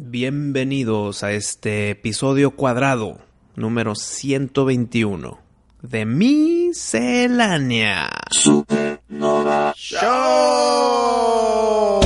Bienvenidos 0.00 1.24
a 1.24 1.32
este 1.32 1.90
episodio 1.90 2.52
cuadrado 2.52 3.18
número 3.56 3.96
121 3.96 5.40
de 5.82 6.06
Miscelánea 6.06 8.08
Supernova 8.30 9.74
Show. 9.76 11.97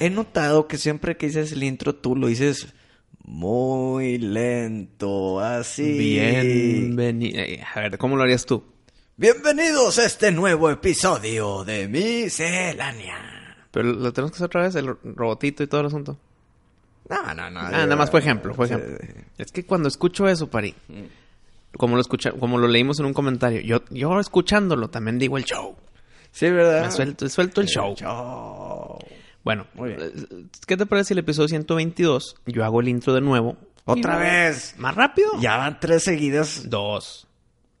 He 0.00 0.08
notado 0.08 0.66
que 0.66 0.78
siempre 0.78 1.18
que 1.18 1.26
dices 1.26 1.52
el 1.52 1.62
intro 1.62 1.94
tú 1.94 2.16
lo 2.16 2.28
dices 2.28 2.72
muy 3.22 4.16
lento, 4.16 5.40
así. 5.40 5.98
Bienvenido. 5.98 7.42
A 7.74 7.80
ver, 7.80 7.98
¿cómo 7.98 8.16
lo 8.16 8.22
harías 8.22 8.46
tú? 8.46 8.64
Bienvenidos 9.16 9.98
a 9.98 10.06
este 10.06 10.32
nuevo 10.32 10.70
episodio 10.70 11.64
de 11.64 11.86
Miscelánea. 11.86 13.56
Pero 13.70 13.92
lo 13.92 14.10
tenemos 14.10 14.30
que 14.30 14.36
hacer 14.36 14.46
otra 14.46 14.62
vez, 14.62 14.74
el 14.74 14.96
robotito 15.02 15.62
y 15.62 15.66
todo 15.66 15.82
el 15.82 15.88
asunto. 15.88 16.18
No, 17.10 17.34
no, 17.34 17.50
no. 17.50 17.60
Ah, 17.60 17.70
nada 17.70 17.96
más 17.96 18.10
fue 18.10 18.20
ejemplo, 18.20 18.54
fue 18.54 18.66
ejemplo. 18.66 18.96
Es 19.36 19.52
que 19.52 19.66
cuando 19.66 19.88
escucho 19.88 20.26
eso, 20.28 20.48
Pari, 20.48 20.74
como 21.76 21.96
lo 21.96 22.00
escucha, 22.00 22.32
como 22.32 22.56
lo 22.56 22.68
leímos 22.68 23.00
en 23.00 23.06
un 23.06 23.12
comentario, 23.12 23.60
yo, 23.60 23.82
yo 23.90 24.18
escuchándolo 24.18 24.88
también 24.88 25.18
digo 25.18 25.36
el 25.36 25.44
show. 25.44 25.76
Sí, 26.30 26.48
¿verdad? 26.48 26.86
Me 26.86 26.90
suelto, 26.90 27.28
suelto 27.28 27.60
el 27.60 27.66
show. 27.66 27.94
show. 27.94 28.98
Bueno, 29.44 29.66
Muy 29.74 29.90
bien. 29.90 30.00
eh, 30.02 30.44
¿qué 30.66 30.76
te 30.76 30.86
parece 30.86 31.08
si 31.08 31.14
el 31.14 31.18
episodio 31.20 31.48
122 31.48 32.36
yo 32.46 32.64
hago 32.64 32.80
el 32.80 32.88
intro 32.88 33.14
de 33.14 33.20
nuevo? 33.20 33.56
Otra 33.84 34.18
vez. 34.18 34.74
¿Más 34.78 34.94
rápido? 34.94 35.30
Ya 35.40 35.56
van 35.56 35.80
tres 35.80 36.04
seguidas. 36.04 36.68
Dos. 36.68 37.26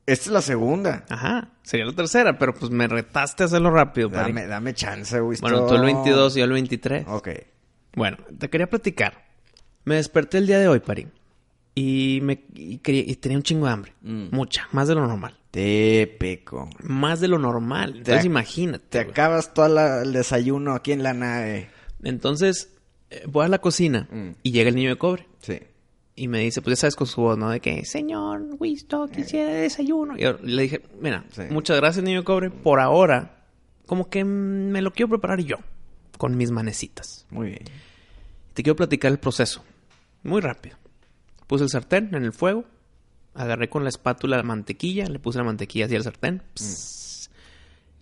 Esta 0.06 0.24
es 0.24 0.32
la 0.32 0.40
segunda. 0.40 1.04
Ajá. 1.10 1.50
Sería 1.62 1.84
la 1.84 1.92
tercera, 1.92 2.38
pero 2.38 2.54
pues 2.54 2.70
me 2.70 2.88
retaste 2.88 3.42
a 3.42 3.46
hacerlo 3.46 3.70
rápido. 3.70 4.08
Dame, 4.08 4.46
dame 4.46 4.72
chance, 4.72 5.20
Wisto. 5.20 5.46
Bueno, 5.46 5.66
tú 5.66 5.74
el 5.74 5.82
22 5.82 6.34
y 6.34 6.38
yo 6.38 6.44
el 6.46 6.52
23. 6.52 7.04
Ok. 7.08 7.28
Bueno, 7.94 8.16
te 8.38 8.48
quería 8.48 8.70
platicar. 8.70 9.26
Me 9.84 9.96
desperté 9.96 10.38
el 10.38 10.46
día 10.46 10.58
de 10.60 10.68
hoy, 10.68 10.80
Pari. 10.80 11.08
Y, 11.80 12.20
me, 12.22 12.44
y, 12.54 12.78
quería- 12.78 13.04
y 13.06 13.14
tenía 13.16 13.38
un 13.38 13.42
chingo 13.44 13.66
de 13.66 13.72
hambre. 13.72 13.92
Mm. 14.02 14.28
Mucha. 14.32 14.68
Más 14.72 14.88
de 14.88 14.94
lo 14.94 15.06
normal. 15.06 15.36
Típico. 15.50 16.68
Más 16.82 17.20
de 17.20 17.28
lo 17.28 17.38
normal. 17.38 17.90
Entonces 17.98 18.22
Te- 18.22 18.26
imagínate. 18.26 18.84
Te 18.88 18.98
güey. 19.04 19.10
acabas 19.10 19.54
todo 19.54 20.02
el 20.02 20.12
desayuno 20.12 20.74
aquí 20.74 20.92
en 20.92 21.02
la 21.02 21.14
nave. 21.14 21.68
Entonces, 22.02 22.74
eh, 23.10 23.22
voy 23.26 23.44
a 23.46 23.48
la 23.48 23.58
cocina 23.60 24.08
Mm. 24.10 24.30
y 24.42 24.52
llega 24.52 24.68
el 24.70 24.74
niño 24.76 24.90
de 24.90 24.96
cobre. 24.96 25.26
Sí. 25.40 25.58
Y 26.16 26.26
me 26.28 26.40
dice, 26.40 26.62
pues 26.62 26.76
ya 26.76 26.80
sabes 26.80 26.96
con 26.96 27.06
su 27.06 27.20
voz, 27.20 27.38
¿no? 27.38 27.50
De 27.50 27.60
que, 27.60 27.84
señor 27.84 28.44
Wisto, 28.58 29.06
quisiera 29.08 29.52
desayuno. 29.52 30.16
Y 30.16 30.22
yo 30.22 30.38
le 30.42 30.62
dije, 30.62 30.82
mira, 31.00 31.24
Sí. 31.30 31.42
muchas 31.50 31.76
gracias, 31.76 32.04
niño 32.04 32.20
de 32.20 32.24
cobre. 32.24 32.50
Por 32.50 32.80
ahora, 32.80 33.44
como 33.86 34.10
que 34.10 34.24
me 34.24 34.82
lo 34.82 34.92
quiero 34.92 35.08
preparar 35.10 35.40
yo, 35.40 35.58
con 36.18 36.36
mis 36.36 36.50
manecitas. 36.50 37.24
Muy 37.30 37.48
bien. 37.50 37.62
Te 38.54 38.62
quiero 38.64 38.74
platicar 38.74 39.12
el 39.12 39.18
proceso. 39.18 39.62
Muy 40.24 40.40
rápido. 40.40 40.76
Puse 41.48 41.64
el 41.64 41.70
sartén 41.70 42.14
en 42.14 42.22
el 42.22 42.32
fuego. 42.32 42.64
Agarré 43.34 43.68
con 43.68 43.82
la 43.82 43.88
espátula 43.88 44.36
la 44.36 44.44
mantequilla. 44.44 45.06
Le 45.06 45.18
puse 45.18 45.38
la 45.38 45.44
mantequilla 45.44 45.86
hacia 45.86 45.96
el 45.96 46.04
sartén. 46.04 46.42
Pss. 46.54 47.30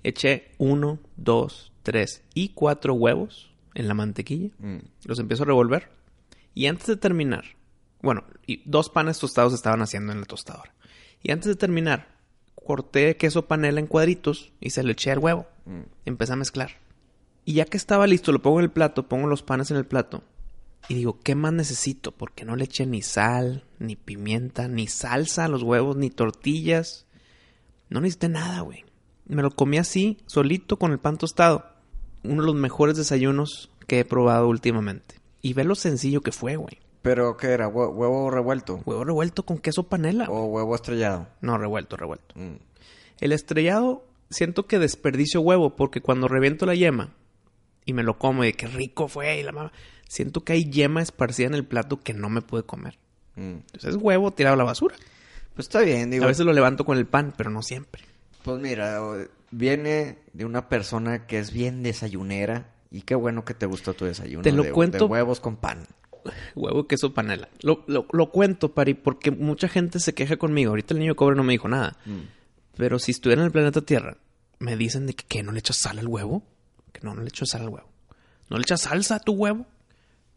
Eché 0.02 0.52
uno, 0.58 0.98
dos, 1.16 1.72
tres 1.82 2.22
y 2.34 2.50
cuatro 2.50 2.92
huevos 2.94 3.50
en 3.74 3.88
la 3.88 3.94
mantequilla. 3.94 4.50
Mm. 4.58 4.78
Los 5.04 5.18
empiezo 5.18 5.44
a 5.44 5.46
revolver. 5.46 5.90
Y 6.54 6.66
antes 6.66 6.86
de 6.86 6.96
terminar, 6.96 7.44
bueno, 8.02 8.24
y 8.46 8.62
dos 8.68 8.90
panes 8.90 9.18
tostados 9.18 9.52
estaban 9.54 9.82
haciendo 9.82 10.12
en 10.12 10.20
la 10.20 10.26
tostadora. 10.26 10.74
Y 11.22 11.32
antes 11.32 11.48
de 11.48 11.56
terminar, 11.56 12.08
corté 12.54 13.16
queso 13.16 13.46
panela 13.46 13.80
en 13.80 13.86
cuadritos 13.86 14.52
y 14.60 14.70
se 14.70 14.82
le 14.82 14.92
eché 14.92 15.12
al 15.12 15.18
huevo. 15.18 15.46
Mm. 15.64 15.82
Empecé 16.04 16.32
a 16.32 16.36
mezclar. 16.36 16.70
Y 17.44 17.54
ya 17.54 17.64
que 17.64 17.76
estaba 17.76 18.06
listo, 18.06 18.32
lo 18.32 18.42
pongo 18.42 18.58
en 18.58 18.64
el 18.64 18.72
plato, 18.72 19.08
pongo 19.08 19.28
los 19.28 19.42
panes 19.42 19.70
en 19.70 19.76
el 19.76 19.86
plato. 19.86 20.24
Y 20.88 20.94
digo, 20.94 21.18
¿qué 21.22 21.34
más 21.34 21.52
necesito? 21.52 22.12
Porque 22.12 22.44
no 22.44 22.54
le 22.54 22.64
eché 22.64 22.86
ni 22.86 23.02
sal, 23.02 23.64
ni 23.78 23.96
pimienta, 23.96 24.68
ni 24.68 24.86
salsa 24.86 25.44
a 25.44 25.48
los 25.48 25.62
huevos, 25.62 25.96
ni 25.96 26.10
tortillas. 26.10 27.06
No 27.88 28.00
necesité 28.00 28.28
nada, 28.28 28.60
güey. 28.60 28.84
Me 29.26 29.42
lo 29.42 29.50
comí 29.50 29.78
así, 29.78 30.18
solito, 30.26 30.78
con 30.78 30.92
el 30.92 30.98
pan 30.98 31.16
tostado. 31.18 31.66
Uno 32.22 32.42
de 32.42 32.46
los 32.46 32.54
mejores 32.54 32.96
desayunos 32.96 33.70
que 33.88 34.00
he 34.00 34.04
probado 34.04 34.48
últimamente. 34.48 35.16
Y 35.42 35.54
ve 35.54 35.64
lo 35.64 35.74
sencillo 35.74 36.20
que 36.20 36.30
fue, 36.32 36.54
güey. 36.56 36.78
¿Pero 37.02 37.36
qué 37.36 37.48
era? 37.48 37.68
¿Hue- 37.68 37.92
¿Huevo 37.92 38.30
revuelto? 38.30 38.80
Huevo 38.84 39.04
revuelto 39.04 39.44
con 39.44 39.58
queso 39.58 39.84
panela. 39.84 40.26
¿O 40.28 40.44
huevo 40.46 40.74
estrellado? 40.74 41.28
No, 41.40 41.58
revuelto, 41.58 41.96
revuelto. 41.96 42.34
Mm. 42.36 42.56
El 43.20 43.32
estrellado, 43.32 44.04
siento 44.30 44.66
que 44.66 44.78
desperdicio 44.78 45.40
huevo 45.40 45.74
porque 45.76 46.00
cuando 46.00 46.28
reviento 46.28 46.66
la 46.66 46.74
yema 46.74 47.12
y 47.86 47.94
me 47.94 48.02
lo 48.02 48.18
como 48.18 48.44
y 48.44 48.48
de 48.48 48.52
qué 48.52 48.66
rico 48.66 49.08
fue 49.08 49.38
y 49.40 49.42
la 49.42 49.52
mamá, 49.52 49.72
siento 50.06 50.44
que 50.44 50.52
hay 50.52 50.68
yema 50.68 51.00
esparcida 51.00 51.46
en 51.46 51.54
el 51.54 51.64
plato 51.64 52.00
que 52.00 52.12
no 52.12 52.28
me 52.28 52.42
puede 52.42 52.64
comer. 52.64 52.98
Mm. 53.36 53.60
Entonces 53.72 53.94
es 53.94 53.96
huevo 53.96 54.32
tirado 54.32 54.54
a 54.54 54.58
la 54.58 54.64
basura. 54.64 54.96
Pues 55.54 55.68
está 55.68 55.80
bien, 55.80 56.10
digo. 56.10 56.24
a 56.24 56.28
veces 56.28 56.44
lo 56.44 56.52
levanto 56.52 56.84
con 56.84 56.98
el 56.98 57.06
pan, 57.06 57.32
pero 57.34 57.48
no 57.48 57.62
siempre. 57.62 58.02
Pues 58.42 58.60
mira, 58.60 59.00
viene 59.50 60.18
de 60.34 60.44
una 60.44 60.68
persona 60.68 61.26
que 61.26 61.38
es 61.38 61.52
bien 61.52 61.82
desayunera. 61.82 62.72
Y 62.90 63.02
qué 63.02 63.14
bueno 63.14 63.44
que 63.44 63.52
te 63.54 63.66
gustó 63.66 63.94
tu 63.94 64.04
desayuno. 64.04 64.42
Te 64.42 64.52
lo 64.52 64.62
de, 64.62 64.72
cuento- 64.72 64.98
de 64.98 65.04
huevos 65.04 65.40
con 65.40 65.56
pan. 65.56 65.86
Huevo, 66.54 66.86
queso, 66.86 67.12
panela. 67.14 67.48
Lo, 67.62 67.84
lo, 67.86 68.06
lo 68.12 68.30
cuento, 68.30 68.74
Pari, 68.74 68.94
porque 68.94 69.30
mucha 69.30 69.68
gente 69.68 69.98
se 70.00 70.14
queja 70.14 70.36
conmigo. 70.36 70.70
Ahorita 70.70 70.94
el 70.94 71.00
niño 71.00 71.14
cobre 71.16 71.36
no 71.36 71.42
me 71.42 71.52
dijo 71.52 71.68
nada. 71.68 71.96
Mm. 72.04 72.20
Pero 72.76 72.98
si 72.98 73.10
estuviera 73.12 73.42
en 73.42 73.46
el 73.46 73.52
planeta 73.52 73.80
Tierra, 73.80 74.16
me 74.58 74.76
dicen 74.76 75.06
de 75.06 75.14
que, 75.14 75.24
¿qué? 75.26 75.42
no 75.42 75.52
le 75.52 75.58
echas 75.60 75.76
sal 75.76 75.98
al 75.98 76.08
huevo. 76.08 76.42
Que 76.96 77.06
no, 77.06 77.14
no 77.14 77.20
le 77.20 77.28
echo 77.28 77.44
sal 77.44 77.62
al 77.62 77.68
huevo. 77.68 77.88
¿No 78.48 78.56
le 78.56 78.62
echas 78.62 78.82
salsa 78.82 79.16
a 79.16 79.20
tu 79.20 79.32
huevo? 79.32 79.66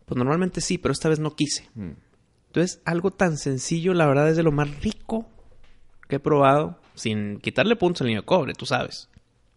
Pues 0.06 0.18
normalmente 0.18 0.60
sí, 0.60 0.78
pero 0.78 0.92
esta 0.92 1.08
vez 1.08 1.20
no 1.20 1.36
quise. 1.36 1.70
Mm. 1.76 1.92
Entonces, 2.48 2.82
algo 2.84 3.12
tan 3.12 3.38
sencillo, 3.38 3.94
la 3.94 4.08
verdad, 4.08 4.30
es 4.30 4.36
de 4.36 4.44
lo 4.44 4.52
más 4.52 4.82
rico 4.82 5.30
que 6.10 6.18
he 6.18 6.20
probado. 6.20 6.82
Sin 6.96 7.40
quitarle 7.40 7.78
puntos 7.78 8.02
al 8.02 8.08
niño 8.08 8.22
de 8.22 8.26
cobre, 8.26 8.54
tú 8.54 8.66
sabes. 8.66 9.08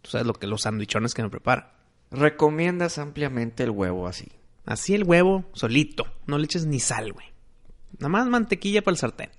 Tú 0.01 0.11
sabes 0.11 0.25
lo 0.25 0.33
que 0.33 0.47
los 0.47 0.61
sandwichones 0.61 1.13
que 1.13 1.23
me 1.23 1.29
prepara. 1.29 1.75
Recomiendas 2.09 2.99
ampliamente 2.99 3.63
el 3.63 3.71
huevo 3.71 4.07
así. 4.07 4.31
Así 4.65 4.93
el 4.93 5.03
huevo, 5.03 5.43
solito. 5.51 6.05
No 6.25 6.37
le 6.37 6.45
eches 6.45 6.65
ni 6.65 6.79
sal, 6.79 7.11
güey. 7.11 7.25
Nada 7.97 8.09
más 8.09 8.27
mantequilla 8.27 8.81
para 8.81 8.93
el 8.93 8.97
sartén. 8.97 9.29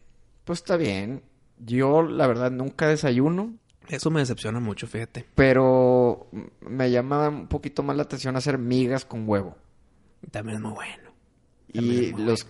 Pues 0.44 0.58
está 0.58 0.76
bien. 0.76 1.22
Yo, 1.58 2.02
la 2.02 2.26
verdad, 2.26 2.50
nunca 2.50 2.88
desayuno. 2.88 3.54
Eso 3.88 4.10
me 4.10 4.20
decepciona 4.20 4.60
mucho, 4.60 4.86
fíjate. 4.86 5.26
Pero 5.34 6.28
me 6.60 6.90
llama 6.90 7.28
un 7.28 7.46
poquito 7.48 7.82
más 7.82 7.96
la 7.96 8.04
atención 8.04 8.36
hacer 8.36 8.58
migas 8.58 9.04
con 9.04 9.28
huevo. 9.28 9.56
También 10.30 10.56
es 10.56 10.62
muy 10.62 10.72
bueno. 10.72 11.10
También 11.72 12.04
Y 12.04 12.12
muy 12.12 12.24
los 12.24 12.46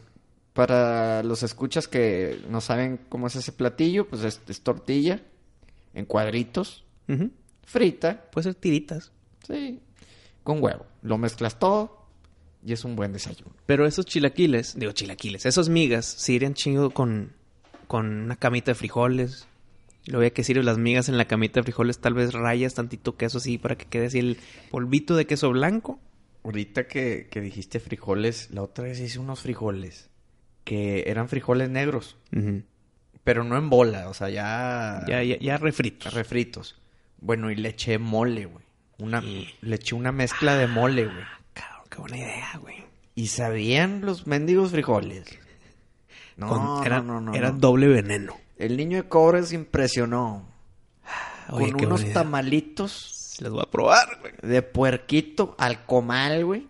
para 0.54 1.24
los 1.24 1.42
escuchas 1.42 1.88
que 1.88 2.40
no 2.48 2.60
saben 2.60 3.00
cómo 3.08 3.26
es 3.26 3.34
ese 3.36 3.50
platillo, 3.52 4.08
pues 4.08 4.22
es, 4.22 4.40
es 4.48 4.60
tortilla 4.62 5.20
en 5.94 6.06
cuadritos, 6.06 6.84
frita, 7.64 8.30
Puede 8.30 8.44
ser 8.44 8.54
tiritas. 8.54 9.12
sí, 9.46 9.80
con 10.42 10.62
huevo. 10.62 10.86
Lo 11.02 11.18
mezclas 11.18 11.58
todo 11.58 12.06
y 12.64 12.72
es 12.72 12.84
un 12.84 12.96
buen 12.96 13.12
desayuno. 13.12 13.52
Pero 13.66 13.86
esos 13.86 14.06
chilaquiles, 14.06 14.78
digo 14.78 14.92
chilaquiles, 14.92 15.44
esos 15.44 15.68
migas, 15.68 16.06
sí 16.06 16.34
irían 16.34 16.54
chingo 16.54 16.90
con, 16.90 17.32
con 17.88 18.06
una 18.06 18.36
camita 18.36 18.70
de 18.70 18.74
frijoles. 18.76 19.48
Lo 20.06 20.18
voy 20.18 20.26
a 20.26 20.30
que 20.30 20.44
sirve 20.44 20.62
las 20.62 20.76
migas 20.78 21.08
en 21.08 21.16
la 21.16 21.24
camita 21.26 21.60
de 21.60 21.64
frijoles, 21.64 21.98
tal 21.98 22.14
vez 22.14 22.32
rayas 22.34 22.74
tantito 22.74 23.16
queso 23.16 23.38
así 23.38 23.56
para 23.58 23.76
que 23.76 23.86
quede 23.86 24.06
así 24.06 24.18
el 24.18 24.38
polvito 24.70 25.16
de 25.16 25.26
queso 25.26 25.50
blanco. 25.50 25.98
Ahorita 26.42 26.86
que, 26.86 27.28
que 27.30 27.40
dijiste 27.40 27.80
frijoles, 27.80 28.50
la 28.50 28.62
otra 28.62 28.84
vez 28.84 29.00
hice 29.00 29.18
unos 29.18 29.40
frijoles 29.40 30.10
que 30.64 31.04
eran 31.06 31.28
frijoles 31.28 31.70
negros, 31.70 32.16
pero 33.22 33.44
no 33.44 33.56
en 33.56 33.70
bola, 33.70 34.08
o 34.08 34.14
sea, 34.14 34.28
ya 34.28 35.02
Ya, 35.08 35.22
ya, 35.22 35.38
ya 35.38 35.56
refritos. 35.56 36.12
refritos. 36.12 36.80
Bueno, 37.20 37.50
y 37.50 37.56
le 37.56 37.70
eché 37.70 37.98
mole, 37.98 38.44
güey. 38.44 38.64
Una, 38.98 39.22
Le 39.22 39.74
eché 39.76 39.94
una 39.94 40.12
mezcla 40.12 40.56
de 40.56 40.66
mole, 40.66 41.04
güey. 41.06 41.24
Cabrón, 41.54 41.84
qué 41.90 41.98
buena 41.98 42.16
idea, 42.18 42.58
güey. 42.60 42.76
Y 43.14 43.28
sabían 43.28 44.02
los 44.02 44.26
mendigos 44.26 44.70
frijoles. 44.72 45.24
No, 46.36 46.48
Con, 46.48 46.86
era, 46.86 47.00
no, 47.00 47.20
no, 47.20 47.34
Era 47.34 47.50
doble 47.52 47.86
veneno. 47.88 48.36
El 48.64 48.78
niño 48.78 48.96
de 48.96 49.08
cobre 49.10 49.42
se 49.42 49.56
impresionó. 49.56 50.48
Oye, 51.50 51.72
con 51.72 51.84
unos 51.84 52.12
tamalitos. 52.14 53.36
Les 53.40 53.50
voy 53.50 53.60
a 53.60 53.70
probar, 53.70 54.20
güey. 54.20 54.32
De 54.40 54.62
puerquito 54.62 55.54
al 55.58 55.84
comal, 55.84 56.46
güey. 56.46 56.66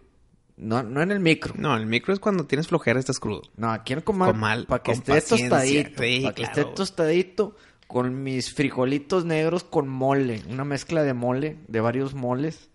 No, 0.56 0.82
no 0.82 1.02
en 1.02 1.12
el 1.12 1.20
micro. 1.20 1.55
No, 1.56 1.76
el 1.76 1.87
micro 1.87 2.12
es 2.12 2.19
cuando 2.19 2.46
tienes 2.46 2.67
flojera 2.67 2.99
y 2.99 3.00
estás 3.00 3.20
crudo. 3.20 3.43
No, 3.56 3.70
aquí 3.70 3.93
en 3.93 4.00
el 4.00 4.05
comal. 4.05 4.67
para 4.67 4.82
que 4.82 4.91
esté 4.91 5.20
tostadito. 5.20 5.93
para 5.96 6.35
que 6.35 6.43
esté 6.43 6.64
tostadito 6.64 7.55
con 7.87 8.25
mis 8.25 8.52
frijolitos 8.52 9.25
negros 9.25 9.62
con 9.62 9.88
mole. 9.88 10.43
Una 10.49 10.64
mezcla 10.64 11.05
de 11.05 11.14
mole, 11.14 11.58
de 11.69 11.81
varios 11.81 12.14
moles. 12.14 12.70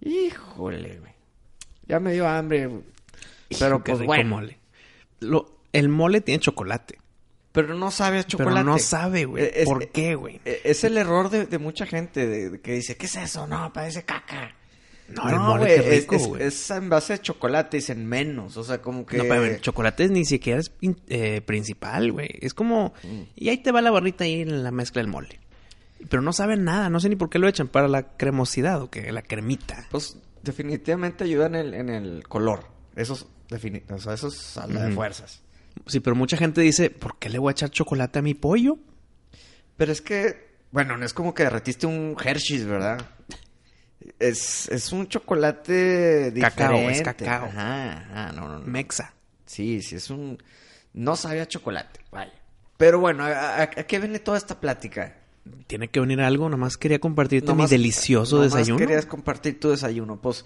Híjole, 0.00 0.98
güey. 0.98 1.12
Ya 1.88 2.00
me 2.00 2.14
dio 2.14 2.26
hambre. 2.26 2.70
Pero 3.58 3.84
pues 3.84 3.98
bueno. 4.02 4.36
Mole. 4.36 4.58
el 5.72 5.88
mole 5.90 6.22
tiene 6.22 6.40
chocolate. 6.40 6.96
Pero 7.52 7.74
no 7.74 7.90
sabe 7.90 8.20
a 8.20 8.24
chocolate. 8.24 8.54
Pero 8.54 8.64
no 8.64 8.78
sabe, 8.78 9.24
güey. 9.24 9.64
¿Por 9.64 9.88
qué, 9.88 10.14
güey? 10.14 10.40
E, 10.44 10.60
es 10.64 10.84
el 10.84 10.96
error 10.96 11.30
de, 11.30 11.58
mucha 11.58 11.84
gente 11.86 12.26
de, 12.26 12.60
que 12.60 12.74
dice, 12.74 12.96
¿qué 12.96 13.06
es 13.06 13.16
eso? 13.16 13.46
No, 13.46 13.72
parece 13.72 14.04
caca. 14.04 14.54
No, 15.08 15.28
el 15.28 15.40
mole 15.40 15.74
es, 15.74 16.02
rico, 16.02 16.36
es, 16.36 16.70
en 16.70 16.88
base 16.88 17.14
de 17.14 17.18
chocolate, 17.20 17.78
dicen 17.78 18.06
menos. 18.06 18.56
O 18.56 18.62
sea, 18.62 18.80
como 18.80 19.04
que. 19.04 19.18
No, 19.18 19.24
pero 19.24 19.44
el 19.44 19.60
chocolate 19.60 20.08
ni 20.08 20.24
siquiera 20.24 20.60
es 20.60 20.70
eh, 21.08 21.40
principal, 21.40 22.12
güey. 22.12 22.30
Es 22.40 22.54
como. 22.54 22.94
Mm. 23.02 23.22
Y 23.34 23.48
ahí 23.48 23.58
te 23.58 23.72
va 23.72 23.82
la 23.82 23.90
barrita 23.90 24.22
ahí 24.22 24.42
en 24.42 24.62
la 24.62 24.70
mezcla 24.70 25.02
del 25.02 25.10
mole. 25.10 25.40
Pero 26.08 26.22
no 26.22 26.32
saben 26.32 26.64
nada, 26.64 26.88
no 26.88 27.00
sé 27.00 27.08
ni 27.08 27.16
por 27.16 27.28
qué 27.28 27.38
lo 27.38 27.48
echan 27.48 27.68
para 27.68 27.88
la 27.88 28.16
cremosidad 28.16 28.80
o 28.80 28.88
que 28.88 29.10
la 29.10 29.22
cremita. 29.22 29.86
Pues 29.90 30.16
definitivamente 30.42 31.24
ayuda 31.24 31.46
en 31.46 31.54
el, 31.56 31.74
en 31.74 31.88
el 31.90 32.26
color. 32.26 32.66
Esos, 32.96 33.26
o 33.50 33.98
sea, 33.98 34.14
esos 34.14 34.58
de 34.68 34.92
fuerzas. 34.92 35.42
Sí, 35.86 36.00
pero 36.00 36.16
mucha 36.16 36.36
gente 36.36 36.60
dice, 36.60 36.90
¿por 36.90 37.18
qué 37.18 37.28
le 37.28 37.38
voy 37.38 37.50
a 37.50 37.52
echar 37.52 37.70
chocolate 37.70 38.18
a 38.18 38.22
mi 38.22 38.34
pollo? 38.34 38.78
Pero 39.76 39.92
es 39.92 40.00
que, 40.00 40.58
bueno, 40.70 40.96
no 40.96 41.04
es 41.04 41.14
como 41.14 41.34
que 41.34 41.44
derretiste 41.44 41.86
un 41.86 42.16
Hershey's, 42.22 42.66
¿verdad? 42.66 43.00
Es, 44.18 44.68
es 44.68 44.92
un 44.92 45.08
chocolate 45.08 46.30
diferente. 46.30 46.40
Cacao, 46.40 46.90
es 46.90 47.02
cacao. 47.02 47.46
Ajá, 47.46 48.32
no, 48.34 48.48
no, 48.48 48.58
no. 48.58 48.66
Mexa. 48.66 49.14
Sí, 49.46 49.82
sí, 49.82 49.96
es 49.96 50.10
un... 50.10 50.42
No 50.92 51.16
sabía 51.16 51.46
chocolate, 51.46 52.00
vaya. 52.10 52.32
Pero 52.76 52.98
bueno, 52.98 53.24
¿a, 53.24 53.66
qué 53.66 53.98
viene 53.98 54.18
toda 54.20 54.38
esta 54.38 54.58
plática? 54.60 55.18
Tiene 55.66 55.88
que 55.88 56.00
venir 56.00 56.20
algo, 56.20 56.48
nomás 56.48 56.76
quería 56.76 56.98
compartirte 56.98 57.52
mi 57.54 57.66
delicioso 57.66 58.36
nomás 58.36 58.52
desayuno. 58.52 58.78
querías 58.78 59.06
compartir 59.06 59.60
tu 59.60 59.70
desayuno. 59.70 60.20
Pues, 60.20 60.44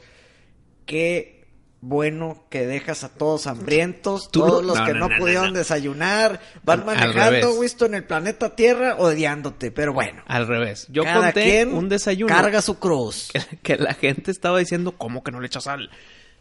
¿qué 0.87 1.44
bueno 1.85 2.45
que 2.49 2.67
dejas 2.67 3.05
a 3.05 3.11
todos 3.11 3.47
hambrientos, 3.47 4.31
todos 4.31 4.65
los 4.65 4.81
que 4.81 4.95
no, 4.95 5.09
pudieron 5.19 5.53
desayunar, 5.53 6.41
van 6.65 6.87
manejando, 6.87 7.61
visto 7.61 7.85
en 7.85 7.95
el 7.95 8.05
planeta 8.05 8.57
Tierra, 8.57 8.97
odiándote, 8.97 9.71
pero 9.71 9.93
bueno. 9.93 10.23
Al 10.27 10.47
revés. 10.47 10.87
Yo 10.89 11.05
conté 11.05 11.67
un 11.67 11.89
desayuno. 11.89 12.35
Carga 12.35 12.63
su 12.63 12.79
cruz. 12.79 13.31
Que, 13.63 13.77
la 13.77 13.95
gente 13.95 14.31
estaba 14.31 14.59
diciendo, 14.59 14.93
¿cómo 14.93 15.23
que 15.23 15.31
no 15.31 15.41
le 15.41 15.47
echas 15.47 15.65
sal? 15.65 15.91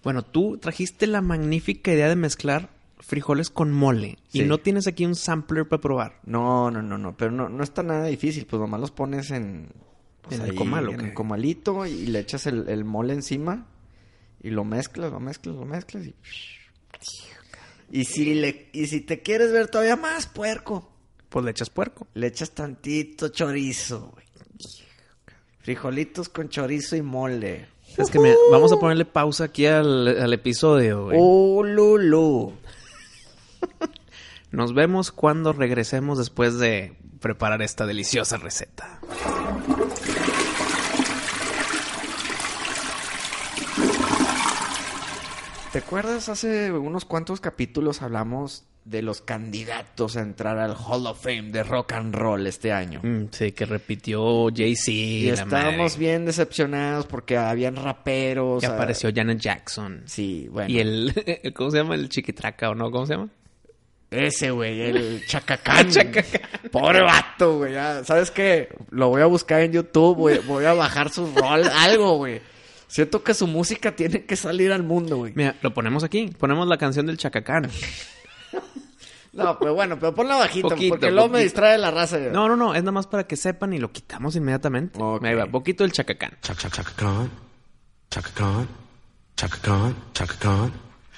Bueno, 0.03 0.23
tú 0.23 0.57
trajiste 0.57 1.07
la 1.07 1.21
magnífica 1.21 1.91
idea 1.91 2.09
de 2.09 2.15
mezclar 2.15 2.69
frijoles 2.99 3.49
con 3.49 3.71
mole. 3.71 4.17
Y 4.31 4.43
no 4.43 4.59
tienes 4.59 4.87
aquí 4.87 5.05
un 5.05 5.15
sampler 5.15 5.67
para 5.67 5.81
probar. 5.81 6.19
No, 6.25 6.71
no, 6.71 6.81
no, 6.81 6.97
no. 6.97 7.15
Pero 7.15 7.31
no, 7.31 7.49
no 7.49 7.63
está 7.63 7.83
nada 7.83 8.05
difícil. 8.05 8.45
Pues 8.45 8.59
nomás 8.59 8.79
los 8.79 8.91
pones 8.91 9.31
en... 9.31 9.69
Pues 10.21 10.39
en 10.39 10.45
el 10.45 10.55
comal, 10.55 10.89
En 10.89 11.01
el 11.01 11.13
comalito 11.13 11.85
y 11.85 12.07
le 12.07 12.19
echas 12.19 12.47
el 12.47 12.85
mole 12.85 13.13
encima 13.13 13.67
y 14.43 14.49
lo 14.49 14.65
mezclas, 14.65 15.11
lo 15.11 15.19
mezclas, 15.19 15.55
lo 15.55 15.65
mezclas 15.65 16.05
y... 16.05 16.15
Y 17.91 18.05
si, 18.05 18.33
le, 18.33 18.69
y 18.73 18.87
si 18.87 19.01
te 19.01 19.21
quieres 19.21 19.51
ver 19.51 19.67
todavía 19.67 19.95
más 19.95 20.25
puerco. 20.25 20.89
Pues 21.29 21.45
le 21.45 21.51
echas 21.51 21.69
puerco. 21.69 22.07
Le 22.15 22.27
echas 22.27 22.51
tantito 22.51 23.29
chorizo, 23.29 24.11
güey. 24.11 24.25
Frijolitos 25.59 26.27
con 26.27 26.49
chorizo 26.49 26.95
y 26.95 27.01
mole. 27.01 27.67
Es 27.97 28.09
que 28.09 28.19
vamos 28.51 28.73
a 28.73 28.77
ponerle 28.77 29.05
pausa 29.05 29.45
aquí 29.45 29.65
al, 29.67 30.33
episodio, 30.33 31.05
güey. 31.05 31.17
¡Oh, 31.21 31.63
Lulu! 31.63 32.53
Nos 34.51 34.73
vemos 34.73 35.11
cuando 35.11 35.53
regresemos 35.53 36.17
después 36.17 36.57
de 36.57 36.97
preparar 37.19 37.61
esta 37.61 37.85
deliciosa 37.85 38.37
receta. 38.37 38.99
¿Te 45.73 45.79
acuerdas 45.79 46.29
hace 46.29 46.71
unos 46.71 47.03
cuantos 47.03 47.41
capítulos 47.41 48.03
hablamos 48.03 48.63
de 48.85 49.01
los 49.01 49.21
candidatos 49.21 50.17
a 50.17 50.21
entrar 50.21 50.59
al 50.59 50.75
Hall 50.75 51.07
of 51.07 51.19
Fame 51.23 51.49
de 51.49 51.63
rock 51.63 51.93
and 51.93 52.13
roll 52.13 52.45
este 52.45 52.71
año? 52.71 52.99
Mm, 53.01 53.29
sí, 53.31 53.53
que 53.53 53.65
repitió 53.65 54.49
Jay-Z. 54.55 54.91
Y 54.91 55.29
estábamos 55.29 55.97
bien 55.97 56.27
decepcionados 56.27 57.07
porque 57.07 57.37
habían 57.37 57.75
raperos. 57.75 58.61
Que 58.61 58.67
apareció 58.67 59.09
Janet 59.11 59.39
Jackson. 59.39 60.03
Sí, 60.05 60.47
bueno. 60.51 60.69
Y 60.69 60.77
el, 60.77 61.51
¿cómo 61.55 61.71
se 61.71 61.77
llama? 61.77 61.95
El 61.95 62.07
chiquitraca 62.07 62.69
o 62.69 62.75
no, 62.75 62.91
¿cómo 62.91 63.07
se 63.07 63.13
llama? 63.15 63.29
Ese, 64.11 64.51
güey, 64.51 64.79
el 64.79 65.25
chacacán. 65.27 65.89
Pobre 66.71 67.01
vato, 67.01 67.57
güey. 67.57 67.73
¿Sabes 68.03 68.29
qué? 68.29 68.69
Lo 68.91 69.09
voy 69.09 69.23
a 69.23 69.25
buscar 69.25 69.61
en 69.61 69.71
YouTube. 69.71 70.39
Voy 70.45 70.65
a 70.65 70.73
bajar 70.73 71.09
su 71.09 71.33
rol, 71.33 71.63
algo, 71.75 72.17
güey. 72.17 72.52
Siento 72.93 73.23
que 73.23 73.33
su 73.33 73.47
música 73.47 73.95
tiene 73.95 74.23
que 74.23 74.35
salir 74.35 74.71
al 74.71 74.83
mundo, 74.83 75.17
güey. 75.17 75.33
Mira, 75.35 75.55
lo 75.63 75.73
ponemos 75.73 76.03
aquí. 76.03 76.27
Ponemos 76.27 76.67
la 76.67 76.77
canción 76.77 77.07
del 77.07 77.17
Chacacán. 77.17 77.67
no, 79.33 79.57
pero 79.57 79.73
bueno, 79.73 79.97
pero 79.97 80.13
ponla 80.13 80.35
bajito, 80.35 80.69
porque 80.69 81.09
luego 81.09 81.27
me 81.27 81.39
distrae 81.41 81.79
la 81.79 81.89
raza. 81.89 82.19
No, 82.19 82.47
no, 82.47 82.55
no. 82.55 82.75
Es 82.75 82.83
nada 82.83 82.91
más 82.91 83.07
para 83.07 83.23
que 83.23 83.35
sepan 83.35 83.73
y 83.73 83.79
lo 83.79 83.91
quitamos 83.91 84.35
inmediatamente. 84.35 84.99
Me 85.21 85.33
va, 85.33 85.47
poquito 85.47 85.83
el 85.83 85.91
Chacacán. 85.91 86.37
Chac, 86.43 86.55
chac, 86.55 86.71
chacacán. 86.71 87.31
Chacacán. 88.11 88.67
Chacacán. 89.37 89.95
Chacacán. 90.13 90.71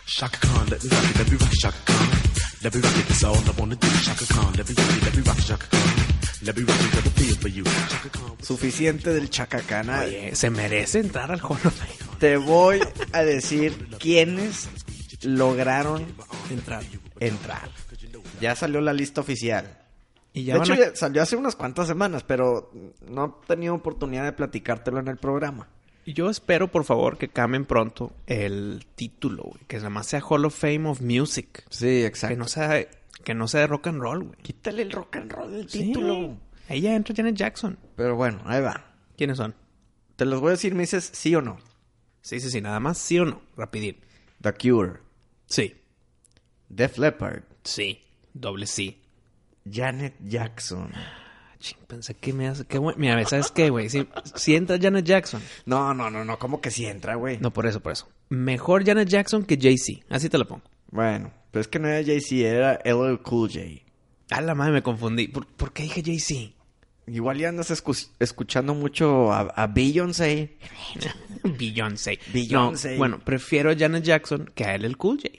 Chacacán. 0.05 0.69
Let 0.69 0.81
me 0.81 0.89
rock 0.89 1.09
it, 1.09 1.17
let 1.17 1.29
me 1.29 1.37
rock 1.37 1.51
it, 1.51 1.59
Chacacán. 1.59 2.63
Let 2.63 2.73
me 2.73 2.81
rock 2.81 2.97
it, 2.99 3.07
that's 3.09 3.23
all 3.25 3.35
I 3.35 3.59
wanna 3.59 3.75
do. 3.75 3.87
Chacacán. 3.87 4.55
Let 4.55 4.69
me 4.69 4.75
rock 4.75 4.95
it, 4.95 5.03
let 5.03 5.17
me 5.17 5.23
rock 5.23 5.39
it, 5.39 5.43
Chacacán. 5.43 6.04
Suficiente 8.41 9.13
del 9.13 9.29
chacacana. 9.29 10.01
Oye, 10.01 10.35
se 10.35 10.49
merece 10.49 10.99
entrar 10.99 11.31
al 11.31 11.41
Hall 11.41 11.57
Te 12.19 12.37
voy 12.37 12.79
a 13.13 13.23
decir 13.23 13.89
quiénes 13.99 14.69
lograron 15.23 16.05
entrar. 16.49 16.83
entrar. 17.19 17.69
Ya 18.41 18.55
salió 18.55 18.81
la 18.81 18.93
lista 18.93 19.21
oficial. 19.21 19.79
Y 20.33 20.43
ya 20.43 20.55
de 20.55 20.59
hecho, 20.59 20.75
ya 20.75 20.95
salió 20.95 21.21
hace 21.21 21.35
unas 21.37 21.55
cuantas 21.55 21.87
semanas, 21.87 22.23
pero 22.23 22.71
no 23.09 23.39
he 23.43 23.47
tenido 23.47 23.73
oportunidad 23.73 24.25
de 24.25 24.33
platicártelo 24.33 24.99
en 24.99 25.07
el 25.07 25.17
programa. 25.17 25.69
Yo 26.05 26.29
espero, 26.29 26.69
por 26.69 26.83
favor, 26.83 27.17
que 27.17 27.29
cambien 27.29 27.65
pronto 27.65 28.11
el 28.27 28.85
título, 28.95 29.51
Que 29.67 29.77
nada 29.77 29.89
más 29.89 30.07
sea 30.07 30.21
Hall 30.21 30.45
of 30.45 30.55
Fame 30.55 30.87
of 30.87 31.01
Music. 31.01 31.63
Sí, 31.69 32.03
exacto. 32.03 32.33
Que 32.35 32.37
no 32.37 32.47
sea 32.47 32.85
que 33.25 33.33
no 33.33 33.49
sea 33.49 33.61
de 33.61 33.67
rock 33.67 33.87
and 33.87 34.01
roll, 34.01 34.23
güey. 34.23 34.37
Quítale 34.41 34.83
el 34.83 34.91
rock 34.91 35.17
and 35.17 35.31
roll 35.31 35.51
del 35.51 35.67
título. 35.67 36.37
Ahí 36.69 36.81
ya 36.81 36.95
entra 36.95 37.13
Janet 37.13 37.35
Jackson. 37.35 37.77
Pero 37.97 38.15
bueno, 38.15 38.41
ahí 38.45 38.61
va. 38.61 38.85
¿Quiénes 39.17 39.37
son? 39.37 39.53
Te 40.15 40.23
los 40.23 40.39
voy 40.39 40.49
a 40.49 40.51
decir, 40.51 40.73
me 40.73 40.83
dices 40.83 41.09
sí 41.13 41.35
o 41.35 41.41
no. 41.41 41.57
Sí, 42.21 42.39
sí, 42.39 42.49
sí, 42.49 42.61
nada 42.61 42.79
más 42.79 42.97
sí 42.97 43.19
o 43.19 43.25
no. 43.25 43.41
Rapidín. 43.57 43.97
The 44.41 44.53
Cure. 44.53 44.99
Sí. 45.47 45.75
Def 46.69 46.97
Leppard. 46.97 47.43
Sí. 47.63 48.01
Doble 48.33 48.65
sí. 48.65 49.01
Janet 49.69 50.15
Jackson. 50.23 50.91
Ching, 51.59 51.79
pensé 51.87 52.15
que 52.15 52.33
me 52.33 52.47
hace. 52.47 52.65
Qué 52.65 52.79
Mira, 52.79 53.23
¿sabes 53.25 53.51
qué, 53.51 53.69
güey? 53.69 53.89
Si, 53.89 54.55
entra 54.55 54.77
Janet 54.79 55.05
Jackson. 55.05 55.41
No, 55.65 55.93
no, 55.93 56.09
no, 56.09 56.23
no. 56.23 56.37
¿Cómo 56.37 56.61
que 56.61 56.71
si 56.71 56.85
entra, 56.85 57.15
güey? 57.15 57.37
No, 57.39 57.51
por 57.51 57.65
eso, 57.65 57.79
por 57.79 57.91
eso. 57.91 58.07
Mejor 58.29 58.85
Janet 58.85 59.07
Jackson 59.07 59.43
que 59.43 59.57
Jay-Z. 59.59 60.05
Así 60.09 60.29
te 60.29 60.37
lo 60.37 60.47
pongo. 60.47 60.63
Bueno. 60.91 61.31
Pero 61.55 61.61
es 61.61 61.67
que 61.69 61.79
no 61.79 61.87
era 61.87 62.05
Jay-Z, 62.05 62.35
era 62.35 62.81
LL 62.83 63.21
Cool 63.21 63.49
J. 63.49 63.61
A 64.29 64.41
la 64.41 64.55
madre 64.55 64.73
me 64.73 64.83
confundí. 64.83 65.29
¿Por, 65.29 65.71
qué 65.71 65.83
dije 65.83 66.03
Jay-Z? 66.03 66.53
Igual 67.07 67.37
ya 67.37 67.47
andas 67.47 67.71
escuchando 68.19 68.75
mucho 68.75 69.31
a, 69.31 69.39
a 69.43 69.67
Beyoncé. 69.67 70.57
Beyoncé. 71.57 72.19
Beyoncé. 72.33 72.97
bueno, 72.97 73.19
prefiero 73.23 73.71
a 73.71 73.73
Janet 73.73 74.03
Jackson 74.03 74.51
que 74.53 74.65
a 74.65 74.77
LL 74.77 74.97
Cool 74.97 75.21
J. 75.23 75.29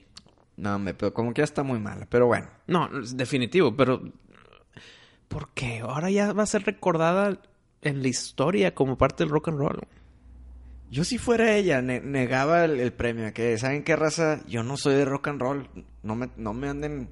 No, 0.57 0.79
me, 0.79 0.95
pero 0.95 1.13
como 1.13 1.35
que 1.35 1.41
ya 1.41 1.45
está 1.45 1.63
muy 1.63 1.81
mala, 1.81 2.07
pero 2.09 2.29
bueno. 2.29 2.49
No, 2.67 2.89
es 2.99 3.15
definitivo, 3.15 3.77
pero... 3.77 4.03
¿Por 5.29 5.51
qué? 5.51 5.81
Ahora 5.81 6.09
ya 6.09 6.33
va 6.33 6.45
a 6.45 6.47
ser 6.47 6.65
recordada 6.65 7.39
en 7.83 8.01
la 8.01 8.09
historia 8.09 8.75
como 8.75 8.97
parte 8.97 9.23
del 9.23 9.31
rock 9.31 9.49
and 9.49 9.59
roll. 9.59 9.81
Yo 10.97 11.05
si 11.05 11.19
fuera 11.19 11.55
ella, 11.55 11.83
negaba 11.83 12.65
el, 12.65 12.91
premio. 12.91 13.31
Que, 13.35 13.59
¿saben 13.59 13.85
qué 13.85 13.97
raza? 13.97 14.41
Yo 14.49 14.63
no 14.63 14.79
soy 14.79 14.95
de 14.95 15.05
rock 15.05 15.29
and 15.29 15.43
roll. 15.43 15.69
No 16.03 16.15
me, 16.15 16.31
no 16.39 16.55
me 16.55 16.71
anden 16.71 17.11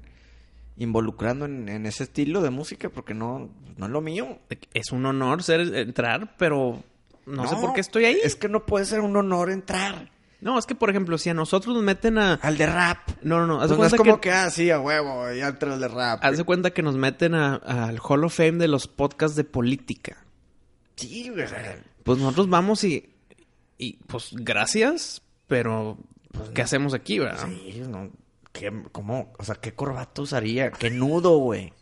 involucrando 0.75 1.45
en, 1.45 1.85
ese 1.85 2.05
estilo 2.05 2.41
de 2.41 2.49
música 2.49 2.89
porque 2.89 3.13
no, 3.13 3.51
no 3.77 3.85
es 3.85 3.91
lo 3.91 4.01
mío. 4.01 4.39
Es 4.73 4.91
un 4.91 5.05
honor 5.05 5.43
ser 5.43 5.59
entrar, 5.75 6.35
pero 6.35 6.81
no, 7.27 7.47
sé 7.47 7.57
por 7.57 7.73
qué 7.73 7.81
estoy 7.81 8.05
ahí. 8.05 8.17
Es 8.23 8.35
que 8.35 8.49
no 8.49 8.65
puede 8.65 8.85
ser 8.85 9.01
un 9.01 9.15
honor 9.17 9.51
entrar. 9.51 10.09
No, 10.41 10.57
es 10.57 10.65
que, 10.65 10.73
por 10.73 10.89
ejemplo, 10.89 11.19
si 11.19 11.29
a 11.29 11.35
nosotros 11.35 11.75
nos 11.75 11.83
meten 11.83 12.17
a... 12.17 12.33
Al 12.41 12.57
de 12.57 12.65
rap. 12.65 13.07
No, 13.21 13.37
no, 13.37 13.45
no. 13.45 13.61
Haz 13.61 13.71
pues 13.71 13.93
es 13.93 13.99
como 13.99 14.19
que, 14.19 14.31
ah, 14.31 14.49
sí, 14.49 14.71
a 14.71 14.79
huevo, 14.79 15.31
ya 15.31 15.49
entra 15.49 15.75
el 15.75 15.79
de 15.79 15.89
rap. 15.89 16.21
Haz 16.23 16.37
de 16.37 16.43
cuenta 16.43 16.71
que 16.71 16.81
nos 16.81 16.95
meten 16.95 17.35
al 17.35 17.99
Hall 18.01 18.23
of 18.23 18.35
Fame 18.35 18.53
de 18.53 18.67
los 18.67 18.87
podcasts 18.87 19.37
de 19.37 19.43
política. 19.43 20.25
Sí, 20.95 21.29
güey. 21.29 21.45
Pues 22.03 22.17
nosotros 22.17 22.49
vamos 22.49 22.83
y... 22.83 23.11
Y, 23.77 23.97
pues, 24.07 24.29
gracias, 24.33 25.21
pero... 25.47 25.97
Pues, 26.31 26.49
¿Qué 26.49 26.61
hacemos 26.61 26.93
aquí, 26.93 27.19
verdad? 27.19 27.47
Sí, 27.47 27.81
no... 27.87 28.11
¿Qué, 28.51 28.71
¿Cómo? 28.91 29.33
O 29.37 29.43
sea, 29.43 29.55
¿qué 29.55 29.73
corbata 29.73 30.21
usaría? 30.21 30.71
¿Qué 30.71 30.89
nudo, 30.89 31.37
güey? 31.37 31.73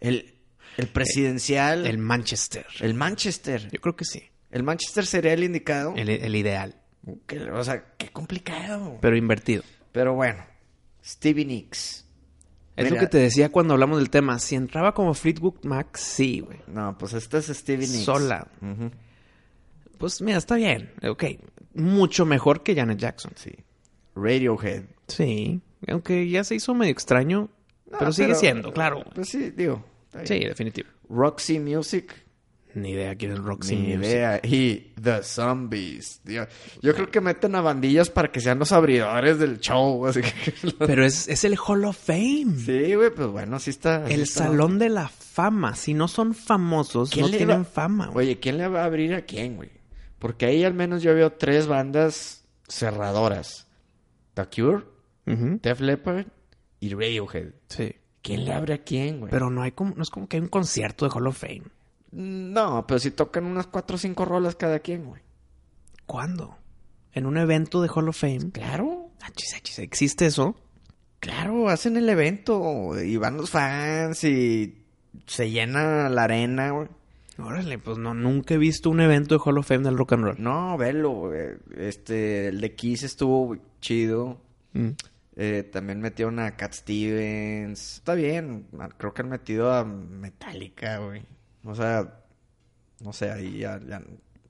El, 0.00 0.34
el 0.76 0.86
presidencial... 0.88 1.86
El 1.86 1.98
Manchester. 1.98 2.66
El 2.80 2.94
Manchester. 2.94 3.68
Yo 3.70 3.80
creo 3.80 3.96
que 3.96 4.04
sí. 4.04 4.22
¿El 4.50 4.62
Manchester 4.62 5.06
sería 5.06 5.32
el 5.32 5.42
indicado? 5.42 5.94
el 5.96 6.36
ideal 6.36 6.76
o 7.52 7.64
sea, 7.64 7.84
qué 7.96 8.08
complicado. 8.08 8.98
Pero 9.00 9.16
invertido. 9.16 9.62
Pero 9.92 10.14
bueno, 10.14 10.44
Stevie 11.04 11.44
Nicks. 11.44 12.06
Es 12.76 12.90
lo 12.90 12.98
que 12.98 13.06
te 13.06 13.18
decía 13.18 13.50
cuando 13.50 13.74
hablamos 13.74 13.98
del 13.98 14.10
tema. 14.10 14.38
Si 14.40 14.56
entraba 14.56 14.94
como 14.94 15.14
Fleetwood 15.14 15.62
Mac, 15.62 15.96
sí, 15.96 16.40
güey. 16.40 16.58
No, 16.66 16.98
pues 16.98 17.12
este 17.12 17.38
es 17.38 17.46
Stevie 17.46 17.86
Nicks. 17.86 18.04
Sola. 18.04 18.48
Pues 19.98 20.20
mira, 20.22 20.38
está 20.38 20.56
bien. 20.56 20.92
Ok. 21.02 21.24
Mucho 21.74 22.24
mejor 22.26 22.62
que 22.62 22.74
Janet 22.74 22.98
Jackson. 22.98 23.32
Sí. 23.36 23.52
Radiohead. 24.14 24.84
Sí. 25.08 25.60
Aunque 25.88 26.28
ya 26.28 26.44
se 26.44 26.54
hizo 26.54 26.74
medio 26.74 26.92
extraño. 26.92 27.50
pero 27.98 28.12
sigue 28.12 28.34
siendo, 28.34 28.72
claro. 28.72 29.04
Pues 29.14 29.28
sí, 29.28 29.50
digo. 29.50 29.84
Sí, 30.24 30.40
definitivo. 30.40 30.88
Roxy 31.08 31.58
Music. 31.58 32.14
Ni 32.74 32.90
idea 32.90 33.14
quién 33.14 33.30
es 33.30 33.38
Roxy 33.38 33.76
Ni 33.76 33.92
idea. 33.92 34.40
Y 34.42 34.92
The 35.00 35.22
Zombies. 35.22 36.20
Yo 36.24 36.94
creo 36.94 37.08
que 37.08 37.20
meten 37.20 37.54
a 37.54 37.60
bandillas 37.60 38.10
para 38.10 38.32
que 38.32 38.40
sean 38.40 38.58
los 38.58 38.72
abridores 38.72 39.38
del 39.38 39.60
show. 39.60 40.04
Pero 40.78 41.04
es, 41.04 41.28
es, 41.28 41.44
el 41.44 41.56
Hall 41.56 41.84
of 41.84 41.96
Fame. 41.96 42.56
Sí, 42.58 42.94
güey, 42.94 43.10
pues 43.10 43.28
bueno, 43.28 43.60
sí 43.60 43.70
está. 43.70 44.04
El 44.08 44.26
Salón 44.26 44.78
de 44.78 44.88
la 44.88 45.08
Fama. 45.08 45.76
Si 45.76 45.94
no 45.94 46.08
son 46.08 46.34
famosos, 46.34 47.16
no 47.16 47.28
tienen 47.30 47.64
fama. 47.64 48.10
Oye, 48.12 48.40
¿quién 48.40 48.58
le 48.58 48.66
va 48.66 48.82
a 48.82 48.84
abrir 48.86 49.14
a 49.14 49.22
quién, 49.22 49.56
güey? 49.56 49.70
Porque 50.18 50.46
ahí 50.46 50.64
al 50.64 50.74
menos 50.74 51.02
yo 51.02 51.14
veo 51.14 51.32
tres 51.32 51.66
bandas 51.66 52.44
cerradoras. 52.68 53.68
The 54.34 54.46
Cure, 54.46 54.84
Def 55.26 55.80
Leppard 55.80 56.26
y 56.80 56.94
Radiohead. 56.94 57.52
Sí. 57.68 57.94
¿Quién 58.22 58.44
le 58.44 58.52
abre 58.52 58.74
a 58.74 58.82
quién, 58.82 59.20
güey? 59.20 59.30
Pero 59.30 59.50
no 59.50 59.62
hay 59.62 59.72
como, 59.72 59.94
no 59.94 60.02
es 60.02 60.10
como 60.10 60.28
que 60.28 60.38
hay 60.38 60.42
un 60.42 60.48
concierto 60.48 61.04
de 61.04 61.12
Hall 61.14 61.26
of 61.26 61.38
Fame. 61.38 61.64
No, 62.10 62.86
pero 62.86 62.98
si 62.98 63.10
tocan 63.10 63.44
unas 63.44 63.66
cuatro 63.66 63.96
o 63.96 63.98
cinco 63.98 64.24
rolas 64.24 64.56
cada 64.56 64.78
quien, 64.78 65.04
güey. 65.04 65.20
¿Cuándo? 66.06 66.56
¿En 67.12 67.26
un 67.26 67.36
evento 67.36 67.82
de 67.82 67.88
Hall 67.88 68.08
of 68.08 68.18
Fame? 68.18 68.50
Claro. 68.52 69.10
Achis, 69.20 69.54
achis, 69.54 69.78
¿existe 69.78 70.26
eso? 70.26 70.56
Claro, 71.20 71.68
hacen 71.68 71.96
el 71.96 72.08
evento 72.08 72.92
y 73.02 73.16
van 73.16 73.36
los 73.36 73.50
fans 73.50 74.24
y 74.24 74.84
se 75.26 75.50
llena 75.50 76.08
la 76.08 76.24
arena, 76.24 76.70
güey. 76.70 76.88
Órale, 77.38 77.78
pues 77.78 77.98
no, 77.98 78.14
nunca 78.14 78.54
he 78.54 78.58
visto 78.58 78.90
un 78.90 79.00
evento 79.00 79.34
de 79.34 79.40
Hall 79.44 79.58
of 79.58 79.66
Fame 79.66 79.82
del 79.84 79.96
rock 79.98 80.12
and 80.12 80.24
roll. 80.24 80.36
No, 80.38 80.76
velo, 80.78 81.32
Este, 81.76 82.48
el 82.48 82.60
de 82.60 82.74
Kiss 82.74 83.02
estuvo 83.02 83.56
chido. 83.80 84.40
Mm. 84.72 84.90
Eh, 85.36 85.68
también 85.72 86.00
metieron 86.00 86.38
a 86.38 86.56
Cat 86.56 86.74
Stevens. 86.74 87.96
Está 87.96 88.14
bien, 88.14 88.66
creo 88.96 89.12
que 89.12 89.22
han 89.22 89.28
metido 89.30 89.72
a 89.72 89.84
Metallica, 89.84 90.98
güey. 90.98 91.22
O 91.64 91.74
sea, 91.74 92.20
no 93.02 93.12
sé, 93.12 93.30
ahí 93.30 93.58
ya, 93.58 93.80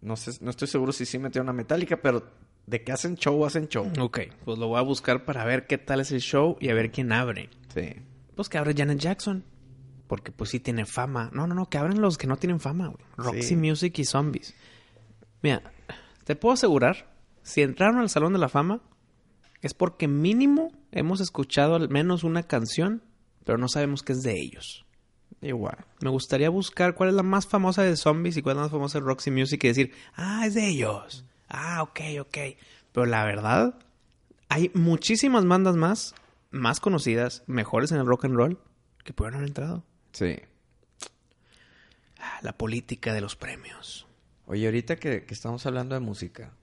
no 0.02 0.16
sé, 0.16 0.32
no 0.42 0.50
estoy 0.50 0.68
seguro 0.68 0.92
si 0.92 1.06
sí 1.06 1.18
metieron 1.18 1.48
a 1.48 1.52
Metallica, 1.54 1.96
pero 2.02 2.22
de 2.66 2.82
que 2.82 2.92
hacen 2.92 3.16
show, 3.16 3.44
hacen 3.46 3.68
show. 3.68 3.90
Ok, 3.98 4.20
pues 4.44 4.58
lo 4.58 4.68
voy 4.68 4.78
a 4.78 4.82
buscar 4.82 5.24
para 5.24 5.44
ver 5.44 5.66
qué 5.66 5.78
tal 5.78 6.00
es 6.00 6.12
el 6.12 6.20
show 6.20 6.56
y 6.60 6.68
a 6.68 6.74
ver 6.74 6.90
quién 6.90 7.12
abre. 7.12 7.48
Sí. 7.72 7.94
Pues 8.34 8.48
que 8.48 8.58
abre 8.58 8.74
Janet 8.76 8.98
Jackson. 8.98 9.44
Porque 10.06 10.32
pues 10.32 10.50
sí 10.50 10.60
tiene 10.60 10.86
fama. 10.86 11.30
No, 11.32 11.46
no, 11.46 11.54
no, 11.54 11.68
que 11.68 11.78
abren 11.78 12.00
los 12.00 12.18
que 12.18 12.26
no 12.26 12.36
tienen 12.36 12.60
fama, 12.60 12.88
güey. 12.88 13.04
Roxy 13.16 13.56
Music 13.56 13.98
y 13.98 14.04
Zombies. 14.04 14.54
Mira, 15.42 15.62
te 16.24 16.36
puedo 16.36 16.54
asegurar, 16.54 17.14
si 17.42 17.62
entraron 17.62 17.98
al 17.98 18.10
Salón 18.10 18.32
de 18.32 18.38
la 18.38 18.48
Fama, 18.48 18.80
es 19.60 19.74
porque 19.74 20.08
mínimo 20.08 20.72
hemos 20.92 21.20
escuchado 21.20 21.74
al 21.74 21.88
menos 21.88 22.24
una 22.24 22.42
canción, 22.42 23.02
pero 23.44 23.58
no 23.58 23.68
sabemos 23.68 24.02
que 24.02 24.12
es 24.12 24.22
de 24.22 24.38
ellos. 24.38 24.84
Igual. 25.40 25.84
Me 26.00 26.10
gustaría 26.10 26.48
buscar 26.48 26.94
cuál 26.94 27.10
es 27.10 27.14
la 27.14 27.22
más 27.22 27.46
famosa 27.46 27.82
de 27.82 27.96
Zombies 27.96 28.36
y 28.36 28.42
cuál 28.42 28.54
es 28.54 28.56
la 28.56 28.62
más 28.62 28.72
famosa 28.72 28.98
de 28.98 29.04
Roxy 29.04 29.30
Music 29.30 29.62
y 29.64 29.68
decir, 29.68 29.92
ah, 30.14 30.46
es 30.46 30.54
de 30.54 30.68
ellos. 30.68 31.26
Ah, 31.48 31.82
ok, 31.82 32.00
ok. 32.20 32.38
Pero 32.92 33.06
la 33.06 33.24
verdad, 33.24 33.78
hay 34.48 34.70
muchísimas 34.72 35.44
bandas 35.46 35.76
más, 35.76 36.14
más 36.50 36.80
conocidas, 36.80 37.42
mejores 37.46 37.92
en 37.92 37.98
el 37.98 38.06
rock 38.06 38.24
and 38.24 38.36
roll, 38.36 38.58
que 39.04 39.12
pudieron 39.12 39.36
haber 39.36 39.48
entrado. 39.48 39.84
Sí. 40.14 40.36
Ah, 42.18 42.40
la 42.40 42.56
política 42.56 43.12
de 43.12 43.20
los 43.20 43.36
premios. 43.36 44.06
Oye, 44.46 44.64
ahorita 44.64 44.96
que, 44.96 45.24
que 45.24 45.34
estamos 45.34 45.66
hablando 45.66 45.94
de 45.94 46.00
música, 46.00 46.54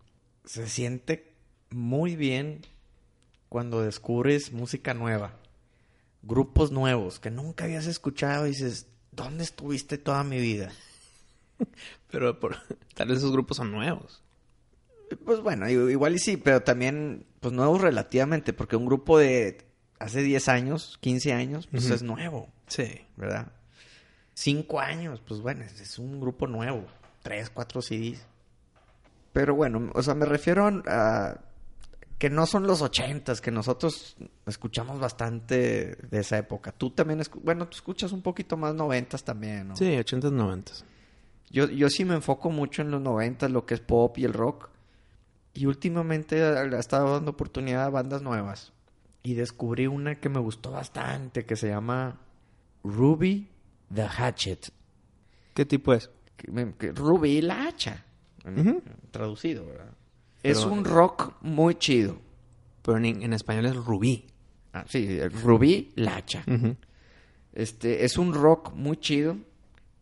se 0.44 0.68
siente 0.68 1.36
muy 1.70 2.16
bien 2.16 2.62
cuando 3.50 3.84
descubres 3.84 4.52
música 4.52 4.96
nueva 4.96 5.38
grupos 6.24 6.72
nuevos 6.72 7.20
que 7.20 7.32
nunca 7.32 7.66
habías 7.66 7.88
escuchado 7.88 8.46
y 8.46 8.50
dices, 8.50 8.88
¿dónde 9.12 9.44
estuviste 9.44 9.98
toda 9.98 10.24
mi 10.24 10.40
vida? 10.40 10.72
pero 12.12 12.38
tal 12.38 13.08
vez 13.08 13.18
esos 13.18 13.32
grupos 13.32 13.58
son 13.58 13.72
nuevos. 13.72 14.22
Pues 15.26 15.42
bueno, 15.42 15.68
igual 15.70 16.16
y 16.16 16.20
sí, 16.20 16.38
pero 16.38 16.64
también, 16.64 17.26
pues 17.42 17.54
nuevos 17.54 17.82
relativamente, 17.82 18.54
porque 18.54 18.78
un 18.78 18.86
grupo 18.86 19.18
de 19.18 19.66
hace 20.02 20.22
10 20.22 20.50
años, 20.50 20.98
15 21.02 21.34
años, 21.34 21.68
pues 21.68 21.90
es 21.90 22.04
nuevo. 22.04 22.50
Sí. 22.68 23.02
¿Verdad? 23.18 23.52
5 24.34 24.80
años, 24.80 25.22
pues 25.28 25.42
bueno, 25.42 25.64
es 25.64 26.00
un 26.00 26.20
grupo 26.20 26.48
nuevo. 26.48 26.86
3, 27.24 27.50
4 27.50 27.82
CDs. 27.82 28.26
Pero 29.34 29.56
bueno, 29.56 29.92
o 29.94 30.04
sea, 30.04 30.16
me 30.16 30.26
refiero 30.26 30.68
a 30.88 31.40
que 32.18 32.30
no 32.30 32.46
son 32.46 32.68
los 32.68 32.82
ochentas, 32.82 33.42
que 33.42 33.50
nosotros 33.50 34.16
escuchamos 34.46 35.00
bastante 35.00 35.96
de 35.96 36.20
esa 36.20 36.38
época. 36.38 36.72
Tú 36.72 36.92
también, 36.92 37.24
bueno, 37.42 37.68
tú 37.68 37.78
escuchas 37.78 38.12
un 38.12 38.22
poquito 38.22 38.58
más 38.58 38.76
noventas 38.76 39.24
también, 39.24 39.70
¿no? 39.70 39.76
Sí, 39.76 39.98
ochentas, 39.98 40.32
noventas. 40.32 40.86
Yo, 41.50 41.68
yo 41.68 41.90
sí 41.90 42.06
me 42.06 42.14
enfoco 42.14 42.50
mucho 42.50 42.84
en 42.84 42.92
los 42.92 43.02
noventas, 43.02 43.50
lo 43.50 43.66
que 43.66 43.74
es 43.74 43.80
pop 43.80 44.18
y 44.18 44.26
el 44.26 44.34
rock. 44.34 44.70
Y 45.54 45.66
últimamente 45.66 46.38
he 46.38 46.78
estado 46.78 47.14
dando 47.14 47.32
oportunidad 47.32 47.86
a 47.86 47.90
bandas 47.90 48.22
nuevas. 48.22 48.72
Y 49.24 49.36
descubrí 49.36 49.88
una 49.88 50.20
que 50.20 50.30
me 50.30 50.40
gustó 50.40 50.72
bastante, 50.72 51.46
que 51.46 51.56
se 51.56 51.70
llama 51.70 52.20
Ruby 52.84 53.48
the 53.94 54.04
Hatchet. 54.04 54.72
¿Qué 55.54 55.66
tipo 55.66 55.94
es? 55.94 56.10
Ruby 56.48 57.42
la 57.42 57.68
hacha. 57.68 58.06
Traducido, 59.12 59.66
¿verdad? 59.68 59.94
es 60.44 60.66
un 60.66 60.86
rock 60.86 61.34
muy 61.42 61.76
chido. 61.76 62.18
Pero 62.82 62.98
en, 62.98 63.34
español 63.34 63.66
es 63.68 63.76
Rubí. 63.76 64.26
Ah, 64.74 64.86
sí, 64.88 65.20
Rubí 65.28 65.92
Lacha. 65.96 66.44
Este, 67.54 68.06
es 68.06 68.18
un 68.18 68.34
rock 68.34 68.74
muy 68.74 68.98
chido, 68.98 69.38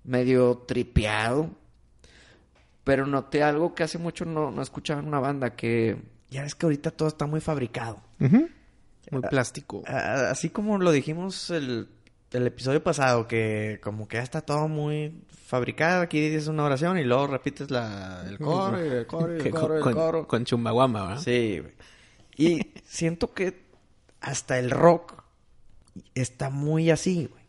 medio 0.04 0.64
tripeado. 0.68 1.50
Pero 2.84 3.06
noté 3.06 3.44
algo 3.44 3.76
que 3.76 3.84
hace 3.84 3.98
mucho 3.98 4.26
no, 4.26 4.52
no 4.52 4.62
escuchaba 4.62 5.02
en 5.02 5.08
una 5.08 5.20
banda, 5.20 5.56
que 5.56 5.98
ya 6.30 6.44
ves 6.44 6.56
que 6.56 6.66
ahorita 6.66 6.92
todo 6.92 7.08
está 7.08 7.26
muy 7.26 7.42
fabricado. 7.42 8.02
Muy 9.12 9.22
plástico. 9.22 9.84
así 9.86 10.50
como 10.50 10.78
lo 10.78 10.92
dijimos 10.92 11.50
el, 11.50 11.90
el, 12.32 12.48
episodio 12.48 12.84
pasado, 12.84 13.28
que 13.28 13.80
como 13.82 14.08
que 14.08 14.18
ya 14.18 14.24
está 14.24 14.42
todo 14.42 14.68
muy 14.68 15.24
fabricado. 15.46 16.02
Aquí 16.02 16.20
dices 16.20 16.48
una 16.48 16.64
oración 16.64 16.98
y 16.98 17.04
luego 17.04 17.28
repites 17.28 17.72
la, 17.72 18.24
el 18.28 18.38
coro 18.40 18.86
y 18.86 18.90
el 18.90 19.08
coro 19.08 19.36
y 19.36 19.40
el 19.40 19.52
coro, 19.52 19.78
el 19.78 19.94
coro. 19.96 20.28
Con, 20.28 20.46
chumbaguamba, 20.46 21.08
¿verdad? 21.08 21.22
Sí, 21.22 21.62
Y 22.38 22.72
siento 22.86 23.34
que 23.34 23.66
hasta 24.22 24.60
el 24.60 24.72
rock 24.72 25.24
está 26.14 26.50
muy 26.50 26.92
así, 26.92 27.26
güey. 27.26 27.40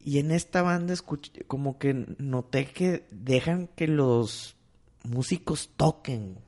Y 0.00 0.20
en 0.20 0.30
esta 0.30 0.62
banda 0.62 0.94
escuché, 0.94 1.42
como 1.48 1.78
que 1.78 1.92
noté 2.18 2.66
que 2.66 3.06
dejan 3.10 3.66
que 3.66 3.88
los 3.88 4.56
músicos 5.02 5.70
toquen. 5.76 6.38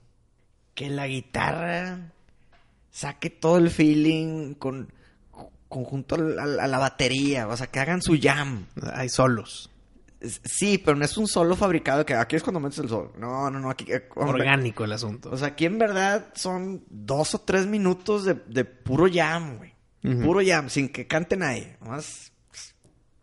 Que 0.74 0.90
la 0.90 1.08
guitarra 1.08 2.12
saque 2.90 3.30
todo 3.30 3.58
el 3.58 3.70
feeling 3.70 4.54
con 4.54 4.92
conjunto 5.68 6.14
a 6.16 6.18
la 6.18 6.78
batería. 6.78 7.46
O 7.48 7.56
sea, 7.56 7.68
que 7.68 7.80
hagan 7.80 8.02
su 8.02 8.18
jam. 8.20 8.66
Hay 8.94 9.08
solos. 9.08 9.70
Sí, 10.20 10.78
pero 10.78 10.96
no 10.96 11.04
es 11.04 11.16
un 11.16 11.28
solo 11.28 11.54
fabricado 11.54 12.04
que 12.04 12.14
aquí 12.14 12.34
es 12.34 12.42
cuando 12.42 12.58
metes 12.58 12.78
el 12.78 12.88
sol. 12.88 13.12
No, 13.18 13.50
no, 13.50 13.60
no. 13.60 13.70
Aquí, 13.70 13.84
eh, 13.88 14.08
Orgánico 14.16 14.84
el 14.84 14.92
asunto. 14.92 15.30
O 15.30 15.36
sea, 15.36 15.48
aquí 15.48 15.66
en 15.66 15.78
verdad 15.78 16.32
son 16.34 16.84
dos 16.88 17.34
o 17.34 17.40
tres 17.40 17.66
minutos 17.66 18.24
de, 18.24 18.64
puro 18.64 19.06
jam, 19.12 19.58
güey. 19.58 19.74
Puro 20.24 20.40
jam, 20.44 20.70
sin 20.70 20.88
que 20.88 21.06
cante 21.06 21.36
nadie. 21.36 21.76
Más 21.80 22.32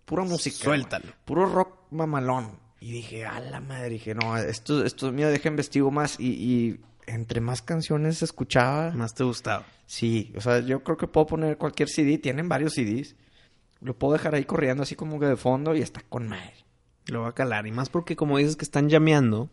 pura 0.06 0.24
música. 0.24 0.58
Suéltalo. 0.58 1.14
Puro 1.26 1.48
rock 1.48 1.92
mamalón. 1.92 2.60
Y 2.80 2.92
dije, 2.92 3.26
a 3.26 3.40
la 3.40 3.60
madre, 3.60 3.90
dije, 3.90 4.14
no, 4.14 4.38
esto, 4.38 4.86
esto 4.86 5.08
es 5.08 5.14
mío, 5.14 5.30
deja 5.30 5.50
investigo 5.50 5.90
más. 5.90 6.20
Y, 6.20 6.80
entre 7.08 7.42
más 7.42 7.62
canciones 7.62 8.22
escuchaba... 8.22 8.92
Más 8.92 9.14
te 9.14 9.24
gustaba. 9.24 9.66
Sí, 9.86 10.34
o 10.36 10.42
sea, 10.42 10.60
yo 10.60 10.84
creo 10.84 10.98
que 10.98 11.08
puedo 11.08 11.28
poner 11.28 11.58
cualquier 11.58 11.90
CD, 11.90 12.18
tienen 12.18 12.50
varios 12.50 12.74
CDs. 12.74 13.16
Lo 13.82 13.98
puedo 13.98 14.14
dejar 14.14 14.36
ahí 14.36 14.46
corriendo 14.46 14.84
así 14.84 14.96
como 14.96 15.20
que 15.20 15.28
de 15.28 15.36
fondo 15.36 15.76
y 15.76 15.82
está 15.82 16.02
con 16.02 16.28
madre. 16.28 16.54
Lo 17.08 17.22
va 17.22 17.30
a 17.30 17.36
calar. 17.36 17.68
Y 17.68 17.72
más 17.72 17.90
porque 17.90 18.16
como 18.16 18.38
dices 18.38 18.56
que 18.56 18.66
están 18.66 18.90
llameando, 18.90 19.50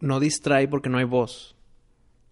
no 0.00 0.20
distrae 0.20 0.66
porque 0.66 0.88
no 0.88 0.98
hay 0.98 1.04
voz. 1.04 1.56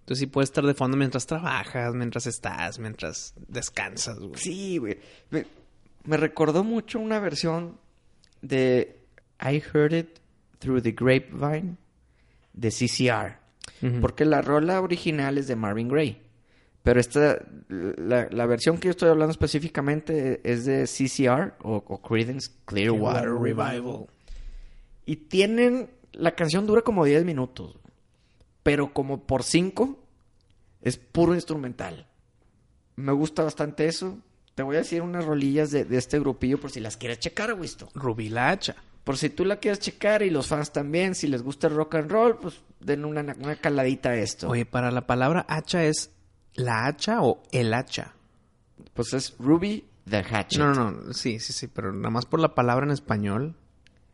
Entonces 0.00 0.20
sí 0.20 0.26
puedes 0.26 0.48
estar 0.48 0.64
de 0.64 0.72
fondo 0.72 0.96
mientras 0.96 1.26
trabajas, 1.26 1.94
mientras 1.94 2.26
estás, 2.26 2.78
mientras 2.78 3.34
descansas, 3.46 4.18
güey. 4.18 4.36
Sí, 4.36 4.78
güey. 4.78 4.98
Me, 5.30 6.16
recordó 6.16 6.64
mucho 6.64 6.98
una 6.98 7.20
versión 7.20 7.78
de 8.40 9.02
I 9.38 9.62
Heard 9.72 9.92
It 9.92 10.08
Through 10.60 10.82
the 10.82 10.92
Grapevine 10.92 11.76
de 12.54 12.70
CCR. 12.70 13.47
Porque 14.00 14.24
la 14.24 14.42
rola 14.42 14.80
original 14.80 15.38
es 15.38 15.46
de 15.46 15.56
Marvin 15.56 15.88
Gaye. 15.88 16.20
Pero 16.82 17.00
esta, 17.00 17.38
la, 17.68 18.46
versión 18.46 18.78
que 18.78 18.86
yo 18.86 18.92
estoy 18.92 19.10
hablando 19.10 19.32
específicamente 19.32 20.40
es 20.42 20.64
de 20.64 20.84
CCR 20.84 21.54
o, 21.62 22.00
Creedence 22.00 22.50
Clearwater 22.64 23.30
Revival. 23.30 24.06
Y 25.04 25.16
tienen, 25.16 25.90
la 26.12 26.34
canción 26.34 26.66
dura 26.66 26.82
como 26.82 27.04
10 27.04 27.24
minutos, 27.24 27.78
pero 28.62 28.92
como 28.92 29.26
por 29.26 29.42
5 29.42 29.98
es 30.82 30.96
puro 30.96 31.34
instrumental. 31.34 32.06
Me 32.96 33.12
gusta 33.12 33.42
bastante 33.42 33.86
eso. 33.86 34.18
Te 34.54 34.62
voy 34.62 34.76
a 34.76 34.80
decir 34.80 35.02
unas 35.02 35.24
rolillas 35.24 35.70
de, 35.70 35.86
este 35.90 36.18
grupillo 36.18 36.58
por 36.58 36.70
si 36.70 36.80
las 36.80 36.96
quieres 36.96 37.20
checar, 37.20 37.54
visto. 37.58 37.88
Rubilacha. 37.94 38.76
Por 39.08 39.16
si 39.16 39.30
tú 39.30 39.46
la 39.46 39.56
quieres 39.56 39.80
checar 39.80 40.20
y 40.20 40.28
los 40.28 40.48
fans 40.48 40.70
también, 40.70 41.14
si 41.14 41.28
les 41.28 41.42
gusta 41.42 41.68
el 41.68 41.74
rock 41.74 41.94
and 41.94 42.10
roll, 42.10 42.36
pues 42.36 42.60
den 42.78 43.06
una, 43.06 43.22
una 43.22 43.56
caladita 43.56 44.10
a 44.10 44.16
esto. 44.16 44.50
Oye, 44.50 44.66
para 44.66 44.90
la 44.90 45.06
palabra 45.06 45.46
hacha 45.48 45.82
es 45.84 46.10
la 46.52 46.84
hacha 46.84 47.22
o 47.22 47.42
el 47.50 47.72
hacha. 47.72 48.12
Pues 48.92 49.14
es 49.14 49.34
Ruby 49.38 49.88
the 50.06 50.18
Hatchet. 50.18 50.58
No, 50.58 50.74
no, 50.74 50.90
no, 50.90 51.14
sí, 51.14 51.40
sí, 51.40 51.54
sí, 51.54 51.68
pero 51.68 51.90
nada 51.90 52.10
más 52.10 52.26
por 52.26 52.38
la 52.38 52.54
palabra 52.54 52.84
en 52.84 52.92
español, 52.92 53.56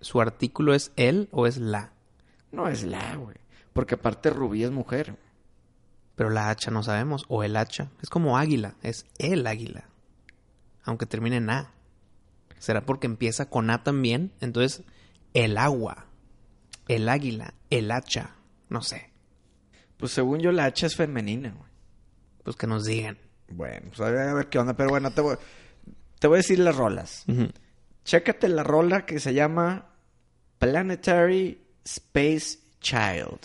¿su 0.01 0.21
artículo 0.21 0.75
es 0.75 0.93
él 0.95 1.29
o 1.33 1.49
es 1.49 1.57
la? 1.57 1.91
No 2.53 2.69
es 2.69 2.85
la, 2.85 3.17
güey. 3.17 3.39
Porque 3.73 3.97
aparte 3.97 4.31
Ruby 4.31 4.63
es 4.63 4.71
mujer. 4.71 5.17
Pero 6.15 6.31
la 6.31 6.51
hacha 6.51 6.71
no 6.71 6.85
sabemos, 6.85 7.25
o 7.27 7.43
el 7.43 7.57
hacha. 7.57 7.91
Es 8.01 8.11
como 8.11 8.39
águila, 8.39 8.77
es 8.85 9.07
el 9.19 9.45
águila. 9.49 9.89
Aunque 10.85 11.07
termine 11.07 11.39
en 11.39 11.51
A. 11.51 11.73
¿Será 12.65 12.87
porque 12.87 13.07
empieza 13.07 13.51
con 13.51 13.69
A 13.69 13.85
también? 13.85 14.33
Entonces, 14.41 14.85
el 15.35 15.59
agua, 15.59 16.07
el 16.89 17.11
águila, 17.11 17.53
el 17.69 17.91
hacha, 17.91 18.37
no 18.71 18.81
sé. 18.81 19.11
Pues 19.99 20.13
según 20.13 20.41
yo 20.41 20.51
la 20.51 20.65
hacha 20.65 20.87
es 20.87 20.97
femenina, 20.97 21.51
güey. 21.51 21.71
Pues 22.43 22.57
que 22.57 22.67
nos 22.67 22.87
digan. 22.87 23.19
Bueno, 23.51 23.89
pues 23.89 24.01
a 24.01 24.09
ver, 24.09 24.49
qué 24.49 24.59
onda. 24.59 24.73
Pero 24.73 24.89
bueno, 24.89 25.11
te 25.11 25.21
voy, 25.21 25.37
te 26.19 26.27
voy 26.27 26.37
a 26.37 26.39
decir 26.39 26.59
las 26.59 26.75
rolas. 26.75 27.27
Chécate 28.03 28.49
la 28.49 28.63
rola 28.63 29.05
que 29.05 29.21
se 29.21 29.35
llama 29.35 29.91
Planetary 30.59 31.67
Space 31.85 32.61
Child. 32.81 33.41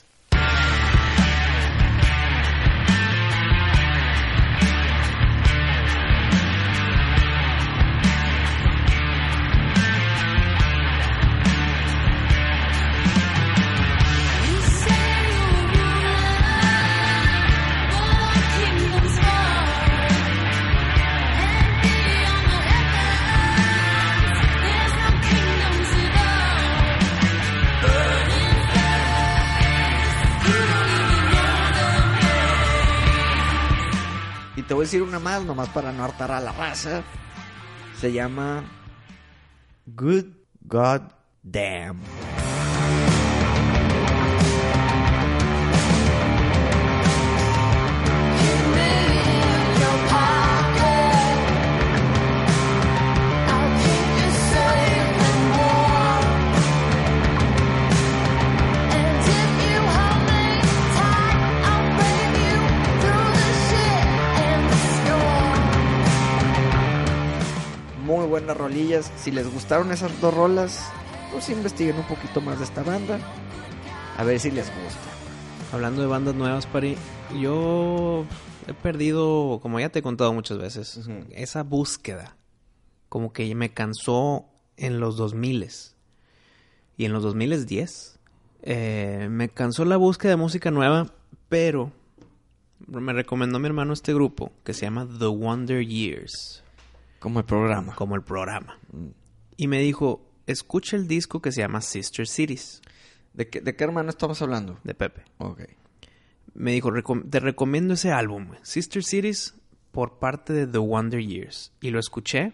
Te 34.69 34.75
voy 34.75 34.83
a 34.83 34.85
decir 34.85 35.01
una 35.01 35.17
más, 35.17 35.43
nomás 35.43 35.67
para 35.69 35.91
no 35.91 36.03
hartar 36.03 36.31
a 36.31 36.39
la 36.39 36.51
raza. 36.51 37.01
Se 37.99 38.11
llama 38.11 38.63
Good 39.87 40.27
God 40.61 41.01
Damn. 41.41 41.99
Buenas 68.49 68.57
rolillas. 68.57 69.11
Si 69.15 69.31
les 69.31 69.51
gustaron 69.51 69.91
esas 69.91 70.19
dos 70.21 70.33
rolas, 70.33 70.89
pues 71.31 71.49
investiguen 71.49 71.97
un 71.97 72.07
poquito 72.07 72.41
más 72.41 72.57
de 72.57 72.65
esta 72.65 72.81
banda. 72.81 73.19
A 74.17 74.23
ver 74.23 74.39
si 74.39 74.49
les 74.49 74.65
gusta. 74.65 74.99
Hablando 75.71 76.01
de 76.01 76.07
bandas 76.07 76.33
nuevas, 76.33 76.65
Pari, 76.65 76.97
yo 77.39 78.25
he 78.67 78.73
perdido, 78.73 79.59
como 79.61 79.79
ya 79.79 79.89
te 79.89 79.99
he 79.99 80.01
contado 80.01 80.33
muchas 80.33 80.57
veces, 80.57 80.99
esa 81.31 81.61
búsqueda. 81.61 82.37
Como 83.07 83.33
que 83.33 83.53
me 83.53 83.71
cansó 83.71 84.45
en 84.77 84.99
los 84.99 85.15
2000 85.17 85.69
y 86.97 87.05
en 87.05 87.13
los 87.13 87.21
2010. 87.21 88.19
Eh, 88.63 89.27
me 89.29 89.49
cansó 89.49 89.85
la 89.85 89.97
búsqueda 89.97 90.31
de 90.31 90.37
música 90.37 90.71
nueva, 90.71 91.13
pero 91.49 91.91
me 92.87 93.13
recomendó 93.13 93.59
mi 93.59 93.67
hermano 93.67 93.93
este 93.93 94.11
grupo 94.11 94.51
que 94.63 94.73
se 94.73 94.87
llama 94.87 95.07
The 95.19 95.27
Wonder 95.27 95.85
Years. 95.85 96.63
Como 97.19 97.39
el 97.39 97.45
programa. 97.45 97.95
Como 97.95 98.15
el 98.15 98.23
programa. 98.23 98.79
Y 99.57 99.67
me 99.67 99.79
dijo, 99.79 100.25
escucha 100.47 100.95
el 100.95 101.07
disco 101.07 101.41
que 101.41 101.51
se 101.51 101.61
llama 101.61 101.81
Sister 101.81 102.27
Cities. 102.27 102.81
¿De 103.33 103.49
qué, 103.49 103.61
¿De 103.61 103.75
qué 103.75 103.83
hermano 103.83 104.09
estamos 104.09 104.41
hablando? 104.41 104.79
De 104.83 104.93
Pepe. 104.93 105.23
Ok. 105.37 105.63
Me 106.53 106.71
dijo, 106.71 106.91
te 107.29 107.39
recomiendo 107.39 107.93
ese 107.93 108.11
álbum, 108.11 108.51
Sister 108.63 109.03
Cities, 109.03 109.55
por 109.91 110.19
parte 110.19 110.53
de 110.53 110.67
The 110.67 110.77
Wonder 110.77 111.21
Years. 111.21 111.71
Y 111.81 111.91
lo 111.91 111.99
escuché 111.99 112.53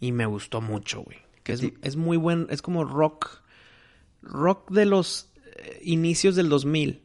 y 0.00 0.12
me 0.12 0.26
gustó 0.26 0.60
mucho, 0.60 1.02
güey. 1.02 1.18
Es, 1.44 1.62
es, 1.82 1.96
muy 1.96 2.16
buen, 2.16 2.46
es 2.50 2.62
como 2.62 2.84
rock, 2.84 3.42
rock 4.22 4.70
de 4.70 4.86
los 4.86 5.32
eh, 5.56 5.80
inicios 5.82 6.36
del 6.36 6.48
2000. 6.48 7.02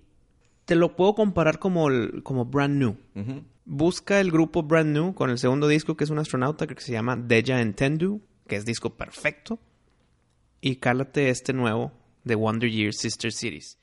Te 0.65 0.75
lo 0.75 0.95
puedo 0.95 1.13
comparar 1.13 1.59
como, 1.59 1.89
el, 1.89 2.23
como 2.23 2.45
Brand 2.45 2.77
New. 2.77 2.97
Busca 3.65 4.19
el 4.19 4.31
grupo 4.31 4.63
Brand 4.63 4.93
New 4.93 5.13
con 5.13 5.29
el 5.29 5.37
segundo 5.37 5.67
disco 5.67 5.95
que 5.95 6.03
es 6.03 6.09
un 6.09 6.19
astronauta 6.19 6.67
que 6.67 6.79
se 6.81 6.91
llama 6.91 7.15
Deja 7.15 7.61
Entendu, 7.61 8.21
que 8.47 8.55
es 8.55 8.65
disco 8.65 8.95
perfecto. 8.95 9.59
Y 10.61 10.77
cálate 10.77 11.29
este 11.29 11.53
nuevo 11.53 11.91
de 12.23 12.35
Wonder 12.35 12.69
Years 12.69 12.97
Sister 12.99 13.31
Cities. 13.31 13.77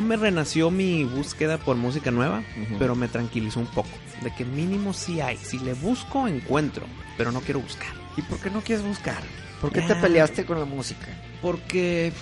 Me 0.00 0.16
renació 0.16 0.70
mi 0.70 1.04
búsqueda 1.04 1.58
por 1.58 1.76
música 1.76 2.10
nueva, 2.10 2.42
pero 2.78 2.94
me 2.94 3.08
tranquilizó 3.08 3.60
un 3.60 3.66
poco. 3.66 3.90
De 4.22 4.34
que 4.34 4.44
mínimo 4.44 4.92
sí 4.92 5.20
hay. 5.20 5.36
Si 5.36 5.58
le 5.58 5.74
busco, 5.74 6.26
encuentro. 6.26 6.86
Pero 7.16 7.32
no 7.32 7.40
quiero 7.40 7.60
buscar. 7.60 7.92
¿Y 8.16 8.22
por 8.22 8.38
qué 8.38 8.50
no 8.50 8.60
quieres 8.60 8.84
buscar? 8.84 9.22
¿Por 9.60 9.72
qué 9.72 9.82
te 9.82 9.94
peleaste 9.96 10.44
con 10.44 10.58
la 10.58 10.64
música? 10.64 11.06
Porque 11.42 12.12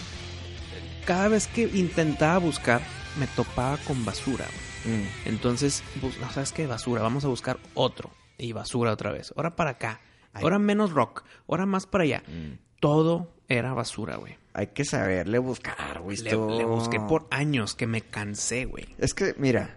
cada 1.04 1.28
vez 1.28 1.46
que 1.46 1.62
intentaba 1.62 2.38
buscar, 2.38 2.82
me 3.18 3.26
topaba 3.26 3.78
con 3.78 4.04
basura. 4.04 4.46
Mm. 4.84 5.28
Entonces, 5.28 5.82
no 6.02 6.30
sabes 6.30 6.52
qué, 6.52 6.66
basura, 6.66 7.02
vamos 7.02 7.24
a 7.24 7.28
buscar 7.28 7.58
otro. 7.74 8.10
Y 8.38 8.52
basura 8.52 8.92
otra 8.92 9.12
vez. 9.12 9.32
Ahora 9.36 9.56
para 9.56 9.70
acá. 9.70 10.00
Ahora 10.32 10.58
menos 10.58 10.92
rock. 10.92 11.24
Ahora 11.48 11.66
más 11.66 11.86
para 11.86 12.04
allá. 12.04 12.22
Mm. 12.26 12.58
Todo 12.80 13.32
era 13.48 13.72
basura, 13.72 14.16
güey. 14.16 14.36
Hay 14.58 14.68
que 14.68 14.86
saberle 14.86 15.38
buscar, 15.38 16.00
güey. 16.00 16.16
Le, 16.16 16.30
le, 16.30 16.64
busqué 16.64 16.98
por 16.98 17.26
años 17.30 17.74
que 17.74 17.86
me 17.86 18.00
cansé, 18.00 18.64
güey. 18.64 18.86
Es 18.96 19.12
que, 19.12 19.34
mira, 19.36 19.76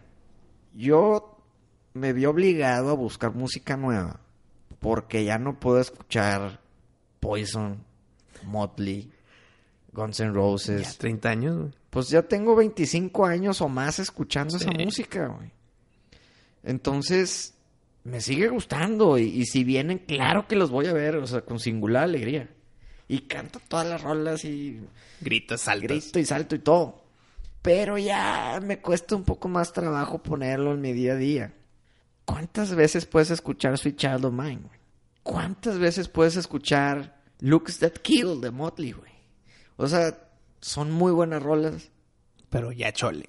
yo 0.74 1.38
me 1.94 2.14
vi 2.14 2.26
obligado 2.26 2.92
a 2.92 2.94
buscar 2.94 3.36
música 3.36 3.76
nueva. 3.76 4.22
Porque 4.80 5.26
ya 5.26 5.38
no 5.38 5.60
puedo 5.60 5.82
escuchar 5.82 6.62
Poison, 7.20 7.84
Motley, 8.46 9.12
Guns 9.92 10.22
N' 10.22 10.32
Roses. 10.32 10.94
Ya 10.94 10.98
30 10.98 11.30
años, 11.30 11.58
güey. 11.58 11.72
Pues 11.90 12.08
ya 12.08 12.22
tengo 12.22 12.56
25 12.56 13.26
años 13.26 13.60
o 13.60 13.68
más 13.68 14.00
escuchando 14.00 14.56
esa 14.56 14.72
música, 14.72 15.28
güey. 15.28 15.52
Entonces, 16.64 17.54
me 18.06 18.22
sigue 18.22 18.48
gustando. 18.48 19.18
Y, 19.18 19.46
si 19.46 19.66
vienen, 19.66 19.98
claro 19.98 20.48
que 20.48 20.56
los 20.56 20.70
voy 20.70 20.86
a 20.86 20.94
ver, 20.94 21.18
o 21.18 21.28
sea, 21.28 21.42
con 21.42 21.60
singular 21.60 22.04
alegría. 22.04 22.50
Y 23.10 23.22
canto 23.22 23.60
todas 23.68 23.88
las 23.88 24.02
rolas 24.04 24.46
y. 24.46 24.80
Grito, 25.20 25.58
salto. 25.58 25.88
Grito 25.88 26.20
y 26.20 26.26
salto 26.26 26.56
y 26.56 26.60
todo. 26.60 27.04
Pero 27.64 27.98
ya 27.98 28.60
me 28.64 28.80
cuesta 28.80 29.16
un 29.16 29.24
poco 29.24 29.50
más 29.50 29.74
trabajo 29.74 30.22
ponerlo 30.22 30.74
en 30.74 30.82
mi 30.82 30.94
día 30.94 31.14
a 31.14 31.18
día. 31.18 31.54
¿Cuántas 32.24 32.76
veces 32.76 33.08
puedes 33.08 33.32
escuchar 33.32 33.80
Sweet 33.80 33.98
Child 33.98 34.26
of 34.26 34.34
Mine, 34.34 34.62
güey? 34.62 34.80
¿Cuántas 35.24 35.80
veces 35.80 36.08
puedes 36.08 36.36
escuchar 36.36 37.20
Looks 37.40 37.80
That 37.80 37.94
Kill 38.04 38.42
de 38.42 38.52
Motley, 38.52 38.92
güey? 38.92 39.12
O 39.76 39.88
sea, 39.88 40.30
son 40.62 40.92
muy 40.92 41.12
buenas 41.12 41.42
rolas. 41.42 41.90
Pero 42.52 42.72
ya 42.72 42.94
chole. 42.94 43.28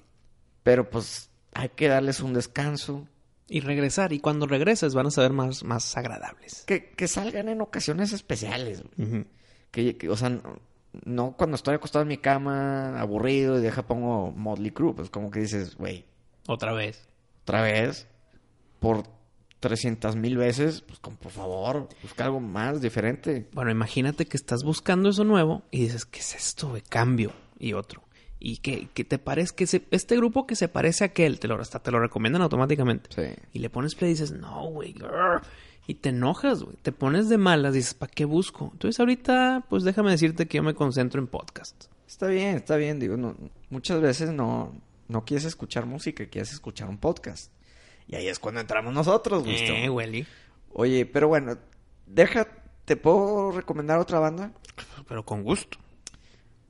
Pero 0.61 0.91
pues 0.91 1.31
hay 1.53 1.69
que 1.69 1.87
darles 1.87 2.19
un 2.19 2.33
descanso. 2.33 3.07
Y 3.47 3.61
regresar. 3.61 4.13
Y 4.13 4.19
cuando 4.19 4.45
regreses 4.45 4.93
van 4.93 5.07
a 5.07 5.11
ser 5.11 5.33
más, 5.33 5.63
más 5.63 5.97
agradables. 5.97 6.63
Que, 6.67 6.91
que 6.91 7.07
salgan 7.07 7.49
en 7.49 7.61
ocasiones 7.61 8.13
especiales. 8.13 8.83
Que, 9.71 9.97
o 10.09 10.17
sea, 10.17 10.39
no 11.05 11.35
cuando 11.37 11.55
estoy 11.55 11.75
acostado 11.75 12.03
en 12.03 12.09
mi 12.09 12.17
cama, 12.17 12.99
aburrido, 12.99 13.57
y 13.57 13.61
deja 13.61 13.87
pongo 13.87 14.31
Motley 14.31 14.71
Crue. 14.71 14.93
Pues 14.93 15.09
como 15.09 15.31
que 15.31 15.39
dices, 15.39 15.75
güey. 15.75 16.05
Otra 16.47 16.73
vez. 16.73 17.07
Otra 17.43 17.61
vez. 17.61 18.07
Por 18.79 19.03
300 19.61 20.15
mil 20.15 20.37
veces, 20.37 20.81
pues 20.81 20.99
como 20.99 21.17
por 21.17 21.31
favor, 21.31 21.87
busca 22.01 22.25
algo 22.25 22.39
más 22.39 22.81
diferente. 22.81 23.47
Bueno, 23.53 23.71
imagínate 23.71 24.25
que 24.25 24.35
estás 24.35 24.63
buscando 24.63 25.09
eso 25.09 25.23
nuevo 25.23 25.63
y 25.71 25.83
dices, 25.83 26.05
¿qué 26.05 26.19
es 26.19 26.35
esto 26.35 26.73
de 26.73 26.81
cambio? 26.81 27.31
Y 27.59 27.73
otro. 27.73 28.03
Y 28.39 28.57
que, 28.57 28.89
que 28.91 29.03
te 29.03 29.19
parece 29.19 29.53
que 29.55 29.65
este 29.91 30.15
grupo 30.17 30.47
que 30.47 30.55
se 30.55 30.67
parece 30.67 31.03
a 31.03 31.07
aquel, 31.07 31.39
te 31.39 31.47
lo, 31.47 31.61
hasta 31.61 31.77
te 31.77 31.91
lo 31.91 31.99
recomiendan 31.99 32.41
automáticamente. 32.41 33.11
Sí. 33.15 33.39
Y 33.53 33.59
le 33.59 33.69
pones 33.69 33.93
play 33.93 34.09
y 34.09 34.13
dices, 34.15 34.31
no, 34.31 34.63
güey. 34.71 34.95
Y 35.87 35.95
te 35.95 36.09
enojas, 36.09 36.63
güey. 36.63 36.77
Te 36.81 36.91
pones 36.91 37.27
de 37.29 37.37
malas, 37.37 37.73
dices, 37.73 37.93
¿para 37.93 38.11
qué 38.11 38.25
busco? 38.25 38.69
Entonces 38.73 38.99
ahorita, 38.99 39.65
pues 39.69 39.83
déjame 39.83 40.11
decirte 40.11 40.47
que 40.47 40.57
yo 40.57 40.63
me 40.63 40.73
concentro 40.73 41.19
en 41.19 41.27
podcast. 41.27 41.85
Está 42.07 42.27
bien, 42.27 42.55
está 42.55 42.75
bien. 42.75 42.99
Digo, 42.99 43.17
no, 43.17 43.35
muchas 43.69 44.01
veces 44.01 44.31
no, 44.31 44.73
no 45.07 45.25
quieres 45.25 45.45
escuchar 45.45 45.85
música, 45.85 46.25
quieres 46.27 46.53
escuchar 46.53 46.89
un 46.89 46.97
podcast. 46.97 47.51
Y 48.07 48.15
ahí 48.15 48.27
es 48.27 48.39
cuando 48.39 48.61
entramos 48.61 48.93
nosotros, 48.93 49.43
Gusto. 49.43 49.73
Eh, 49.73 49.89
Welly. 49.89 50.25
Oye, 50.73 51.05
pero 51.05 51.27
bueno, 51.27 51.57
deja, 52.05 52.47
¿te 52.85 52.95
puedo 52.95 53.51
recomendar 53.51 53.99
otra 53.99 54.19
banda? 54.19 54.51
Pero 55.07 55.25
con 55.25 55.43
gusto. 55.43 55.77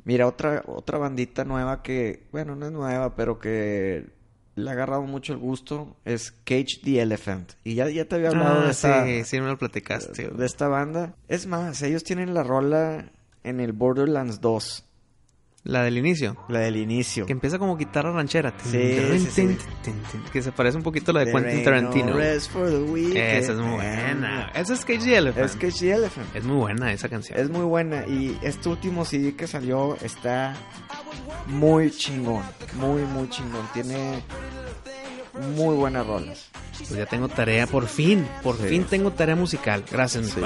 Mira, 0.04 0.28
otra, 0.28 0.64
otra 0.66 0.98
bandita 0.98 1.46
nueva 1.46 1.84
que, 1.84 2.28
bueno, 2.32 2.56
no 2.56 2.66
es 2.66 2.72
nueva, 2.72 3.16
pero 3.16 3.40
que 3.40 4.08
le 4.56 4.70
ha 4.70 4.74
agarrado 4.74 5.04
mucho 5.04 5.34
el 5.34 5.40
gusto 5.40 5.96
es 6.06 6.32
Cage 6.44 6.80
the 6.84 7.02
Elephant. 7.02 7.54
Y 7.64 7.76
ya, 7.76 7.90
ya 7.90 8.06
te 8.06 8.16
había 8.16 8.30
hablado 8.30 8.62
ah, 8.62 8.66
de 8.66 8.72
esta. 8.72 9.06
Sí, 9.06 9.24
sí 9.24 9.42
me 9.42 9.48
lo 9.48 9.58
platicaste. 9.58 10.30
De 10.30 10.46
esta 10.46 10.68
banda. 10.68 11.16
Es 11.28 11.48
más, 11.48 11.82
ellos 11.82 12.04
tienen 12.04 12.34
la 12.34 12.44
rola 12.44 13.12
en 13.44 13.60
el 13.60 13.72
Borderlands 13.72 14.42
2. 14.42 14.86
La 15.64 15.84
del 15.84 15.98
inicio. 15.98 16.36
La 16.50 16.60
del 16.60 16.76
inicio. 16.76 17.28
Que 17.28 17.34
empieza 17.34 17.60
como 17.60 17.78
guitarra 17.78 18.12
ranchera. 18.12 18.54
Sí, 18.64 19.58
Que 20.32 20.42
se 20.42 20.52
parece 20.52 20.78
un 20.78 20.84
poquito 20.84 21.12
a 21.12 21.14
la 21.16 21.26
de 21.26 21.32
Quentin 21.32 21.64
Tarantino. 21.64 22.20
esa 22.20 23.52
es 23.52 23.58
muy 23.60 23.76
buena. 23.76 24.52
Esa 24.56 24.74
es 24.74 24.84
Cage 24.86 25.00
the 25.00 25.18
Elephant. 25.18 25.46
Es 25.46 25.56
Cage 25.56 25.80
the 25.80 25.92
Elephant. 25.92 26.36
Es 26.36 26.44
muy 26.44 26.58
buena 26.58 26.92
esa 26.92 27.10
canción. 27.10 27.40
Es 27.40 27.50
muy 27.50 27.64
buena. 27.66 28.08
Y 28.08 28.40
este 28.42 28.70
último 28.70 29.06
CD 29.06 29.36
que 29.36 29.46
salió 29.46 29.98
está 30.02 30.56
muy 31.46 31.92
chingón. 31.92 32.44
Muy, 32.74 33.04
muy 33.04 33.30
chingón. 33.30 33.68
Tiene 33.74 34.24
muy 35.56 35.76
buenas 35.76 36.08
rolas. 36.08 36.50
Pues 36.78 36.90
ya 36.90 37.06
tengo 37.06 37.28
tarea 37.28 37.68
por 37.68 37.88
fin. 37.88 38.28
Por 38.42 38.58
fin 38.58 38.84
tengo 38.86 39.12
tarea 39.12 39.36
musical. 39.36 39.84
Gracias, 39.92 40.24
mi 40.24 40.32
sí. 40.32 40.42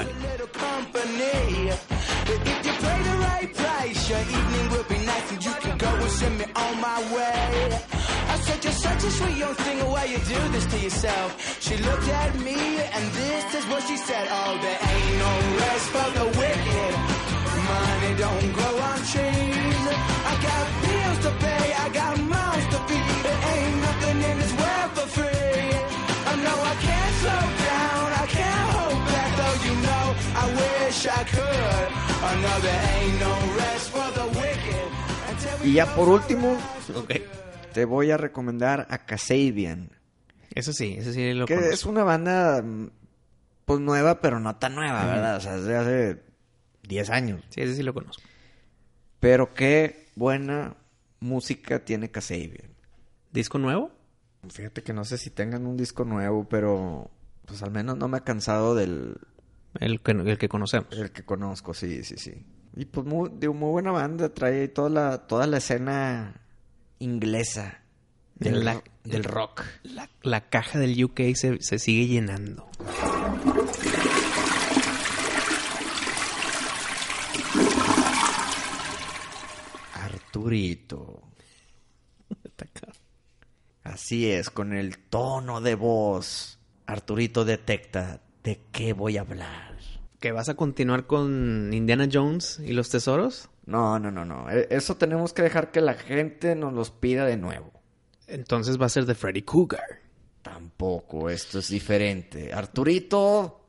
You're 8.66 8.82
such 8.90 9.04
a 9.04 9.12
sweet 9.12 9.38
young 9.38 9.56
thing, 9.66 9.78
why 9.94 10.06
you 10.06 10.18
do 10.18 10.40
this 10.54 10.66
to 10.74 10.78
yourself? 10.80 11.30
She 11.62 11.76
looked 11.88 12.10
at 12.24 12.32
me, 12.48 12.58
and 12.96 13.04
this 13.22 13.46
is 13.60 13.66
what 13.72 13.82
she 13.88 13.96
said. 13.96 14.26
Oh, 14.40 14.54
there 14.66 14.80
ain't 14.92 15.16
no 15.26 15.34
rest 15.62 15.88
for 15.94 16.08
the 16.18 16.26
wicked. 16.42 16.94
Money 17.70 18.14
don't 18.26 18.50
grow 18.58 18.76
on 18.90 19.00
trees. 19.14 19.84
I 20.32 20.34
got 20.48 20.64
bills 20.84 21.20
to 21.26 21.32
pay, 21.46 21.66
I 21.86 21.88
got 22.02 22.14
mouths 22.34 22.68
to 22.74 22.80
feed. 22.88 23.18
There 23.26 23.42
ain't 23.54 23.78
nothing 23.88 24.18
in 24.30 24.36
this 24.44 24.54
world 24.62 24.92
for 24.98 25.08
free. 25.18 25.70
I 26.32 26.34
know 26.46 26.58
I 26.74 26.76
can't 26.88 27.14
slow 27.22 27.46
down, 27.70 28.06
I 28.24 28.26
can't 28.38 28.68
hold 28.76 29.00
back, 29.14 29.30
though 29.40 29.58
you 29.68 29.74
know 29.88 30.06
I 30.42 30.46
wish 30.62 31.00
I 31.20 31.24
could. 31.38 31.88
I 32.30 32.34
know 32.44 32.58
there 32.68 32.84
ain't 32.98 33.18
no 33.28 33.34
rest 33.62 33.86
for 33.96 34.08
the 34.18 34.26
wicked. 34.40 34.88
Y 35.64 35.74
ya 35.74 35.86
por 35.96 36.10
último, 36.10 36.58
te 37.76 37.84
voy 37.84 38.10
a 38.10 38.16
recomendar 38.16 38.88
a 38.90 39.00
Kasabian. 39.00 39.90
Eso 40.52 40.72
sí, 40.72 40.96
eso 40.98 41.12
sí 41.12 41.34
lo 41.34 41.46
Que 41.46 41.56
es 41.56 41.86
una 41.86 42.06
banda, 42.06 42.64
pues 43.66 43.82
nueva, 43.82 44.22
pero 44.22 44.40
no 44.40 44.56
tan 44.56 44.76
nueva, 44.76 45.06
¿verdad? 45.06 45.36
O 45.36 45.42
sea, 45.42 45.58
es 45.58 45.66
de 45.66 45.76
hace 45.76 46.24
10 46.88 47.10
años. 47.10 47.44
Sí, 47.50 47.60
ese 47.60 47.76
sí 47.76 47.84
lo 47.84 47.94
conozco. 47.94 48.24
Pero 49.20 49.54
qué 49.54 50.08
buena 50.16 50.78
música 51.20 51.84
tiene 51.84 52.10
Kasabian. 52.10 52.70
¿Disco 53.34 53.58
nuevo? 53.60 53.92
Fíjate 54.50 54.82
que 54.82 54.94
no 54.94 55.04
sé 55.04 55.18
si 55.18 55.30
tengan 55.30 55.68
un 55.68 55.76
disco 55.76 56.06
nuevo, 56.06 56.48
pero 56.48 57.12
pues 57.46 57.62
al 57.62 57.72
menos 57.72 57.98
no 57.98 58.08
me 58.08 58.20
ha 58.20 58.24
cansado 58.24 58.74
del... 58.74 59.18
El 59.82 60.00
que, 60.00 60.12
el 60.12 60.38
que 60.38 60.48
conocemos. 60.48 60.88
El 60.94 61.12
que 61.12 61.26
conozco, 61.26 61.74
sí, 61.74 62.06
sí, 62.06 62.16
sí. 62.16 62.46
Y 62.78 62.86
pues 62.86 63.06
muy, 63.06 63.32
de 63.34 63.50
muy 63.50 63.72
buena 63.72 63.92
banda, 63.92 64.34
trae 64.34 64.70
toda 64.70 64.90
la, 64.90 65.28
toda 65.28 65.46
la 65.46 65.58
escena 65.58 66.45
inglesa 67.06 67.82
del, 68.36 68.82
del 69.04 69.24
rock. 69.24 69.64
La, 70.24 70.50
caja 70.50 70.80
del 70.80 71.02
UK 71.04 71.22
se, 71.36 71.62
se 71.62 71.80
sigue 71.80 72.08
llenando. 72.08 72.68
Arturito. 79.94 81.22
Así 83.84 84.30
es, 84.30 84.50
con 84.50 84.74
el 84.74 84.98
tono 84.98 85.62
de 85.62 85.76
voz. 85.76 86.60
Arturito 86.88 87.46
detecta 87.46 88.22
de 88.44 88.60
qué 88.72 88.94
voy 88.94 89.18
a 89.18 89.22
hablar. 89.22 89.76
¿Que 90.20 90.32
vas 90.32 90.50
a 90.50 90.56
continuar 90.56 91.06
con 91.06 91.72
Indiana 91.72 92.10
Jones 92.12 92.60
y 92.60 92.74
los 92.74 92.90
tesoros? 92.90 93.50
No, 93.66 94.00
no, 94.00 94.12
no, 94.12 94.26
no. 94.26 94.50
E, 94.50 94.68
eso 94.70 94.96
tenemos 94.98 95.34
que 95.34 95.42
dejar 95.42 95.72
que 95.72 95.82
la 95.82 95.94
gente 95.96 96.56
nos 96.56 96.74
los 96.74 96.92
pida 96.92 97.26
de 97.26 97.38
nuevo. 97.38 97.72
Entonces 98.28 98.80
va 98.80 98.86
a 98.86 98.90
ser 98.90 99.06
de 99.06 99.16
Freddy 99.16 99.44
Cougar. 99.44 100.02
Tampoco, 100.42 101.30
esto 101.30 101.60
es 101.60 101.70
diferente. 101.70 102.54
Arturito. 102.54 103.66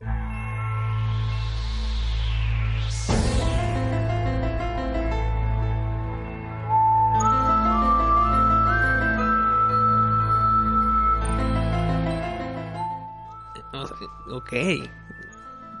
Ok 14.29 14.53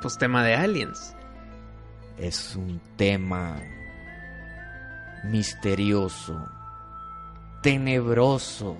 pues 0.01 0.17
tema 0.17 0.43
de 0.43 0.55
aliens. 0.55 1.15
Es 2.17 2.55
un 2.55 2.79
tema 2.95 3.57
misterioso, 5.29 6.47
tenebroso, 7.61 8.77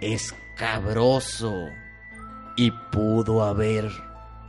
escabroso 0.00 1.54
y 2.56 2.70
pudo 2.70 3.44
haber 3.44 3.90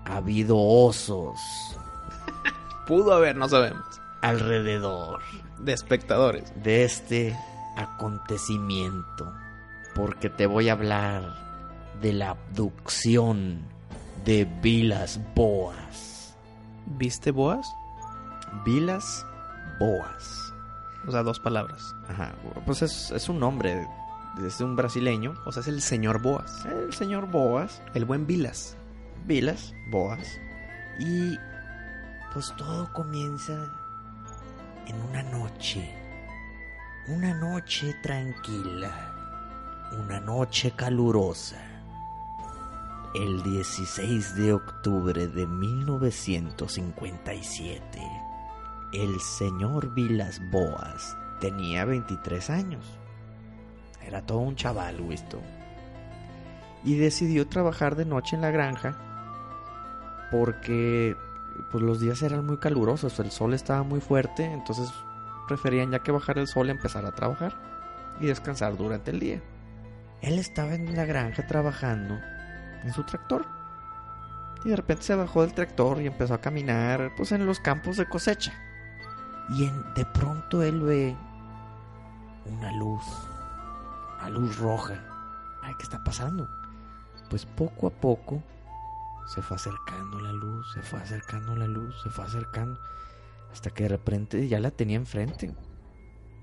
habido 0.06 0.58
osos. 0.58 1.40
pudo 2.88 3.14
haber, 3.14 3.36
no 3.36 3.48
sabemos. 3.48 3.84
Alrededor. 4.22 5.22
De 5.60 5.74
espectadores. 5.74 6.52
De 6.64 6.84
este 6.84 7.38
acontecimiento. 7.78 9.32
Porque 9.96 10.30
te 10.30 10.46
voy 10.46 10.70
a 10.70 10.74
hablar 10.74 11.36
de 12.02 12.14
la 12.14 12.32
abducción 12.32 13.62
de 14.26 14.46
Vilas 14.62 15.20
Boas. 15.36 16.36
¿Viste 16.86 17.32
Boas? 17.32 17.68
Vilas 18.66 19.26
Boas. 19.80 20.51
O 21.08 21.12
sea, 21.12 21.24
dos 21.24 21.40
palabras. 21.40 21.96
Ajá. 22.08 22.34
Pues 22.66 22.82
es, 22.82 23.12
es 23.12 23.30
un 23.30 23.40
nombre. 23.40 23.88
Es 24.46 24.62
un 24.62 24.76
brasileño. 24.76 25.34
O 25.46 25.52
sea, 25.52 25.62
es 25.62 25.68
el 25.68 25.82
señor 25.82 26.22
Boas. 26.22 26.66
El 26.66 26.94
señor 26.94 27.28
Boas. 27.28 27.82
El 27.94 28.06
buen 28.06 28.28
Vilas. 28.28 28.78
Vilas, 29.26 29.74
Boas. 29.90 30.40
Y 31.00 31.38
pues 32.34 32.54
todo 32.58 32.92
comienza 32.94 33.54
en 34.88 34.96
una 35.10 35.24
noche. 35.24 35.90
Una 37.08 37.34
noche 37.34 37.96
tranquila. 38.02 38.92
Una 39.92 40.20
noche 40.20 40.72
calurosa. 40.72 41.58
El 43.14 43.44
16 43.44 44.36
de 44.36 44.54
octubre 44.54 45.28
de 45.28 45.46
1957, 45.46 48.02
el 48.94 49.20
señor 49.22 49.94
Vilas 49.94 50.42
Boas 50.52 51.18
tenía 51.40 51.86
23 51.86 52.50
años. 52.50 52.86
Era 54.06 54.26
todo 54.26 54.40
un 54.40 54.56
chaval, 54.56 55.02
visto. 55.02 55.40
Y 56.84 56.98
decidió 56.98 57.48
trabajar 57.48 57.96
de 57.96 58.06
noche 58.06 58.36
en 58.36 58.42
la 58.42 58.52
granja 58.52 58.98
porque 60.32 61.16
pues 61.72 61.84
los 61.84 62.00
días 62.00 62.22
eran 62.22 62.46
muy 62.46 62.58
calurosos, 62.58 63.20
el 63.20 63.32
sol 63.32 63.54
estaba 63.54 63.84
muy 63.84 64.00
fuerte, 64.00 64.46
entonces 64.46 64.90
preferían 65.48 65.92
ya 65.92 66.00
que 66.00 66.12
bajar 66.12 66.38
el 66.38 66.48
sol 66.48 66.70
empezar 66.70 67.06
a 67.06 67.12
trabajar 67.12 67.54
y 68.20 68.26
descansar 68.28 68.78
durante 68.78 69.12
el 69.12 69.20
día. 69.20 69.42
Él 70.22 70.40
estaba 70.40 70.76
en 70.76 70.96
la 70.96 71.06
granja 71.06 71.46
trabajando 71.48 72.18
en 72.84 72.94
su 72.94 73.04
tractor. 73.04 73.46
Y 74.64 74.70
de 74.70 74.76
repente 74.76 75.04
se 75.04 75.16
bajó 75.16 75.42
del 75.42 75.54
tractor 75.54 76.02
y 76.02 76.08
empezó 76.08 76.36
a 76.36 76.42
caminar 76.42 77.12
pues 77.18 77.32
en 77.32 77.46
los 77.46 77.60
campos 77.60 77.98
de 77.98 78.06
cosecha. 78.06 78.54
Y 79.52 79.66
en, 79.66 79.94
de 79.94 80.06
pronto 80.06 80.64
él 80.64 80.80
ve 80.82 81.16
una 82.46 82.72
luz, 82.78 83.04
una 84.20 84.30
luz 84.30 84.58
roja. 84.58 85.00
Ay, 85.62 85.74
¿qué 85.78 85.84
está 85.84 86.04
pasando? 86.04 86.50
Pues 87.30 87.46
poco 87.46 87.88
a 87.88 87.92
poco 87.92 88.42
se 89.28 89.42
fue 89.42 89.56
acercando 89.56 90.20
la 90.20 90.32
luz, 90.32 90.72
se 90.74 90.82
fue 90.82 91.00
acercando 91.00 91.56
la 91.56 91.68
luz, 91.68 91.96
se 92.02 92.10
fue 92.10 92.26
acercando, 92.26 92.80
hasta 93.52 93.70
que 93.70 93.84
de 93.84 93.90
repente 93.90 94.48
ya 94.48 94.60
la 94.60 94.72
tenía 94.72 94.98
enfrente. 94.98 95.54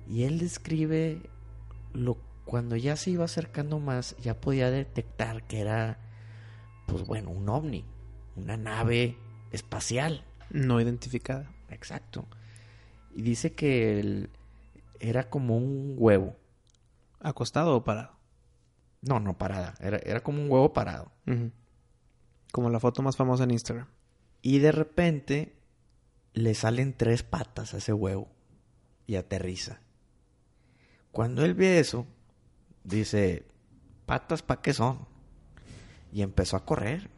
Y 0.07 0.25
él 0.25 0.38
describe 0.38 1.31
lo 1.92 2.16
cuando 2.44 2.77
ya 2.77 2.97
se 2.97 3.11
iba 3.11 3.27
acercando 3.27 3.79
más, 3.79 4.16
ya 4.18 4.40
podía 4.40 4.71
detectar 4.71 5.47
que 5.47 5.61
era, 5.61 5.99
pues 6.87 7.05
bueno, 7.05 7.31
un 7.31 7.47
ovni, 7.49 7.85
una 8.37 8.57
nave 8.57 9.18
espacial. 9.53 10.25
No 10.51 10.81
identificada. 10.81 11.51
Exacto. 11.68 12.27
Y 13.14 13.23
dice 13.23 13.53
que 13.53 14.01
él 14.01 14.31
era 15.01 15.31
como 15.31 15.57
un 15.57 15.94
huevo. 15.97 16.37
¿Acostado 17.21 17.77
o 17.77 17.85
parado? 17.85 18.18
No, 19.01 19.21
no, 19.21 19.38
parada. 19.38 19.75
Era, 19.81 19.99
era 19.99 20.21
como 20.21 20.42
un 20.42 20.51
huevo 20.51 20.73
parado. 20.73 21.12
Como 22.53 22.71
la 22.71 22.81
foto 22.81 23.03
más 23.03 23.16
famosa 23.16 23.44
en 23.44 23.53
Instagram. 23.53 23.88
Y 24.42 24.59
de 24.59 24.73
repente 24.73 25.57
le 26.33 26.55
salen 26.55 26.97
tres 26.97 27.23
patas 27.23 27.75
a 27.75 27.79
ese 27.79 27.92
huevo 27.92 28.29
y 29.07 29.16
aterriza. 29.16 29.81
Cuando 31.11 31.44
él 31.44 31.55
ve 31.55 31.81
eso, 31.81 32.07
dice, 32.85 33.47
patas 34.07 34.42
para 34.42 34.62
qué 34.62 34.73
son. 34.73 35.07
Y 36.12 36.23
empezó 36.23 36.57
a 36.57 36.64
correr. 36.64 37.11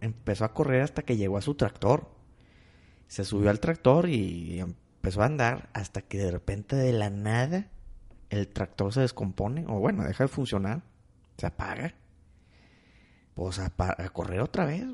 Empezó 0.00 0.44
a 0.44 0.54
correr 0.54 0.82
hasta 0.82 1.02
que 1.02 1.16
llegó 1.16 1.38
a 1.38 1.42
su 1.42 1.54
tractor. 1.54 2.08
Se 3.08 3.24
subió 3.24 3.50
al 3.50 3.60
tractor 3.60 4.08
y 4.08 4.62
empezó 5.08 5.22
a 5.22 5.26
andar 5.26 5.70
hasta 5.72 6.02
que 6.02 6.18
de 6.18 6.30
repente 6.30 6.76
de 6.76 6.92
la 6.92 7.08
nada 7.08 7.70
el 8.28 8.46
tractor 8.48 8.92
se 8.92 9.00
descompone 9.00 9.64
o 9.66 9.80
bueno, 9.80 10.04
deja 10.04 10.24
de 10.24 10.28
funcionar, 10.28 10.82
se 11.38 11.46
apaga 11.46 11.94
pues 13.32 13.58
a, 13.58 13.70
correr 14.12 14.40
otra 14.40 14.66
vez. 14.66 14.84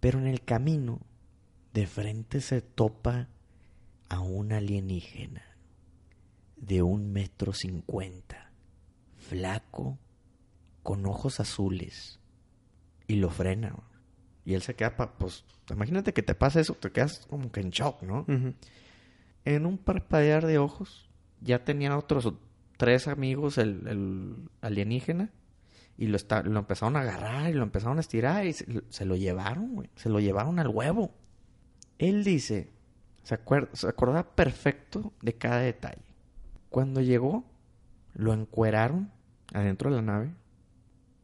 Pero 0.00 0.18
en 0.18 0.26
el 0.26 0.44
camino, 0.44 1.00
de 1.72 1.86
frente 1.86 2.42
se 2.42 2.60
topa 2.60 3.28
a 4.10 4.20
un 4.20 4.52
alienígena 4.52 5.56
de 6.56 6.82
un 6.82 7.10
metro 7.10 7.54
cincuenta, 7.54 8.52
flaco, 9.16 9.98
con 10.82 11.06
ojos 11.06 11.40
azules, 11.40 12.20
y 13.06 13.16
lo 13.16 13.30
frena. 13.30 13.74
Y 14.44 14.52
él 14.52 14.60
se 14.60 14.74
queda, 14.74 14.94
pues, 14.94 15.46
imagínate 15.70 16.12
que 16.12 16.22
te 16.22 16.34
pasa 16.34 16.60
eso, 16.60 16.74
te 16.74 16.92
quedas 16.92 17.26
como 17.30 17.50
que 17.50 17.60
en 17.60 17.70
shock, 17.70 18.02
¿no? 18.02 18.26
En 19.48 19.64
un 19.64 19.78
parpadear 19.78 20.46
de 20.46 20.58
ojos, 20.58 21.08
ya 21.40 21.64
tenía 21.64 21.96
otros 21.96 22.32
tres 22.76 23.08
amigos 23.08 23.56
el 23.56 24.48
alienígena 24.60 25.30
y 25.98 26.06
lo, 26.06 26.16
está, 26.16 26.44
lo 26.44 26.60
empezaron 26.60 26.96
a 26.96 27.00
agarrar 27.00 27.50
y 27.50 27.54
lo 27.54 27.64
empezaron 27.64 27.98
a 27.98 28.00
estirar 28.00 28.46
y 28.46 28.52
se, 28.52 29.04
lo 29.04 29.16
llevaron, 29.16 29.74
güey. 29.74 29.90
Se 29.96 30.08
lo 30.08 30.20
llevaron 30.20 30.60
al 30.60 30.68
huevo. 30.68 31.10
Él 31.98 32.22
dice, 32.22 32.70
se, 33.24 33.34
acuerda, 33.34 33.68
se 33.72 33.88
acordaba 33.88 34.36
perfecto 34.36 35.12
de 35.22 35.32
cada 35.32 35.58
detalle. 35.58 36.04
Cuando 36.70 37.00
llegó, 37.00 37.44
lo 38.14 38.32
encueraron 38.32 39.10
adentro 39.52 39.90
de 39.90 39.96
la 39.96 40.02
nave. 40.02 40.34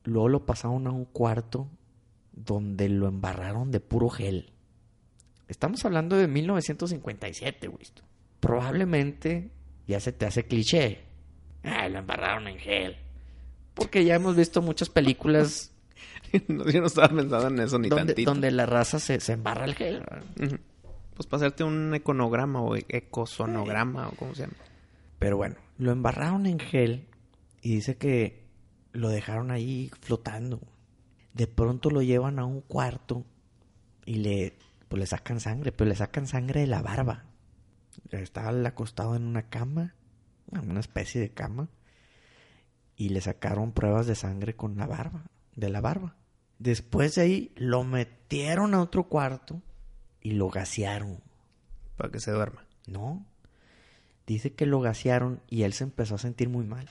Luego 0.03 0.29
lo 0.29 0.45
pasaron 0.45 0.89
a 0.89 0.91
un 0.91 1.05
cuarto 1.05 1.69
donde 2.33 2.89
lo 2.89 3.07
embarraron 3.07 3.71
de 3.71 3.79
puro 3.79 4.09
gel. 4.09 4.55
Estamos 5.47 5.85
hablando 5.85 6.17
de 6.17 6.27
1957, 6.27 7.69
güey. 7.69 7.85
Probablemente 8.45 9.51
ya 9.87 10.01
se 10.01 10.13
te 10.13 10.27
hace 10.27 10.45
cliché. 10.45 11.01
Ah, 11.63 11.89
lo 11.89 12.01
embarraron 12.01 12.47
en 12.47 12.59
gel. 12.59 12.97
Porque 13.73 14.05
ya 14.05 14.17
hemos 14.17 14.37
visto 14.37 14.61
muchas 14.61 14.91
películas. 14.91 15.73
no, 16.49 16.69
yo 16.71 16.81
no 16.81 16.87
estaba 16.87 17.09
pensando 17.09 17.49
en 17.49 17.61
eso 17.61 17.79
ni 17.79 17.89
donde, 17.89 18.13
tantito. 18.13 18.31
Donde 18.31 18.51
la 18.51 18.67
raza 18.67 18.99
se, 18.99 19.19
se 19.21 19.33
embarra 19.33 19.65
el 19.65 19.75
gel. 19.75 20.03
Pues 21.15 21.27
para 21.27 21.39
hacerte 21.39 21.65
un 21.65 21.95
econograma 21.95 22.61
o 22.61 22.77
ecosonograma 22.77 24.09
o 24.09 24.13
como 24.13 24.35
se 24.35 24.43
llama. 24.43 24.55
Pero 25.19 25.39
bueno, 25.39 25.57
lo 25.79 25.91
embarraron 25.91 26.45
en 26.45 26.59
gel 26.59 27.07
y 27.63 27.77
dice 27.77 27.97
que 27.97 28.45
lo 28.93 29.09
dejaron 29.09 29.51
ahí 29.53 29.91
flotando. 30.03 30.61
De 31.33 31.47
pronto 31.47 31.89
lo 31.89 32.03
llevan 32.03 32.39
a 32.39 32.45
un 32.45 32.61
cuarto 32.61 33.25
y 34.05 34.17
le, 34.17 34.59
pues 34.89 35.01
le 35.01 35.07
sacan 35.07 35.41
sangre, 35.41 35.73
pero 35.73 35.89
le 35.89 35.97
sacan 35.97 36.27
sangre 36.27 36.61
de 36.61 36.67
la 36.67 36.83
barba. 36.83 37.25
Estaba 38.11 38.51
acostado 38.69 39.17
en 39.17 39.25
una 39.25 39.49
cama, 39.49 39.95
una 40.51 40.81
especie 40.81 41.21
de 41.21 41.31
cama 41.31 41.69
y 42.97 43.09
le 43.09 43.21
sacaron 43.21 43.73
pruebas 43.73 44.07
de 44.07 44.15
sangre 44.15 44.55
con 44.55 44.77
la 44.77 44.87
barba, 44.87 45.25
de 45.57 45.71
la 45.71 45.81
barba. 45.81 46.17
Después 46.59 47.17
de 47.17 47.23
ahí 47.23 47.53
lo 47.57 47.85
metieron 47.85 48.75
a 48.75 48.81
otro 48.81 49.09
cuarto 49.09 49.63
y 50.21 50.33
lo 50.33 50.49
gasearon. 50.49 51.21
Para 51.97 52.11
que 52.11 52.21
se 52.21 52.31
duerma. 52.31 52.65
No. 52.87 53.27
Dice 54.27 54.55
que 54.55 54.67
lo 54.67 54.81
gasearon 54.81 55.43
y 55.49 55.63
él 55.63 55.73
se 55.73 55.85
empezó 55.85 56.15
a 56.15 56.19
sentir 56.19 56.49
muy 56.49 56.65
mal. 56.65 56.89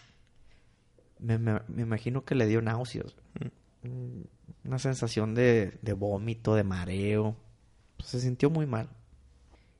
Me, 1.19 1.35
imagino 1.81 2.25
que 2.25 2.35
le 2.35 2.47
dio 2.47 2.61
náuseas. 2.61 3.15
Mm, 3.83 4.21
una 4.65 4.79
sensación 4.79 5.33
de, 5.33 5.79
de 5.81 5.93
vómito, 5.93 6.55
de 6.55 6.63
mareo. 6.63 7.35
Se 7.99 8.19
sintió 8.19 8.49
muy 8.49 8.65
mal. 8.65 8.89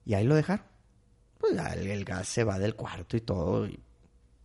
Y 0.05 0.13
ahí 0.13 0.25
lo 0.25 0.35
dejaron. 0.35 0.65
Pues 1.43 1.59
el, 1.73 1.87
el 1.91 2.05
gas 2.05 2.29
se 2.29 2.45
va 2.45 2.57
del 2.57 2.73
cuarto 2.73 3.17
y 3.17 3.21
todo. 3.21 3.67
Y 3.67 3.77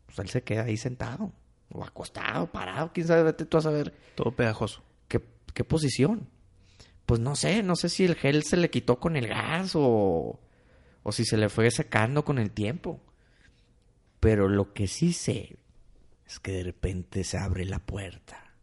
pues 0.07 0.19
él 0.19 0.29
se 0.31 0.43
queda 0.43 0.65
ahí 0.65 0.77
sentado. 0.77 1.33
O 1.71 1.85
acostado, 1.85 2.51
parado, 2.51 2.91
quién 2.93 3.07
sabe, 3.07 3.23
vete 3.23 3.45
tú 3.45 3.57
a 3.57 3.61
saber. 3.63 3.95
Todo 4.17 4.33
pegajoso. 4.33 4.83
¿Qué, 5.07 5.23
qué 5.55 5.63
posición? 5.63 6.29
Pues 7.07 7.21
no 7.21 7.37
sé, 7.37 7.63
no 7.63 7.77
sé 7.77 7.89
si 7.89 8.05
el 8.05 8.17
gel 8.17 8.43
se 8.43 8.57
le 8.57 8.69
quitó 8.69 8.99
con 8.99 9.15
el 9.15 9.29
gas 9.29 9.77
o, 9.77 10.41
o 11.05 11.13
si 11.13 11.25
se 11.25 11.37
le 11.37 11.49
fue 11.49 11.71
secando 11.71 12.25
con 12.25 12.41
el 12.41 12.51
tiempo. 12.51 13.01
Pero 14.19 14.49
lo 14.49 14.73
que 14.73 14.89
sí 14.89 15.13
sé 15.13 15.57
es 16.27 16.41
que 16.41 16.51
de 16.51 16.65
repente 16.65 17.23
se 17.23 17.39
abre 17.39 17.65
la 17.65 17.79
puerta. 17.79 18.55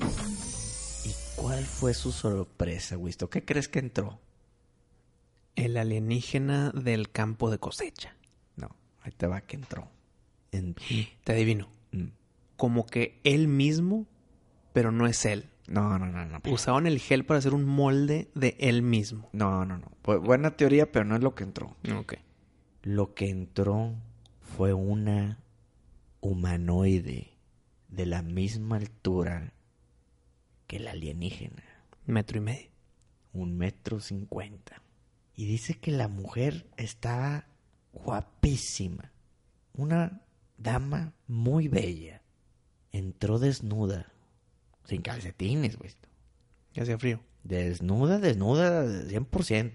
¿Y 1.06 1.14
cuál 1.38 1.64
fue 1.64 1.94
su 1.94 2.12
sorpresa, 2.12 2.98
Wisto? 2.98 3.30
¿Qué 3.30 3.46
crees 3.46 3.70
que 3.70 3.80
entró? 3.80 4.20
El 5.56 5.78
alienígena 5.78 6.72
del 6.72 7.12
campo 7.12 7.50
de 7.50 7.60
cosecha. 7.60 8.18
Ahí 9.06 9.12
te 9.16 9.28
va 9.28 9.40
que 9.40 9.56
entró. 9.56 9.88
Te 10.50 11.32
adivino. 11.32 11.70
Mm 11.92 12.08
como 12.58 12.86
que 12.86 13.20
él 13.24 13.48
mismo, 13.48 14.08
pero 14.74 14.92
no 14.92 15.08
es 15.08 15.26
él. 15.26 15.50
No, 15.68 15.98
no, 15.98 16.06
no, 16.06 16.26
no. 16.26 16.42
Usaban 16.52 16.86
el 16.86 17.00
gel 17.00 17.26
para 17.26 17.40
hacer 17.40 17.54
un 17.54 17.66
molde 17.66 18.30
de 18.36 18.56
él 18.60 18.82
mismo. 18.82 19.30
No, 19.34 19.66
no, 19.66 19.78
no. 19.78 20.20
buena 20.22 20.56
teoría, 20.56 20.92
pero 20.92 21.06
no 21.06 21.16
es 21.16 21.24
lo 21.24 21.34
que 21.34 21.44
entró. 21.44 21.76
Ok. 21.98 22.16
Lo 22.84 23.16
que 23.16 23.30
entró 23.30 23.96
fue 24.42 24.74
una 24.74 25.40
humanoide 26.22 27.32
de 27.88 28.06
la 28.06 28.22
misma 28.22 28.78
altura 28.78 29.54
que 30.68 30.80
la 30.80 30.92
alienígena. 30.92 31.64
Metro 32.06 32.38
y 32.38 32.42
medio. 32.42 32.70
Un 33.34 33.58
metro 33.58 34.00
cincuenta. 34.00 34.82
Y 35.36 35.46
dice 35.46 35.74
que 35.74 35.92
la 35.92 36.08
mujer 36.08 36.68
estaba 36.78 37.48
guapísima. 37.96 39.12
Una 39.74 40.22
dama 40.58 41.14
muy 41.28 41.68
bella. 41.68 42.22
Entró 42.92 43.40
desnuda. 43.40 44.12
Sin 44.86 45.02
calcetines, 45.02 45.78
güey. 45.78 45.92
Ya 46.74 46.84
hacía 46.84 46.98
frío. 46.98 47.20
Desnuda, 47.44 48.20
desnuda, 48.20 48.86
100%. 48.86 49.72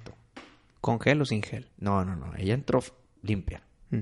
¿Con 0.80 1.00
gel 1.00 1.20
o 1.20 1.24
sin 1.24 1.42
gel? 1.42 1.68
No, 1.78 2.04
no, 2.04 2.16
no. 2.16 2.34
Ella 2.36 2.54
entró 2.54 2.82
limpia. 3.22 3.62
Mm. 3.90 4.00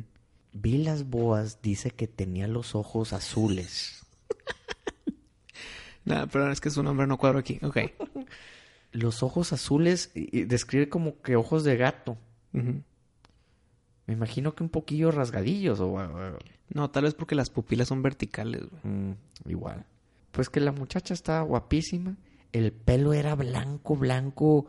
Vi 0.52 0.78
las 0.78 1.08
Boas 1.08 1.60
dice 1.62 1.90
que 1.90 2.06
tenía 2.06 2.46
los 2.46 2.74
ojos 2.74 3.12
azules. 3.12 4.06
Nada, 6.04 6.26
pero 6.26 6.50
es 6.50 6.60
que 6.60 6.70
su 6.70 6.82
nombre 6.82 7.06
no 7.06 7.18
cuadro 7.18 7.38
aquí. 7.38 7.58
Ok. 7.62 7.78
los 8.92 9.22
ojos 9.22 9.52
azules 9.52 10.10
y, 10.14 10.44
describe 10.44 10.88
como 10.88 11.20
que 11.20 11.36
ojos 11.36 11.64
de 11.64 11.76
gato. 11.76 12.16
Me 14.08 14.14
imagino 14.14 14.54
que 14.54 14.62
un 14.62 14.70
poquillo 14.70 15.10
rasgadillos 15.10 15.80
o... 15.80 15.94
No, 16.70 16.90
tal 16.90 17.04
vez 17.04 17.12
porque 17.12 17.34
las 17.34 17.50
pupilas 17.50 17.88
son 17.88 18.02
verticales. 18.02 18.62
Mm, 18.82 19.12
igual. 19.46 19.84
Pues 20.32 20.48
que 20.48 20.60
la 20.60 20.72
muchacha 20.72 21.12
estaba 21.12 21.42
guapísima. 21.42 22.16
El 22.52 22.72
pelo 22.72 23.12
era 23.12 23.34
blanco, 23.34 23.96
blanco, 23.96 24.64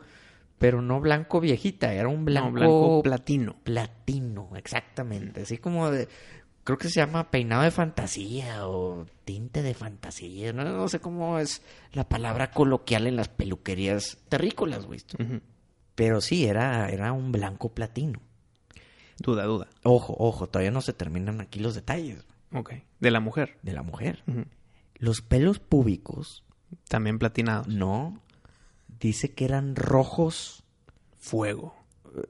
pero 0.58 0.82
no 0.82 1.00
blanco 1.00 1.40
viejita, 1.40 1.94
era 1.94 2.08
un 2.08 2.26
blanco... 2.26 2.50
blanco 2.52 3.02
platino. 3.02 3.56
Platino, 3.64 4.50
exactamente. 4.56 5.40
Así 5.40 5.56
como 5.56 5.90
de... 5.90 6.06
Creo 6.62 6.76
que 6.76 6.90
se 6.90 7.00
llama 7.00 7.30
peinado 7.30 7.62
de 7.62 7.70
fantasía 7.70 8.68
o 8.68 9.06
tinte 9.24 9.62
de 9.62 9.72
fantasía. 9.72 10.52
No, 10.52 10.86
sé 10.88 11.00
cómo 11.00 11.38
es 11.38 11.62
la 11.94 12.06
palabra 12.06 12.50
coloquial 12.50 13.06
en 13.06 13.16
las 13.16 13.28
peluquerías 13.28 14.18
terrícolas, 14.28 14.84
güey. 14.84 15.00
Pero 15.94 16.20
sí, 16.20 16.44
era, 16.44 16.90
era 16.90 17.12
un 17.12 17.32
blanco 17.32 17.70
platino. 17.70 18.20
Duda, 19.20 19.44
duda. 19.44 19.68
Ojo, 19.82 20.16
ojo, 20.18 20.48
todavía 20.48 20.70
no 20.70 20.80
se 20.80 20.94
terminan 20.94 21.42
aquí 21.42 21.60
los 21.60 21.74
detalles. 21.74 22.24
Ok. 22.52 22.72
De 23.00 23.10
la 23.10 23.20
mujer. 23.20 23.58
De 23.62 23.74
la 23.74 23.82
mujer. 23.82 24.24
Los 24.96 25.20
pelos 25.20 25.58
púbicos. 25.58 26.42
También 26.88 27.18
platinados. 27.18 27.68
No. 27.68 28.18
Dice 28.98 29.34
que 29.34 29.44
eran 29.44 29.76
rojos. 29.76 30.64
Fuego. 31.18 31.76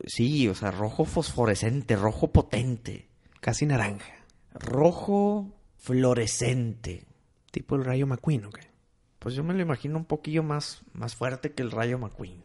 Sí, 0.05 0.49
o 0.49 0.55
sea, 0.57 0.73
rojo 0.73 1.05
fosforescente, 1.05 1.95
rojo 1.95 2.33
potente. 2.33 3.09
Casi 3.41 3.67
naranja. 3.67 4.13
Rojo 4.53 5.47
fluorescente. 5.77 7.07
Tipo 7.53 7.77
el 7.77 7.85
rayo 7.85 8.09
McQueen, 8.09 8.47
¿ok? 8.47 8.59
Pues 9.21 9.37
yo 9.37 9.45
me 9.45 9.55
lo 9.55 9.63
imagino 9.63 9.97
un 9.97 10.07
poquillo 10.07 10.43
más, 10.43 10.83
más 10.93 11.15
fuerte 11.15 11.53
que 11.53 11.63
el 11.63 11.71
rayo 11.71 12.01
McQueen. 12.01 12.43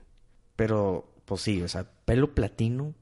Pero, 0.56 1.12
pues 1.26 1.42
sí, 1.42 1.64
o 1.64 1.68
sea, 1.68 1.90
pelo 2.06 2.36
platino, 2.36 2.94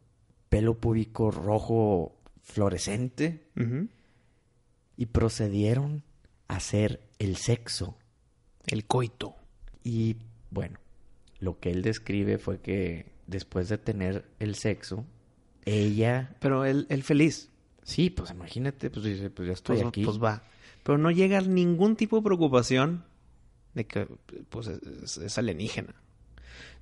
pelo 0.53 0.75
púbico 0.75 1.31
rojo 1.31 2.15
fluorescente. 2.43 3.47
Y 4.95 5.07
procedieron 5.07 6.03
a 6.47 6.57
hacer 6.57 7.01
el 7.17 7.37
sexo. 7.37 7.97
El 8.67 8.85
coito. 8.85 9.35
Y 9.83 10.17
bueno, 10.51 10.77
lo 11.39 11.59
que 11.59 11.71
él 11.71 11.81
describe 11.81 12.37
fue 12.37 12.59
que 12.59 13.13
después 13.25 13.67
de 13.67 13.79
tener 13.79 14.25
el 14.37 14.53
sexo, 14.53 15.07
ella... 15.65 16.35
Pero 16.39 16.65
él, 16.65 16.85
él 16.89 17.01
feliz. 17.01 17.49
Sí, 17.81 18.11
pues 18.11 18.29
imagínate, 18.29 18.91
pues 18.91 19.03
dice, 19.05 19.31
pues 19.31 19.47
ya 19.47 19.53
estoy 19.53 19.77
pues, 19.77 19.87
aquí. 19.87 20.05
Pues 20.05 20.21
va. 20.21 20.43
Pero 20.83 20.99
no 20.99 21.09
llega 21.09 21.41
ningún 21.41 21.95
tipo 21.95 22.17
de 22.17 22.21
preocupación 22.21 23.05
de 23.73 23.87
que 23.87 24.07
pues 24.49 24.67
es, 24.67 25.37
alienígena. 25.39 25.95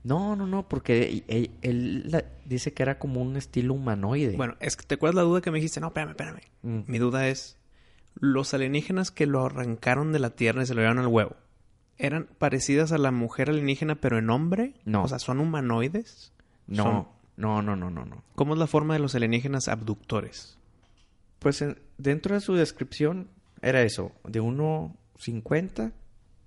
No, 0.03 0.35
no, 0.35 0.47
no, 0.47 0.67
porque 0.67 1.23
él, 1.27 2.25
dice 2.45 2.73
que 2.73 2.83
era 2.83 2.97
como 2.97 3.21
un 3.21 3.37
estilo 3.37 3.75
humanoide. 3.75 4.35
Bueno, 4.35 4.55
es 4.59 4.75
que 4.75 4.85
te 4.85 4.95
acuerdas 4.95 5.15
la 5.15 5.21
duda 5.21 5.41
que 5.41 5.51
me 5.51 5.59
dijiste, 5.59 5.79
no, 5.79 5.87
espérame, 5.87 6.11
espérame. 6.11 6.41
Mm. 6.63 6.79
Mi 6.87 6.97
duda 6.97 7.27
es, 7.27 7.57
los 8.15 8.53
alienígenas 8.53 9.11
que 9.11 9.27
lo 9.27 9.45
arrancaron 9.45 10.11
de 10.11 10.19
la 10.19 10.31
tierra 10.31 10.63
y 10.63 10.65
se 10.65 10.73
lo 10.73 10.81
llevaron 10.81 11.03
al 11.03 11.07
huevo, 11.07 11.35
¿eran 11.97 12.27
parecidas 12.37 12.91
a 12.91 12.97
la 12.97 13.11
mujer 13.11 13.49
alienígena 13.49 13.95
pero 13.95 14.17
en 14.17 14.29
hombre? 14.29 14.73
No. 14.85 15.03
O 15.03 15.07
sea, 15.07 15.19
¿son 15.19 15.39
humanoides? 15.39 16.33
No, 16.67 17.13
no, 17.37 17.61
no, 17.61 17.75
no, 17.75 17.91
no, 17.91 18.05
no. 18.05 18.23
¿Cómo 18.35 18.53
es 18.53 18.59
la 18.59 18.67
forma 18.67 18.95
de 18.95 19.01
los 19.01 19.13
alienígenas 19.13 19.67
abductores? 19.67 20.57
Pues 21.39 21.63
dentro 21.97 22.35
de 22.35 22.41
su 22.41 22.55
descripción 22.55 23.29
era 23.61 23.81
eso, 23.83 24.11
de 24.23 24.41
1,50, 24.41 25.93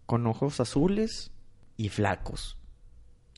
con 0.06 0.26
ojos 0.26 0.60
azules 0.60 1.32
y 1.76 1.88
flacos. 1.88 2.58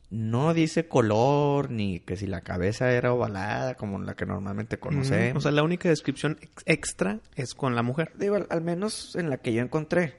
No 0.09 0.55
dice 0.55 0.87
color 0.87 1.71
ni 1.71 1.99
que 1.99 2.17
si 2.17 2.27
la 2.27 2.41
cabeza 2.41 2.93
era 2.93 3.13
ovalada 3.13 3.75
como 3.75 3.99
la 3.99 4.15
que 4.15 4.25
normalmente 4.25 4.79
conocemos. 4.79 5.39
O 5.39 5.41
sea, 5.41 5.51
la 5.51 5.65
única 5.65 5.89
descripción 5.89 6.39
extra 6.65 7.19
es 7.35 7.55
con 7.55 7.75
la 7.75 7.83
mujer. 7.83 8.13
Digo, 8.17 8.37
al, 8.49 8.61
menos 8.63 9.17
en 9.17 9.31
la 9.31 9.39
que 9.39 9.53
yo 9.53 9.63
encontré. 9.63 10.17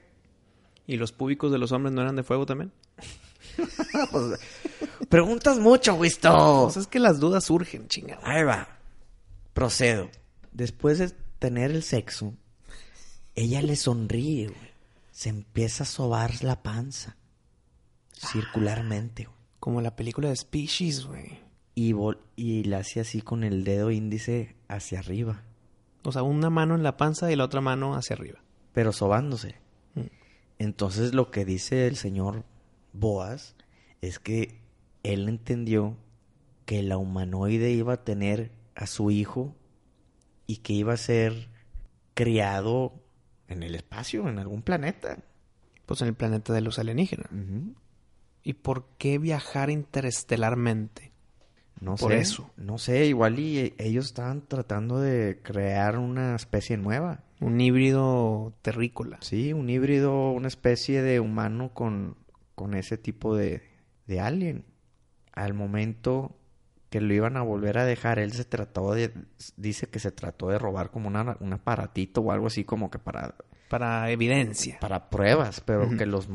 ¿Y 0.86 0.96
los 0.96 1.12
públicos 1.12 1.50
de 1.50 1.58
los 1.58 1.72
hombres 1.72 1.94
no 1.94 2.02
eran 2.02 2.16
de 2.16 2.22
fuego 2.22 2.46
también? 2.46 2.72
Pues, 4.12 4.38
preguntas 5.08 5.58
mucho, 5.58 5.94
Wisto. 5.94 6.64
Pues 6.64 6.76
es 6.76 6.86
que 6.86 7.00
las 7.00 7.18
dudas 7.18 7.44
surgen, 7.44 7.88
chingada. 7.88 8.20
Ahí 8.22 8.44
va. 8.44 8.68
Procedo. 9.52 10.10
Después 10.52 10.98
de 10.98 11.10
tener 11.38 11.72
el 11.72 11.82
sexo, 11.82 12.34
ella 13.34 13.62
le 13.62 13.74
sonríe, 13.74 14.48
güey. 14.48 14.70
Se 15.10 15.30
empieza 15.30 15.82
a 15.82 15.86
sobar 15.86 16.44
la 16.44 16.62
panza. 16.62 17.16
Circularmente, 18.12 19.24
güey. 19.24 19.37
Como 19.60 19.80
la 19.80 19.96
película 19.96 20.28
de 20.28 20.36
Species, 20.36 21.06
güey. 21.06 21.40
Y, 21.74 21.94
y 22.36 22.64
la 22.64 22.78
hace 22.78 23.00
así 23.00 23.22
con 23.22 23.44
el 23.44 23.64
dedo 23.64 23.90
índice 23.90 24.56
hacia 24.68 24.98
arriba. 24.98 25.42
O 26.02 26.12
sea, 26.12 26.22
una 26.22 26.50
mano 26.50 26.74
en 26.74 26.82
la 26.82 26.96
panza 26.96 27.30
y 27.30 27.36
la 27.36 27.44
otra 27.44 27.60
mano 27.60 27.94
hacia 27.94 28.14
arriba. 28.14 28.40
Pero 28.72 28.92
sobándose. 28.92 29.56
Mm. 29.94 30.06
Entonces 30.58 31.14
lo 31.14 31.30
que 31.30 31.44
dice 31.44 31.86
el 31.86 31.96
señor 31.96 32.44
Boas 32.92 33.56
es 34.00 34.18
que 34.18 34.60
él 35.02 35.28
entendió 35.28 35.96
que 36.66 36.82
la 36.82 36.98
humanoide 36.98 37.70
iba 37.70 37.94
a 37.94 38.04
tener 38.04 38.52
a 38.74 38.86
su 38.86 39.10
hijo 39.10 39.54
y 40.46 40.58
que 40.58 40.72
iba 40.72 40.92
a 40.92 40.98
ser 40.98 41.48
criado 42.14 42.92
en 43.48 43.62
el 43.62 43.74
espacio, 43.74 44.28
en 44.28 44.38
algún 44.38 44.62
planeta. 44.62 45.18
Pues 45.86 46.02
en 46.02 46.08
el 46.08 46.14
planeta 46.14 46.52
de 46.52 46.60
los 46.60 46.78
alienígenas. 46.78 47.28
¿Y 48.48 48.54
por 48.54 48.86
qué 48.96 49.18
viajar 49.18 49.68
interestelarmente? 49.68 51.12
No 51.82 51.96
por 51.96 52.12
sé, 52.12 52.18
eso. 52.20 52.50
No 52.56 52.78
sé, 52.78 53.04
igual 53.04 53.38
y 53.38 53.74
ellos 53.76 54.06
estaban 54.06 54.40
tratando 54.40 54.98
de 54.98 55.38
crear 55.42 55.98
una 55.98 56.34
especie 56.34 56.78
nueva. 56.78 57.24
Un 57.40 57.60
híbrido 57.60 58.54
terrícola. 58.62 59.18
Sí, 59.20 59.52
un 59.52 59.68
híbrido, 59.68 60.30
una 60.30 60.48
especie 60.48 61.02
de 61.02 61.20
humano 61.20 61.74
con, 61.74 62.16
con 62.54 62.72
ese 62.72 62.96
tipo 62.96 63.36
de, 63.36 63.60
de 64.06 64.20
alien. 64.20 64.64
Al 65.34 65.52
momento 65.52 66.34
que 66.88 67.02
lo 67.02 67.12
iban 67.12 67.36
a 67.36 67.42
volver 67.42 67.76
a 67.76 67.84
dejar, 67.84 68.18
él 68.18 68.32
se 68.32 68.46
trató 68.46 68.94
de, 68.94 69.12
dice 69.58 69.90
que 69.90 69.98
se 69.98 70.10
trató 70.10 70.48
de 70.48 70.58
robar 70.58 70.90
como 70.90 71.08
una, 71.08 71.36
un 71.40 71.52
aparatito 71.52 72.22
o 72.22 72.32
algo 72.32 72.46
así 72.46 72.64
como 72.64 72.90
que 72.90 72.98
para... 72.98 73.34
Para 73.68 74.10
evidencia. 74.10 74.78
Para 74.80 75.10
pruebas, 75.10 75.60
pero 75.60 75.90
que 75.98 76.06
los, 76.06 76.30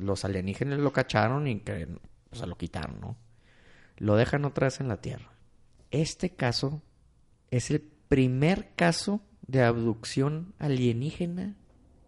los 0.00 0.24
alienígenas 0.24 0.78
lo 0.78 0.92
cacharon 0.92 1.46
y 1.46 1.60
que 1.60 1.88
se 2.32 2.46
lo 2.46 2.56
quitaron, 2.56 3.00
¿no? 3.00 3.16
Lo 3.96 4.16
dejan 4.16 4.44
otra 4.44 4.66
vez 4.66 4.80
en 4.80 4.88
la 4.88 5.00
Tierra. 5.00 5.30
Este 5.90 6.30
caso 6.30 6.82
es 7.50 7.70
el 7.70 7.80
primer 7.80 8.74
caso 8.74 9.20
de 9.46 9.62
abducción 9.62 10.54
alienígena 10.58 11.56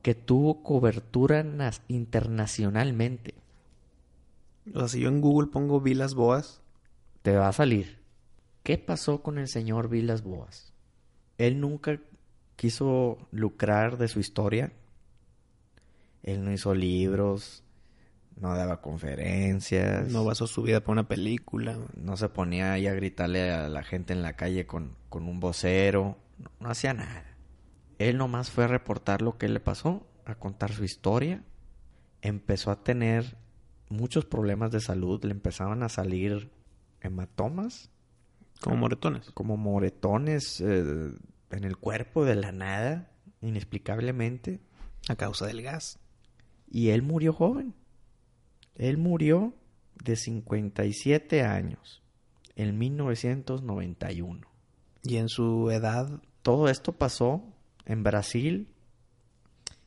que 0.02 0.14
tuvo 0.14 0.62
cobertura 0.62 1.44
internacionalmente. 1.88 3.34
O 4.74 4.78
sea, 4.80 4.88
si 4.88 5.00
yo 5.00 5.08
en 5.08 5.20
Google 5.20 5.48
pongo 5.50 5.80
Vilas 5.80 6.14
Boas, 6.14 6.60
te 7.22 7.36
va 7.36 7.48
a 7.48 7.52
salir. 7.52 8.00
¿Qué 8.62 8.78
pasó 8.78 9.22
con 9.22 9.38
el 9.38 9.48
señor 9.48 9.88
Vilas 9.88 10.22
Boas? 10.22 10.72
Él 11.38 11.60
nunca 11.60 12.00
quiso 12.56 13.28
lucrar 13.32 13.98
de 13.98 14.08
su 14.08 14.20
historia. 14.20 14.72
Él 16.22 16.44
no 16.44 16.52
hizo 16.52 16.74
libros, 16.74 17.64
no 18.40 18.54
daba 18.56 18.80
conferencias. 18.80 20.08
No 20.08 20.24
basó 20.24 20.46
su 20.46 20.62
vida 20.62 20.82
por 20.82 20.92
una 20.92 21.08
película. 21.08 21.78
No 21.94 22.16
se 22.16 22.28
ponía 22.28 22.72
ahí 22.72 22.86
a 22.86 22.94
gritarle 22.94 23.50
a 23.52 23.68
la 23.68 23.82
gente 23.82 24.12
en 24.12 24.22
la 24.22 24.34
calle 24.34 24.66
con, 24.66 24.96
con 25.08 25.28
un 25.28 25.40
vocero. 25.40 26.18
No, 26.38 26.50
no, 26.60 26.70
hacía 26.70 26.94
nada. 26.94 27.24
Él 27.98 28.18
nomás 28.18 28.50
fue 28.50 28.64
a 28.64 28.68
reportar 28.68 29.22
lo 29.22 29.38
que 29.38 29.48
le 29.48 29.60
pasó, 29.60 30.06
a 30.24 30.34
contar 30.34 30.72
su 30.72 30.84
historia. 30.84 31.44
empezó 32.20 32.70
a 32.70 32.82
tener 32.82 33.36
muchos 33.88 34.24
problemas 34.24 34.72
de 34.72 34.80
salud. 34.80 35.24
Le 35.24 35.32
empezaban 35.32 35.82
a 35.82 35.88
salir 35.88 36.50
hematomas. 37.00 37.90
Como 38.60 38.76
moretones. 38.76 39.30
Como 39.32 39.56
moretones 39.56 40.60
eh, 40.60 41.12
en 41.50 41.64
el 41.64 41.76
cuerpo 41.76 42.24
de 42.24 42.36
la 42.36 42.52
nada, 42.52 43.10
inexplicablemente. 43.40 44.60
A 45.08 45.16
causa 45.16 45.46
del 45.46 45.62
gas. 45.62 45.98
Y 46.68 46.90
él 46.90 47.02
murió 47.02 47.32
joven. 47.32 47.74
Él 48.76 48.98
murió 48.98 49.54
de 50.02 50.16
57 50.16 51.42
años 51.42 52.02
en 52.56 52.78
1991. 52.78 54.46
Y 55.04 55.16
en 55.16 55.28
su 55.28 55.70
edad. 55.70 56.20
Todo 56.42 56.68
esto 56.68 56.92
pasó 56.92 57.42
en 57.86 58.02
Brasil, 58.02 58.68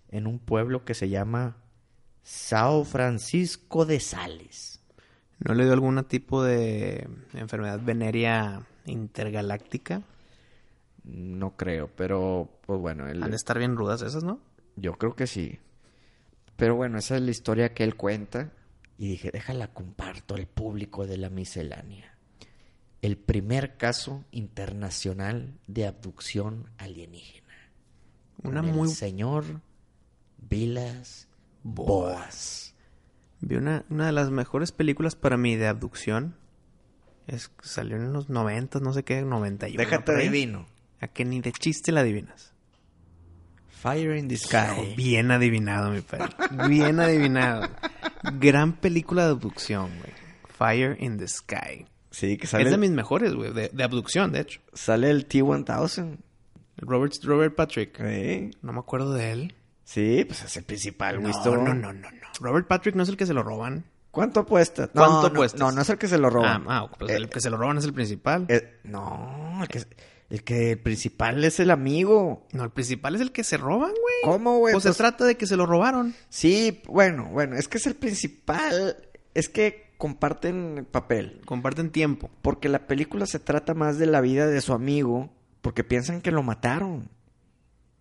en 0.09 0.27
un 0.27 0.39
pueblo 0.39 0.86
que 0.86 0.93
se 0.93 1.09
llama 1.09 1.57
Sao 2.23 2.83
Francisco 2.86 3.86
de 3.86 3.99
Sales. 3.99 4.81
¿No 5.39 5.53
le 5.53 5.65
dio 5.65 5.73
algún 5.73 6.01
tipo 6.05 6.43
de 6.43 7.07
enfermedad 7.33 7.79
venérea 7.83 8.65
intergaláctica? 8.86 10.03
No 11.03 11.55
creo, 11.55 11.89
pero 11.95 12.49
pues 12.65 12.79
bueno. 12.79 13.05
Han 13.05 13.29
de 13.29 13.36
estar 13.36 13.59
bien 13.59 13.75
rudas 13.75 14.01
esas, 14.01 14.23
¿no? 14.23 14.39
Yo 14.75 14.93
creo 14.93 15.15
que 15.15 15.27
sí. 15.27 15.59
Pero 16.55 16.75
bueno, 16.75 16.97
esa 16.97 17.15
es 17.15 17.21
la 17.21 17.31
historia 17.31 17.73
que 17.73 17.83
él 17.83 17.95
cuenta. 17.95 18.51
Y 18.97 19.07
dije, 19.09 19.31
déjala 19.31 19.73
comparto 19.73 20.35
al 20.35 20.47
público 20.47 21.05
de 21.05 21.17
la 21.17 21.29
miscelánea. 21.29 22.17
El 23.01 23.17
primer 23.17 23.77
caso 23.77 24.23
internacional 24.31 25.59
de 25.67 25.85
abducción 25.85 26.69
alienígena. 26.77 27.53
Una 28.41 28.61
muy... 28.61 28.89
El 28.89 28.95
señor 28.95 29.61
Vilas 30.37 31.27
Boas. 31.63 32.73
Vi 33.41 33.57
una, 33.57 33.85
una 33.89 34.07
de 34.07 34.11
las 34.11 34.31
mejores 34.31 34.71
películas 34.71 35.15
para 35.15 35.37
mí 35.37 35.55
de 35.55 35.67
abducción. 35.67 36.35
Es, 37.27 37.51
salió 37.61 37.97
en 37.97 38.13
los 38.13 38.29
90, 38.29 38.79
no 38.79 38.93
sé 38.93 39.03
qué, 39.03 39.21
91. 39.21 39.77
Déjate 39.77 40.13
adivino. 40.13 40.65
A 40.99 41.07
que 41.07 41.25
ni 41.25 41.41
de 41.41 41.51
chiste 41.51 41.91
la 41.91 42.01
adivinas. 42.01 42.55
Fire 43.76 44.15
in 44.15 44.28
the 44.28 44.38
Sky. 44.38 44.95
bien 44.95 45.32
adivinado, 45.32 45.91
mi 45.91 46.01
padre. 46.01 46.30
Bien 46.67 46.99
adivinado. 46.99 47.69
Gran 48.39 48.73
película 48.73 49.26
de 49.26 49.32
abducción, 49.32 49.89
güey. 49.99 50.13
Fire 50.57 50.97
in 50.99 51.17
the 51.17 51.28
Sky. 51.28 51.86
Sí, 52.09 52.38
que 52.38 52.47
sale. 52.47 52.63
Es 52.63 52.71
de 52.71 52.78
mis 52.78 52.91
mejores, 52.91 53.34
güey. 53.34 53.51
De, 53.51 53.84
abducción, 53.84 54.32
de 54.32 54.39
hecho. 54.41 54.61
Sale 54.73 55.09
el 55.11 55.26
T-1000. 55.26 56.17
Robert, 56.78 57.13
Robert 57.23 57.55
Patrick. 57.55 57.99
No 58.61 58.73
me 58.73 58.80
acuerdo 58.80 59.13
de 59.13 59.32
él. 59.32 59.55
Sí, 59.84 60.23
pues 60.26 60.43
es 60.43 60.57
el 60.57 60.63
principal, 60.63 61.19
güey. 61.19 61.32
No, 61.32 61.57
no, 61.57 61.73
no, 61.73 61.93
no, 61.93 62.09
Robert 62.39 62.67
Patrick 62.67 62.95
no 62.95 63.03
es 63.03 63.09
el 63.09 63.17
que 63.17 63.26
se 63.26 63.34
lo 63.34 63.43
roban. 63.43 63.86
¿Cuánto 64.09 64.39
apuesta? 64.39 64.88
¿Cuánto 64.88 65.28
apuestas? 65.28 65.59
No, 65.59 65.71
no, 65.71 65.82
es 65.82 65.89
el 65.89 65.97
que 65.97 66.07
se 66.07 66.17
lo 66.17 66.30
roban. 66.30 66.63
Ah, 66.67 66.86
ah 66.86 66.91
pues 66.97 67.11
el 67.11 67.26
eh, 67.26 67.30
que 67.30 67.41
se 67.41 67.49
lo 67.49 67.57
roban 67.57 67.78
es 67.78 67.86
el 67.86 67.93
principal. 67.93 68.45
Eh, 68.47 68.80
no, 68.86 69.59
el 69.61 69.67
que... 69.67 69.84
El 70.30 70.43
que 70.43 70.71
el 70.71 70.80
principal 70.80 71.43
es 71.43 71.59
el 71.59 71.69
amigo. 71.69 72.47
No, 72.51 72.63
el 72.63 72.71
principal 72.71 73.15
es 73.15 73.21
el 73.21 73.32
que 73.32 73.43
se 73.43 73.57
roban, 73.57 73.91
güey. 73.91 74.15
¿Cómo, 74.23 74.57
güey? 74.57 74.73
Pues, 74.73 74.84
se 74.84 74.89
pues 74.89 74.97
trata 74.97 75.26
de 75.26 75.38
que 75.38 75.45
se 75.45 75.55
lo 75.55 75.65
robaron. 75.65 76.15
Sí, 76.30 76.82
bueno, 76.88 77.30
bueno, 77.32 77.55
es 77.55 77.67
que 77.67 77.78
es 77.78 77.86
el 77.86 77.95
principal. 77.95 78.97
Es 79.34 79.49
que 79.49 79.93
comparten 79.97 80.88
papel. 80.89 81.41
Comparten 81.45 81.91
tiempo. 81.91 82.32
Porque 82.41 82.69
la 82.69 82.88
película 82.88 83.28
se 83.28 83.39
trata 83.39 83.73
más 83.76 83.99
de 83.99 84.07
la 84.07 84.21
vida 84.21 84.47
de 84.47 84.61
su 84.61 84.73
amigo. 84.73 85.30
Porque 85.61 85.84
piensan 85.84 86.21
que 86.21 86.32
lo 86.32 86.41
mataron. 86.41 87.09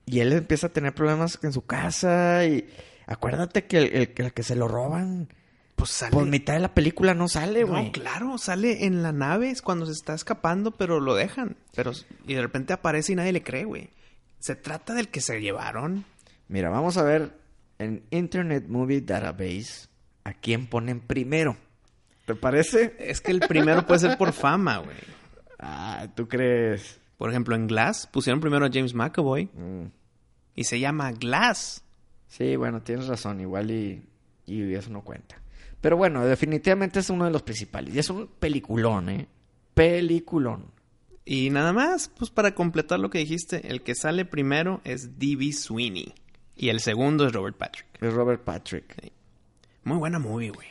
Y 0.07 0.21
él 0.21 0.33
empieza 0.33 0.69
a 0.69 0.73
tener 0.73 0.95
problemas 0.95 1.39
en 1.43 1.53
su 1.53 1.67
casa. 1.67 2.47
Y 2.47 2.69
acuérdate 3.07 3.67
que 3.67 3.79
el 3.79 4.33
que 4.33 4.43
se 4.43 4.57
lo 4.57 4.67
roban 4.67 5.29
pues 5.85 5.97
sale. 5.97 6.13
Por 6.13 6.27
mitad 6.27 6.55
de 6.55 6.61
la 6.61 6.75
película 6.75 7.15
no 7.15 7.29
sale, 7.29 7.65
güey. 7.65 7.87
No, 7.87 7.93
claro, 7.93 8.39
sale 8.39 8.87
en 8.87 9.03
la 9.03 9.13
nave 9.13 9.51
es 9.51 9.63
cuando 9.63 9.87
se 9.87 9.93
está 9.93 10.15
escapando, 10.15 10.71
pero 10.73 11.01
lo 11.01 11.15
dejan. 11.15 11.57
Pero, 11.75 11.93
y 12.27 12.35
de 12.35 12.43
repente 12.43 12.73
aparece 12.73 13.13
y 13.13 13.17
nadie 13.17 13.33
le 13.33 13.43
cree, 13.43 13.65
güey. 13.65 13.91
Se 14.39 14.57
trata 14.57 14.95
del 14.95 15.09
que 15.09 15.21
se 15.21 15.41
llevaron. 15.41 16.05
Mira, 16.49 16.71
vamos 16.71 16.97
a 16.97 17.03
ver 17.03 17.39
en 17.79 18.03
Internet 18.11 18.67
Movie 18.69 19.03
Database 19.03 19.89
a 20.25 20.33
quién 20.33 20.67
ponen 20.67 21.01
primero. 21.01 21.57
¿Te 22.27 22.35
parece? 22.35 22.97
Es 22.99 23.21
que 23.21 23.33
el 23.33 23.41
primero 23.41 23.87
puede 23.87 24.01
ser 24.01 24.17
por 24.17 24.33
fama, 24.33 24.79
güey. 24.79 24.97
Ah, 25.59 26.09
¿tú 26.15 26.27
crees? 26.29 26.99
Por 27.19 27.31
ejemplo, 27.31 27.55
en 27.55 27.67
Glass 27.67 28.07
pusieron 28.07 28.41
primero 28.41 28.65
a 28.65 28.71
James 28.73 28.95
McAvoy. 28.95 29.51
Mm. 29.53 29.87
Y 30.55 30.65
se 30.65 30.81
llama 30.81 31.13
Glass. 31.13 31.85
Sí, 32.29 32.57
bueno, 32.57 32.83
tienes 32.83 33.07
razón. 33.07 33.41
Igual 33.41 33.71
y, 33.71 34.03
y 34.47 34.75
eso 34.75 34.91
no 34.91 35.03
cuenta. 35.03 35.37
Pero 35.85 35.99
bueno, 35.99 36.25
definitivamente 36.25 37.01
es 37.01 37.11
uno 37.11 37.27
de 37.27 37.31
los 37.31 37.43
principales. 37.43 37.95
Y 37.95 37.99
es 37.99 38.09
un 38.09 38.27
peliculón, 38.27 39.11
¿eh? 39.11 39.29
Peliculón. 39.75 40.71
Y 41.27 41.51
nada 41.51 41.75
más, 41.75 42.09
pues 42.09 42.31
para 42.31 42.55
completar 42.55 42.99
lo 42.99 43.11
que 43.11 43.19
dijiste, 43.19 43.69
el 43.71 43.83
que 43.83 43.95
sale 43.95 44.25
primero 44.25 44.81
es 44.85 45.19
D.B. 45.19 45.53
Sweeney. 45.53 46.15
Y 46.57 46.71
el 46.71 46.81
segundo 46.81 47.27
es 47.27 47.35
Robert 47.35 47.59
Patrick. 47.59 47.85
Es 48.01 48.15
Robert 48.15 48.43
Patrick. 48.43 49.13
Muy 49.83 49.99
buena 49.99 50.19
movie, 50.19 50.53
güey. 50.53 50.69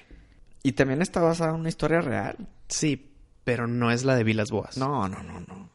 Y 0.64 0.72
también 0.72 1.04
está 1.04 1.22
basada 1.22 1.52
en 1.52 1.60
una 1.60 1.70
historia 1.70 2.02
real. 2.02 2.48
Sí, 2.68 3.12
pero 3.44 3.68
no 3.68 3.92
es 3.92 4.06
la 4.06 4.16
de 4.16 4.24
Vilas 4.24 4.50
Boas. 4.50 4.80
No, 4.80 5.08
no, 5.08 5.22
no, 5.22 5.42
no. 5.42 5.70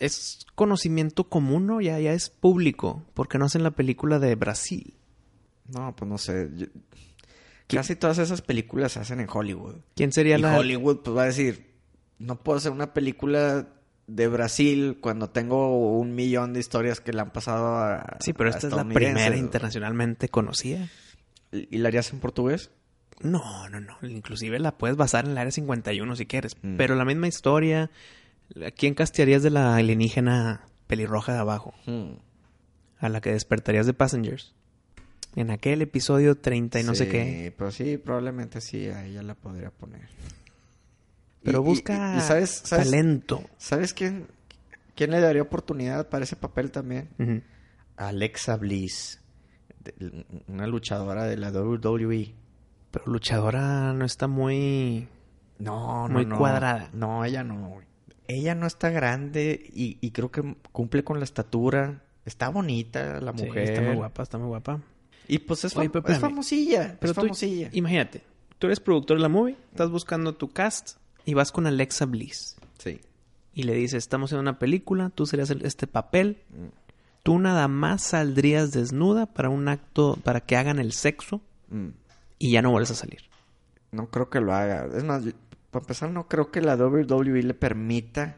Es 0.00 0.44
conocimiento 0.56 1.28
común, 1.28 1.68
¿no? 1.68 1.80
Ya, 1.80 2.00
ya 2.00 2.14
es 2.14 2.30
público. 2.30 3.04
porque 3.14 3.38
no 3.38 3.44
hacen 3.44 3.62
la 3.62 3.70
película 3.70 4.18
de 4.18 4.34
Brasil? 4.34 4.96
No, 5.68 5.94
pues 5.94 6.08
no 6.08 6.18
sé. 6.18 6.50
Casi 7.68 7.96
todas 7.96 8.18
esas 8.18 8.42
películas 8.42 8.92
se 8.92 9.00
hacen 9.00 9.20
en 9.20 9.28
Hollywood. 9.32 9.76
¿Quién 9.94 10.12
sería 10.12 10.38
y 10.38 10.40
la...? 10.40 10.56
Hollywood 10.56 11.00
pues 11.02 11.16
va 11.16 11.22
a 11.22 11.26
decir, 11.26 11.74
no 12.18 12.36
puedo 12.42 12.58
hacer 12.58 12.72
una 12.72 12.94
película 12.94 13.68
de 14.06 14.28
Brasil 14.28 14.98
cuando 15.00 15.30
tengo 15.30 15.76
un 15.98 16.14
millón 16.14 16.52
de 16.52 16.60
historias 16.60 17.00
que 17.00 17.12
le 17.12 17.20
han 17.20 17.32
pasado 17.32 17.78
a 17.78 18.18
Sí, 18.20 18.32
pero 18.32 18.50
esta 18.50 18.68
es 18.68 18.72
la 18.72 18.84
primera 18.84 19.36
internacionalmente 19.36 20.28
conocida. 20.28 20.88
¿Y 21.52 21.78
la 21.78 21.88
harías 21.88 22.12
en 22.12 22.20
portugués? 22.20 22.70
No, 23.20 23.68
no, 23.68 23.80
no. 23.80 23.96
Inclusive 24.02 24.58
la 24.58 24.76
puedes 24.76 24.96
basar 24.96 25.24
en 25.24 25.32
el 25.32 25.38
área 25.38 25.50
51 25.50 26.16
si 26.16 26.26
quieres. 26.26 26.56
Mm. 26.62 26.76
Pero 26.76 26.94
la 26.94 27.04
misma 27.04 27.28
historia. 27.28 27.90
¿A 28.64 28.70
quién 28.70 28.94
castearías 28.94 29.42
de 29.42 29.50
la 29.50 29.74
alienígena 29.74 30.66
pelirroja 30.86 31.32
de 31.32 31.38
abajo? 31.38 31.74
Mm. 31.86 32.18
A 32.98 33.08
la 33.08 33.20
que 33.20 33.32
despertarías 33.32 33.86
de 33.86 33.94
Passengers. 33.94 34.54
En 35.36 35.50
aquel 35.50 35.82
episodio 35.82 36.38
30 36.38 36.80
y 36.80 36.82
no 36.82 36.94
sé 36.94 37.08
qué. 37.08 37.54
Pues 37.56 37.74
sí, 37.74 37.98
probablemente 37.98 38.62
sí, 38.62 38.88
ahí 38.88 39.12
ya 39.12 39.22
la 39.22 39.34
podría 39.34 39.70
poner. 39.70 40.08
Pero 41.42 41.62
busca 41.62 42.20
sabes, 42.20 42.62
talento. 42.62 43.42
¿Sabes 43.58 43.92
quién, 43.92 44.26
quién 44.96 45.10
le 45.10 45.20
daría 45.20 45.42
oportunidad 45.42 46.08
para 46.08 46.24
ese 46.24 46.36
papel 46.36 46.72
también? 46.72 47.44
Alexa 47.96 48.56
Bliss, 48.56 49.20
una 50.48 50.66
luchadora 50.66 51.24
de 51.24 51.36
la 51.36 51.50
WWE. 51.52 52.34
Pero 52.90 53.04
luchadora 53.06 53.92
no 53.92 54.04
está 54.06 54.26
muy... 54.26 55.06
No, 55.58 56.08
no, 56.08 56.14
muy 56.14 56.26
cuadrada. 56.26 56.90
No, 56.94 57.24
ella 57.24 57.44
no. 57.44 57.80
Ella 58.26 58.54
no 58.54 58.66
está 58.66 58.90
grande 58.90 59.70
y, 59.72 59.98
y, 60.00 60.10
creo 60.10 60.30
que 60.30 60.56
cumple 60.72 61.04
con 61.04 61.18
la 61.18 61.24
estatura. 61.24 62.02
Está 62.24 62.48
bonita 62.48 63.20
la 63.20 63.32
mujer. 63.32 63.70
está 63.70 63.82
muy 63.82 63.94
guapa, 63.94 64.22
está 64.22 64.38
muy 64.38 64.48
guapa. 64.48 64.80
Y 65.28 65.38
pues 65.38 65.64
es, 65.64 65.74
famosilla. 65.74 66.96
Pero 67.00 67.10
es 67.10 67.16
famosilla. 67.16 67.70
imagínate, 67.72 68.22
tú 68.58 68.66
eres 68.66 68.80
productor 68.80 69.16
de 69.16 69.22
la 69.22 69.28
movie, 69.28 69.56
estás 69.70 69.90
buscando 69.90 70.34
tu 70.34 70.50
cast 70.50 70.98
y 71.24 71.34
vas 71.34 71.52
con 71.52 71.66
Alexa 71.66 72.06
Bliss. 72.06 72.56
Sí. 72.78 73.00
Y 73.52 73.64
le 73.64 73.74
dices, 73.74 73.98
estamos 73.98 74.32
en 74.32 74.38
una 74.38 74.58
película, 74.58 75.10
tú 75.10 75.26
serías 75.26 75.50
este 75.50 75.86
papel. 75.86 76.42
Mm. 76.50 76.66
Tú 77.22 77.38
nada 77.38 77.66
más 77.66 78.02
saldrías 78.02 78.70
desnuda 78.70 79.26
para 79.26 79.48
un 79.48 79.66
acto, 79.68 80.16
para 80.22 80.40
que 80.40 80.56
hagan 80.56 80.78
el 80.78 80.92
sexo 80.92 81.40
mm. 81.70 81.88
y 82.38 82.50
ya 82.52 82.62
no 82.62 82.70
vuelves 82.70 82.92
a 82.92 82.94
salir. 82.94 83.22
No 83.90 84.10
creo 84.10 84.30
que 84.30 84.40
lo 84.40 84.54
haga. 84.54 84.86
Es 84.96 85.02
más, 85.02 85.24
para 85.70 85.82
empezar, 85.82 86.10
no 86.10 86.28
creo 86.28 86.50
que 86.50 86.60
la 86.60 86.76
WWE 86.76 87.42
le 87.42 87.54
permita 87.54 88.36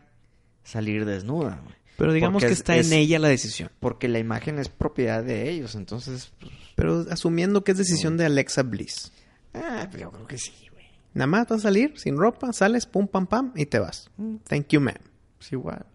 salir 0.62 1.04
desnuda. 1.04 1.62
Pero 1.98 2.12
digamos 2.12 2.44
que 2.44 2.52
está 2.52 2.76
en 2.76 2.92
ella 2.92 3.18
la 3.18 3.26
decisión. 3.26 3.72
Porque 3.80 4.06
la 4.06 4.20
imagen 4.20 4.60
es 4.60 4.68
propiedad 4.68 5.24
de 5.24 5.50
ellos, 5.50 5.74
entonces... 5.74 6.32
Pues, 6.38 6.52
pero 6.76 7.04
asumiendo 7.10 7.64
que 7.64 7.72
es 7.72 7.78
decisión 7.78 8.16
de 8.16 8.24
Alexa 8.24 8.62
Bliss. 8.62 9.10
Ah, 9.52 9.88
pero 9.90 10.04
yo 10.04 10.12
creo 10.12 10.26
que 10.28 10.38
sí, 10.38 10.52
güey. 10.70 10.84
Nada 11.14 11.26
más 11.26 11.48
vas 11.48 11.58
a 11.58 11.62
salir 11.64 11.98
sin 11.98 12.16
ropa, 12.16 12.52
sales, 12.52 12.86
pum, 12.86 13.08
pam, 13.08 13.26
pam, 13.26 13.52
y 13.56 13.66
te 13.66 13.80
vas. 13.80 14.12
Mm. 14.16 14.36
Thank 14.44 14.68
you, 14.68 14.80
ma'am. 14.80 14.94
Pues 15.38 15.50
igual. 15.50 15.86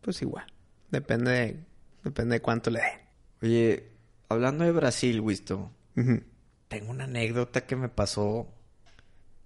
Pues 0.00 0.20
igual. 0.20 0.46
Depende 0.90 1.30
de, 1.30 1.56
depende 2.02 2.34
de 2.34 2.42
cuánto 2.42 2.68
le 2.70 2.80
den. 2.80 3.00
Oye, 3.40 3.88
hablando 4.28 4.64
de 4.64 4.72
Brasil, 4.72 5.20
Wisto. 5.20 5.70
Tengo 5.94 6.90
una 6.90 7.04
anécdota 7.04 7.66
que 7.66 7.76
me 7.76 7.88
pasó 7.88 8.52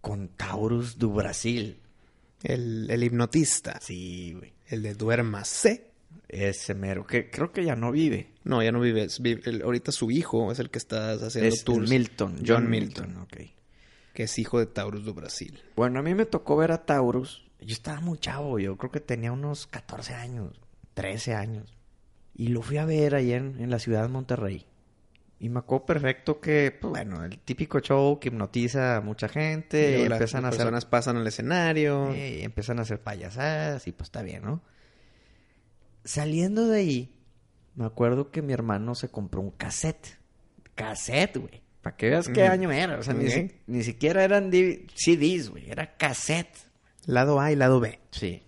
con 0.01 0.29
Taurus 0.29 0.97
do 0.97 1.11
Brasil. 1.11 1.79
El, 2.43 2.91
el 2.91 3.05
hipnotista. 3.05 3.79
Sí, 3.83 4.33
güey. 4.33 4.55
El 4.67 4.83
de 4.83 4.95
duérmase 4.95 5.86
Ese 6.29 6.75
mero, 6.75 7.07
que 7.07 7.31
creo 7.31 7.53
que 7.53 7.65
ya 7.65 7.77
no 7.77 7.93
vive. 7.93 8.33
No, 8.45 8.63
ya 8.63 8.73
no 8.73 8.81
vive. 8.81 9.09
ahorita 9.63 9.93
su 9.93 10.11
hijo 10.11 10.53
es 10.53 10.59
el 10.59 10.71
que 10.71 10.79
está 10.79 11.13
haciendo 11.13 11.49
es 11.49 11.91
Milton, 11.91 12.43
John, 12.47 12.69
Milton. 12.69 13.17
ok. 13.19 13.37
Que 14.13 14.23
es 14.25 14.39
hijo 14.39 14.59
de 14.59 14.67
Taurus 14.67 15.05
do 15.05 15.15
Brasil. 15.15 15.63
Bueno, 15.77 15.99
a 15.99 16.03
mí 16.03 16.15
me 16.15 16.27
tocó 16.27 16.57
ver 16.57 16.73
a 16.73 16.85
Taurus. 16.85 17.45
Yo 17.61 17.73
estaba 17.73 18.01
muy 18.01 18.19
chavo, 18.19 18.59
yo 18.59 18.77
creo 18.77 18.91
que 18.91 19.01
tenía 19.01 19.33
unos 19.33 19.67
14 19.67 20.15
años, 20.15 20.61
13 20.95 21.35
años. 21.35 21.77
Y 22.35 22.49
lo 22.49 22.63
fui 22.63 22.77
a 22.77 22.85
ver 22.85 23.15
ahí 23.15 23.33
en, 23.33 23.71
la 23.71 23.79
ciudad 23.79 24.03
de 24.03 24.09
Monterrey. 24.09 24.67
Y 25.39 25.49
me 25.49 25.59
acuerdo 25.59 25.87
perfecto 25.87 26.41
que, 26.41 26.77
pues 26.79 26.91
bueno, 26.91 27.25
el 27.25 27.39
típico 27.39 27.81
show 27.81 28.19
que 28.19 28.29
hipnotiza 28.29 28.97
a 28.97 29.01
mucha 29.01 29.29
gente. 29.29 30.01
Y, 30.01 30.03
empiezan 30.03 30.45
a 30.45 30.49
hacer. 30.49 30.59
personas 30.59 30.85
pasan 30.85 31.17
al 31.17 31.27
escenario. 31.27 32.15
Y 32.15 32.43
empiezan 32.43 32.79
a 32.79 32.83
hacer 32.83 33.01
payasadas 33.01 33.87
y 33.87 33.93
pues 33.93 34.09
está 34.09 34.23
bien, 34.23 34.45
¿no? 34.45 34.63
Saliendo 36.07 36.69
de 36.69 36.79
ahí, 36.79 37.17
me 37.75 37.85
acuerdo 37.85 38.31
que 38.31 38.41
mi 38.41 38.53
hermano 38.53 38.95
se 38.95 39.09
compró 39.09 39.41
un 39.41 39.51
cassette. 39.51 40.19
Cassette, 40.77 41.37
güey. 41.37 41.63
Para 41.83 41.97
que 41.97 42.11
veas 42.11 42.29
qué 42.29 42.45
año 42.45 42.71
era. 42.71 42.99
O 42.99 43.03
sea, 43.03 43.13
ni, 43.13 43.83
siquiera 43.83 44.23
eran 44.23 44.53
CDs, 44.53 45.51
güey. 45.51 45.69
Era 45.69 45.97
cassette. 45.97 46.57
Lado 47.07 47.41
A 47.41 47.51
y 47.51 47.57
lado 47.57 47.81
B. 47.81 47.99
Sí. 48.13 48.43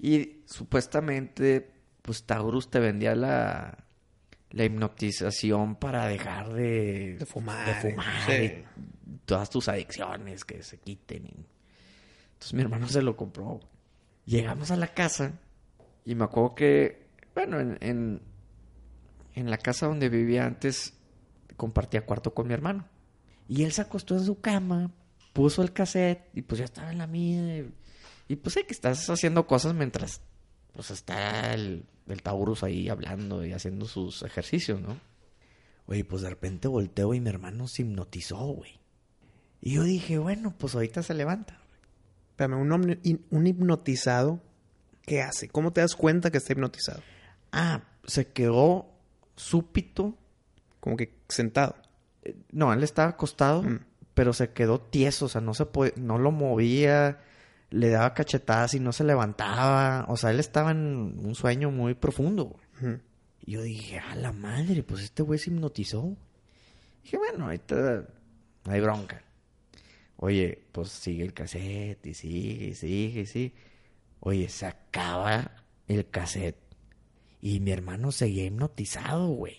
Y 0.00 0.42
supuestamente, 0.46 1.70
pues 2.02 2.24
Taurus 2.24 2.68
te 2.68 2.80
vendía 2.80 3.14
la, 3.14 3.78
la 4.50 4.64
hipnotización 4.64 5.76
para 5.76 6.08
dejar 6.08 6.52
de, 6.52 7.16
de 7.16 7.26
fumar. 7.26 7.66
De 7.66 7.90
fumar. 7.90 8.06
todas 9.24 9.50
tus 9.50 9.68
adicciones 9.68 10.44
que 10.44 10.64
se 10.64 10.78
quiten. 10.78 11.46
Entonces 12.32 12.54
mi 12.54 12.62
hermano 12.62 12.88
se 12.88 13.02
lo 13.02 13.16
compró. 13.16 13.60
Llegamos 14.26 14.72
a 14.72 14.76
la 14.76 14.88
casa 14.88 15.38
y 16.04 16.14
me 16.14 16.24
acuerdo 16.24 16.54
que, 16.54 17.06
bueno, 17.34 17.60
en, 17.60 18.20
en, 19.34 19.50
la 19.50 19.58
casa 19.58 19.86
donde 19.86 20.08
vivía 20.08 20.44
antes, 20.44 20.94
compartía 21.56 22.04
cuarto 22.04 22.34
con 22.34 22.48
mi 22.48 22.54
hermano. 22.54 22.88
Y 23.48 23.62
él 23.62 23.72
se 23.72 23.82
acostó 23.82 24.16
en 24.16 24.24
su 24.24 24.40
cama, 24.40 24.90
puso 25.32 25.62
el 25.62 25.72
cassette 25.72 26.28
y 26.34 26.42
pues 26.42 26.58
ya 26.58 26.64
estaba 26.64 26.90
en 26.90 26.98
la 26.98 27.06
mía. 27.06 27.64
Y, 28.28 28.36
pues 28.36 28.54
sé 28.54 28.64
que 28.64 28.72
estás 28.72 29.08
haciendo 29.10 29.46
cosas 29.46 29.74
mientras 29.74 30.20
pues 30.72 30.90
está 30.90 31.52
el, 31.52 31.84
el 32.08 32.22
Taurus 32.22 32.62
ahí 32.62 32.88
hablando 32.88 33.44
y 33.44 33.52
haciendo 33.52 33.86
sus 33.86 34.22
ejercicios, 34.22 34.80
¿no? 34.80 34.98
Oye, 35.86 36.04
pues 36.04 36.22
de 36.22 36.30
repente 36.30 36.66
volteo 36.66 37.12
y 37.12 37.20
mi 37.20 37.28
hermano 37.28 37.68
se 37.68 37.82
hipnotizó, 37.82 38.38
güey. 38.38 38.80
Y 39.60 39.74
yo 39.74 39.82
dije, 39.84 40.18
bueno, 40.18 40.54
pues 40.56 40.74
ahorita 40.74 41.02
se 41.02 41.14
levanta. 41.14 41.60
Espérame, 42.30 42.60
un, 42.60 42.98
un 43.30 43.46
hipnotizado 43.46 44.40
¿Qué 45.04 45.22
hace? 45.22 45.48
¿Cómo 45.48 45.72
te 45.72 45.80
das 45.80 45.96
cuenta 45.96 46.30
que 46.30 46.38
está 46.38 46.52
hipnotizado? 46.52 47.02
Ah, 47.50 47.82
se 48.04 48.28
quedó 48.28 48.88
súpito. 49.36 50.16
Como 50.80 50.96
que 50.96 51.14
sentado. 51.28 51.76
Eh, 52.22 52.36
no, 52.50 52.72
él 52.72 52.82
estaba 52.82 53.10
acostado, 53.10 53.62
mm. 53.62 53.80
pero 54.14 54.32
se 54.32 54.50
quedó 54.50 54.80
tieso, 54.80 55.26
o 55.26 55.28
sea, 55.28 55.40
no 55.40 55.54
se 55.54 55.66
puede, 55.66 55.94
no 55.96 56.18
lo 56.18 56.30
movía, 56.30 57.20
le 57.70 57.88
daba 57.90 58.14
cachetadas 58.14 58.74
y 58.74 58.80
no 58.80 58.92
se 58.92 59.04
levantaba. 59.04 60.06
O 60.08 60.16
sea, 60.16 60.30
él 60.30 60.40
estaba 60.40 60.70
en 60.70 61.18
un 61.24 61.34
sueño 61.34 61.70
muy 61.70 61.94
profundo. 61.94 62.56
Y 63.44 63.52
yo 63.52 63.62
dije, 63.62 63.98
a 63.98 64.14
la 64.16 64.32
madre, 64.32 64.82
pues 64.82 65.02
este 65.02 65.22
güey 65.22 65.38
se 65.38 65.50
hipnotizó. 65.50 66.16
dije, 67.02 67.16
bueno, 67.16 67.44
ahorita 67.44 68.04
no 68.64 68.72
hay 68.72 68.80
bronca. 68.80 69.22
Oye, 70.16 70.62
pues 70.70 70.90
sigue 70.90 71.24
el 71.24 71.32
cassette 71.32 72.06
y 72.06 72.14
sigue, 72.14 72.66
y 72.66 72.74
sigue, 72.74 73.20
y 73.20 73.26
sigue. 73.26 73.52
Oye, 74.24 74.48
sacaba 74.48 75.50
el 75.88 76.08
cassette 76.08 76.56
y 77.40 77.58
mi 77.58 77.72
hermano 77.72 78.12
seguía 78.12 78.44
hipnotizado, 78.44 79.26
güey. 79.26 79.56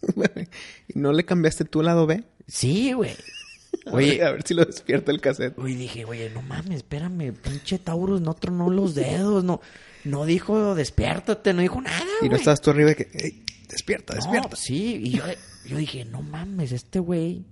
¿Y 0.88 0.98
no 0.98 1.12
le 1.12 1.26
cambiaste 1.26 1.66
tú 1.66 1.80
el 1.80 1.86
lado 1.86 2.06
B? 2.06 2.24
Sí, 2.48 2.94
güey. 2.94 3.14
Oye, 3.92 4.24
a 4.24 4.32
ver, 4.32 4.42
si 4.46 4.54
lo 4.54 4.64
despierta 4.64 5.12
el 5.12 5.20
cassette. 5.20 5.58
Oye, 5.58 5.76
dije, 5.76 6.06
oye, 6.06 6.30
no 6.30 6.40
mames, 6.40 6.78
espérame, 6.78 7.34
pinche 7.34 7.78
Taurus 7.78 8.22
no 8.22 8.32
tronó 8.32 8.70
los 8.70 8.94
dedos, 8.94 9.44
no, 9.44 9.60
no 10.04 10.24
dijo 10.24 10.74
despiértate, 10.74 11.52
no 11.52 11.60
dijo 11.60 11.82
nada, 11.82 12.02
Y 12.22 12.30
no 12.30 12.36
estabas 12.36 12.62
tú 12.62 12.70
arriba 12.70 12.88
de 12.88 12.96
que, 12.96 13.42
despierta, 13.68 14.14
despierta. 14.14 14.56
Sí, 14.56 15.02
y 15.04 15.10
yo, 15.10 15.24
yo 15.66 15.76
dije, 15.76 16.06
no 16.06 16.22
mames, 16.22 16.72
este 16.72 16.98
güey 16.98 17.44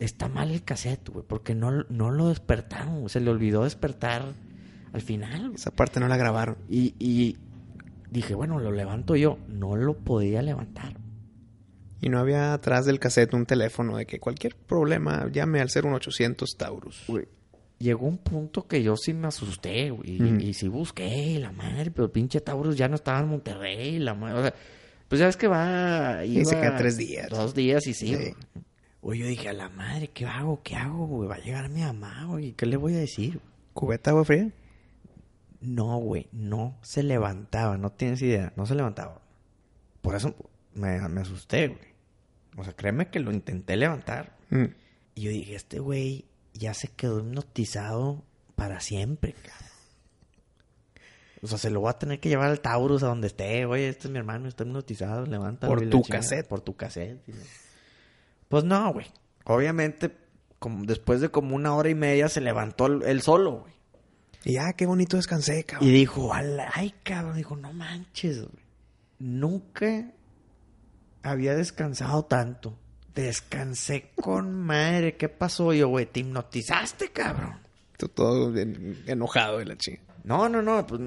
está 0.00 0.26
mal 0.26 0.50
el 0.50 0.64
cassette, 0.64 1.08
güey, 1.08 1.24
porque 1.24 1.54
no, 1.54 1.84
no 1.88 2.10
lo 2.10 2.30
despertaron, 2.30 3.08
se 3.08 3.20
le 3.20 3.30
olvidó 3.30 3.62
despertar 3.62 4.34
al 4.92 5.00
final. 5.00 5.52
Esa 5.54 5.70
parte 5.70 6.00
no 6.00 6.08
la 6.08 6.16
grabaron. 6.16 6.56
Y, 6.68 6.94
y 6.98 7.36
dije, 8.10 8.34
bueno, 8.34 8.58
lo 8.58 8.72
levanto 8.72 9.16
yo. 9.16 9.38
No 9.48 9.76
lo 9.76 9.94
podía 9.94 10.42
levantar. 10.42 10.94
Y 12.00 12.08
no 12.08 12.18
había 12.18 12.52
atrás 12.52 12.86
del 12.86 13.00
cassette 13.00 13.34
un 13.34 13.46
teléfono 13.46 13.96
de 13.96 14.06
que 14.06 14.20
cualquier 14.20 14.54
problema 14.54 15.28
llame 15.32 15.60
al 15.60 15.68
01800 15.68 16.56
Taurus. 16.56 17.04
llegó 17.78 18.06
un 18.06 18.18
punto 18.18 18.66
que 18.66 18.82
yo 18.82 18.96
sí 18.96 19.12
me 19.14 19.26
asusté, 19.26 19.90
güey. 19.90 20.48
Y, 20.48 20.54
sí 20.54 20.68
busqué, 20.68 21.38
la 21.40 21.50
madre, 21.50 21.90
pero 21.90 22.10
pinche 22.10 22.40
Taurus 22.40 22.76
ya 22.76 22.88
no 22.88 22.94
estaba 22.94 23.18
en 23.20 23.28
Monterrey, 23.28 23.98
la 23.98 24.14
madre. 24.14 24.38
O 24.38 24.42
sea, 24.42 24.54
pues 25.08 25.18
ya 25.18 25.26
ves 25.26 25.36
que 25.36 25.48
va. 25.48 26.24
y 26.24 26.44
se 26.44 26.54
queda 26.54 26.76
tres 26.76 26.96
días. 26.96 27.28
Dos 27.30 27.54
días 27.54 27.86
y 27.86 27.94
sí. 27.94 28.16
Oye, 29.00 29.20
yo 29.20 29.26
dije, 29.26 29.48
a 29.48 29.52
la 29.52 29.68
madre, 29.68 30.08
¿qué 30.08 30.26
hago? 30.26 30.60
¿Qué 30.62 30.76
hago, 30.76 31.06
güey? 31.06 31.28
Va 31.28 31.36
a 31.36 31.40
llegar 31.40 31.68
mi 31.68 31.80
mamá, 31.80 32.26
güey. 32.26 32.52
¿Qué 32.52 32.66
le 32.66 32.76
voy 32.76 32.94
a 32.94 32.98
decir? 32.98 33.40
¿Cubeta 33.72 34.10
agua 34.10 34.24
fría? 34.24 34.50
No, 35.60 35.98
güey, 35.98 36.28
no 36.32 36.78
se 36.82 37.02
levantaba, 37.02 37.76
no 37.76 37.90
tienes 37.90 38.22
idea, 38.22 38.52
no 38.56 38.66
se 38.66 38.74
levantaba. 38.74 39.20
Por 40.00 40.14
eso 40.14 40.34
me, 40.74 40.96
asusté, 41.20 41.68
güey. 41.68 41.88
O 42.56 42.64
sea, 42.64 42.74
créeme 42.74 43.08
que 43.08 43.20
lo 43.20 43.32
intenté 43.32 43.76
levantar. 43.76 44.36
Mm. 44.50 44.66
Y 45.14 45.22
yo 45.22 45.30
dije, 45.30 45.54
este 45.54 45.80
güey 45.80 46.26
ya 46.54 46.74
se 46.74 46.88
quedó 46.88 47.20
hipnotizado 47.20 48.24
para 48.54 48.80
siempre, 48.80 49.32
cabrón. 49.32 49.68
O 51.42 51.46
sea, 51.46 51.58
se 51.58 51.70
lo 51.70 51.80
voy 51.80 51.90
a 51.90 51.98
tener 51.98 52.18
que 52.20 52.28
llevar 52.28 52.50
al 52.50 52.60
Taurus 52.60 53.02
a 53.02 53.06
donde 53.06 53.28
esté. 53.28 53.64
Oye, 53.64 53.88
este 53.88 54.08
es 54.08 54.10
mi 54.10 54.18
hermano, 54.18 54.48
está 54.48 54.64
hipnotizado, 54.64 55.26
levanta. 55.26 55.68
Por 55.68 55.88
tu 55.88 56.02
cassette. 56.02 56.48
Por 56.48 56.60
tu 56.60 56.76
cassette. 56.76 57.20
Pues 58.48 58.64
no, 58.64 58.92
güey. 58.92 59.06
Obviamente, 59.44 60.16
como 60.58 60.84
después 60.84 61.20
de 61.20 61.30
como 61.30 61.54
una 61.54 61.74
hora 61.74 61.88
y 61.88 61.94
media 61.94 62.28
se 62.28 62.40
levantó 62.40 62.86
él 62.86 63.22
solo, 63.22 63.60
güey. 63.60 63.77
Y 64.48 64.56
ah, 64.56 64.72
qué 64.72 64.86
bonito 64.86 65.18
descansé, 65.18 65.62
cabrón. 65.64 65.86
Y 65.86 65.92
dijo, 65.92 66.32
ay, 66.32 66.94
cabrón, 67.02 67.36
dijo, 67.36 67.54
no 67.54 67.70
manches, 67.74 68.38
güey. 68.38 68.64
Nunca 69.18 70.10
había 71.22 71.54
descansado 71.54 72.24
tanto. 72.24 72.78
Descansé 73.14 74.10
con 74.14 74.54
madre. 74.54 75.18
¿Qué 75.18 75.28
pasó? 75.28 75.74
yo, 75.74 75.88
güey, 75.88 76.06
te 76.06 76.20
hipnotizaste, 76.20 77.10
cabrón. 77.10 77.60
Tú 77.98 78.08
todo 78.08 78.56
enojado 79.06 79.58
de 79.58 79.66
la 79.66 79.76
chica. 79.76 80.00
No, 80.24 80.48
no, 80.48 80.62
no. 80.62 80.86
Pues, 80.86 81.02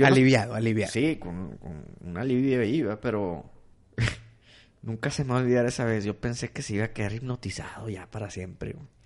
aliviado, 0.00 0.54
aliviado. 0.54 0.92
Sí, 0.92 1.16
con, 1.16 1.58
un 2.00 2.16
alivio 2.16 2.62
iba, 2.62 3.00
pero 3.00 3.50
nunca 4.82 5.10
se 5.10 5.24
me 5.24 5.30
va 5.30 5.40
a 5.40 5.42
olvidar 5.42 5.66
esa 5.66 5.84
vez. 5.84 6.04
Yo 6.04 6.20
pensé 6.20 6.52
que 6.52 6.62
se 6.62 6.74
iba 6.74 6.84
a 6.84 6.92
quedar 6.92 7.12
hipnotizado 7.12 7.88
ya 7.88 8.08
para 8.08 8.30
siempre. 8.30 8.74
Güey. 8.74 8.99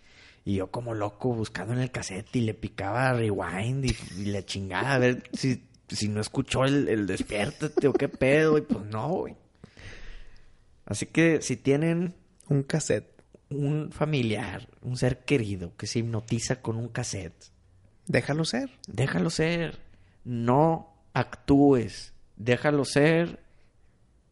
Y 0.45 0.57
yo 0.57 0.71
como 0.71 0.95
loco 0.95 1.33
buscando 1.33 1.73
en 1.73 1.81
el 1.81 1.91
cassette 1.91 2.37
y 2.37 2.41
le 2.43 2.55
picaba 2.55 3.13
rewind 3.15 3.85
y, 3.85 4.25
le 4.25 4.45
chingaba 4.45 4.95
a 4.95 4.99
ver 4.99 5.23
si, 5.33 5.65
si 5.89 6.09
no 6.09 6.21
escuchó 6.21 6.65
el, 6.65 6.89
el 6.89 7.07
despiértate 7.07 7.89
o 7.89 7.93
qué 7.93 8.09
pedo. 8.09 8.59
Y 8.59 8.63
pues 8.63 8.85
no, 8.85 9.09
güey. 9.09 9.37
Así 10.87 11.07
que 11.07 11.41
si 11.41 11.57
tienen 11.57 12.15
un 12.49 12.63
cassette, 12.63 13.15
un 13.49 13.91
familiar, 13.91 14.69
un 14.83 14.97
ser 14.97 15.25
querido 15.25 15.75
que 15.77 15.87
se 15.87 16.01
hipnotiza 16.01 16.61
con 16.61 16.77
un 16.77 16.89
cassette. 16.89 17.53
Déjalo 18.07 18.45
ser. 18.45 18.71
Déjalo 18.87 19.31
ser. 19.31 19.79
No 20.25 20.95
actúes. 21.15 22.13
Déjalo 22.37 22.85
ser. 22.85 23.43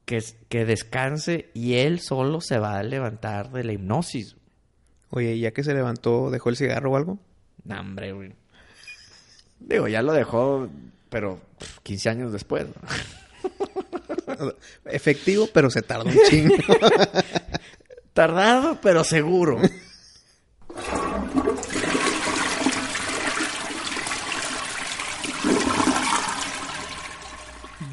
Que, 0.04 0.20
que 0.48 0.64
descanse 0.64 1.50
y 1.54 1.74
él 1.74 2.00
solo 2.00 2.40
se 2.40 2.58
va 2.58 2.76
a 2.76 2.82
levantar 2.82 3.52
de 3.52 3.62
la 3.62 3.72
hipnosis. 3.72 4.36
Oye, 5.14 5.38
ya 5.38 5.50
que 5.50 5.62
se 5.62 5.74
levantó, 5.74 6.30
¿dejó 6.30 6.48
el 6.48 6.56
cigarro 6.56 6.92
o 6.92 6.96
algo? 6.96 7.18
No, 7.64 7.78
hombre, 7.78 8.12
güey. 8.12 8.32
Digo, 9.60 9.86
ya 9.86 10.00
lo 10.00 10.14
dejó, 10.14 10.70
pero 11.10 11.38
15 11.82 12.08
años 12.08 12.32
después. 12.32 12.66
Efectivo, 14.86 15.48
pero 15.52 15.68
se 15.68 15.82
tardó 15.82 16.08
un 16.08 16.16
chingo. 16.30 16.54
Tardado, 18.14 18.80
pero 18.80 19.04
seguro. 19.04 19.60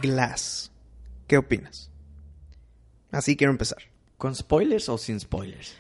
Glass. 0.02 0.72
¿Qué 1.28 1.38
opinas? 1.38 1.92
Así 3.12 3.36
quiero 3.36 3.52
empezar. 3.52 3.80
¿Con 4.18 4.34
spoilers 4.36 4.88
o 4.88 4.98
sin 4.98 5.20
spoilers? 5.20 5.76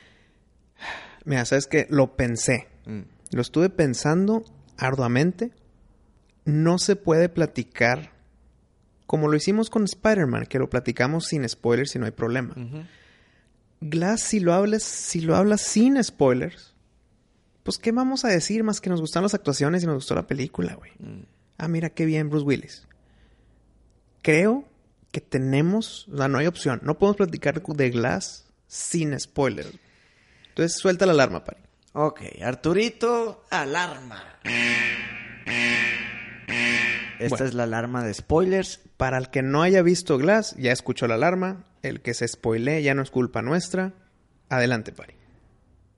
Mira, 1.29 1.45
sabes 1.45 1.67
que 1.67 1.85
lo 1.91 2.15
pensé. 2.15 2.67
Mm. 2.87 3.01
Lo 3.33 3.41
estuve 3.43 3.69
pensando 3.69 4.43
arduamente. 4.77 5.51
No 6.43 6.79
se 6.79 6.95
puede 6.95 7.29
platicar 7.29 8.13
como 9.05 9.27
lo 9.27 9.37
hicimos 9.37 9.69
con 9.69 9.83
Spider-Man, 9.83 10.47
que 10.47 10.57
lo 10.57 10.71
platicamos 10.71 11.27
sin 11.27 11.47
spoilers 11.47 11.95
y 11.95 11.99
no 11.99 12.05
hay 12.05 12.11
problema. 12.11 12.55
Glass, 13.79 14.21
si 14.21 14.39
lo 14.39 14.53
hablas, 14.53 14.81
si 14.81 15.21
lo 15.21 15.35
hablas 15.35 15.61
sin 15.61 16.03
spoilers, 16.03 16.73
pues 17.61 17.77
¿qué 17.77 17.91
vamos 17.91 18.25
a 18.25 18.29
decir 18.29 18.63
más 18.63 18.81
que 18.81 18.89
nos 18.89 18.99
gustan 18.99 19.21
las 19.21 19.35
actuaciones 19.35 19.83
y 19.83 19.85
nos 19.85 19.95
gustó 19.95 20.15
la 20.15 20.25
película, 20.25 20.73
güey? 20.73 20.93
Mm. 20.97 21.25
Ah, 21.59 21.67
mira 21.67 21.91
qué 21.91 22.05
bien 22.05 22.31
Bruce 22.31 22.45
Willis. 22.45 22.87
Creo 24.23 24.67
que 25.11 25.21
tenemos, 25.21 26.07
o 26.07 26.17
sea, 26.17 26.27
no 26.27 26.39
hay 26.39 26.47
opción. 26.47 26.79
No 26.83 26.97
podemos 26.97 27.17
platicar 27.17 27.61
de 27.61 27.89
Glass 27.91 28.47
sin 28.65 29.19
spoilers. 29.19 29.77
Entonces 30.49 30.77
suelta 30.77 31.05
la 31.05 31.13
alarma, 31.13 31.43
Pari. 31.43 31.61
Ok, 31.93 32.21
Arturito, 32.43 33.45
alarma. 33.49 34.39
Esta 37.19 37.45
es 37.45 37.53
la 37.53 37.63
alarma 37.63 38.03
de 38.03 38.13
spoilers. 38.13 38.81
Para 38.97 39.17
el 39.17 39.29
que 39.29 39.41
no 39.41 39.61
haya 39.61 39.81
visto 39.81 40.17
Glass, 40.17 40.55
ya 40.57 40.71
escuchó 40.71 41.07
la 41.07 41.15
alarma. 41.15 41.65
El 41.81 42.01
que 42.01 42.13
se 42.13 42.27
spoile 42.27 42.81
ya 42.83 42.93
no 42.93 43.01
es 43.01 43.11
culpa 43.11 43.41
nuestra. 43.41 43.93
Adelante, 44.49 44.91
Pari. 44.91 45.15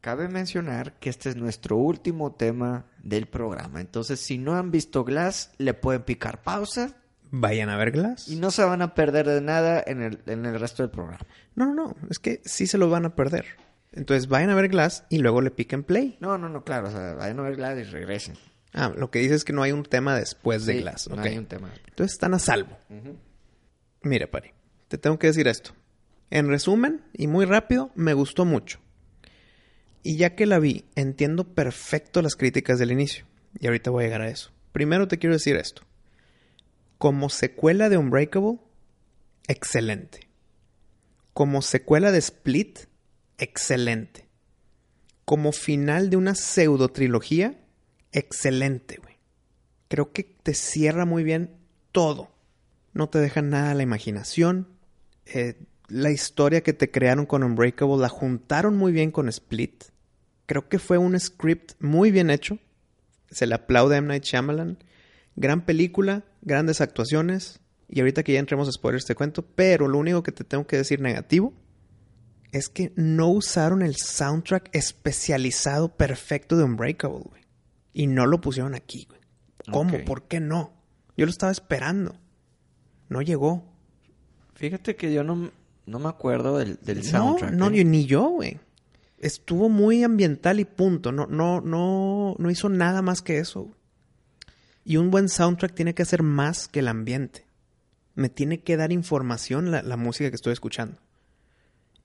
Cabe 0.01 0.27
mencionar 0.27 0.93
que 0.93 1.09
este 1.09 1.29
es 1.29 1.35
nuestro 1.35 1.77
último 1.77 2.33
tema 2.33 2.85
del 3.03 3.27
programa. 3.27 3.81
Entonces, 3.81 4.19
si 4.19 4.37
no 4.37 4.55
han 4.55 4.71
visto 4.71 5.03
Glass, 5.03 5.51
le 5.57 5.73
pueden 5.75 6.03
picar 6.03 6.41
pausa. 6.41 6.95
Vayan 7.29 7.69
a 7.69 7.77
ver 7.77 7.91
Glass. 7.91 8.27
Y 8.27 8.37
no 8.37 8.49
se 8.49 8.63
van 8.63 8.81
a 8.81 8.95
perder 8.95 9.27
de 9.27 9.41
nada 9.41 9.83
en 9.85 10.01
el, 10.01 10.19
en 10.25 10.45
el 10.45 10.59
resto 10.59 10.83
del 10.83 10.89
programa. 10.89 11.25
No, 11.55 11.67
no, 11.67 11.73
no. 11.73 11.95
Es 12.09 12.17
que 12.17 12.41
sí 12.45 12.65
se 12.65 12.77
lo 12.77 12.89
van 12.89 13.05
a 13.05 13.15
perder. 13.15 13.45
Entonces, 13.93 14.27
vayan 14.27 14.49
a 14.49 14.55
ver 14.55 14.69
Glass 14.69 15.05
y 15.09 15.19
luego 15.19 15.41
le 15.41 15.51
piquen 15.51 15.83
play. 15.83 16.17
No, 16.21 16.37
no, 16.37 16.49
no, 16.49 16.63
claro. 16.63 16.87
O 16.87 16.91
sea, 16.91 17.13
vayan 17.13 17.39
a 17.39 17.43
ver 17.43 17.55
Glass 17.57 17.77
y 17.79 17.83
regresen. 17.83 18.35
Ah, 18.73 18.93
lo 18.95 19.11
que 19.11 19.19
dices 19.19 19.37
es 19.37 19.43
que 19.43 19.53
no 19.53 19.63
hay 19.63 19.73
un 19.73 19.83
tema 19.83 20.15
después 20.15 20.65
de 20.65 20.79
Glass. 20.79 21.09
No 21.09 21.21
hay 21.21 21.37
un 21.37 21.45
tema. 21.45 21.73
Entonces 21.89 22.13
están 22.13 22.33
a 22.33 22.39
salvo. 22.39 22.77
Mire, 24.01 24.27
Pari, 24.27 24.51
te 24.87 24.97
tengo 24.97 25.19
que 25.19 25.27
decir 25.27 25.47
esto. 25.47 25.71
En 26.29 26.47
resumen, 26.47 27.01
y 27.13 27.27
muy 27.27 27.45
rápido, 27.45 27.91
me 27.95 28.13
gustó 28.13 28.45
mucho. 28.45 28.79
Y 30.03 30.17
ya 30.17 30.35
que 30.35 30.45
la 30.45 30.59
vi, 30.59 30.85
entiendo 30.95 31.53
perfecto 31.53 32.21
las 32.21 32.35
críticas 32.35 32.79
del 32.79 32.91
inicio. 32.91 33.25
Y 33.59 33.67
ahorita 33.67 33.91
voy 33.91 34.03
a 34.03 34.07
llegar 34.07 34.21
a 34.21 34.29
eso. 34.29 34.51
Primero 34.71 35.07
te 35.07 35.19
quiero 35.19 35.35
decir 35.35 35.57
esto. 35.57 35.83
Como 36.97 37.29
secuela 37.29 37.89
de 37.89 37.97
Unbreakable, 37.97 38.59
excelente. 39.47 40.29
Como 41.33 41.61
secuela 41.61 42.11
de 42.11 42.19
Split, 42.19 42.79
excelente. 43.41 44.27
Como 45.25 45.51
final 45.51 46.09
de 46.09 46.17
una 46.17 46.35
pseudo 46.35 46.89
trilogía, 46.89 47.59
excelente, 48.11 48.97
güey. 49.01 49.17
Creo 49.89 50.13
que 50.13 50.23
te 50.23 50.53
cierra 50.53 51.05
muy 51.05 51.23
bien 51.23 51.57
todo. 51.91 52.31
No 52.93 53.09
te 53.09 53.19
deja 53.19 53.41
nada 53.41 53.71
a 53.71 53.73
la 53.73 53.83
imaginación. 53.83 54.67
Eh, 55.25 55.55
la 55.87 56.11
historia 56.11 56.61
que 56.61 56.73
te 56.73 56.91
crearon 56.91 57.25
con 57.25 57.43
Unbreakable 57.43 57.97
la 57.97 58.09
juntaron 58.09 58.77
muy 58.77 58.91
bien 58.93 59.11
con 59.11 59.27
Split. 59.27 59.85
Creo 60.45 60.69
que 60.69 60.79
fue 60.79 60.97
un 60.97 61.19
script 61.19 61.73
muy 61.79 62.11
bien 62.11 62.29
hecho. 62.29 62.59
Se 63.29 63.47
le 63.47 63.55
aplaude 63.55 63.95
a 63.95 63.97
M. 63.99 64.07
Night 64.07 64.23
Shyamalan. 64.23 64.77
Gran 65.35 65.65
película, 65.65 66.23
grandes 66.41 66.79
actuaciones. 66.79 67.59
Y 67.89 67.99
ahorita 67.99 68.23
que 68.23 68.33
ya 68.33 68.39
entremos 68.39 68.67
a 68.67 68.71
spoilers 68.71 69.05
te 69.05 69.15
cuento. 69.15 69.45
Pero 69.55 69.87
lo 69.87 69.97
único 69.97 70.23
que 70.23 70.31
te 70.31 70.43
tengo 70.43 70.67
que 70.67 70.77
decir 70.77 71.01
negativo 71.01 71.53
es 72.51 72.69
que 72.69 72.91
no 72.95 73.29
usaron 73.29 73.81
el 73.81 73.95
soundtrack 73.95 74.69
especializado 74.73 75.95
perfecto 75.95 76.57
de 76.57 76.63
Unbreakable, 76.63 77.23
güey. 77.29 77.41
Y 77.93 78.07
no 78.07 78.25
lo 78.25 78.41
pusieron 78.41 78.75
aquí, 78.75 79.07
güey. 79.09 79.21
¿Cómo? 79.71 80.03
¿Por 80.05 80.27
qué 80.27 80.39
no? 80.39 80.73
Yo 81.15 81.25
lo 81.25 81.31
estaba 81.31 81.51
esperando. 81.51 82.15
No 83.09 83.21
llegó. 83.21 83.63
Fíjate 84.55 84.95
que 84.95 85.13
yo 85.13 85.23
no, 85.23 85.51
no 85.85 85.99
me 85.99 86.09
acuerdo 86.09 86.57
del, 86.57 86.79
del 86.81 87.03
soundtrack. 87.03 87.51
No, 87.51 87.69
no, 87.69 87.75
¿eh? 87.75 87.83
ni 87.83 88.05
yo, 88.05 88.29
güey. 88.29 88.59
Estuvo 89.17 89.69
muy 89.69 90.03
ambiental 90.03 90.59
y 90.59 90.65
punto. 90.65 91.11
No, 91.11 91.27
no, 91.27 91.61
no, 91.61 92.35
no 92.37 92.49
hizo 92.49 92.69
nada 92.69 93.01
más 93.01 93.21
que 93.21 93.37
eso. 93.37 93.69
Y 94.83 94.97
un 94.97 95.11
buen 95.11 95.29
soundtrack 95.29 95.73
tiene 95.73 95.93
que 95.93 96.01
hacer 96.01 96.23
más 96.23 96.67
que 96.67 96.79
el 96.79 96.87
ambiente. 96.87 97.45
Me 98.15 98.29
tiene 98.29 98.61
que 98.61 98.77
dar 98.77 98.91
información 98.91 99.71
la, 99.71 99.83
la 99.83 99.95
música 99.95 100.29
que 100.29 100.35
estoy 100.35 100.53
escuchando. 100.53 100.97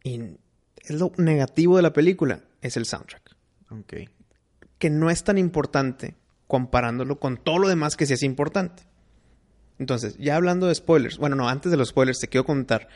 Y 0.06 0.20
es 0.76 0.90
lo 0.90 1.12
negativo 1.16 1.76
de 1.76 1.82
la 1.82 1.92
película, 1.92 2.44
es 2.60 2.76
el 2.76 2.86
soundtrack. 2.86 3.36
Ok 3.70 3.94
que 4.78 4.90
no 4.90 5.10
es 5.10 5.24
tan 5.24 5.38
importante 5.38 6.14
comparándolo 6.46 7.18
con 7.18 7.36
todo 7.38 7.58
lo 7.58 7.68
demás 7.68 7.96
que 7.96 8.06
sí 8.06 8.14
es 8.14 8.22
importante. 8.22 8.84
Entonces, 9.78 10.16
ya 10.18 10.36
hablando 10.36 10.68
de 10.68 10.74
spoilers, 10.74 11.18
bueno, 11.18 11.36
no, 11.36 11.48
antes 11.48 11.70
de 11.70 11.76
los 11.76 11.88
spoilers 11.88 12.18
te 12.18 12.28
quiero 12.28 12.44
contar 12.44 12.88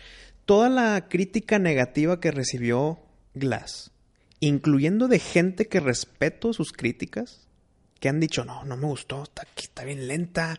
toda 0.45 0.69
la 0.69 1.09
crítica 1.09 1.59
negativa 1.59 2.21
que 2.21 2.31
recibió 2.31 3.01
Glass, 3.35 3.93
incluyendo 4.41 5.09
de 5.09 5.19
gente 5.19 5.69
que 5.69 5.81
respeto 5.81 6.53
sus 6.53 6.73
críticas, 6.73 7.49
que 7.99 8.09
han 8.09 8.21
dicho, 8.21 8.45
no, 8.45 8.65
no 8.65 8.77
me 8.77 8.87
gustó, 8.87 9.25
está, 9.25 9.47
está 9.57 9.85
bien 9.85 10.09
lenta, 10.09 10.59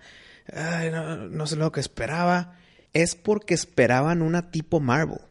no, 0.54 1.18
no 1.28 1.48
sé 1.48 1.56
lo 1.56 1.72
que 1.72 1.80
esperaba, 1.80 2.60
es 2.94 3.16
porque 3.16 3.56
esperaban 3.56 4.22
una 4.22 4.52
tipo 4.52 4.80
Marvel. 4.80 5.22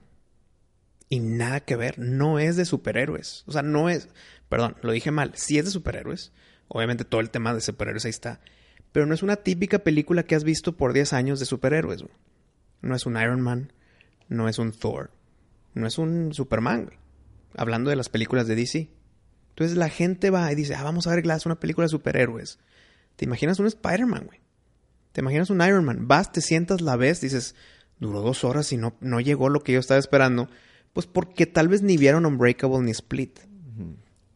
Y 1.11 1.21
nada 1.21 1.61
que 1.61 1.77
ver, 1.77 1.99
no 1.99 2.39
es 2.39 2.57
de 2.57 2.65
superhéroes. 2.65 3.45
O 3.47 3.53
sea, 3.53 3.63
no 3.63 3.91
es, 3.91 4.09
Perdón, 4.51 4.77
lo 4.83 4.91
dije 4.91 5.13
mal. 5.13 5.33
Sí 5.37 5.59
es 5.59 5.65
de 5.65 5.71
superhéroes. 5.71 6.33
Obviamente 6.67 7.05
todo 7.05 7.21
el 7.21 7.31
tema 7.31 7.55
de 7.55 7.61
superhéroes 7.61 8.05
ahí 8.05 8.11
está. 8.11 8.41
Pero 8.93 9.07
no 9.07 9.15
es 9.15 9.23
una 9.23 9.37
típica 9.37 9.79
película 9.79 10.25
que 10.25 10.35
has 10.35 10.43
visto 10.43 10.77
por 10.77 10.93
10 10.93 11.13
años 11.13 11.39
de 11.39 11.47
superhéroes. 11.47 12.05
No 12.83 12.97
es 12.97 13.07
un 13.07 13.17
Iron 13.17 13.41
Man. 13.41 13.73
No 14.29 14.49
es 14.49 14.59
un 14.59 14.73
Thor. 14.73 15.13
No 15.73 15.87
es 15.87 15.99
un 15.99 16.35
Superman, 16.35 16.87
güey. 16.87 16.99
Hablando 17.57 17.91
de 17.91 17.97
las 17.97 18.09
películas 18.09 18.49
de 18.49 18.57
DC. 18.57 18.91
Entonces 19.51 19.77
la 19.77 19.89
gente 19.89 20.31
va 20.31 20.51
y 20.51 20.57
dice, 20.57 20.75
ah, 20.75 20.83
vamos 20.83 21.07
a 21.07 21.11
ver 21.11 21.23
Glass, 21.23 21.47
una 21.47 21.61
película 21.61 21.85
de 21.85 21.91
superhéroes. 21.91 22.59
¿Te 23.15 23.27
imaginas 23.27 23.61
un 23.61 23.67
Spider-Man, 23.67 24.25
güey? 24.27 24.41
¿Te 25.13 25.21
imaginas 25.21 25.51
un 25.51 25.61
Iron 25.63 25.85
Man? 25.85 26.09
Vas, 26.09 26.33
te 26.33 26.41
sientas, 26.41 26.81
la 26.81 26.97
ves, 26.97 27.21
dices, 27.21 27.55
duró 28.01 28.21
dos 28.21 28.43
horas 28.43 28.73
y 28.73 28.77
no, 28.77 28.97
no 29.01 29.21
llegó 29.21 29.49
lo 29.49 29.61
que 29.61 29.73
yo 29.73 29.79
estaba 29.79 30.01
esperando. 30.01 30.49
Pues 30.93 31.07
porque 31.07 31.47
tal 31.47 31.69
vez 31.69 31.83
ni 31.83 31.97
vieron 31.97 32.27
Unbreakable 32.27 32.81
ni 32.81 32.91
Split. 32.91 33.41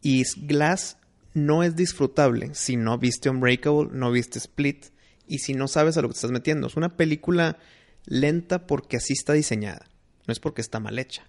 Y 0.01 0.23
Glass 0.45 0.97
no 1.33 1.63
es 1.63 1.75
disfrutable 1.75 2.53
si 2.53 2.77
no 2.77 2.97
viste 2.97 3.29
Unbreakable, 3.29 3.89
no 3.91 4.11
viste 4.11 4.39
Split 4.39 4.87
y 5.27 5.39
si 5.39 5.53
no 5.53 5.67
sabes 5.67 5.97
a 5.97 6.01
lo 6.01 6.07
que 6.07 6.13
te 6.13 6.17
estás 6.17 6.31
metiendo. 6.31 6.67
Es 6.67 6.77
una 6.77 6.95
película 6.95 7.57
lenta 8.05 8.67
porque 8.67 8.97
así 8.97 9.13
está 9.13 9.33
diseñada, 9.33 9.87
no 10.27 10.31
es 10.31 10.39
porque 10.39 10.61
está 10.61 10.79
mal 10.79 10.99
hecha. 10.99 11.23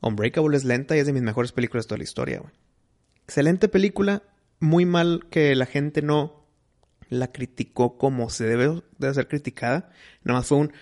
Unbreakable 0.00 0.56
es 0.56 0.64
lenta 0.64 0.96
y 0.96 1.00
es 1.00 1.06
de 1.06 1.12
mis 1.12 1.22
mejores 1.22 1.52
películas 1.52 1.84
de 1.84 1.88
toda 1.88 1.98
la 1.98 2.04
historia. 2.04 2.42
Excelente 3.24 3.68
película, 3.68 4.22
muy 4.60 4.84
mal 4.86 5.26
que 5.30 5.54
la 5.54 5.66
gente 5.66 6.02
no 6.02 6.44
la 7.08 7.32
criticó 7.32 7.96
como 7.96 8.30
se 8.30 8.44
debe 8.44 8.82
de 8.98 9.14
ser 9.14 9.28
criticada. 9.28 9.90
Nada 10.22 10.40
más 10.40 10.46
fue 10.46 10.58
un, 10.58 10.72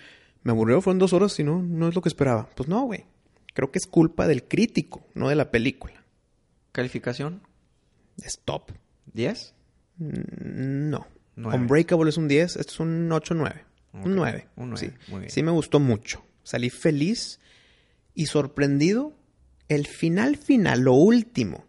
me 0.43 0.51
aburrió, 0.51 0.81
fueron 0.81 0.99
dos 0.99 1.13
horas 1.13 1.39
y 1.39 1.43
no, 1.43 1.61
no 1.61 1.87
es 1.87 1.95
lo 1.95 2.01
que 2.01 2.09
esperaba. 2.09 2.49
Pues 2.55 2.67
no, 2.67 2.83
güey. 2.83 3.05
Creo 3.53 3.71
que 3.71 3.79
es 3.79 3.87
culpa 3.87 4.27
del 4.27 4.43
crítico, 4.43 5.07
no 5.13 5.29
de 5.29 5.35
la 5.35 5.51
película. 5.51 6.03
¿Calificación? 6.71 7.41
Stop. 8.17 8.71
¿10? 9.13 9.53
Mm, 9.97 10.89
no. 10.89 11.07
Unbreakable 11.35 12.09
es 12.09 12.17
un 12.17 12.27
10, 12.27 12.57
esto 12.57 12.73
es 12.73 12.79
un 12.79 13.09
8-9. 13.09 13.61
Un 13.93 14.15
9. 14.15 14.47
Un 14.55 14.69
9. 14.71 14.77
Sí. 14.77 15.11
Muy 15.11 15.19
bien. 15.21 15.31
sí 15.31 15.43
me 15.43 15.51
gustó 15.51 15.79
mucho. 15.79 16.23
Salí 16.43 16.69
feliz 16.69 17.39
y 18.13 18.25
sorprendido. 18.27 19.13
El 19.69 19.87
final 19.87 20.37
final, 20.37 20.81
lo 20.81 20.93
último, 20.93 21.65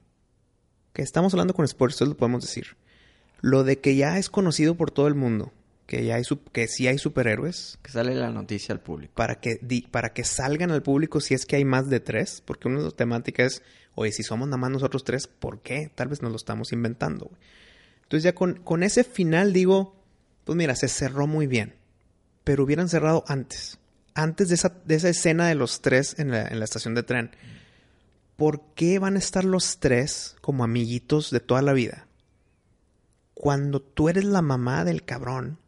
que 0.93 1.03
estamos 1.03 1.33
hablando 1.33 1.55
con 1.55 1.67
spoilers, 1.67 2.01
lo 2.03 2.17
podemos 2.17 2.43
decir. 2.43 2.77
Lo 3.41 3.63
de 3.63 3.79
que 3.79 3.97
ya 3.97 4.19
es 4.19 4.31
conocido 4.31 4.75
por 4.75 4.91
todo 4.91 5.07
el 5.07 5.15
mundo, 5.15 5.53
que 5.87 6.05
ya 6.05 6.17
hay 6.17 6.25
que 6.53 6.69
sí 6.69 6.89
hay 6.89 6.99
superhéroes. 6.99 7.79
Que 7.83 7.91
sale 7.91 8.15
la 8.15 8.31
noticia 8.31 8.73
al 8.73 8.81
público. 8.81 9.13
Para 9.15 9.41
que, 9.41 9.59
para 9.91 10.13
que 10.13 10.25
salgan 10.25 10.71
al 10.71 10.83
público 10.83 11.21
si 11.21 11.35
es 11.35 11.47
que 11.47 11.57
hay 11.57 11.65
más 11.65 11.89
de 11.89 12.01
tres, 12.01 12.43
porque 12.45 12.69
una 12.69 12.79
de 12.79 12.85
las 12.85 12.97
temáticas 12.97 13.55
es 13.55 13.63
Oye, 13.95 14.13
si 14.13 14.23
somos 14.23 14.49
nada 14.49 14.57
más 14.57 14.71
nosotros 14.71 15.05
tres, 15.05 15.27
¿por 15.27 15.61
qué? 15.61 15.91
Tal 15.95 16.09
vez 16.09 16.21
nos 16.23 16.33
lo 16.33 16.37
estamos 16.37 16.73
inventando. 16.73 17.31
Entonces 18.03 18.25
ya 18.25 18.35
con, 18.35 18.55
con 18.55 18.83
ese 18.83 19.05
final 19.05 19.53
digo, 19.53 19.95
pues 20.45 20.57
mira, 20.57 20.75
se 20.75 20.89
cerró 20.89 21.27
muy 21.27 21.47
bien. 21.47 21.75
Pero 22.43 22.65
hubieran 22.65 22.89
cerrado 22.89 23.25
antes. 23.29 23.79
Antes 24.15 24.49
de 24.49 24.57
esa, 24.57 24.75
de 24.85 24.97
esa 24.97 25.09
escena 25.09 25.49
de 25.49 25.55
los 25.55 25.81
tres 25.81 26.19
en 26.19 26.31
la, 26.31 26.47
en 26.47 26.59
la 26.59 26.65
estación 26.65 26.95
de 26.95 27.03
tren. 27.03 27.31
¿Por 28.37 28.63
qué 28.75 28.99
van 28.99 29.15
a 29.15 29.21
estar 29.21 29.45
los 29.45 29.79
tres 29.79 30.37
como 30.41 30.65
amiguitos 30.65 31.31
de 31.31 31.41
toda 31.41 31.63
la 31.63 31.73
vida? 31.73 32.07
Cuando 33.33 33.81
tú 33.81 34.09
eres 34.09 34.25
la 34.25 34.43
mamá 34.43 34.85
del 34.85 35.05
cabrón 35.05 35.59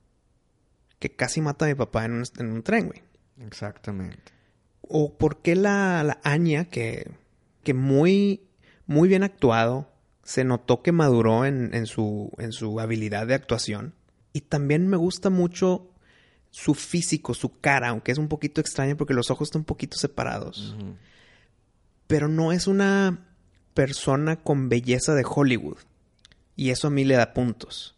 que 0.99 1.15
casi 1.15 1.41
mata 1.41 1.65
a 1.65 1.69
mi 1.69 1.75
papá 1.75 2.05
en 2.05 2.13
un, 2.13 2.25
en 2.39 2.53
un 2.53 2.63
tren, 2.63 2.87
güey. 2.87 3.03
Exactamente. 3.47 4.33
¿O 4.83 5.17
por 5.17 5.43
qué 5.43 5.57
la, 5.57 6.03
la 6.05 6.21
Aña, 6.23 6.67
que 6.67 7.11
que 7.67 7.75
muy, 7.75 8.47
muy 8.87 9.09
bien 9.09 9.25
actuado. 9.25 9.91
Se 10.23 10.45
notó 10.45 10.83
que 10.83 10.93
maduró 10.93 11.45
en, 11.45 11.87
su, 11.87 12.31
en 12.39 12.53
su 12.53 12.79
habilidad 12.79 13.27
de 13.27 13.35
actuación. 13.35 13.93
Y 14.33 14.43
también 14.43 14.87
me 14.87 14.97
gusta 14.97 15.31
mucho 15.31 15.91
su 16.51 16.75
físico, 16.75 17.35
su 17.35 17.59
cara, 17.61 17.89
aunque 17.89 18.13
es 18.13 18.19
un 18.19 18.29
poquito 18.29 18.61
extraño 18.61 18.97
porque 18.97 19.15
los 19.15 19.33
ojos 19.33 19.49
están 19.49 19.63
un 19.63 19.67
poquito 19.67 19.97
separados. 19.97 20.77
Pero 22.07 22.29
no 22.29 22.53
es 22.53 22.69
una 22.69 23.27
persona 23.75 24.37
con 24.37 24.69
belleza 24.69 25.15
de 25.15 25.25
Hollywood. 25.29 25.79
Y 26.55 26.71
eso 26.71 26.87
a 26.87 26.91
mí 26.91 27.05
le 27.05 27.17
da 27.17 27.35
puntos. 27.35 27.97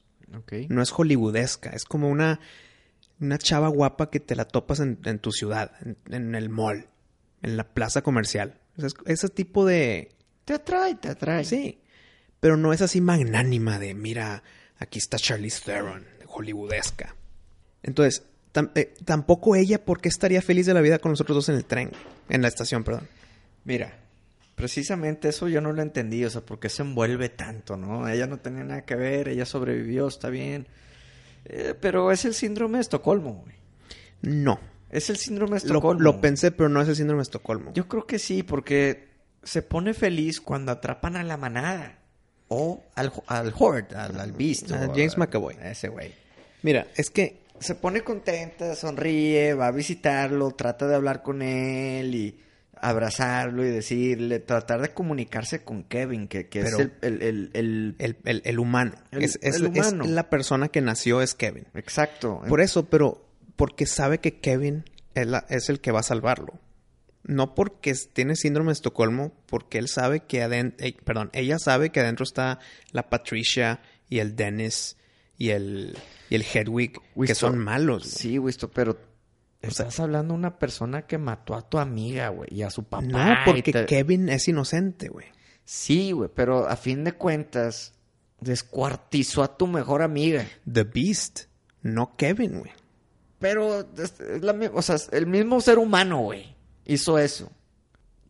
No 0.71 0.81
es 0.81 0.91
hollywoodesca, 0.91 1.71
es 1.71 1.85
como 1.85 2.09
una, 2.09 2.41
una 3.21 3.39
chava 3.39 3.69
guapa 3.69 4.11
que 4.11 4.21
te 4.21 4.37
la 4.37 4.45
topas 4.45 4.81
en, 4.81 5.19
tu 5.19 5.33
ciudad, 5.33 5.73
en, 6.11 6.35
el 6.35 6.49
mall, 6.49 6.89
en 7.43 7.57
la 7.57 7.65
plaza 7.65 8.03
comercial. 8.03 8.61
ese 9.07 9.29
tipo 9.29 9.65
de... 9.65 10.11
Te 10.45 10.55
atrae, 10.55 10.95
te 10.95 11.09
atrae. 11.09 11.45
Sí, 11.45 11.81
pero 12.41 12.57
no 12.57 12.73
es 12.73 12.81
así 12.83 13.01
magnánima 13.01 13.79
de, 13.79 13.95
mira, 13.95 14.43
aquí 14.79 14.99
está 14.99 15.19
Charlize 15.19 15.63
Theron, 15.65 16.07
hollywoodesca. 16.27 17.15
Entonces, 17.83 18.25
eh, 18.75 18.95
tampoco 19.05 19.57
ella, 19.57 19.85
¿por 19.85 20.01
qué 20.01 20.09
estaría 20.09 20.43
feliz 20.43 20.67
de 20.67 20.75
la 20.75 20.81
vida 20.81 20.99
con 20.99 21.13
nosotros 21.13 21.37
dos 21.37 21.49
en 21.49 21.57
el 21.57 21.65
tren? 21.65 21.91
En 22.29 22.43
la 22.43 22.49
estación, 22.49 22.85
perdón. 22.85 23.09
Mira, 23.65 23.99
precisamente 24.55 25.29
eso 25.29 25.49
yo 25.49 25.61
no 25.61 25.73
lo 25.73 25.83
entendí, 25.83 26.25
o 26.25 26.31
sea, 26.31 26.41
¿por 26.41 26.59
qué 26.59 26.69
se 26.69 26.83
envuelve 26.83 27.29
tanto, 27.29 27.77
no? 27.77 28.09
Ella 28.09 28.27
no 28.27 28.39
tenía 28.39 28.65
nada 28.65 28.85
que 28.85 28.97
ver, 28.97 29.29
ella 29.29 29.45
sobrevivió, 29.45 30.09
está 30.09 30.31
bien. 30.31 30.67
Eh, 31.45 31.75
pero 31.81 32.13
es 32.13 32.25
el 32.25 32.35
síndrome 32.35 32.79
de 32.79 32.83
Estocolmo, 32.83 33.43
güey. 33.45 33.57
No. 34.23 34.61
Es 34.91 35.11
el 35.11 35.17
síndrome 35.17 35.53
de 35.53 35.59
Estocolmo. 35.59 36.03
Lo, 36.03 36.21
pensé, 36.21 36.51
pero 36.51 36.69
no 36.69 36.81
es 36.81 36.89
el 36.89 36.97
síndrome 36.97 37.21
de 37.21 37.25
Estocolmo. 37.25 37.73
Yo 37.75 37.89
creo 37.89 38.07
que 38.07 38.19
sí, 38.19 38.43
porque 38.43 39.09
se 39.43 39.63
pone 39.63 39.95
feliz 39.95 40.41
cuando 40.41 40.73
atrapan 40.73 41.17
a 41.17 41.23
la 41.23 41.37
manada. 41.37 41.99
O 42.49 42.83
al, 42.95 43.13
al 43.27 43.53
horde, 43.59 43.95
al, 43.95 44.19
al 44.19 44.33
beast. 44.33 44.73
A 44.73 44.87
James 44.89 45.19
McAvoy. 45.19 45.57
ese 45.63 45.89
güey. 45.89 46.15
Mira, 46.63 46.87
es 46.97 47.11
que... 47.11 47.47
Se 47.61 47.75
pone 47.75 48.03
contenta, 48.03 48.77
sonríe, 48.77 49.53
va 49.55 49.67
a 49.67 49.73
visitarlo, 49.73 50.53
trata 50.53 50.87
de 50.87 50.95
hablar 50.95 51.25
con 51.25 51.43
él 51.43 52.15
y 52.15 52.39
abrazarlo 52.83 53.65
y 53.65 53.69
decirle, 53.69 54.41
tratar 54.41 54.83
de 54.83 54.91
comunicarse 54.91 55.63
con 55.65 55.85
Kevin, 55.85 56.29
que, 56.29 56.49
es 56.53 56.79
el, 56.79 56.93
el, 57.03 57.51
el, 57.55 58.43
el, 58.45 58.59
humano. 58.59 58.93
es, 59.13 59.39
es, 59.43 59.61
humano. 59.61 60.05
Es 60.05 60.11
la 60.11 60.31
persona 60.31 60.69
que 60.69 60.81
nació 60.81 61.23
es 61.23 61.35
Kevin. 61.35 61.67
Exacto. 61.75 62.43
Por 62.49 62.61
eso, 62.61 62.87
pero 62.87 63.25
porque 63.57 63.87
sabe 63.87 64.19
que 64.19 64.41
Kevin 64.41 64.85
es, 65.15 65.29
es 65.49 65.69
el 65.69 65.81
que 65.81 65.93
va 65.93 66.01
a 66.01 66.05
salvarlo. 66.05 66.59
No 67.25 67.55
porque 67.55 67.95
tiene 68.13 68.37
síndrome 68.37 68.69
de 68.69 68.75
Estocolmo, 68.75 69.33
porque 69.47 69.79
él 69.79 69.89
sabe 69.89 70.21
que 70.21 70.43
adentro, 70.43 70.87
eh, 70.87 70.97
perdón, 71.05 71.31
ella 71.33 71.59
sabe 71.59 71.91
que 71.91 72.01
adentro 72.01 72.25
está 72.25 72.59
la 72.93 73.11
Patricia 73.11 73.81
y 74.09 74.21
el 74.21 74.37
Dennis 74.37 74.97
y 75.37 75.51
el, 75.51 75.97
y 76.31 76.35
el 76.35 76.43
Hedwig, 76.43 77.01
que 77.27 77.35
son 77.35 77.59
malos. 77.59 78.05
Sí, 78.05 78.39
Wisto, 78.39 78.71
pero 78.71 78.99
Estás 79.61 79.99
hablando 79.99 80.35
de 80.35 80.39
una 80.39 80.59
persona 80.59 81.03
que 81.03 81.19
mató 81.19 81.55
a 81.55 81.69
tu 81.69 81.79
amiga, 81.79 82.29
güey, 82.29 82.49
y 82.53 82.63
a 82.63 82.71
su 82.71 82.85
papá. 82.85 83.05
No, 83.07 83.37
porque 83.45 83.87
Kevin 83.87 84.29
es 84.29 84.47
inocente, 84.47 85.09
güey. 85.09 85.27
Sí, 85.65 86.13
güey, 86.13 86.31
pero 86.33 86.69
a 86.69 86.77
fin 86.77 87.05
de 87.05 87.13
cuentas, 87.13 87.95
descuartizó 88.41 89.43
a 89.43 89.57
tu 89.57 89.67
mejor 89.67 90.03
amiga. 90.03 90.47
The 90.71 90.85
Beast, 90.85 91.47
no 91.83 92.17
Kevin, 92.17 92.61
güey. 92.61 92.73
Pero, 93.39 93.87
o 94.75 94.83
sea, 94.83 94.97
el 95.13 95.27
mismo 95.27 95.61
ser 95.61 95.79
humano, 95.79 96.21
güey, 96.21 96.57
hizo 96.85 97.19
eso. 97.19 97.51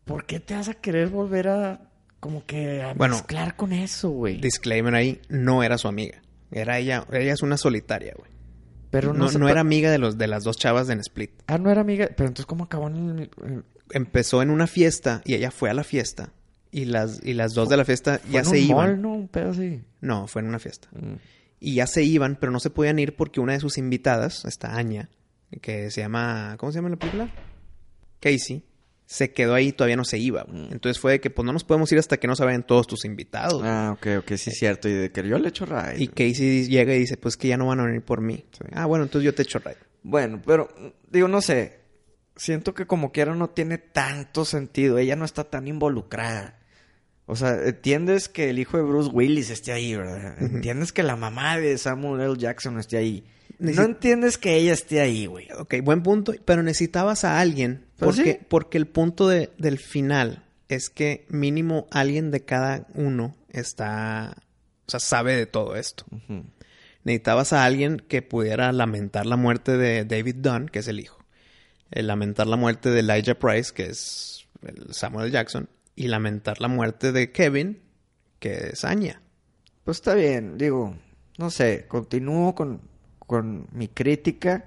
¿Por 0.05 0.24
qué 0.24 0.41
te 0.41 0.55
vas 0.55 0.68
a 0.68 0.74
querer 0.74 1.09
volver 1.09 1.49
a, 1.49 1.91
como 2.20 2.45
que, 2.47 2.83
a 2.83 2.95
mezclar 2.95 3.55
con 3.57 3.72
eso, 3.72 4.11
güey? 4.11 4.41
Disclaimer 4.41 4.95
ahí, 4.95 5.20
no 5.29 5.62
era 5.62 5.76
su 5.76 5.89
amiga. 5.89 6.22
Era 6.51 6.79
ella, 6.79 7.07
ella 7.12 7.35
es 7.35 7.43
una 7.43 7.59
solitaria, 7.59 8.14
güey. 8.16 8.31
Pero 8.91 9.12
no, 9.12 9.30
no, 9.30 9.49
era 9.49 9.61
amiga 9.61 9.91
de 9.91 9.99
los 9.99 10.16
de 10.16 10.26
las 10.26 10.45
dos 10.45 10.57
chavas 10.57 10.86
de 10.86 10.95
Split. 10.95 11.30
Ah, 11.47 11.59
no 11.59 11.70
era 11.70 11.80
amiga. 11.80 12.09
Pero 12.16 12.28
entonces, 12.28 12.47
¿cómo 12.47 12.64
acabó 12.64 12.89
en 12.89 13.18
el, 13.18 13.64
Empezó 13.91 14.43
en 14.43 14.51
una 14.51 14.66
fiesta 14.66 15.22
y 15.24 15.34
ella 15.34 15.51
fue 15.51 15.70
a 15.70 15.74
la 15.74 15.84
fiesta. 15.84 16.32
Y 16.70 16.84
las, 16.84 17.20
y 17.24 17.32
las 17.32 17.55
dos 17.55 17.68
de 17.68 17.76
la 17.76 17.84
fiesta 17.84 18.20
ya 18.30 18.45
se 18.45 18.59
iban. 18.59 19.01
no, 19.01 19.14
un 19.14 19.28
pedo 19.28 19.51
así. 19.51 19.82
No, 20.01 20.26
fue 20.26 20.43
en 20.43 20.49
una 20.49 20.59
fiesta. 20.59 20.89
Mm. 20.93 21.14
Y 21.61 21.74
ya 21.74 21.86
se 21.86 22.03
iban, 22.03 22.36
pero 22.36 22.53
no 22.53 22.61
se 22.61 22.70
podían 22.70 22.99
ir 22.99 23.16
porque 23.16 23.41
una 23.41 23.55
de 23.55 23.61
sus 23.61 23.78
invitadas, 23.78 24.45
esta 24.45 24.76
Aña, 24.76 25.09
que 25.61 25.91
se 25.91 26.03
llama. 26.03 26.57
¿Cómo 26.59 26.72
se 26.72 26.78
llama 26.78 26.91
la 26.91 26.97
película? 26.97 27.30
Casey 28.20 28.64
se 29.11 29.32
quedó 29.32 29.54
ahí 29.54 29.68
y 29.68 29.72
todavía 29.72 29.96
no 29.96 30.04
se 30.04 30.18
iba. 30.18 30.44
Mm. 30.44 30.68
Entonces 30.70 31.00
fue 31.00 31.12
de 31.12 31.20
que 31.22 31.30
pues 31.30 31.46
no 31.46 31.54
nos 31.54 31.64
podemos 31.64 31.90
ir 31.90 31.98
hasta 31.98 32.18
que 32.18 32.26
no 32.26 32.36
se 32.36 32.44
vayan 32.44 32.62
todos 32.62 32.86
tus 32.86 33.06
invitados. 33.06 33.62
Ah, 33.64 33.96
ok, 33.96 34.06
ok, 34.18 34.34
sí 34.36 34.50
es 34.50 34.59
cierto. 34.59 34.86
Y 34.86 34.92
de 34.92 35.11
que 35.11 35.26
yo 35.26 35.38
le 35.38 35.48
echo 35.48 35.64
ride. 35.64 35.94
Y 35.96 36.09
Casey 36.09 36.66
llega 36.68 36.94
y 36.94 36.98
dice, 36.98 37.16
pues 37.16 37.38
que 37.38 37.48
ya 37.48 37.56
no 37.56 37.68
van 37.68 37.80
a 37.80 37.86
venir 37.86 38.02
por 38.02 38.20
mí. 38.20 38.44
Ah, 38.70 38.84
bueno, 38.84 39.04
entonces 39.04 39.24
yo 39.24 39.34
te 39.34 39.44
echo 39.44 39.61
ride. 39.61 39.78
Bueno, 40.02 40.42
pero 40.44 40.68
digo, 41.11 41.26
no 41.26 41.40
sé. 41.40 41.78
Siento 42.36 42.74
que 42.74 42.86
como 42.86 43.11
quiera 43.11 43.34
no 43.34 43.48
tiene 43.48 43.78
tanto 43.78 44.44
sentido. 44.44 44.98
Ella 44.98 45.16
no 45.16 45.24
está 45.24 45.44
tan 45.44 45.68
involucrada. 45.68 46.59
O 47.24 47.34
sea, 47.34 47.54
entiendes 47.64 48.28
que 48.28 48.50
el 48.50 48.59
hijo 48.59 48.76
de 48.76 48.82
Bruce 48.82 49.11
Willis 49.11 49.48
esté 49.48 49.72
ahí, 49.72 49.96
¿verdad? 49.96 50.36
Entiendes 50.38 50.92
que 50.92 51.02
la 51.02 51.16
mamá 51.16 51.56
de 51.56 51.78
Samuel 51.78 52.20
L. 52.20 52.36
Jackson 52.36 52.78
esté 52.78 52.98
ahí. 52.98 53.24
No 53.59 53.82
entiendes 53.82 54.36
que 54.36 54.56
ella 54.56 54.74
esté 54.74 55.00
ahí, 55.00 55.24
güey. 55.24 55.48
Ok, 55.59 55.76
buen 55.82 56.02
punto. 56.02 56.34
Pero 56.44 56.62
necesitabas 56.62 57.24
a 57.24 57.40
alguien. 57.40 57.88
¿Ah, 58.01 58.05
porque, 58.05 58.40
porque 58.49 58.78
el 58.78 58.86
punto 58.86 59.28
de, 59.28 59.51
del 59.59 59.78
final 59.78 60.44
es 60.68 60.90
que 60.90 61.26
mínimo 61.28 61.86
alguien 61.90 62.30
de 62.30 62.44
cada 62.44 62.86
uno 62.94 63.36
está... 63.49 64.36
O 64.86 64.90
sea, 64.90 65.01
sabe 65.01 65.36
de 65.36 65.46
todo 65.46 65.76
esto. 65.76 66.05
Necesitabas 67.05 67.53
a 67.53 67.64
alguien 67.64 67.99
que 67.99 68.22
pudiera 68.22 68.72
lamentar 68.72 69.26
la 69.26 69.36
muerte 69.36 69.76
de 69.76 70.05
David 70.05 70.36
Dunn, 70.36 70.68
que 70.68 70.78
es 70.78 70.88
el 70.88 71.01
hijo. 71.01 71.18
El 71.90 72.07
lamentar 72.07 72.46
la 72.46 72.57
muerte 72.57 72.90
de 72.90 73.01
Elijah 73.01 73.38
Price, 73.38 73.72
que 73.74 73.86
es 73.86 74.46
el 74.62 74.94
Samuel 74.94 75.30
Jackson. 75.30 75.68
Y 75.96 76.09
lamentar 76.09 76.61
la 76.61 76.68
muerte 76.68 77.12
de 77.12 77.32
Kevin, 77.32 77.82
que 78.38 78.70
es 78.72 78.84
Anya. 78.84 79.20
Pues 79.84 79.99
está 79.99 80.14
bien, 80.14 80.57
digo, 80.59 80.96
no 81.38 81.51
sé, 81.51 81.86
continúo 81.88 82.55
con, 82.55 82.80
con 83.18 83.66
mi 83.72 83.88
crítica. 83.88 84.66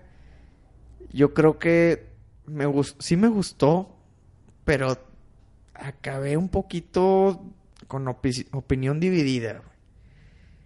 Yo 1.12 1.34
creo 1.34 1.58
que 1.58 2.11
me 2.52 2.66
sí 3.00 3.18
me 3.18 3.28
gustó, 3.28 3.96
pero 4.66 4.98
acabé 5.74 6.38
un 6.38 6.50
poquito 6.50 7.44
con 7.88 8.08
opinión 8.08 9.00
dividida. 9.00 9.62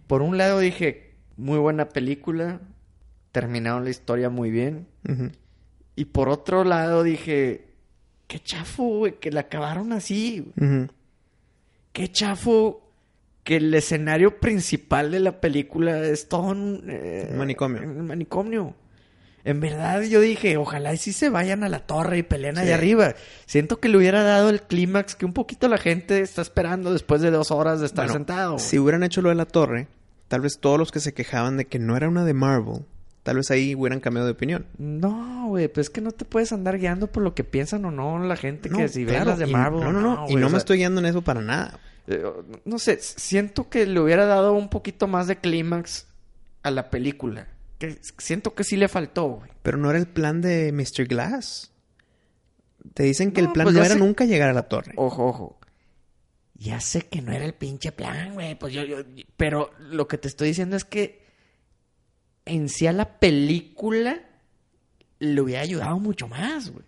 Por 0.06 0.22
un 0.22 0.38
lado 0.38 0.60
dije, 0.60 1.14
muy 1.36 1.58
buena 1.58 1.88
película, 1.88 2.60
terminaron 3.32 3.84
la 3.84 3.90
historia 3.90 4.30
muy 4.30 4.50
bien. 4.50 4.86
Y 5.94 6.06
por 6.06 6.28
otro 6.28 6.64
lado 6.64 7.02
dije, 7.02 7.66
qué 8.26 8.38
chafo, 8.40 8.84
güey, 8.84 9.18
que 9.18 9.30
la 9.30 9.40
acabaron 9.40 9.92
así. 9.92 10.52
Qué 11.92 12.08
chafo 12.08 12.82
que 13.42 13.56
el 13.56 13.72
escenario 13.74 14.40
principal 14.40 15.10
de 15.10 15.20
la 15.20 15.40
película 15.40 16.00
es 16.00 16.28
todo 16.28 16.42
un 16.42 16.84
eh, 16.88 17.32
manicomio. 17.36 17.86
manicomio. 17.86 18.74
En 19.46 19.60
verdad 19.60 20.02
yo 20.02 20.20
dije, 20.20 20.56
ojalá 20.56 20.92
y 20.92 20.96
sí 20.96 21.12
se 21.12 21.30
vayan 21.30 21.62
a 21.62 21.68
la 21.68 21.78
torre 21.78 22.18
y 22.18 22.24
peleen 22.24 22.58
allá 22.58 22.74
arriba. 22.74 23.14
Siento 23.46 23.78
que 23.78 23.88
le 23.88 23.96
hubiera 23.96 24.24
dado 24.24 24.50
el 24.50 24.60
clímax 24.60 25.14
que 25.14 25.24
un 25.24 25.32
poquito 25.32 25.68
la 25.68 25.78
gente 25.78 26.20
está 26.20 26.42
esperando 26.42 26.92
después 26.92 27.22
de 27.22 27.30
dos 27.30 27.52
horas 27.52 27.78
de 27.78 27.86
estar 27.86 28.10
sentado. 28.10 28.58
Si 28.58 28.76
hubieran 28.76 29.04
hecho 29.04 29.22
lo 29.22 29.28
de 29.28 29.36
la 29.36 29.44
torre, 29.44 29.86
tal 30.26 30.40
vez 30.40 30.58
todos 30.58 30.80
los 30.80 30.90
que 30.90 30.98
se 30.98 31.14
quejaban 31.14 31.56
de 31.56 31.66
que 31.66 31.78
no 31.78 31.96
era 31.96 32.08
una 32.08 32.24
de 32.24 32.34
Marvel, 32.34 32.86
tal 33.22 33.36
vez 33.36 33.48
ahí 33.52 33.76
hubieran 33.76 34.00
cambiado 34.00 34.26
de 34.26 34.32
opinión. 34.32 34.66
No, 34.78 35.46
güey, 35.46 35.68
pues 35.68 35.86
es 35.86 35.90
que 35.90 36.00
no 36.00 36.10
te 36.10 36.24
puedes 36.24 36.50
andar 36.52 36.76
guiando 36.76 37.06
por 37.06 37.22
lo 37.22 37.36
que 37.36 37.44
piensan 37.44 37.84
o 37.84 37.92
no 37.92 38.18
la 38.18 38.34
gente 38.34 38.68
que 38.68 38.88
si 38.88 39.04
ve 39.04 39.24
las 39.24 39.38
de 39.38 39.46
Marvel. 39.46 39.78
no, 39.78 39.92
no, 39.92 40.00
no, 40.00 40.26
y 40.28 40.34
no 40.34 40.50
me 40.50 40.58
estoy 40.58 40.78
guiando 40.78 40.98
en 41.00 41.06
eso 41.06 41.22
para 41.22 41.40
nada. 41.40 41.78
Eh, 42.08 42.20
no 42.64 42.80
sé, 42.80 42.98
siento 43.00 43.68
que 43.68 43.86
le 43.86 44.00
hubiera 44.00 44.26
dado 44.26 44.54
un 44.54 44.68
poquito 44.70 45.06
más 45.06 45.28
de 45.28 45.36
clímax 45.36 46.08
a 46.64 46.72
la 46.72 46.90
película. 46.90 47.46
Que 47.78 47.98
siento 48.18 48.54
que 48.54 48.64
sí 48.64 48.76
le 48.76 48.88
faltó, 48.88 49.28
güey. 49.28 49.50
Pero 49.62 49.76
no 49.76 49.90
era 49.90 49.98
el 49.98 50.06
plan 50.06 50.40
de 50.40 50.72
Mr. 50.72 51.06
Glass. 51.06 51.72
Te 52.94 53.02
dicen 53.02 53.32
que 53.32 53.40
el 53.40 53.52
plan 53.52 53.64
pues 53.64 53.74
no 53.74 53.84
era 53.84 53.94
nunca 53.94 54.24
llegar 54.24 54.48
a 54.48 54.54
la 54.54 54.68
torre. 54.68 54.92
Ojo, 54.96 55.26
ojo. 55.26 55.58
Ya 56.54 56.80
sé 56.80 57.02
que 57.02 57.20
no 57.20 57.32
era 57.32 57.44
el 57.44 57.52
pinche 57.52 57.92
plan, 57.92 58.34
güey. 58.34 58.58
Pues 58.58 58.72
yo, 58.72 58.84
yo, 58.84 58.98
pero 59.36 59.72
lo 59.78 60.08
que 60.08 60.16
te 60.16 60.28
estoy 60.28 60.48
diciendo 60.48 60.76
es 60.76 60.84
que 60.84 61.26
en 62.46 62.68
sí 62.68 62.86
a 62.86 62.92
la 62.92 63.18
película 63.18 64.20
le 65.18 65.40
hubiera 65.40 65.62
ayudado 65.62 65.98
mucho 65.98 66.28
más, 66.28 66.70
güey. 66.70 66.84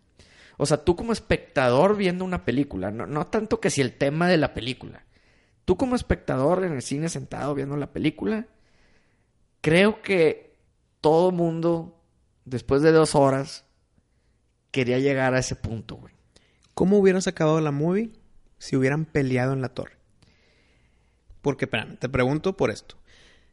O 0.57 0.67
sea, 0.67 0.85
tú 0.85 0.97
como 0.97 1.13
espectador 1.13 1.97
viendo 1.97 2.25
una 2.25 2.45
película, 2.45 2.91
no, 2.91 3.07
no 3.07 3.27
tanto 3.27 3.61
que 3.61 3.71
si 3.71 3.81
el 3.81 3.93
tema 3.93 4.29
de 4.29 4.39
la 4.39 4.55
película, 4.55 5.05
tú 5.65 5.77
como 5.77 5.95
espectador 5.95 6.65
en 6.65 6.73
el 6.73 6.83
cine 6.83 7.09
sentado 7.09 7.55
viendo 7.55 7.77
la 7.77 7.93
película, 7.93 8.47
creo 9.61 10.03
que 10.03 10.48
todo 11.01 11.31
mundo, 11.33 12.01
después 12.45 12.83
de 12.83 12.93
dos 12.93 13.15
horas, 13.15 13.65
quería 14.71 14.99
llegar 14.99 15.35
a 15.35 15.39
ese 15.39 15.57
punto, 15.57 15.97
güey. 15.97 16.15
¿Cómo 16.75 16.99
hubieras 16.99 17.27
acabado 17.27 17.61
la 17.61 17.73
movie 17.73 18.13
si 18.59 18.77
hubieran 18.77 19.05
peleado 19.05 19.53
en 19.53 19.63
la 19.63 19.71
torre? 19.71 19.97
Porque, 21.43 21.65
espérame, 21.65 21.97
te 21.97 22.09
pregunto 22.09 22.57
por 22.57 22.71
esto. 22.71 22.97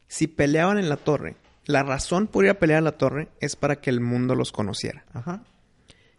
Si 0.07 0.27
peleaban 0.27 0.77
en 0.77 0.89
la 0.89 0.97
torre, 0.97 1.37
La 1.67 1.81
razón 1.81 2.27
por 2.27 2.45
ir 2.45 2.51
a 2.51 2.59
pelear 2.59 2.79
a 2.79 2.81
la 2.81 2.97
torre 2.97 3.29
es 3.39 3.55
para 3.55 3.77
que 3.77 3.89
el 3.89 3.99
mundo 3.99 4.35
los 4.35 4.51
conociera. 4.51 5.03
Ajá. 5.13 5.43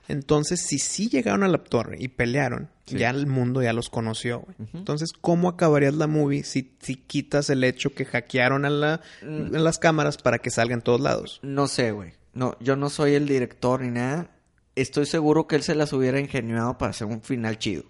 Entonces, 0.08 0.60
si 0.60 0.78
sí 0.78 1.08
llegaron 1.08 1.42
a 1.42 1.48
la 1.48 1.58
torre 1.58 1.96
y 1.98 2.08
pelearon, 2.08 2.70
ya 2.86 3.10
el 3.10 3.26
mundo 3.26 3.60
ya 3.62 3.72
los 3.72 3.90
conoció, 3.90 4.40
güey. 4.40 4.56
Entonces, 4.74 5.10
¿cómo 5.12 5.48
acabarías 5.48 5.94
la 5.94 6.06
movie 6.06 6.44
si, 6.44 6.76
si 6.80 6.94
quitas 6.96 7.50
el 7.50 7.64
hecho 7.64 7.90
que 7.94 8.04
hackearon 8.04 8.64
a, 8.64 8.70
la, 8.70 9.00
Mm. 9.22 9.54
a 9.56 9.58
las 9.58 9.78
cámaras 9.78 10.16
para 10.18 10.38
que 10.38 10.50
salgan 10.50 10.82
todos 10.82 11.00
lados? 11.00 11.40
No 11.42 11.66
sé, 11.66 11.90
güey. 11.90 12.12
No, 12.34 12.56
yo 12.60 12.76
no 12.76 12.88
soy 12.90 13.14
el 13.14 13.26
director 13.26 13.80
ni 13.80 13.90
nada. 13.90 14.30
Estoy 14.76 15.06
seguro 15.06 15.46
que 15.48 15.56
él 15.56 15.62
se 15.62 15.74
las 15.74 15.92
hubiera 15.92 16.20
ingeniado 16.20 16.78
para 16.78 16.90
hacer 16.90 17.08
un 17.08 17.22
final 17.22 17.58
chido. 17.58 17.84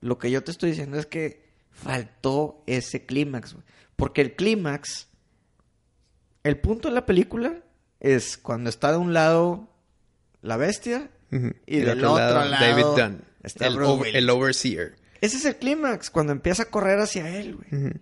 Lo 0.00 0.18
que 0.18 0.30
yo 0.30 0.42
te 0.42 0.52
estoy 0.52 0.70
diciendo 0.70 0.98
es 0.98 1.06
que 1.06 1.50
faltó 1.70 2.62
ese 2.66 3.04
clímax, 3.04 3.54
güey. 3.54 3.64
Porque 3.96 4.20
el 4.22 4.34
clímax, 4.36 5.08
el 6.44 6.58
punto 6.60 6.88
de 6.88 6.94
la 6.94 7.06
película 7.06 7.62
es 8.00 8.36
cuando 8.38 8.70
está 8.70 8.90
de 8.92 8.98
un 8.98 9.12
lado 9.12 9.68
la 10.40 10.56
bestia 10.56 11.10
Y 11.66 11.78
del 11.80 12.04
otro 12.04 12.16
lado, 12.18 12.50
David 12.50 12.84
Dunn, 12.96 13.24
está 13.42 13.66
el, 13.66 13.78
over- 13.82 14.14
el 14.16 14.28
overseer. 14.30 14.96
Ese 15.20 15.36
es 15.36 15.44
el 15.44 15.56
clímax, 15.56 16.10
cuando 16.10 16.32
empieza 16.32 16.64
a 16.64 16.66
correr 16.66 16.98
hacia 16.98 17.28
él, 17.38 17.56
güey. 17.56 17.92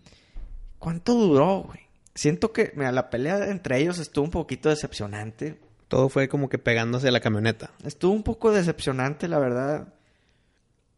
¿Cuánto 0.78 1.14
duró, 1.14 1.62
güey? 1.64 1.80
Siento 2.14 2.52
que, 2.52 2.72
mira, 2.74 2.90
la 2.92 3.08
pelea 3.10 3.50
entre 3.50 3.78
ellos 3.78 3.98
estuvo 3.98 4.24
un 4.24 4.30
poquito 4.30 4.68
decepcionante. 4.68 5.58
Todo 5.88 6.08
fue 6.08 6.28
como 6.28 6.48
que 6.48 6.58
pegándose 6.58 7.08
a 7.08 7.12
la 7.12 7.20
camioneta. 7.20 7.70
Estuvo 7.84 8.12
un 8.12 8.22
poco 8.22 8.50
decepcionante, 8.52 9.28
la 9.28 9.38
verdad. 9.38 9.94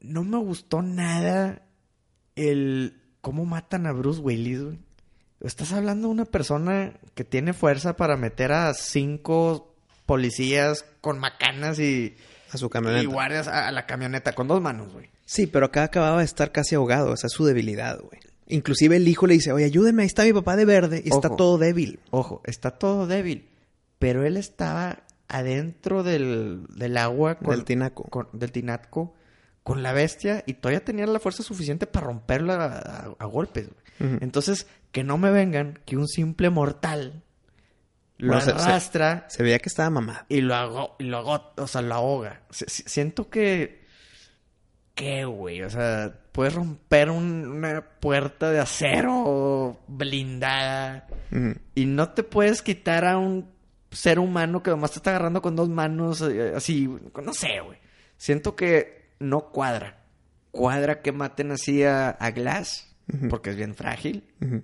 No 0.01 0.25
me 0.25 0.39
gustó 0.39 0.83
nada 0.83 1.63
el 2.37 3.01
cómo 3.21 3.45
matan 3.45 3.87
a 3.87 3.93
Bruce 3.93 4.21
Willis, 4.21 4.63
güey. 4.63 4.79
Estás 5.41 5.73
hablando 5.73 6.09
de 6.09 6.13
una 6.15 6.25
persona 6.25 6.95
que 7.15 7.25
tiene 7.25 7.53
fuerza 7.53 7.97
para 7.97 8.17
meter 8.17 8.53
a 8.53 8.73
cinco 8.75 9.72
policías 10.13 10.85
con 11.01 11.19
macanas 11.19 11.79
y, 11.79 12.15
A 12.53 12.59
su 12.59 12.67
y 12.67 12.69
camioneta. 12.69 13.09
guardias 13.09 13.49
a, 13.49 13.69
a 13.69 13.73
la 13.73 13.87
camioneta 13.87 14.35
con 14.35 14.47
dos 14.49 14.61
manos, 14.61 14.93
güey. 14.93 15.09
Sí, 15.25 15.47
pero 15.47 15.67
acá 15.67 15.85
acababa 15.85 16.19
de 16.19 16.25
estar 16.27 16.53
casi 16.53 16.75
ahogado. 16.75 17.15
Esa 17.15 17.27
es 17.29 17.33
su 17.33 17.45
debilidad, 17.47 17.99
güey. 18.01 18.21
Inclusive 18.49 18.97
el 18.97 19.09
hijo 19.09 19.27
le 19.27 19.35
dice, 19.35 19.53
oye, 19.53 19.65
ayúdenme, 19.65 20.03
ahí 20.03 20.07
está 20.07 20.25
mi 20.25 20.33
papá 20.35 20.57
de 20.57 20.65
verde 20.67 21.03
y 21.05 21.09
está 21.09 21.31
todo 21.35 21.57
débil. 21.57 22.01
Ojo, 22.11 22.43
está 22.45 22.73
todo 22.73 23.07
débil. 23.07 23.49
Pero 23.99 24.27
él 24.27 24.37
estaba 24.37 24.99
adentro 25.29 26.03
del, 26.03 26.67
del 26.77 26.97
agua. 26.99 27.39
Del 27.41 27.65
tinaco. 27.65 28.05
con- 28.05 28.29
del 28.35 28.53
tinaco. 28.53 29.15
Con 29.63 29.83
la 29.83 29.93
bestia. 29.95 30.43
Y 30.47 30.55
todavía 30.55 30.85
tenía 30.85 31.07
la 31.07 31.21
fuerza 31.21 31.43
suficiente 31.43 31.87
para 31.87 32.07
romperla 32.09 32.55
a, 32.57 32.67
a- 33.07 33.15
a 33.19 33.27
golpes. 33.27 33.69
güey. 33.71 34.11
Ujú. 34.13 34.19
Entonces, 34.25 34.67
que 34.91 35.05
no 35.05 35.17
me 35.17 35.31
vengan 35.31 35.79
que 35.87 35.97
un 35.97 36.09
simple 36.09 36.51
mortal 36.51 37.23
lo 38.23 38.35
Bueno, 38.35 38.41
se- 38.41 38.53
se- 38.59 38.69
arrastra 38.71 39.25
Se 39.29 39.43
veía 39.43 39.59
que 39.59 39.69
estaba 39.69 39.91
mamado. 39.91 40.25
y 40.29 40.41
lo 40.41 40.55
hago, 40.55 40.97
y 40.99 41.05
lo 41.05 41.19
hago, 41.19 41.53
o 41.57 41.67
sea, 41.67 41.83
lo 41.83 41.95
ahoga. 41.95 42.43
Si- 42.51 42.65
si- 42.69 42.85
Siento 42.87 43.29
que. 43.31 43.83
¿Qué, 44.95 45.25
güey? 45.25 45.63
O 45.63 45.71
sea, 45.71 46.13
puedes 46.33 46.55
romper 46.55 47.11
un- 47.11 47.47
una 47.47 47.81
puerta 47.99 48.51
de 48.51 48.61
acero 48.61 49.81
blindada. 49.89 51.07
Y 51.75 51.87
no 51.87 52.11
te 52.11 52.23
puedes 52.23 52.61
quitar 52.63 53.07
a 53.07 53.17
un 53.19 53.51
ser 53.91 54.19
humano 54.19 54.63
que 54.63 54.71
nomás 54.71 54.91
te 54.93 54.99
está 54.99 55.11
agarrando 55.11 55.41
con 55.43 55.57
dos 55.57 55.69
manos, 55.71 56.21
eh, 56.23 56.53
así, 56.55 56.89
no 57.23 57.33
sé, 57.33 57.61
güey. 57.61 57.79
Siento 58.19 58.55
que 58.55 59.13
no 59.19 59.51
cuadra. 59.51 60.05
Cuadra 60.51 61.01
que 61.01 61.13
maten 61.13 61.53
así 61.53 61.83
a, 61.85 62.11
a 62.11 62.31
Glass, 62.31 62.95
porque 63.31 63.51
es 63.51 63.57
bien 63.57 63.75
frágil. 63.75 64.29
Ujú. 64.43 64.63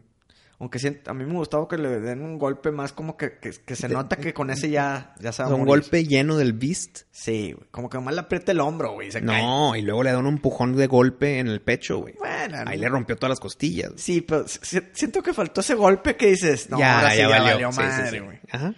Aunque 0.61 0.81
siento- 0.81 1.09
a 1.11 1.15
mí 1.15 1.25
me 1.25 1.35
gustaba 1.35 1.69
que 1.69 1.79
le 1.79 2.01
den 2.01 2.21
un 2.23 2.37
golpe 2.37 2.73
más 2.73 2.93
como 2.93 3.17
que, 3.17 3.39
que, 3.39 3.53
que 3.65 3.77
se 3.77 3.87
De- 3.87 3.95
nota 3.95 4.17
que 4.17 4.35
con 4.35 4.51
ese 4.51 4.69
ya, 4.71 5.15
ya 5.21 5.31
se 5.31 5.45
va 5.45 5.49
a 5.51 5.53
un 5.53 5.61
morir. 5.61 5.83
golpe 5.83 6.05
lleno 6.05 6.37
del 6.37 6.53
Beast. 6.53 7.03
Sí, 7.13 7.53
güey. 7.53 7.69
Como 7.71 7.89
que 7.89 7.97
nomás 7.99 8.15
le 8.15 8.21
aprieta 8.23 8.51
el 8.51 8.59
hombro, 8.61 8.93
güey. 8.95 9.09
cae. 9.11 9.23
No, 9.23 9.77
y 9.77 9.83
luego 9.83 10.03
le 10.03 10.11
da 10.11 10.19
un 10.19 10.27
empujón 10.27 10.75
de 10.75 10.89
golpe 10.89 11.39
en 11.39 11.47
el 11.47 11.61
pecho, 11.61 11.99
güey. 11.99 12.15
Bueno, 12.19 12.57
Ahí 12.67 12.77
no. 12.77 12.83
le 12.83 12.89
rompió 12.89 13.15
todas 13.15 13.31
las 13.31 13.41
costillas. 13.41 13.93
Sí, 13.97 14.21
pero 14.21 14.49
si- 14.49 14.81
siento 14.95 15.23
que 15.23 15.33
faltó 15.33 15.61
ese 15.61 15.75
golpe 15.77 16.17
que 16.17 16.27
dices, 16.27 16.69
no, 16.71 16.77
ahora 16.79 17.11
sí 17.13 17.19
ya 17.19 17.29
valió, 17.29 17.71
sí, 17.73 17.79
madre, 17.79 18.11
sí. 18.11 18.19
güey. 18.19 18.41
Ajá. 18.51 18.75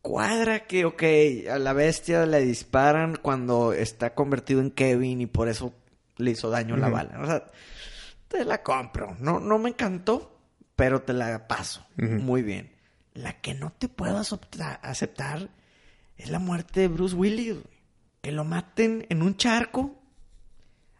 Cuadra 0.00 0.66
que, 0.66 0.84
ok, 0.84 1.02
a 1.52 1.58
la 1.58 1.72
bestia 1.72 2.26
le 2.26 2.40
disparan 2.40 3.16
cuando 3.20 3.72
está 3.72 4.14
convertido 4.14 4.60
en 4.60 4.70
Kevin 4.70 5.20
y 5.20 5.26
por 5.26 5.48
eso 5.48 5.74
le 6.16 6.30
hizo 6.30 6.48
daño 6.48 6.76
la 6.76 6.88
bala. 6.88 7.18
O 7.20 7.26
sea, 7.26 7.44
te 8.28 8.44
la 8.44 8.62
compro. 8.62 9.16
No, 9.18 9.40
no 9.40 9.58
me 9.58 9.70
encantó, 9.70 10.35
pero 10.76 11.02
te 11.02 11.12
la 11.12 11.48
paso. 11.48 11.84
Muy 11.96 12.42
bien. 12.42 12.70
La 13.14 13.40
que 13.40 13.54
no 13.54 13.72
te 13.76 13.88
puedo 13.88 14.18
acepta- 14.18 14.78
aceptar 14.82 15.48
es 16.18 16.30
la 16.30 16.38
muerte 16.38 16.80
de 16.80 16.88
Bruce 16.88 17.14
Willis. 17.16 17.54
güey. 17.54 17.76
Que 18.22 18.32
lo 18.32 18.44
maten 18.44 19.06
en 19.08 19.22
un 19.22 19.36
charco, 19.36 19.94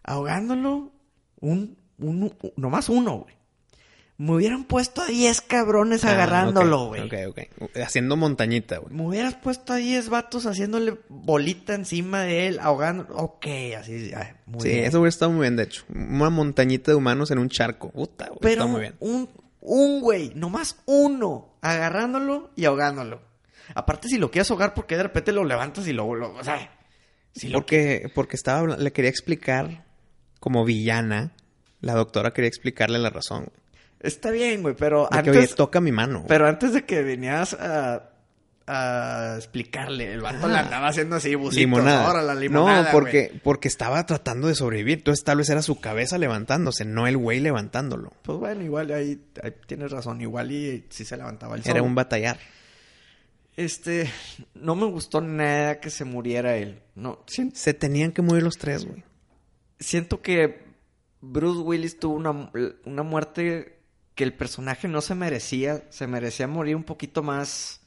ahogándolo, 0.02 0.92
un, 1.40 1.76
un, 1.98 2.22
un- 2.22 2.34
nomás 2.56 2.88
uno, 2.88 3.18
güey. 3.18 3.34
Me 4.18 4.32
hubieran 4.32 4.64
puesto 4.64 5.02
a 5.02 5.06
10 5.08 5.42
cabrones 5.42 6.02
Ah, 6.06 6.12
agarrándolo, 6.12 6.86
güey. 6.86 7.02
Ok, 7.02 7.14
ok. 7.60 7.76
Haciendo 7.84 8.16
montañita, 8.16 8.78
güey. 8.78 8.94
Me 8.94 9.02
hubieras 9.06 9.34
puesto 9.34 9.74
a 9.74 9.76
10 9.76 10.08
vatos 10.08 10.46
haciéndole 10.46 10.96
bolita 11.10 11.74
encima 11.74 12.22
de 12.22 12.46
él, 12.46 12.58
ahogando. 12.60 13.06
Ok, 13.14 13.46
así. 13.78 14.12
ay, 14.16 14.28
muy 14.46 14.60
Sí, 14.62 14.68
bien. 14.70 14.84
eso 14.84 15.00
hubiera 15.00 15.10
estado 15.10 15.32
muy 15.32 15.42
bien, 15.42 15.56
de 15.56 15.64
hecho. 15.64 15.84
Una 15.90 16.30
montañita 16.30 16.92
de 16.92 16.94
humanos 16.94 17.30
en 17.30 17.38
un 17.40 17.50
charco. 17.50 17.90
Puta, 17.90 18.28
güey. 18.28 18.38
Pero 18.40 18.62
Está 18.62 18.66
muy 18.72 18.80
bien. 18.80 18.94
un, 19.00 19.28
un 19.68 20.00
güey, 20.00 20.32
nomás 20.34 20.76
uno, 20.86 21.56
agarrándolo 21.60 22.50
y 22.56 22.64
ahogándolo. 22.64 23.20
Aparte, 23.74 24.08
si 24.08 24.16
lo 24.18 24.30
quieres 24.30 24.50
ahogar, 24.50 24.74
porque 24.74 24.96
de 24.96 25.02
repente 25.02 25.32
lo 25.32 25.44
levantas 25.44 25.86
y 25.88 25.92
lo. 25.92 26.14
lo- 26.14 26.34
o 26.34 26.44
sea, 26.44 26.70
si 27.34 27.48
lo 27.48 27.58
Porque, 27.58 28.10
porque 28.14 28.36
estaba 28.36 28.76
le 28.76 28.92
quería 28.92 29.10
explicar, 29.10 29.84
como 30.40 30.64
villana, 30.64 31.32
la 31.80 31.94
doctora 31.94 32.32
quería 32.32 32.48
explicarle 32.48 32.98
la 32.98 33.10
razón. 33.10 33.48
Está 33.98 34.30
bien, 34.30 34.62
güey, 34.62 34.74
pero 34.76 35.08
De 35.10 35.22
que, 35.22 35.30
antes. 35.30 35.36
oye, 35.36 35.54
toca 35.56 35.80
mi 35.80 35.90
mano. 35.90 36.24
Pero 36.28 36.46
antes 36.46 36.72
de 36.72 36.84
que 36.84 37.02
venías 37.02 37.54
a, 37.54 38.10
a 38.68 39.34
explicarle, 39.36 40.12
el 40.12 40.20
vato 40.20 40.48
le 40.48 40.56
andaba 40.56 40.88
haciendo 40.88 41.16
así, 41.16 41.34
bucitos. 41.36 41.58
limonada. 41.58 42.06
Ahora 42.06 42.22
la 42.22 42.34
limonada. 42.34 42.82
no, 42.84 42.90
porque, 42.90 43.40
porque 43.44 43.68
estaba 43.68 44.04
tratando 44.06 44.48
de 44.48 44.54
sobrevivir. 44.56 44.98
Entonces 44.98 45.24
tal 45.24 45.38
vez 45.38 45.48
era 45.50 45.62
su 45.62 45.78
cabeza 45.80 46.18
levantándose, 46.18 46.84
no 46.84 47.06
el 47.06 47.16
güey 47.16 47.38
levantándolo. 47.40 48.12
Pues 48.22 48.38
bueno, 48.38 48.64
igual 48.64 48.90
ahí, 48.90 49.20
ahí 49.42 49.52
tienes 49.66 49.92
razón. 49.92 50.20
Igual 50.20 50.50
y 50.50 50.84
sí 50.90 51.04
se 51.04 51.16
levantaba 51.16 51.54
el 51.56 51.62
Era 51.64 51.82
un 51.82 51.94
batallar. 51.94 52.38
Este, 53.56 54.10
no 54.54 54.74
me 54.74 54.86
gustó 54.86 55.20
nada 55.20 55.80
que 55.80 55.88
se 55.88 56.04
muriera 56.04 56.56
él. 56.56 56.82
No, 56.94 57.24
Se 57.54 57.72
tenían 57.72 58.12
que 58.12 58.20
morir 58.20 58.42
los 58.42 58.58
tres, 58.58 58.84
güey. 58.84 59.02
siento 59.78 60.20
que 60.20 60.66
Bruce 61.20 61.60
Willis 61.60 61.98
tuvo 61.98 62.16
una, 62.16 62.50
una 62.84 63.02
muerte 63.02 63.78
que 64.14 64.24
el 64.24 64.34
personaje 64.34 64.88
no 64.88 65.00
se 65.00 65.14
merecía. 65.14 65.84
Se 65.90 66.06
merecía 66.06 66.48
morir 66.48 66.76
un 66.76 66.84
poquito 66.84 67.22
más 67.22 67.80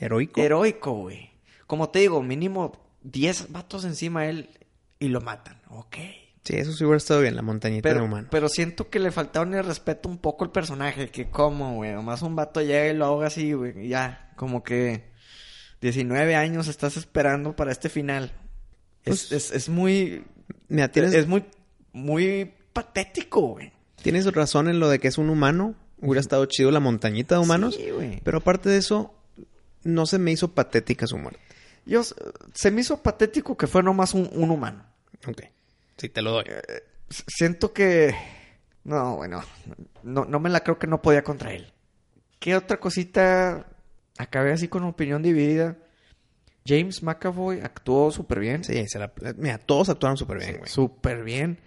Heroico. 0.00 0.40
heroico, 0.40 0.92
güey. 0.92 1.30
Como 1.66 1.88
te 1.90 2.00
digo, 2.00 2.22
mínimo 2.22 2.72
10 3.02 3.52
vatos 3.52 3.84
encima 3.84 4.22
de 4.22 4.28
él 4.30 4.50
y 4.98 5.08
lo 5.08 5.20
matan. 5.20 5.60
Ok. 5.70 5.96
sí, 6.44 6.56
eso 6.56 6.72
sí 6.72 6.84
hubiera 6.84 6.98
estado 6.98 7.20
bien, 7.22 7.36
la 7.36 7.42
montañita 7.42 7.92
de 7.92 8.00
humano. 8.00 8.28
pero 8.30 8.48
siento 8.48 8.88
que 8.90 8.98
le 8.98 9.10
faltaron 9.10 9.54
el 9.54 9.64
respeto 9.64 10.08
un 10.08 10.18
poco 10.18 10.44
al 10.44 10.52
personaje. 10.52 11.08
Que 11.08 11.30
como, 11.30 11.74
güey. 11.76 11.92
Nomás 11.92 12.22
un 12.22 12.36
vato 12.36 12.60
llega 12.60 12.88
y 12.88 12.94
lo 12.96 13.06
ahoga 13.06 13.28
así, 13.28 13.52
güey. 13.54 13.88
Ya, 13.88 14.32
como 14.36 14.62
que 14.62 15.10
19 15.80 16.34
años 16.36 16.68
estás 16.68 16.96
esperando 16.96 17.56
para 17.56 17.72
este 17.72 17.88
final. 17.88 18.32
Es, 19.04 19.28
Pues- 19.28 19.32
es, 19.32 19.50
es 19.52 19.68
muy... 19.68 20.24
Mira, 20.68 20.88
tienes, 20.88 21.14
Es 21.14 21.26
muy, 21.26 21.44
muy 21.92 22.52
patético, 22.72 23.40
güey. 23.48 23.72
tienes 24.02 24.30
razón 24.32 24.68
en 24.68 24.80
lo 24.80 24.88
de 24.88 24.98
que 24.98 25.08
es 25.08 25.18
un 25.18 25.30
humano. 25.30 25.74
Hubiera 26.00 26.20
estado 26.20 26.44
chido 26.46 26.70
la 26.70 26.80
montañita 26.80 27.36
de 27.36 27.40
humanos. 27.40 27.76
Sí, 27.76 27.90
güey. 27.90 28.20
Pero 28.22 28.38
aparte 28.38 28.68
de 28.68 28.76
eso, 28.78 29.14
no 29.84 30.06
se 30.06 30.18
me 30.18 30.32
hizo 30.32 30.52
patética 30.54 31.06
su 31.06 31.16
muerte. 31.18 31.40
Yo, 31.86 32.02
se 32.02 32.70
me 32.70 32.80
hizo 32.80 33.02
patético 33.02 33.56
que 33.56 33.66
fue 33.66 33.82
nomás 33.82 34.14
un, 34.14 34.28
un 34.32 34.50
humano. 34.50 34.84
Ok. 35.26 35.42
Sí, 35.96 36.08
te 36.08 36.22
lo 36.22 36.32
doy. 36.32 36.44
S- 37.10 37.24
Siento 37.26 37.72
que... 37.72 38.14
No, 38.84 39.16
bueno. 39.16 39.42
No, 40.02 40.24
no 40.24 40.40
me 40.40 40.50
la 40.50 40.60
creo 40.60 40.78
que 40.78 40.86
no 40.86 41.00
podía 41.02 41.22
contra 41.22 41.52
él. 41.52 41.72
¿Qué 42.38 42.56
otra 42.56 42.78
cosita? 42.78 43.66
Acabé 44.18 44.52
así 44.52 44.68
con 44.68 44.84
opinión 44.84 45.22
dividida. 45.22 45.76
James 46.66 47.02
McAvoy 47.02 47.60
actuó 47.60 48.10
súper 48.10 48.40
bien. 48.40 48.64
Sí, 48.64 48.86
se 48.88 48.98
la- 48.98 49.12
mira, 49.36 49.58
todos 49.58 49.88
actuaron 49.90 50.16
súper 50.16 50.38
bien, 50.38 50.58
güey. 50.58 50.70
Súper 50.70 51.22
bien. 51.22 51.58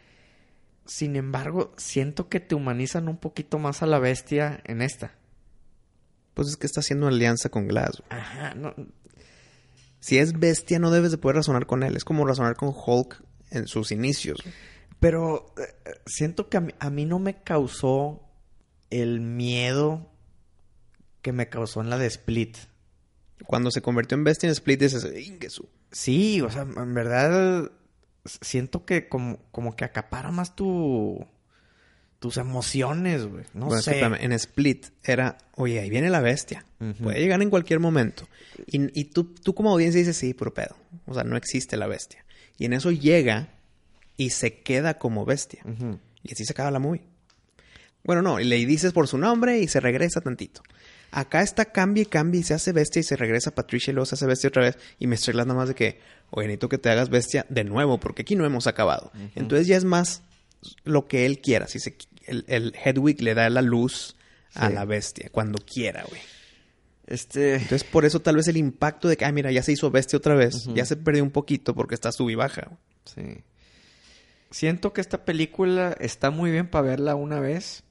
Sin 0.85 1.15
embargo, 1.15 1.73
siento 1.77 2.29
que 2.29 2.39
te 2.39 2.55
humanizan 2.55 3.07
un 3.07 3.17
poquito 3.17 3.59
más 3.59 3.83
a 3.83 3.85
la 3.85 3.99
bestia 3.99 4.61
en 4.63 4.81
esta. 4.81 5.13
Pues 6.37 6.49
es 6.49 6.57
que 6.57 6.67
está 6.67 6.81
haciendo 6.81 7.07
alianza 7.07 7.49
con 7.49 7.67
Glass. 7.67 8.03
güey. 8.07 8.21
Ajá, 8.21 8.53
no, 8.53 8.75
Si 9.99 10.19
es 10.19 10.33
bestia, 10.37 10.77
no 10.77 10.91
debes 10.91 11.09
de 11.09 11.17
poder 11.17 11.37
razonar 11.37 11.65
con 11.65 11.81
él. 11.81 11.95
Es 11.97 12.05
como 12.05 12.27
razonar 12.27 12.55
con 12.55 12.69
Hulk 12.75 13.23
en 13.49 13.65
sus 13.65 13.91
inicios. 13.91 14.43
güey. 14.43 14.53
Pero 14.99 15.55
eh, 15.57 15.93
siento 16.05 16.47
que 16.47 16.57
a 16.57 16.61
mí, 16.61 16.73
a 16.77 16.91
mí 16.91 17.05
no 17.05 17.17
me 17.17 17.41
causó 17.41 18.21
el 18.91 19.19
miedo 19.19 20.11
que 21.23 21.31
me 21.31 21.49
causó 21.49 21.81
en 21.81 21.89
la 21.89 21.97
de 21.97 22.05
Split. 22.05 22.55
Cuando 23.47 23.71
se 23.71 23.81
convirtió 23.81 24.15
en 24.15 24.23
bestia 24.23 24.45
en 24.45 24.51
Split, 24.51 24.79
dices, 24.79 25.05
Ingesu. 25.05 25.67
Sí, 25.91 26.39
o 26.41 26.51
sea, 26.51 26.61
en 26.61 26.93
verdad 26.93 27.71
siento 28.25 28.85
que 28.85 29.09
como, 29.09 29.39
como 29.49 29.75
que 29.75 29.85
acapara 29.85 30.29
más 30.29 30.55
tu 30.55 31.25
tus 32.19 32.37
emociones, 32.37 33.25
güey. 33.25 33.45
No 33.53 33.69
sé. 33.81 33.99
en 33.99 34.31
Split 34.31 34.87
era, 35.03 35.37
oye, 35.55 35.79
ahí 35.79 35.89
viene 35.89 36.09
la 36.09 36.19
bestia. 36.19 36.65
Puede 37.01 37.19
llegar 37.19 37.41
en 37.41 37.49
cualquier 37.49 37.79
momento. 37.79 38.27
Y, 38.65 39.05
tú, 39.05 39.35
tú 39.35 39.53
como 39.53 39.71
audiencia 39.71 39.99
dices, 39.99 40.17
sí, 40.17 40.33
puro 40.33 40.53
pedo. 40.53 40.75
O 41.05 41.13
sea, 41.13 41.23
no 41.23 41.37
existe 41.37 41.77
la 41.77 41.87
bestia. 41.87 42.25
Y 42.57 42.65
en 42.65 42.73
eso 42.73 42.91
llega 42.91 43.49
y 44.15 44.31
se 44.31 44.61
queda 44.61 44.97
como 44.97 45.25
bestia. 45.25 45.61
Y 46.23 46.33
así 46.33 46.45
se 46.45 46.53
acaba 46.53 46.71
la 46.71 46.79
movie. 46.79 47.03
Bueno, 48.03 48.21
no, 48.21 48.39
y 48.39 48.45
le 48.45 48.55
dices 48.65 48.93
por 48.93 49.07
su 49.07 49.17
nombre 49.17 49.59
y 49.59 49.67
se 49.67 49.79
regresa 49.79 50.21
tantito. 50.21 50.61
Acá 51.11 51.41
está 51.41 51.65
cambia 51.65 52.03
y 52.03 52.05
cambia 52.05 52.39
y 52.39 52.43
se 52.43 52.53
hace 52.53 52.71
bestia 52.71 52.99
y 52.99 53.03
se 53.03 53.15
regresa 53.15 53.51
Patricia 53.51 53.91
y 53.91 53.93
luego 53.93 54.05
se 54.05 54.15
hace 54.15 54.25
bestia 54.25 54.49
otra 54.49 54.63
vez. 54.63 54.77
Y 54.99 55.07
me 55.07 55.15
estoy 55.15 55.33
nada 55.33 55.53
más 55.53 55.67
de 55.67 55.75
que, 55.75 55.99
oye, 56.29 56.47
necesito 56.47 56.69
que 56.69 56.77
te 56.77 56.89
hagas 56.89 57.09
bestia 57.09 57.45
de 57.49 57.63
nuevo 57.63 57.99
porque 57.99 58.23
aquí 58.23 58.35
no 58.35 58.45
hemos 58.45 58.67
acabado. 58.67 59.11
Entonces 59.35 59.67
ya 59.67 59.77
es 59.77 59.83
más 59.83 60.23
lo 60.83 61.07
que 61.07 61.25
él 61.25 61.39
quiera. 61.39 61.67
Si 61.67 61.79
se, 61.79 61.97
el, 62.25 62.45
el 62.47 62.75
Hedwig 62.75 63.21
le 63.21 63.33
da 63.33 63.49
la 63.49 63.61
luz 63.61 64.15
a 64.53 64.69
la 64.69 64.85
bestia 64.85 65.29
cuando 65.31 65.59
quiera, 65.63 66.03
güey. 66.09 66.21
Este... 67.05 67.55
Entonces, 67.55 67.83
por 67.83 68.05
eso 68.05 68.21
tal 68.21 68.35
vez 68.35 68.47
el 68.47 68.57
impacto 68.57 69.07
de 69.07 69.17
que, 69.17 69.25
ah, 69.25 69.31
mira, 69.31 69.51
ya 69.51 69.63
se 69.63 69.71
hizo 69.71 69.89
bestia 69.91 70.17
otra 70.17 70.35
vez, 70.35 70.65
ya 70.73 70.85
se 70.85 70.97
perdió 70.97 71.23
un 71.23 71.31
poquito 71.31 71.73
porque 71.73 71.95
está 71.95 72.11
sub 72.11 72.29
y 72.29 72.35
baja. 72.35 72.71
Sí. 73.05 73.43
Siento 74.51 74.93
que 74.93 75.01
esta 75.01 75.25
película 75.25 75.95
está 75.99 76.31
muy 76.31 76.51
bien 76.51 76.69
para 76.69 76.87
verla 76.87 77.15
una 77.15 77.39
vez 77.39 77.83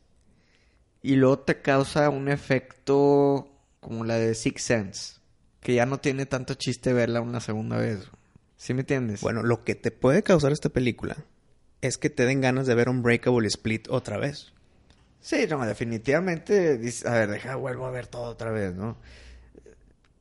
y 1.02 1.16
luego 1.16 1.38
te 1.40 1.60
causa 1.60 2.10
un 2.10 2.28
efecto 2.28 3.48
como 3.80 4.04
la 4.04 4.16
de 4.16 4.34
Six 4.34 4.62
Sense, 4.62 5.20
que 5.60 5.74
ya 5.74 5.86
no 5.86 5.98
tiene 5.98 6.26
tanto 6.26 6.54
chiste 6.54 6.92
verla 6.92 7.20
una 7.20 7.40
segunda 7.40 7.76
vez. 7.76 8.10
¿Sí 8.56 8.74
me 8.74 8.80
entiendes? 8.80 9.20
Bueno, 9.20 9.42
lo 9.42 9.64
que 9.64 9.74
te 9.74 9.90
puede 9.90 10.22
causar 10.22 10.52
esta 10.52 10.70
película 10.70 11.16
es 11.86 11.98
que 11.98 12.10
te 12.10 12.24
den 12.26 12.40
ganas 12.40 12.66
de 12.66 12.74
ver 12.74 12.88
un 12.88 13.02
Breakable 13.02 13.46
Split 13.48 13.88
otra 13.88 14.18
vez. 14.18 14.52
Sí, 15.20 15.46
no, 15.48 15.66
definitivamente. 15.66 16.80
A 17.04 17.10
ver, 17.10 17.30
deja, 17.30 17.56
vuelvo 17.56 17.86
a 17.86 17.90
ver 17.90 18.06
todo 18.06 18.24
otra 18.24 18.50
vez, 18.50 18.74
¿no? 18.74 18.96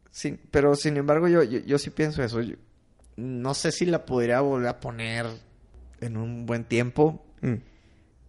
Sí, 0.10 0.40
pero 0.50 0.76
sin 0.76 0.98
embargo, 0.98 1.28
yo, 1.28 1.44
yo, 1.44 1.78
sí 1.78 1.90
pienso 1.90 2.24
eso. 2.24 2.40
no 3.18 3.54
sé 3.54 3.72
si 3.72 3.86
la 3.86 4.06
podría 4.06 4.42
volver 4.42 4.70
a 4.70 4.80
poner 4.80 5.28
en 6.02 6.18
un 6.18 6.46
buen 6.46 6.64
tiempo. 6.64 7.24
Mm. 7.42 7.56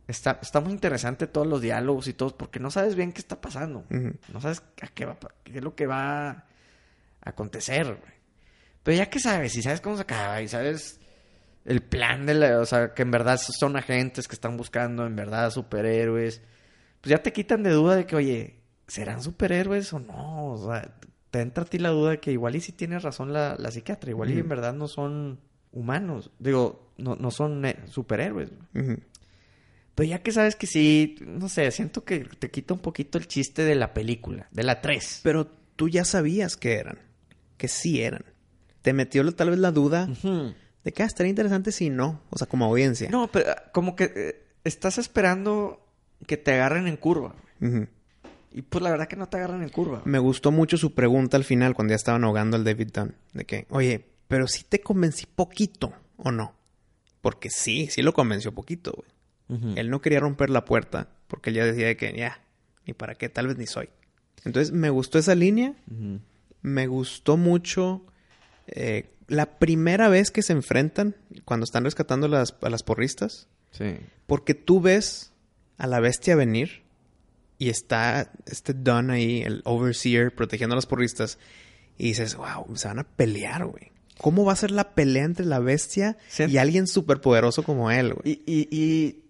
Está, 0.09 0.39
está 0.43 0.61
muy 0.61 0.73
interesante 0.73 1.27
todos 1.27 1.47
los 1.47 1.61
diálogos 1.61 2.09
y 2.09 2.13
todo, 2.13 2.37
porque 2.37 2.61
no 2.61 2.71
sabes 2.71 2.95
bien 2.95 3.13
qué 3.13 3.21
está 3.21 3.41
pasando. 3.41 3.85
No 3.89 4.41
sabes 4.41 4.63
a 4.83 4.89
qué, 4.89 5.05
va, 5.07 5.17
qué 5.45 5.59
es 5.59 5.65
lo 5.65 5.75
que 5.75 5.87
va 5.87 6.29
a 6.29 6.45
acontecer. 7.23 7.99
Pero 8.83 8.99
ya 8.99 9.09
que 9.09 9.19
sabes, 9.19 9.57
y 9.57 9.63
sabes 9.63 9.81
cómo 9.81 9.97
se 9.97 10.03
acaba, 10.03 10.43
y 10.43 10.49
sabes 10.49 11.01
el 11.67 11.83
plan 11.83 12.27
de 12.27 12.35
la, 12.35 12.61
o 12.61 12.67
sea, 12.67 12.95
que 12.95 13.03
en 13.03 13.11
verdad 13.11 13.39
son 13.39 13.77
agentes 13.77 14.29
que 14.29 14.35
están 14.35 14.57
buscando 14.57 15.05
en 15.05 15.17
verdad 15.17 15.51
superhéroes, 15.51 16.41
pues 17.01 17.11
ya 17.11 17.23
te 17.23 17.33
quitan 17.33 17.63
de 17.63 17.71
duda 17.71 17.97
de 17.97 18.07
que, 18.07 18.17
oye, 18.17 18.61
¿serán 18.87 19.23
superhéroes 19.23 19.93
o 19.93 19.99
no? 19.99 20.53
O 20.53 20.71
sea, 20.71 20.95
te 21.31 21.41
entra 21.41 21.65
a 21.65 21.67
ti 21.67 21.79
la 21.79 21.91
duda 21.91 22.13
de 22.13 22.21
que 22.21 22.31
igual 22.31 22.55
y 22.55 22.61
si 22.61 22.73
tiene 22.73 22.99
razón 23.01 23.33
la, 23.33 23.57
la 23.59 23.71
psiquiatra, 23.73 24.11
igual 24.11 24.31
y 24.31 24.39
en 24.39 24.49
verdad 24.49 24.75
no 24.75 24.87
son 24.87 25.41
humanos, 25.73 26.31
digo, 26.39 26.93
no, 26.99 27.17
no 27.17 27.31
son 27.33 27.65
eh, 27.65 27.77
superhéroes. 27.91 28.51
Pero 28.73 30.09
ya 30.09 30.23
que 30.23 30.31
sabes 30.31 30.55
que 30.55 30.69
sí, 30.69 31.17
no 31.21 31.49
sé, 31.49 31.71
siento 31.73 32.05
que 32.05 32.21
te 32.21 32.51
quita 32.51 32.75
un 32.75 32.81
poquito 32.81 33.19
el 33.19 33.27
chiste 33.27 33.65
de 33.65 33.75
la 33.75 33.93
película, 33.93 34.47
de 34.53 34.63
la 34.63 34.81
3. 34.81 35.21
Pero 35.25 35.47
tú 35.75 35.89
ya 35.89 36.05
sabías 36.05 36.57
que 36.57 36.75
eran, 36.75 36.99
que 37.57 37.67
sí 37.67 38.03
eran. 38.03 38.25
Te 38.83 38.93
metió 38.93 39.29
tal 39.35 39.51
vez 39.51 39.59
la 39.59 39.73
duda 39.73 40.09
de 40.87 40.93
que 40.93 41.03
ah, 41.03 41.07
estaría 41.07 41.31
interesante 41.31 41.73
si 41.73 41.91
no, 41.91 42.23
o 42.31 42.39
sea, 42.39 42.47
como 42.47 42.65
audiencia. 42.65 43.11
No, 43.11 43.27
pero 43.27 43.51
ah, 43.51 43.65
como 43.73 43.97
que 43.97 44.05
eh, 44.15 44.47
estás 44.63 44.99
esperando 44.99 45.85
que 46.29 46.37
te 46.37 46.53
agarren 46.53 46.87
en 46.87 46.97
curva. 46.97 47.35
Y 48.53 48.63
pues 48.63 48.85
la 48.85 48.91
verdad 48.91 49.09
que 49.09 49.17
no 49.17 49.29
te 49.29 49.37
agarran 49.37 49.65
en 49.65 49.69
curva. 49.69 50.03
Me 50.05 50.21
gustó 50.21 50.53
mucho 50.53 50.77
su 50.77 50.95
pregunta 50.95 51.37
al 51.37 51.43
final 51.43 51.75
cuando 51.75 51.91
ya 51.91 51.97
estaban 51.97 52.23
ahogando 52.23 52.57
al 52.57 52.63
David 52.63 52.91
Dunn. 52.95 53.17
De 53.33 53.45
que, 53.45 53.67
oye, 53.71 54.07
pero 54.29 54.47
si 54.47 54.63
te 54.63 54.81
convencí 54.81 55.27
poquito 55.27 55.93
o 56.19 56.31
no. 56.31 56.55
Porque 57.21 57.51
sí, 57.51 57.89
sí 57.91 58.03
lo 58.03 58.15
convenció 58.15 58.55
poquito, 58.55 58.93
güey. 58.93 59.75
Él 59.77 59.91
no 59.91 60.01
quería 60.01 60.21
romper 60.21 60.51
la 60.51 60.65
puerta 60.65 61.09
porque 61.27 61.51
él 61.51 61.57
ya 61.57 61.65
decía 61.65 61.89
de 61.89 61.97
que 61.97 62.17
ya, 62.17 62.45
ni 62.85 62.93
para 62.95 63.17
qué, 63.17 63.29
tal 63.29 63.49
vez 63.49 63.59
ni 63.59 63.67
soy. 63.67 63.89
Entonces 64.45 64.73
me 64.73 64.91
gustó 64.91 65.19
esa 65.19 65.35
línea. 65.35 65.75
Me 66.63 66.87
gustó 66.87 67.37
mucho 67.37 68.07
eh, 68.67 69.11
la 69.29 69.59
primera 69.59 70.09
vez 70.09 70.31
que 70.31 70.43
se 70.43 70.53
enfrentan, 70.53 71.17
cuando 71.45 71.65
están 71.65 71.85
rescatando 71.85 72.29
las, 72.29 72.57
a 72.61 72.71
las 72.71 72.83
porristas. 72.83 73.49
Sí. 73.73 73.97
Porque 74.27 74.55
tú 74.55 74.81
ves 74.81 75.33
a 75.79 75.87
la 75.87 76.01
bestia 76.01 76.37
venir 76.37 76.83
y 77.59 77.69
está 77.69 78.33
este 78.47 78.75
Don 78.75 79.11
ahí, 79.11 79.43
el 79.43 79.63
overseer, 79.65 80.35
protegiendo 80.35 80.75
a 80.75 80.77
las 80.77 80.87
porristas. 80.87 81.39
Y 81.99 82.09
dices, 82.09 82.37
wow, 82.37 82.77
se 82.77 82.89
van 82.89 82.99
a 82.99 83.05
pelear, 83.05 83.67
güey. 83.67 83.93
¿Cómo 84.19 84.45
va 84.45 84.53
a 84.53 84.57
ser 84.57 84.71
la 84.71 84.95
pelea 84.95 85.25
entre 85.25 85.45
la 85.45 85.59
bestia 85.59 86.17
y 86.39 86.57
alguien 86.57 86.87
súper 86.87 87.21
poderoso 87.21 87.63
como 87.63 87.91
él, 87.91 88.15
güey? 88.15 88.43
Y, 88.47 88.69
y, 88.71 89.25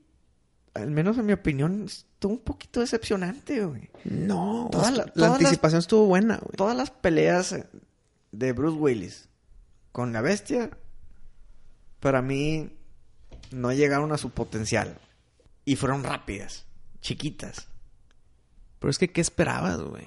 al 0.75 0.91
menos 0.91 1.19
en 1.19 1.27
mi 1.27 1.33
opinión, 1.33 1.85
estuvo 1.87 2.35
un 2.35 2.41
poquito 2.41 2.81
decepcionante, 2.81 3.65
güey. 3.65 3.91
No, 4.05 4.69
toda 4.71 4.91
la, 4.91 5.27
anticipación 5.27 5.81
estuvo 5.81 6.07
buena, 6.07 6.37
güey. 6.37 6.57
Todas 6.57 6.77
las 6.77 6.91
peleas 6.91 7.57
de 8.31 8.53
Bruce 8.53 8.77
Willis 8.77 9.26
con 9.97 10.13
la 10.13 10.21
bestia, 10.21 10.69
para 12.01 12.21
mí 12.21 12.69
no 13.51 13.73
llegaron 13.73 14.13
a 14.13 14.19
su 14.19 14.29
potencial. 14.29 14.99
Y 15.65 15.77
fueron 15.77 16.05
rápidas, 16.05 16.67
chiquitas. 17.01 17.69
Pero 18.79 18.91
es 18.91 18.99
que, 18.99 19.11
¿qué 19.11 19.23
esperabas, 19.23 19.81
güey? 19.81 20.05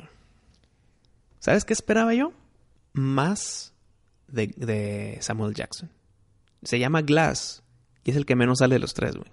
¿Sabes 1.40 1.66
qué 1.66 1.74
esperaba 1.74 2.14
yo? 2.14 2.34
Más 2.94 3.74
de, 4.28 5.18
Samuel 5.22 5.56
Jackson. 5.56 5.90
Se 6.62 6.78
llama 6.78 7.02
Glass 7.02 7.64
y 8.04 8.12
es 8.12 8.16
el 8.16 8.28
que 8.28 8.36
menos 8.36 8.60
sale 8.60 8.76
de 8.76 8.80
los 8.80 8.94
tres, 8.94 9.16
güey. 9.16 9.32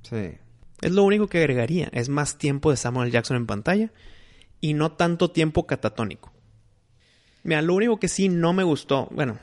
Sí. 0.00 0.38
Es 0.80 0.92
lo 0.92 1.04
único 1.04 1.26
que 1.26 1.40
agregaría. 1.40 1.90
Es 1.92 2.08
más 2.08 2.38
tiempo 2.38 2.70
de 2.70 2.78
Samuel 2.78 3.10
Jackson 3.10 3.36
en 3.36 3.46
pantalla 3.46 3.92
y 4.62 4.72
no 4.72 4.92
tanto 4.92 5.30
tiempo 5.30 5.66
catatónico. 5.66 6.32
Mira, 7.42 7.60
lo 7.60 7.74
único 7.74 8.00
que 8.00 8.08
sí 8.08 8.30
no 8.30 8.54
me 8.54 8.62
gustó, 8.62 9.08
bueno, 9.10 9.38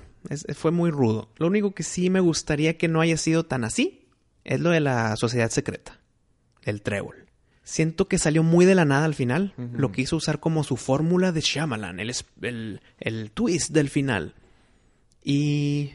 fue 0.56 0.72
muy 0.72 0.92
rudo. 0.92 1.30
Lo 1.38 1.48
único 1.48 1.74
que 1.74 1.84
sí 1.84 2.10
me 2.10 2.20
gustaría 2.20 2.78
que 2.78 2.88
no 2.88 3.02
haya 3.02 3.18
sido 3.18 3.46
tan 3.46 3.64
así 3.64 4.08
es 4.44 4.60
lo 4.60 4.70
de 4.70 4.80
la 4.80 5.16
sociedad 5.16 5.50
secreta, 5.50 6.00
el 6.64 6.82
trébol. 6.82 7.26
Siento 7.64 8.08
que 8.08 8.20
salió 8.20 8.44
muy 8.44 8.66
de 8.66 8.76
la 8.76 8.86
nada 8.86 9.06
al 9.06 9.16
final. 9.16 9.54
Lo 9.58 9.92
quiso 9.92 10.18
usar 10.18 10.40
como 10.40 10.64
su 10.64 10.78
fórmula 10.78 11.32
de 11.32 11.42
Shyamalan, 11.42 12.00
el, 12.00 12.14
el, 12.42 12.82
el 13.00 13.32
twist 13.32 13.72
del 13.72 13.90
final. 13.90 14.36
Y. 15.24 15.94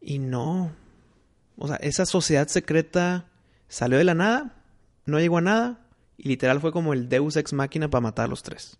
Y 0.00 0.18
no. 0.18 0.72
O 1.56 1.68
sea, 1.68 1.76
esa 1.76 2.06
sociedad 2.06 2.48
secreta 2.48 3.28
salió 3.68 3.98
de 3.98 4.04
la 4.04 4.14
nada, 4.14 4.56
no 5.06 5.20
llegó 5.20 5.38
a 5.38 5.42
nada, 5.42 5.86
y 6.16 6.28
literal 6.28 6.60
fue 6.60 6.72
como 6.72 6.92
el 6.92 7.08
Deus 7.08 7.36
ex 7.36 7.52
máquina 7.52 7.88
para 7.88 8.00
matar 8.00 8.24
a 8.24 8.28
los 8.28 8.42
tres. 8.42 8.76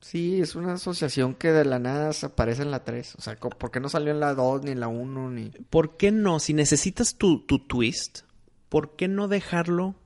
Sí, 0.00 0.40
es 0.40 0.54
una 0.54 0.74
asociación 0.74 1.34
que 1.34 1.50
de 1.50 1.64
la 1.64 1.78
nada 1.78 2.12
aparece 2.22 2.62
en 2.62 2.70
la 2.70 2.84
3. 2.84 3.16
O 3.16 3.20
sea, 3.20 3.36
¿por 3.36 3.70
qué 3.70 3.80
no 3.80 3.88
salió 3.88 4.12
en 4.12 4.20
la 4.20 4.34
2 4.34 4.62
ni 4.62 4.70
en 4.70 4.80
la 4.80 4.88
1 4.88 5.30
ni...? 5.30 5.50
¿Por 5.70 5.96
qué 5.96 6.12
no? 6.12 6.38
Si 6.38 6.54
necesitas 6.54 7.16
tu, 7.16 7.44
tu 7.44 7.58
twist, 7.58 8.20
¿por 8.68 8.94
qué 8.96 9.08
no 9.08 9.28
dejarlo 9.28 9.96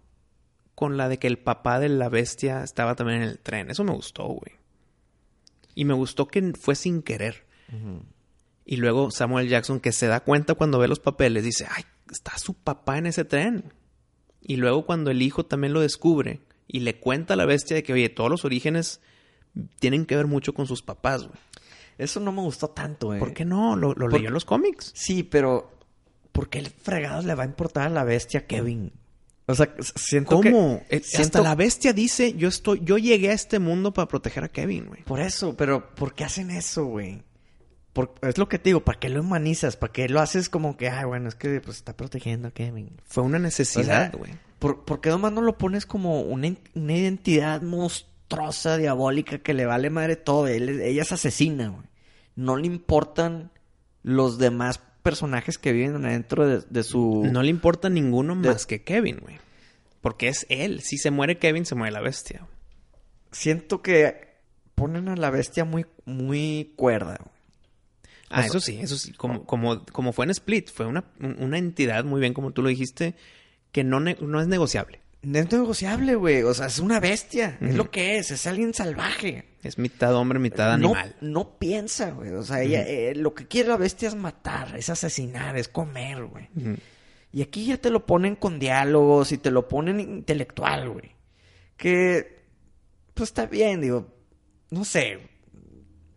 con 0.74 0.96
la 0.96 1.08
de 1.08 1.18
que 1.18 1.26
el 1.26 1.38
papá 1.38 1.78
de 1.78 1.90
la 1.90 2.08
bestia 2.08 2.64
estaba 2.64 2.96
también 2.96 3.22
en 3.22 3.28
el 3.28 3.38
tren? 3.38 3.70
Eso 3.70 3.84
me 3.84 3.92
gustó, 3.92 4.24
güey. 4.24 4.58
Y 5.74 5.84
me 5.84 5.94
gustó 5.94 6.26
que 6.26 6.52
fue 6.58 6.74
sin 6.74 7.02
querer. 7.02 7.46
Y 8.64 8.76
luego 8.76 9.10
Samuel 9.10 9.48
Jackson, 9.48 9.80
que 9.80 9.92
se 9.92 10.06
da 10.06 10.20
cuenta 10.20 10.54
cuando 10.54 10.78
ve 10.78 10.88
los 10.88 11.00
papeles, 11.00 11.44
dice, 11.44 11.66
ay, 11.70 11.84
está 12.10 12.36
su 12.38 12.54
papá 12.54 12.98
en 12.98 13.06
ese 13.06 13.24
tren. 13.24 13.72
Y 14.40 14.56
luego 14.56 14.84
cuando 14.84 15.10
el 15.10 15.22
hijo 15.22 15.46
también 15.46 15.72
lo 15.72 15.80
descubre 15.80 16.40
y 16.66 16.80
le 16.80 16.98
cuenta 16.98 17.34
a 17.34 17.36
la 17.36 17.46
bestia 17.46 17.76
de 17.76 17.82
que, 17.82 17.92
oye, 17.92 18.08
todos 18.08 18.30
los 18.30 18.44
orígenes 18.44 19.00
tienen 19.78 20.06
que 20.06 20.16
ver 20.16 20.26
mucho 20.26 20.54
con 20.54 20.66
sus 20.66 20.82
papás, 20.82 21.22
güey. 21.22 21.38
Eso 21.98 22.20
no 22.20 22.32
me 22.32 22.40
gustó 22.40 22.68
tanto, 22.68 23.14
eh. 23.14 23.18
¿Por 23.18 23.34
qué 23.34 23.44
no? 23.44 23.76
¿Lo, 23.76 23.94
lo 23.94 24.08
leyó 24.08 24.28
en 24.28 24.34
los 24.34 24.44
cómics? 24.44 24.92
Sí, 24.94 25.22
pero 25.22 25.70
¿por 26.32 26.48
qué 26.48 26.58
el 26.58 26.68
fregado 26.68 27.22
le 27.22 27.34
va 27.34 27.42
a 27.42 27.46
importar 27.46 27.86
a 27.86 27.90
la 27.90 28.04
bestia 28.04 28.46
Kevin? 28.46 28.92
O 29.46 29.54
sea, 29.54 29.74
siento 29.96 30.36
¿Cómo? 30.36 30.82
Eh, 30.88 31.02
hasta 31.18 31.40
la 31.40 31.54
bestia 31.54 31.92
dice, 31.92 32.32
yo 32.34 32.48
estoy, 32.48 32.80
yo 32.84 32.96
llegué 32.96 33.30
a 33.30 33.34
este 33.34 33.58
mundo 33.58 33.92
para 33.92 34.08
proteger 34.08 34.44
a 34.44 34.48
Kevin, 34.48 34.86
güey. 34.86 35.02
Por 35.02 35.20
eso, 35.20 35.56
pero 35.56 35.94
¿por 35.94 36.14
qué 36.14 36.24
hacen 36.24 36.50
eso, 36.50 36.84
güey? 36.86 37.22
es 38.22 38.38
lo 38.38 38.48
que 38.48 38.58
te 38.58 38.70
digo, 38.70 38.82
¿para 38.82 38.98
qué 38.98 39.10
lo 39.10 39.20
humanizas? 39.20 39.76
¿Para 39.76 39.92
qué 39.92 40.08
lo 40.08 40.20
haces 40.20 40.48
como 40.48 40.78
que, 40.78 40.88
ay, 40.88 41.04
bueno, 41.04 41.28
es 41.28 41.34
que 41.34 41.60
pues 41.60 41.76
está 41.76 41.94
protegiendo 41.94 42.48
a 42.48 42.50
Kevin? 42.50 42.90
Fue 43.04 43.22
una 43.22 43.38
necesidad, 43.38 44.14
güey. 44.16 44.32
¿por, 44.58 45.00
qué 45.00 45.10
nomás 45.10 45.32
no 45.32 45.42
lo 45.42 45.58
pones 45.58 45.84
como 45.84 46.22
una, 46.22 46.54
una 46.74 46.96
identidad 46.96 47.60
monstruosa? 47.62 48.11
Diabólica, 48.78 49.38
que 49.38 49.54
le 49.54 49.66
vale 49.66 49.90
madre 49.90 50.16
todo. 50.16 50.46
ella 50.48 51.02
es 51.02 51.12
asesina, 51.12 51.68
güey. 51.68 51.86
No 52.34 52.56
le 52.56 52.66
importan 52.66 53.50
los 54.02 54.38
demás 54.38 54.80
personajes 55.02 55.58
que 55.58 55.72
viven 55.72 56.04
adentro 56.04 56.60
de, 56.60 56.82
su... 56.82 57.28
No 57.30 57.42
le 57.42 57.50
importa 57.50 57.88
ninguno 57.88 58.34
más 58.34 58.66
que 58.66 58.82
Kevin, 58.82 59.18
güey. 59.20 59.38
Porque 60.00 60.28
es 60.28 60.46
él. 60.48 60.80
Si 60.80 60.98
se 60.98 61.10
muere 61.10 61.38
Kevin, 61.38 61.66
se 61.66 61.74
muere 61.74 61.92
la 61.92 62.00
bestia. 62.00 62.46
Siento 63.30 63.82
que 63.82 64.32
ponen 64.74 65.08
a 65.08 65.16
la 65.16 65.30
bestia 65.30 65.64
muy, 65.64 65.86
muy 66.04 66.72
cuerda. 66.76 67.18
Ah, 68.30 68.46
eso 68.46 68.60
sí, 68.60 68.78
eso 68.80 68.96
sí. 68.96 69.12
Como, 69.12 69.44
como, 69.44 69.84
como 69.84 70.12
fue 70.12 70.24
en 70.24 70.30
Split, 70.30 70.70
fue 70.70 70.86
una, 70.86 71.04
una 71.20 71.58
entidad, 71.58 72.04
muy 72.04 72.20
bien 72.20 72.32
como 72.32 72.52
tú 72.52 72.62
lo 72.62 72.70
dijiste, 72.70 73.14
que 73.72 73.84
no, 73.84 74.00
no 74.00 74.40
es 74.40 74.48
negociable. 74.48 75.01
No 75.22 75.38
es 75.38 75.52
negociable, 75.52 76.16
güey. 76.16 76.42
O 76.42 76.52
sea, 76.52 76.66
es 76.66 76.80
una 76.80 76.98
bestia. 76.98 77.56
Es 77.60 77.76
lo 77.76 77.90
que 77.90 78.18
es. 78.18 78.32
Es 78.32 78.46
alguien 78.46 78.74
salvaje. 78.74 79.44
Es 79.62 79.78
mitad 79.78 80.14
hombre, 80.16 80.40
mitad 80.40 80.72
animal. 80.72 81.14
No 81.20 81.58
piensa, 81.58 82.10
güey. 82.10 82.32
O 82.32 82.42
sea, 82.42 82.62
ella, 82.62 82.82
eh, 82.82 83.14
lo 83.14 83.32
que 83.32 83.46
quiere 83.46 83.68
la 83.68 83.76
bestia 83.76 84.08
es 84.08 84.16
matar, 84.16 84.76
es 84.76 84.90
asesinar, 84.90 85.56
es 85.56 85.68
comer, 85.68 86.24
güey. 86.24 86.48
Y 87.30 87.42
aquí 87.42 87.66
ya 87.66 87.76
te 87.76 87.90
lo 87.90 88.04
ponen 88.04 88.34
con 88.34 88.58
diálogos 88.58 89.30
y 89.30 89.38
te 89.38 89.52
lo 89.52 89.68
ponen 89.68 90.00
intelectual, 90.00 90.90
güey. 90.90 91.14
Que, 91.76 92.42
pues 93.14 93.30
está 93.30 93.46
bien, 93.46 93.80
digo. 93.80 94.12
No 94.70 94.84
sé. 94.84 95.20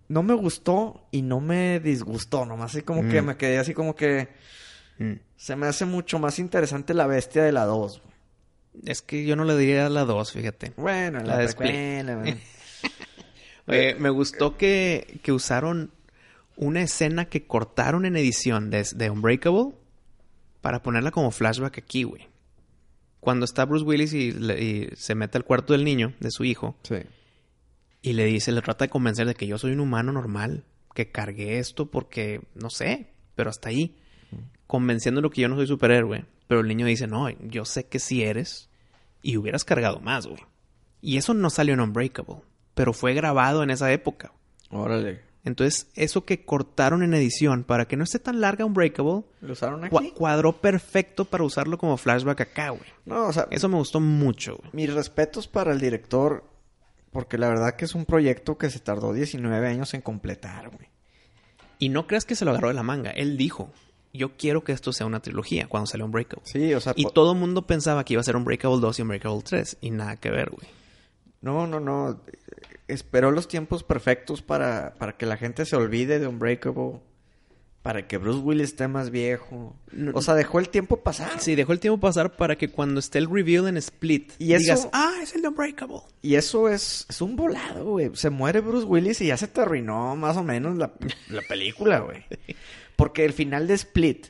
No 0.07 0.23
me 0.23 0.33
gustó 0.33 1.07
y 1.11 1.21
no 1.21 1.41
me 1.41 1.79
disgustó. 1.79 2.47
Nomás 2.47 2.71
así 2.71 2.81
como 2.81 3.07
que 3.07 3.21
me 3.21 3.37
quedé 3.37 3.59
así 3.59 3.75
como 3.75 3.95
que... 3.95 4.29
Se 5.35 5.55
me 5.55 5.67
hace 5.67 5.85
mucho 5.85 6.17
más 6.17 6.39
interesante 6.39 6.95
la 6.95 7.05
bestia 7.05 7.43
de 7.43 7.51
la 7.51 7.65
2, 7.65 8.01
güey. 8.01 8.14
Es 8.85 9.01
que 9.01 9.25
yo 9.25 9.35
no 9.35 9.45
le 9.45 9.57
diría 9.57 9.89
la 9.89 10.05
2, 10.05 10.31
fíjate. 10.31 10.73
Bueno, 10.77 11.19
la, 11.19 11.37
la 11.37 11.47
de 11.47 12.37
Oye, 13.67 13.95
me 13.95 14.09
gustó 14.09 14.57
que, 14.57 15.19
que, 15.23 15.31
usaron 15.31 15.91
una 16.55 16.81
escena 16.81 17.25
que 17.25 17.47
cortaron 17.47 18.05
en 18.05 18.15
edición 18.15 18.69
de, 18.69 18.85
de, 18.95 19.09
Unbreakable 19.09 19.73
para 20.61 20.83
ponerla 20.83 21.11
como 21.11 21.31
flashback 21.31 21.79
aquí, 21.79 22.03
güey. 22.03 22.27
Cuando 23.19 23.45
está 23.45 23.65
Bruce 23.65 23.83
Willis 23.83 24.13
y, 24.13 24.89
se 24.95 25.15
mete 25.15 25.37
al 25.37 25.45
cuarto 25.45 25.73
del 25.73 25.83
niño, 25.83 26.13
de 26.19 26.29
su 26.29 26.43
hijo. 26.43 26.77
Sí. 26.83 26.97
Y 28.03 28.13
le 28.13 28.25
dice, 28.25 28.51
le 28.51 28.61
trata 28.61 28.85
de 28.85 28.89
convencer 28.89 29.25
de 29.25 29.33
que 29.33 29.47
yo 29.47 29.57
soy 29.57 29.71
un 29.71 29.79
humano 29.79 30.11
normal, 30.11 30.63
que 30.93 31.09
cargué 31.11 31.57
esto 31.57 31.87
porque, 31.89 32.41
no 32.53 32.69
sé, 32.69 33.07
pero 33.33 33.49
hasta 33.49 33.69
ahí. 33.69 33.97
Convenciéndolo 34.67 35.31
que 35.31 35.41
yo 35.41 35.47
no 35.49 35.55
soy 35.55 35.65
superhéroe. 35.65 36.25
Pero 36.47 36.61
el 36.61 36.67
niño 36.67 36.85
dice, 36.85 37.07
no, 37.07 37.29
yo 37.29 37.65
sé 37.65 37.87
que 37.87 37.99
sí 37.99 38.23
eres 38.23 38.69
y 39.21 39.37
hubieras 39.37 39.65
cargado 39.65 39.99
más, 39.99 40.27
güey. 40.27 40.41
Y 41.01 41.17
eso 41.17 41.33
no 41.33 41.49
salió 41.49 41.73
en 41.73 41.81
Unbreakable, 41.81 42.41
pero 42.73 42.93
fue 42.93 43.13
grabado 43.13 43.63
en 43.63 43.69
esa 43.69 43.91
época. 43.91 44.33
Órale. 44.69 45.21
Entonces, 45.43 45.87
eso 45.93 46.25
que 46.25 46.43
cortaron 46.43 47.03
en 47.03 47.13
edición 47.13 47.63
para 47.63 47.87
que 47.87 47.97
no 47.97 48.03
esté 48.03 48.17
tan 48.17 48.41
larga 48.41 48.65
Unbreakable, 48.65 49.23
¿lo 49.41 49.53
usaron 49.53 49.85
aquí? 49.85 50.11
cuadró 50.11 50.53
perfecto 50.53 51.25
para 51.25 51.43
usarlo 51.43 51.77
como 51.77 51.97
flashback 51.97 52.41
acá, 52.41 52.69
güey. 52.69 52.89
No, 53.05 53.27
o 53.27 53.33
sea, 53.33 53.47
eso 53.51 53.69
me 53.69 53.77
gustó 53.77 53.99
mucho, 53.99 54.57
güey. 54.57 54.69
Mis 54.73 54.93
respetos 54.93 55.47
para 55.47 55.71
el 55.71 55.79
director, 55.79 56.43
porque 57.11 57.37
la 57.37 57.47
verdad 57.47 57.75
que 57.75 57.85
es 57.85 57.93
un 57.93 58.05
proyecto 58.05 58.57
que 58.57 58.71
se 58.71 58.79
tardó 58.79 59.13
19 59.13 59.67
años 59.67 59.93
en 59.93 60.01
completar, 60.01 60.69
güey. 60.69 60.89
Y 61.77 61.89
no 61.89 62.07
creas 62.07 62.25
que 62.25 62.35
se 62.35 62.45
lo 62.45 62.51
agarró 62.51 62.69
de 62.69 62.73
la 62.73 62.83
manga, 62.83 63.11
él 63.11 63.37
dijo, 63.37 63.71
yo 64.15 64.37
quiero 64.37 64.63
que 64.63 64.71
esto 64.71 64.93
sea 64.93 65.05
una 65.05 65.21
trilogía 65.21 65.67
cuando 65.67 65.87
salió 65.87 66.05
Unbreakable. 66.05 66.45
Sí, 66.45 66.73
o 66.73 66.81
sea... 66.81 66.93
Y 66.95 67.05
todo 67.13 67.33
el 67.33 67.39
mundo 67.39 67.65
pensaba 67.65 68.03
que 68.03 68.13
iba 68.13 68.21
a 68.21 68.23
ser 68.23 68.35
Unbreakable 68.35 68.79
2 68.79 68.99
y 68.99 69.01
Unbreakable 69.01 69.41
3. 69.43 69.77
Y 69.81 69.91
nada 69.91 70.17
que 70.17 70.29
ver, 70.29 70.49
güey. 70.49 70.67
No, 71.41 71.67
no, 71.67 71.79
no. 71.79 72.21
Esperó 72.87 73.31
los 73.31 73.47
tiempos 73.47 73.83
perfectos 73.83 74.41
para, 74.41 74.95
para 74.95 75.17
que 75.17 75.25
la 75.25 75.37
gente 75.37 75.65
se 75.65 75.75
olvide 75.75 76.19
de 76.19 76.27
Unbreakable. 76.27 77.01
Para 77.81 78.07
que 78.07 78.17
Bruce 78.17 78.39
Willis 78.39 78.69
esté 78.69 78.87
más 78.87 79.11
viejo. 79.11 79.75
O 80.15 80.21
sea, 80.23 80.33
dejó 80.33 80.57
el 80.57 80.69
tiempo 80.69 80.97
pasar. 81.03 81.39
Sí, 81.39 81.53
dejó 81.53 81.71
el 81.71 81.79
tiempo 81.79 81.99
pasar 81.99 82.35
para 82.35 82.55
que 82.55 82.71
cuando 82.71 82.99
esté 82.99 83.19
el 83.19 83.29
reveal 83.29 83.67
en 83.67 83.77
Split 83.77 84.31
y 84.39 84.55
digas, 84.55 84.89
ah, 84.91 85.13
es 85.21 85.35
el 85.35 85.45
Unbreakable. 85.45 86.01
Y 86.23 86.33
eso 86.33 86.67
es, 86.67 87.05
es 87.07 87.21
un 87.21 87.35
volado, 87.35 87.85
güey. 87.85 88.09
Se 88.15 88.31
muere 88.31 88.61
Bruce 88.61 88.87
Willis 88.87 89.21
y 89.21 89.27
ya 89.27 89.37
se 89.37 89.47
te 89.47 89.61
arruinó 89.61 90.15
más 90.15 90.35
o 90.35 90.43
menos 90.43 90.75
la, 90.77 90.93
la 91.29 91.43
película, 91.43 91.99
güey. 91.99 92.25
Porque 92.95 93.25
el 93.25 93.33
final 93.33 93.67
de 93.67 93.73
Split, 93.75 94.27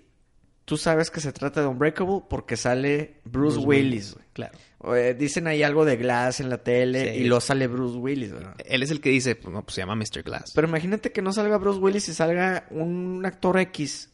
tú 0.66 0.78
sabes 0.78 1.12
que 1.12 1.22
se 1.22 1.32
trata 1.32 1.62
de 1.62 1.68
Unbreakable 1.68 2.22
porque 2.30 2.58
sale 2.58 3.22
Bruce, 3.24 3.60
Willis. 3.60 4.16
Claro. 4.34 4.58
Eh, 4.96 5.16
dicen 5.18 5.48
ahí 5.48 5.64
algo 5.64 5.86
de 5.86 5.96
Glass 5.98 6.40
en 6.40 6.50
la 6.50 6.58
tele 6.64 7.16
y 7.18 7.24
lo 7.24 7.40
sale 7.40 7.68
Bruce 7.68 7.98
Willis. 7.98 8.32
Él 8.66 8.84
es 8.84 8.92
el 8.92 9.02
que 9.02 9.10
dice, 9.10 9.36
pues, 9.36 9.54
no, 9.54 9.64
pues 9.64 9.76
se 9.76 9.82
llama 9.82 9.96
Mr. 9.96 10.24
Glass. 10.24 10.52
Pero 10.54 10.68
imagínate 10.68 11.12
que 11.12 11.22
no 11.22 11.32
salga 11.32 11.58
Bruce 11.58 11.80
Willis 11.80 12.10
y 12.10 12.14
salga 12.14 12.68
un 12.72 13.26
actor 13.26 13.60
X. 13.60 14.10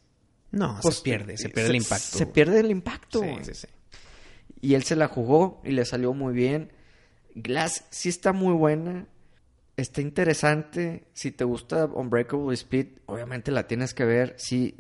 No, 0.52 0.78
pues, 0.82 0.98
se 0.98 1.02
pierde, 1.02 1.38
se 1.38 1.50
pierde 1.50 1.70
el 1.70 1.76
impacto. 1.78 2.18
Se 2.18 2.26
pierde 2.26 2.60
el 2.60 2.72
impacto. 2.72 3.22
Sí, 3.22 3.36
sí, 3.44 3.54
sí. 3.54 3.68
Y 4.62 4.76
él 4.76 4.84
se 4.84 4.96
la 4.96 5.08
jugó 5.08 5.62
y 5.64 5.72
le 5.72 5.86
salió 5.86 6.14
muy 6.14 6.34
bien. 6.34 6.72
Glass 7.34 7.86
sí 7.90 8.10
está 8.10 8.34
muy 8.34 8.54
buena 8.54 9.08
está 9.78 10.02
interesante. 10.02 11.08
Si 11.14 11.32
te 11.32 11.44
gusta 11.44 11.86
Unbreakable 11.86 12.54
Speed, 12.54 12.88
obviamente 13.06 13.52
la 13.52 13.68
tienes 13.68 13.94
que 13.94 14.06
ver. 14.06 14.36
Sí, 14.38 14.76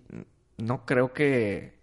no 0.57 0.85
creo 0.85 1.13
que, 1.13 1.79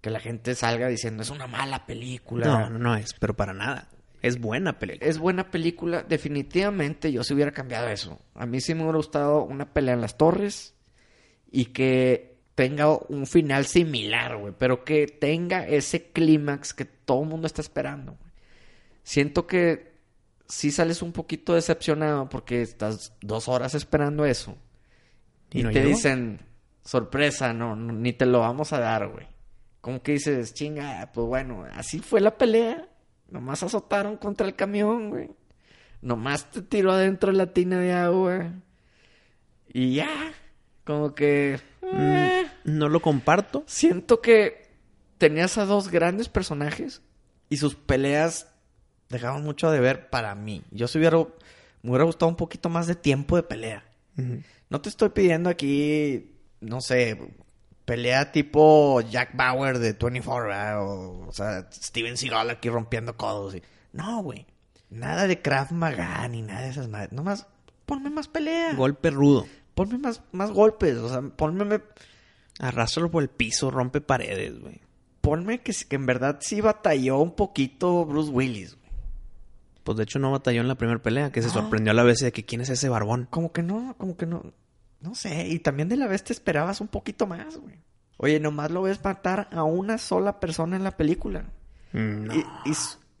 que 0.00 0.10
la 0.10 0.20
gente 0.20 0.54
salga 0.54 0.88
diciendo 0.88 1.22
es 1.22 1.30
una 1.30 1.46
mala 1.46 1.86
película. 1.86 2.46
No, 2.46 2.70
no, 2.70 2.78
no 2.78 2.96
es, 2.96 3.14
pero 3.14 3.34
para 3.34 3.52
nada. 3.52 3.88
Es 4.22 4.38
buena 4.38 4.78
película. 4.78 5.08
Es 5.08 5.18
buena 5.18 5.50
película. 5.50 6.02
Definitivamente 6.02 7.10
yo 7.10 7.24
se 7.24 7.34
hubiera 7.34 7.52
cambiado 7.52 7.88
eso. 7.88 8.20
A 8.34 8.46
mí 8.46 8.60
sí 8.60 8.74
me 8.74 8.82
hubiera 8.82 8.98
gustado 8.98 9.42
una 9.44 9.72
pelea 9.72 9.94
en 9.94 10.02
las 10.02 10.18
torres 10.18 10.74
y 11.50 11.66
que 11.66 12.36
tenga 12.54 12.90
un 12.90 13.26
final 13.26 13.64
similar, 13.64 14.36
güey. 14.36 14.52
Pero 14.58 14.84
que 14.84 15.06
tenga 15.06 15.66
ese 15.66 16.10
clímax 16.10 16.74
que 16.74 16.84
todo 16.84 17.22
el 17.22 17.28
mundo 17.28 17.46
está 17.46 17.62
esperando. 17.62 18.18
Siento 19.02 19.46
que 19.46 19.89
sí 20.50 20.70
sales 20.70 21.00
un 21.00 21.12
poquito 21.12 21.54
decepcionado 21.54 22.28
porque 22.28 22.60
estás 22.60 23.14
dos 23.20 23.48
horas 23.48 23.74
esperando 23.74 24.24
eso. 24.24 24.56
Y, 25.52 25.64
te 25.64 25.84
dicen, 25.84 26.40
sorpresa, 26.84 27.52
no, 27.52 27.74
ni 27.74 28.12
te 28.12 28.26
lo 28.26 28.40
vamos 28.40 28.72
a 28.72 28.80
dar, 28.80 29.08
güey. 29.08 29.26
Como 29.80 30.02
que 30.02 30.12
dices, 30.12 30.52
chinga, 30.52 31.10
pues 31.12 31.26
bueno, 31.26 31.64
así 31.72 32.00
fue 32.00 32.20
la 32.20 32.36
pelea. 32.36 32.88
Nomás 33.28 33.62
azotaron 33.62 34.16
contra 34.16 34.46
el 34.46 34.54
camión, 34.54 35.10
güey. 35.10 35.30
Nomás 36.02 36.50
te 36.50 36.62
tiró 36.62 36.92
adentro 36.92 37.32
la 37.32 37.52
tina 37.52 37.78
de 37.78 37.92
agua. 37.92 38.52
Y 39.72 39.94
ya, 39.94 40.32
como 40.84 41.14
que... 41.14 41.60
Mm, 41.82 42.00
eh. 42.00 42.46
no 42.64 42.88
lo 42.88 43.00
comparto. 43.00 43.64
Siento 43.66 44.20
que 44.20 44.68
tenías 45.18 45.58
a 45.58 45.64
dos 45.64 45.88
grandes 45.88 46.28
personajes 46.28 47.02
y 47.48 47.56
sus 47.56 47.74
peleas 47.74 48.49
dejaban 49.10 49.42
mucho 49.42 49.70
de 49.70 49.80
ver 49.80 50.08
para 50.08 50.34
mí. 50.34 50.62
Yo 50.70 50.88
si 50.88 50.98
hubiera, 50.98 51.18
me 51.82 51.90
hubiera 51.90 52.04
gustado 52.04 52.30
un 52.30 52.36
poquito 52.36 52.68
más 52.68 52.86
de 52.86 52.94
tiempo 52.94 53.36
de 53.36 53.42
pelea. 53.42 53.84
No 54.68 54.80
te 54.80 54.88
estoy 54.88 55.10
pidiendo 55.10 55.48
aquí, 55.48 56.36
no 56.60 56.80
sé, 56.80 57.18
pelea 57.84 58.32
tipo 58.32 59.00
Jack 59.00 59.34
Bauer 59.34 59.78
de 59.78 59.94
24, 59.94 60.84
o, 60.84 61.26
o 61.26 61.32
sea, 61.32 61.66
Steven 61.72 62.16
Seagal 62.16 62.50
aquí 62.50 62.68
rompiendo 62.68 63.16
codos. 63.16 63.54
Y... 63.54 63.62
No, 63.92 64.22
güey. 64.22 64.46
Nada 64.90 65.26
de 65.26 65.40
Krav 65.40 65.72
Maga 65.72 66.26
ni 66.28 66.42
nada 66.42 66.62
de 66.62 66.70
esas 66.70 66.88
madres. 66.88 67.12
Nomás 67.12 67.46
ponme 67.86 68.10
más 68.10 68.28
pelea. 68.28 68.74
Golpe 68.74 69.10
rudo. 69.10 69.46
Ponme 69.74 69.98
más, 69.98 70.22
más 70.32 70.50
golpes. 70.52 70.96
O 70.98 71.08
sea, 71.08 71.22
ponme... 71.22 71.80
Arrástralo 72.58 73.10
por 73.10 73.22
el 73.22 73.30
piso, 73.30 73.70
rompe 73.70 74.02
paredes, 74.02 74.60
güey. 74.60 74.80
Ponme 75.22 75.62
que, 75.62 75.72
que 75.72 75.96
en 75.96 76.04
verdad 76.04 76.38
sí 76.40 76.60
batalló 76.60 77.18
un 77.18 77.34
poquito 77.34 78.04
Bruce 78.04 78.30
Willis. 78.30 78.76
Pues 79.84 79.96
de 79.96 80.04
hecho 80.04 80.18
no 80.18 80.30
batalló 80.30 80.60
en 80.60 80.68
la 80.68 80.74
primera 80.74 81.00
pelea, 81.00 81.32
que 81.32 81.42
se 81.42 81.48
sorprendió 81.48 81.92
a 81.92 81.94
la 81.94 82.02
vez 82.02 82.18
de 82.18 82.32
que 82.32 82.44
quién 82.44 82.60
es 82.60 82.68
ese 82.68 82.88
barbón. 82.88 83.26
Como 83.30 83.52
que 83.52 83.62
no, 83.62 83.94
como 83.98 84.16
que 84.16 84.26
no. 84.26 84.42
No 85.00 85.14
sé, 85.14 85.48
y 85.48 85.58
también 85.58 85.88
de 85.88 85.96
la 85.96 86.06
vez 86.06 86.22
te 86.22 86.32
esperabas 86.32 86.80
un 86.80 86.88
poquito 86.88 87.26
más, 87.26 87.56
güey. 87.56 87.76
Oye, 88.18 88.38
nomás 88.38 88.70
lo 88.70 88.82
ves 88.82 89.02
matar 89.02 89.48
a 89.50 89.62
una 89.62 89.96
sola 89.96 90.40
persona 90.40 90.76
en 90.76 90.84
la 90.84 90.90
película. 90.90 91.44
Mm, 91.92 92.24
no. 92.24 92.34
Y, 92.34 92.44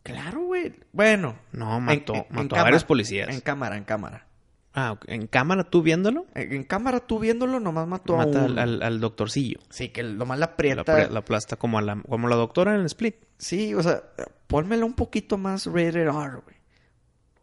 claro, 0.02 0.42
güey. 0.42 0.74
Bueno. 0.92 1.36
No, 1.52 1.80
mató, 1.80 2.26
mató 2.28 2.56
a 2.56 2.62
varios 2.62 2.84
policías. 2.84 3.30
En 3.30 3.40
cámara, 3.40 3.78
en 3.78 3.84
cámara. 3.84 4.26
Ah, 4.72 4.98
¿en 5.06 5.26
cámara 5.26 5.64
tú 5.64 5.82
viéndolo? 5.82 6.26
En, 6.34 6.62
cámara 6.62 7.00
tú 7.00 7.18
viéndolo, 7.18 7.58
nomás 7.58 7.88
mató 7.88 8.16
Mata 8.16 8.42
a 8.42 8.44
al, 8.44 8.82
al, 8.82 9.00
doctorcillo. 9.00 9.58
Sí, 9.68 9.88
que 9.88 10.02
nomás 10.02 10.38
la 10.38 10.46
aprieta. 10.46 11.08
La, 11.08 11.18
aplasta 11.18 11.56
como, 11.56 11.78
a 11.78 11.82
la, 11.82 12.00
como 12.02 12.28
la 12.28 12.36
doctora 12.36 12.74
en 12.74 12.80
el 12.80 12.86
split. 12.86 13.16
Sí, 13.36 13.74
o 13.74 13.82
sea, 13.82 14.02
pónmelo 14.46 14.86
un 14.86 14.94
poquito 14.94 15.38
más 15.38 15.66
rated 15.66 15.96
R, 15.96 16.10
güey. 16.10 16.56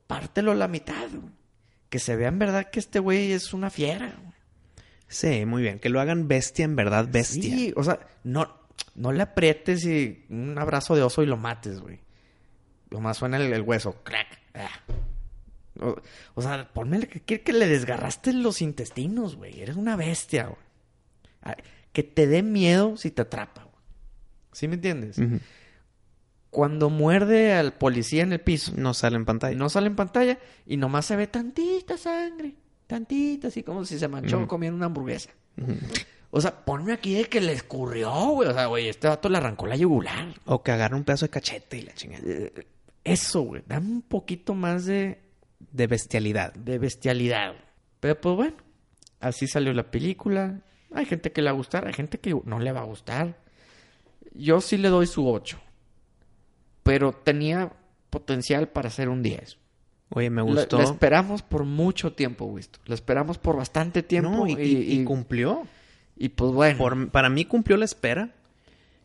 Pártelo 0.08 0.54
la 0.54 0.70
mitad, 0.70 1.10
güey. 1.12 1.34
Que 1.90 2.00
se 2.00 2.16
vea 2.16 2.30
en 2.30 2.40
verdad 2.40 2.70
que 2.70 2.80
este 2.80 3.00
güey 3.00 3.34
es 3.34 3.54
una 3.54 3.70
fiera, 3.70 4.14
güey. 4.22 4.34
Sí, 5.08 5.46
muy 5.46 5.62
bien. 5.62 5.80
Que 5.80 5.90
lo 5.90 6.00
hagan 6.00 6.28
bestia 6.28 6.66
en 6.66 6.76
verdad, 6.76 7.08
bestia. 7.10 7.42
Sí, 7.42 7.74
o 7.76 7.84
sea, 7.84 8.00
no, 8.24 8.48
no 8.96 9.12
le 9.12 9.22
aprietes 9.22 9.86
y 9.86 10.26
un 10.30 10.58
abrazo 10.58 10.96
de 10.96 11.04
oso 11.04 11.24
y 11.24 11.26
lo 11.26 11.38
mates, 11.38 11.82
güey. 11.82 12.00
Lo 12.90 13.02
más 13.02 13.18
suena 13.18 13.38
el, 13.38 13.62
hueso. 13.62 14.02
Crack. 14.04 14.40
Ah. 14.54 14.70
O, 16.36 16.42
sea, 16.42 16.70
ponme 16.74 17.08
que, 17.08 17.42
que 17.42 17.54
le 17.54 17.68
desgarraste 17.68 18.34
los 18.34 18.62
intestinos, 18.62 19.36
güey. 19.36 19.62
Eres 19.62 19.76
una 19.76 19.96
bestia, 19.96 20.48
güey. 20.48 21.56
Que 21.92 22.04
te 22.04 22.28
dé 22.28 22.44
miedo 22.44 22.98
si 22.98 23.12
te 23.12 23.22
atrapa, 23.22 23.64
güey. 23.64 23.76
¿Sí 24.52 24.68
me 24.68 24.76
entiendes? 24.76 25.20
Cuando 26.50 26.90
muerde 26.90 27.54
al 27.54 27.74
policía 27.74 28.24
en 28.24 28.34
el 28.34 28.42
piso. 28.42 28.74
No 28.76 28.94
sale 28.94 29.16
en 29.16 29.26
pantalla. 29.26 29.56
No 29.56 29.70
sale 29.70 29.88
en 29.88 29.96
pantalla 29.96 30.40
y 30.66 30.78
nomás 30.78 31.06
se 31.06 31.16
ve 31.16 31.28
tantita 31.28 31.98
sangre. 31.98 32.56
Tantita, 32.88 33.50
así 33.50 33.64
como 33.64 33.86
si 33.86 34.00
se 34.00 34.08
manchó 34.08 34.48
comiendo 34.48 34.76
una 34.76 34.88
hamburguesa. 34.88 35.30
O 36.30 36.42
sea, 36.42 36.66
ponme 36.66 36.94
aquí 36.94 37.16
de 37.16 37.26
que 37.26 37.42
le 37.42 37.54
escurrió, 37.54 38.12
güey. 38.32 38.50
O 38.50 38.54
sea, 38.54 38.66
güey, 38.68 38.90
este 38.90 39.08
vato 39.08 39.30
le 39.30 39.38
arrancó 39.38 39.68
la 39.68 39.76
yugular. 39.76 40.34
O 40.46 40.64
que 40.64 40.72
agarra 40.72 40.96
un 40.96 41.04
pedazo 41.04 41.26
de 41.26 41.30
cachete 41.30 41.78
y 41.78 41.82
la 41.84 41.94
chingada. 41.94 42.24
Eh, 42.26 42.68
eso, 43.04 43.42
güey. 43.42 43.64
Dame 43.66 43.88
un 43.88 44.02
poquito 44.02 44.54
más 44.54 44.86
de... 44.86 45.20
De 45.60 45.88
bestialidad. 45.88 46.54
De 46.54 46.78
bestialidad. 46.78 47.56
Pero 48.00 48.20
pues 48.20 48.36
bueno, 48.36 48.58
así 49.20 49.48
salió 49.48 49.74
la 49.74 49.90
película. 49.90 50.62
Hay 50.94 51.06
gente 51.06 51.32
que 51.32 51.42
le 51.42 51.50
va 51.50 51.52
a 51.52 51.58
gustar, 51.58 51.88
hay 51.88 51.94
gente 51.94 52.20
que 52.20 52.36
no 52.46 52.60
le 52.60 52.72
va 52.72 52.82
a 52.82 52.86
gustar. 52.86 53.38
Yo 54.34 54.62
sí 54.62 54.78
le 54.78 54.90
doy 54.90 55.08
su 55.08 55.28
8. 55.28 55.60
Pero 56.84 57.12
tenía 57.12 57.74
potencial 58.10 58.70
para 58.70 58.90
ser 58.90 59.10
un 59.10 59.22
10. 59.24 59.58
Oye, 60.10 60.30
me 60.30 60.42
gustó. 60.42 60.78
La, 60.78 60.86
esperamos 60.86 61.42
por 61.42 61.66
mucho 61.66 62.14
tiempo, 62.14 62.46
güey. 62.46 62.64
La 62.86 62.96
esperamos 62.96 63.38
por 63.38 63.58
bastante 63.58 64.04
tiempo. 64.04 64.46
y, 64.48 65.04
cumplió. 65.04 65.68
Y 66.16 66.30
pues 66.30 66.52
bueno. 66.52 67.10
para 67.12 67.30
mí 67.30 67.46
cumplió 67.46 67.78
la 67.78 67.86
espera. 67.86 68.32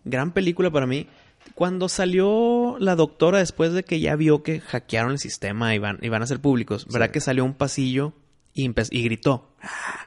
Gran 0.05 0.33
película 0.33 0.71
para 0.71 0.87
mí. 0.87 1.09
Cuando 1.55 1.89
salió 1.89 2.77
la 2.79 2.97
doctora 2.97 3.39
después 3.39 3.73
de 3.73 3.85
que 3.85 4.01
ya 4.01 4.17
vio 4.17 4.43
que 4.43 4.61
hackearon 4.61 5.13
el 5.13 5.19
sistema 5.19 5.75
y 5.75 5.79
van, 5.79 5.99
y 6.01 6.09
van 6.09 6.23
a 6.23 6.27
ser 6.27 6.41
públicos, 6.41 6.87
¿verdad 6.91 7.11
que 7.11 7.21
salió 7.21 7.45
un 7.45 7.55
pasillo 7.55 8.15
y, 8.55 8.71
y 8.91 9.03
gritó? 9.05 9.55
Ah, 9.63 10.07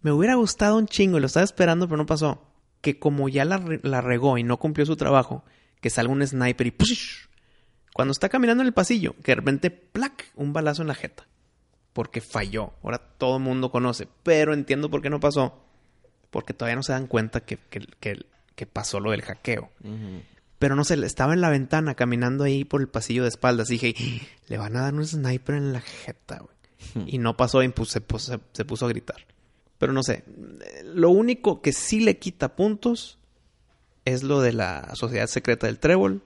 me 0.00 0.12
hubiera 0.12 0.34
gustado 0.34 0.76
un 0.76 0.86
chingo 0.86 1.18
y 1.18 1.20
lo 1.20 1.26
estaba 1.26 1.44
esperando, 1.44 1.88
pero 1.88 1.96
no 1.96 2.06
pasó. 2.06 2.46
Que 2.82 2.98
como 2.98 3.28
ya 3.28 3.44
la, 3.44 3.62
la 3.82 4.00
regó 4.00 4.38
y 4.38 4.42
no 4.42 4.58
cumplió 4.58 4.86
su 4.86 4.96
trabajo, 4.96 5.44
que 5.80 5.90
salga 5.90 6.12
un 6.12 6.26
sniper 6.26 6.66
y 6.66 6.70
¡push! 6.70 7.26
Cuando 7.94 8.12
está 8.12 8.28
caminando 8.28 8.62
en 8.62 8.66
el 8.66 8.74
pasillo, 8.74 9.14
que 9.22 9.32
de 9.32 9.36
repente, 9.36 9.70
¡plac! 9.70 10.30
un 10.34 10.52
balazo 10.52 10.82
en 10.82 10.88
la 10.88 10.94
jeta. 10.94 11.26
Porque 11.92 12.20
falló. 12.20 12.72
Ahora 12.82 12.98
todo 12.98 13.36
el 13.36 13.42
mundo 13.42 13.70
conoce. 13.70 14.08
Pero 14.24 14.52
entiendo 14.52 14.90
por 14.90 15.00
qué 15.00 15.10
no 15.10 15.20
pasó. 15.20 15.64
Porque 16.30 16.52
todavía 16.52 16.74
no 16.74 16.82
se 16.82 16.92
dan 16.92 17.06
cuenta 17.06 17.40
que, 17.40 17.56
que, 17.56 18.66
pasó 18.66 18.98
lo 18.98 19.12
del 19.12 19.22
hackeo. 19.22 19.70
Pero 20.64 20.76
no 20.76 20.84
sé, 20.84 20.94
estaba 21.04 21.34
en 21.34 21.42
la 21.42 21.50
ventana 21.50 21.94
caminando 21.94 22.42
ahí 22.42 22.64
por 22.64 22.80
el 22.80 22.88
pasillo 22.88 23.24
de 23.24 23.28
espaldas. 23.28 23.68
Y 23.68 23.74
dije, 23.74 23.94
le 24.48 24.56
van 24.56 24.74
a 24.78 24.80
dar 24.80 24.94
un 24.94 25.06
sniper 25.06 25.56
en 25.56 25.74
la 25.74 25.82
jeta, 25.82 26.38
güey. 26.38 27.06
Y 27.06 27.18
no 27.18 27.36
pasó 27.36 27.62
y 27.62 27.68
pues, 27.68 27.90
se, 27.90 28.00
se 28.00 28.64
puso 28.64 28.86
a 28.86 28.88
gritar. 28.88 29.26
Pero 29.76 29.92
no 29.92 30.02
sé. 30.02 30.24
Lo 30.82 31.10
único 31.10 31.60
que 31.60 31.74
sí 31.74 32.00
le 32.00 32.18
quita 32.18 32.56
puntos 32.56 33.18
es 34.06 34.22
lo 34.22 34.40
de 34.40 34.54
la 34.54 34.94
sociedad 34.94 35.26
secreta 35.26 35.66
del 35.66 35.78
trébol 35.78 36.22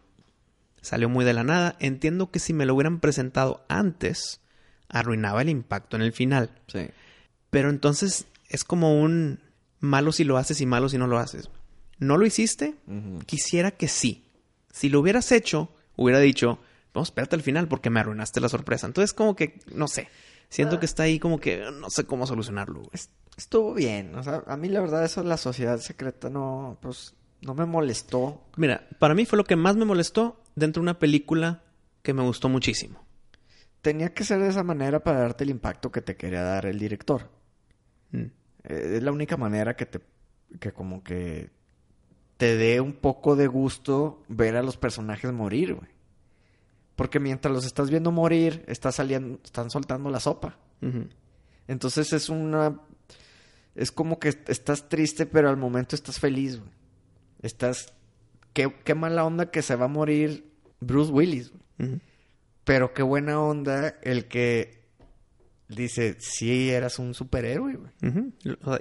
Salió 0.83 1.09
muy 1.09 1.25
de 1.25 1.33
la 1.33 1.43
nada. 1.43 1.75
Entiendo 1.81 2.31
que 2.31 2.39
si 2.39 2.53
me 2.53 2.65
lo 2.65 2.77
hubieran 2.77 3.01
presentado 3.01 3.65
antes, 3.69 4.41
arruinaba 4.89 5.43
el 5.43 5.49
impacto 5.49 5.97
en 5.97 6.03
el 6.03 6.13
final. 6.13 6.53
Sí. 6.69 6.91
Pero 7.51 7.71
entonces 7.71 8.27
es 8.49 8.63
como 8.63 9.01
un 9.01 9.41
malo 9.81 10.13
si 10.13 10.23
lo 10.23 10.37
haces 10.37 10.61
y 10.61 10.67
malo 10.67 10.89
si 10.89 10.97
no 10.97 11.09
lo 11.09 11.19
haces. 11.19 11.51
¿No 11.99 12.19
lo 12.19 12.25
hiciste? 12.25 12.77
Quisiera 13.27 13.73
que 13.73 13.89
sí. 13.89 14.28
Si 14.79 14.89
lo 14.89 15.01
hubieras 15.01 15.33
hecho, 15.33 15.71
hubiera 15.97 16.21
dicho, 16.21 16.61
vamos, 16.95 17.09
espérate 17.09 17.35
al 17.35 17.43
final 17.43 17.67
porque 17.67 17.91
me 17.91 17.99
arruinaste 17.99 18.41
la 18.41 18.49
sorpresa. 18.49 18.87
Entonces 18.87 19.13
como 19.13 19.35
que, 19.35 19.59
no 19.75 19.89
sé, 19.89 20.07
siento 20.49 20.77
ah. 20.77 20.79
que 20.79 20.87
está 20.87 21.03
ahí 21.03 21.19
como 21.19 21.41
que 21.41 21.69
no 21.73 21.91
sé 21.91 22.05
cómo 22.05 22.29
solucionarlo. 22.29 22.83
Estuvo 23.37 23.75
bien. 23.75 24.15
O 24.15 24.23
sea, 24.23 24.45
a 24.47 24.57
mí 24.57 24.69
la 24.69 24.81
verdad 24.81 25.05
eso 25.05 25.21
de 25.21 25.29
la 25.29 25.37
sociedad 25.37 25.81
secreta 25.81 26.31
no, 26.31 26.79
pues 26.81 27.17
no 27.41 27.57
me 27.57 27.67
molestó. 27.67 28.47
Mira, 28.57 28.87
para 29.01 29.17
mí 29.17 29.27
fue 29.27 29.37
lo 29.37 29.43
que 29.43 29.57
más 29.57 29.75
me 29.75 29.85
molestó 29.85 30.45
dentro 30.55 30.81
de 30.81 30.85
una 30.85 31.01
película 31.01 31.65
que 32.03 32.15
me 32.15 32.23
gustó 32.23 32.49
muchísimo. 32.49 33.05
Tenía 33.83 34.15
que 34.15 34.23
ser 34.23 34.39
de 34.39 34.47
esa 34.47 34.63
manera 34.63 35.01
para 35.01 35.19
darte 35.19 35.43
el 35.43 35.51
impacto 35.51 35.91
que 35.91 36.03
te 36.03 36.15
quería 36.15 36.43
dar 36.43 36.67
el 36.67 36.79
director. 36.79 37.29
Mm. 38.13 38.27
Eh, 38.63 38.93
es 38.95 39.03
la 39.03 39.11
única 39.11 39.37
manera 39.37 39.75
que 39.75 39.87
te 39.87 40.01
que 40.61 40.71
como 40.71 41.03
que 41.03 41.51
te 42.39 42.57
dé 42.57 42.81
un 42.81 42.95
poco 42.95 43.37
de 43.37 43.47
gusto 43.47 44.25
ver 44.29 44.57
a 44.57 44.63
los 44.63 44.79
personajes 44.79 45.31
morir, 45.33 45.75
güey. 45.75 45.91
Porque 46.97 47.21
mientras 47.21 47.53
los 47.53 47.67
estás 47.67 47.91
viendo 47.91 48.11
morir, 48.11 48.65
está 48.67 48.91
saliendo, 48.91 49.39
están 49.45 49.71
soltando 49.71 50.09
la 50.11 50.21
sopa. 50.21 50.57
Entonces 51.67 52.13
es 52.13 52.29
una 52.29 52.81
es 53.79 53.93
como 53.93 54.19
que 54.19 54.31
estás 54.49 54.89
triste, 54.89 55.25
pero 55.25 55.49
al 55.49 55.57
momento 55.57 55.95
estás 55.95 56.19
feliz, 56.19 56.59
güey. 56.59 56.73
Estás. 57.43 57.95
Qué, 58.53 58.75
qué 58.83 58.97
mala 58.97 59.25
onda 59.25 59.53
que 59.53 59.63
se 59.63 59.77
va 59.77 59.85
a 59.85 59.89
morir 59.89 60.53
Bruce 60.81 61.13
Willis. 61.13 61.53
Pero 62.65 62.93
qué 62.93 63.05
buena 63.05 63.41
onda 63.41 63.95
el 64.03 64.27
que 64.27 64.78
dice, 65.69 66.17
sí, 66.19 66.71
eras 66.71 66.99
un 66.99 67.15
superhéroe, 67.15 67.77
güey. 67.77 67.91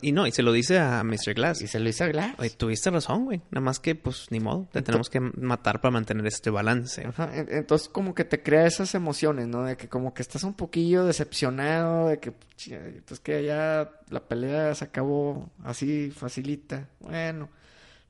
Y 0.02 0.12
no, 0.12 0.28
y 0.28 0.32
se 0.32 0.44
lo 0.44 0.52
dice 0.52 0.80
a 0.80 1.04
Mr. 1.04 1.34
Glass. 1.36 1.62
Y 1.62 1.68
se 1.68 1.80
lo 1.80 1.86
dice 1.86 2.04
a 2.04 2.08
Glass. 2.08 2.36
Oye, 2.40 2.50
tuviste 2.52 2.90
razón, 2.90 3.26
güey. 3.26 3.42
Nada 3.52 3.62
más 3.62 3.80
que, 3.80 3.96
pues, 3.96 4.28
ni 4.32 4.40
modo. 4.40 4.68
Te 4.72 4.82
tenemos 4.82 5.10
que 5.10 5.20
matar 5.20 5.82
para 5.82 5.92
mantener 5.92 6.26
este 6.28 6.50
balance. 6.50 7.06
Ajá. 7.06 7.32
Entonces, 7.34 7.90
como 7.90 8.16
que 8.16 8.26
te 8.26 8.42
crea 8.42 8.66
esas 8.66 8.96
emociones, 8.96 9.48
¿no? 9.48 9.64
De 9.64 9.78
que 9.78 9.88
como 9.88 10.14
que 10.14 10.22
estás 10.22 10.44
un 10.44 10.54
poquillo 10.54 11.06
decepcionado, 11.06 12.08
de 12.08 12.20
que, 12.20 12.32
pues, 12.32 13.20
que 13.20 13.44
ya 13.44 13.92
la 14.10 14.28
pelea 14.28 14.74
se 14.76 14.86
acabó 14.86 15.50
así, 15.64 16.12
facilita. 16.12 16.90
Bueno 17.00 17.50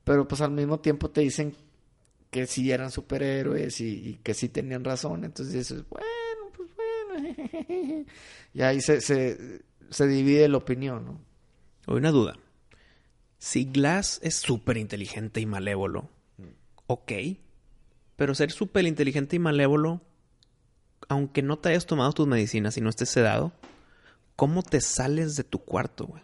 pero 0.08 0.26
pues 0.26 0.40
al 0.40 0.52
mismo 0.52 0.80
tiempo 0.80 1.10
te 1.10 1.20
dicen 1.20 1.54
que 2.30 2.46
sí 2.46 2.72
eran 2.72 2.90
superhéroes 2.90 3.78
y, 3.82 4.18
que 4.22 4.32
sí 4.32 4.48
tenían 4.48 4.82
razón, 4.82 5.22
entonces 5.22 5.52
dices, 5.52 5.84
bueno, 5.90 6.06
y 8.54 8.62
ahí 8.62 8.80
se, 8.80 9.00
se, 9.00 10.06
divide 10.06 10.48
la 10.48 10.58
opinión, 10.58 11.04
¿no? 11.04 11.20
Hay 11.86 11.96
una 11.96 12.10
duda. 12.10 12.36
Si 13.38 13.64
Glass 13.64 14.20
es 14.22 14.34
súper 14.34 14.76
inteligente 14.76 15.40
y 15.40 15.46
malévolo, 15.46 16.10
ok, 16.86 17.12
pero 18.16 18.34
ser 18.34 18.50
súper 18.50 18.86
inteligente 18.86 19.36
y 19.36 19.38
malévolo, 19.38 20.02
aunque 21.08 21.42
no 21.42 21.58
te 21.58 21.70
hayas 21.70 21.86
tomado 21.86 22.12
tus 22.12 22.26
medicinas 22.26 22.76
y 22.76 22.80
no 22.80 22.90
estés 22.90 23.10
sedado, 23.10 23.52
¿cómo 24.36 24.62
te 24.62 24.80
sales 24.80 25.36
de 25.36 25.44
tu 25.44 25.60
cuarto, 25.60 26.06
güey? 26.06 26.22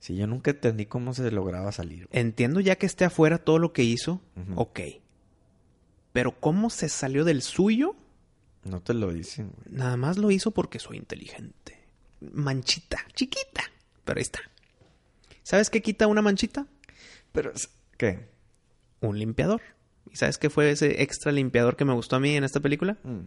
Sí, 0.00 0.16
yo 0.16 0.26
nunca 0.26 0.52
entendí 0.52 0.86
cómo 0.86 1.14
se 1.14 1.30
lograba 1.30 1.72
salir. 1.72 2.08
Entiendo 2.12 2.60
ya 2.60 2.76
que 2.76 2.86
esté 2.86 3.04
afuera 3.04 3.38
todo 3.38 3.58
lo 3.58 3.72
que 3.72 3.82
hizo, 3.82 4.20
ok. 4.54 4.80
Pero 6.12 6.38
¿cómo 6.40 6.70
se 6.70 6.88
salió 6.88 7.24
del 7.24 7.42
suyo? 7.42 7.96
No 8.64 8.80
te 8.80 8.94
lo 8.94 9.12
dicen. 9.12 9.52
Nada 9.70 9.96
más 9.96 10.18
lo 10.18 10.30
hizo 10.30 10.50
porque 10.50 10.78
soy 10.78 10.96
inteligente. 10.96 11.86
Manchita, 12.20 12.98
chiquita. 13.14 13.62
Pero 14.04 14.18
ahí 14.18 14.22
está. 14.22 14.40
¿Sabes 15.42 15.70
qué 15.70 15.80
quita 15.80 16.06
una 16.06 16.22
manchita? 16.22 16.66
Pero, 17.32 17.52
¿qué? 17.96 18.28
Un 19.00 19.18
limpiador. 19.18 19.62
¿Y 20.10 20.16
sabes 20.16 20.38
qué 20.38 20.50
fue 20.50 20.70
ese 20.70 21.02
extra 21.02 21.32
limpiador 21.32 21.76
que 21.76 21.84
me 21.84 21.94
gustó 21.94 22.16
a 22.16 22.20
mí 22.20 22.36
en 22.36 22.44
esta 22.44 22.60
película? 22.60 22.98
Mm. 23.02 23.26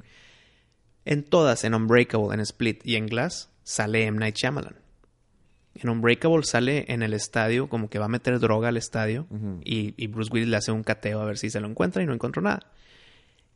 En 1.05 1.23
todas, 1.23 1.63
en 1.63 1.73
Unbreakable, 1.73 2.33
en 2.33 2.39
Split 2.41 2.81
y 2.85 2.95
en 2.95 3.07
Glass, 3.07 3.49
sale 3.63 4.05
M. 4.05 4.19
Night 4.19 4.35
Shyamalan. 4.35 4.75
En 5.73 5.89
Unbreakable 5.89 6.43
sale 6.43 6.85
en 6.89 7.01
el 7.01 7.13
estadio, 7.13 7.69
como 7.69 7.89
que 7.89 7.97
va 7.97 8.05
a 8.05 8.09
meter 8.09 8.39
droga 8.39 8.69
al 8.69 8.77
estadio. 8.77 9.27
y, 9.63 10.07
Bruce 10.07 10.29
Willis 10.31 10.49
le 10.49 10.57
hace 10.57 10.71
un 10.71 10.83
cateo 10.83 11.21
a 11.21 11.25
ver 11.25 11.37
si 11.37 11.49
se 11.49 11.59
lo 11.59 11.67
encuentra 11.67 12.03
y 12.03 12.05
no 12.05 12.13
encontró 12.13 12.41
nada. 12.41 12.71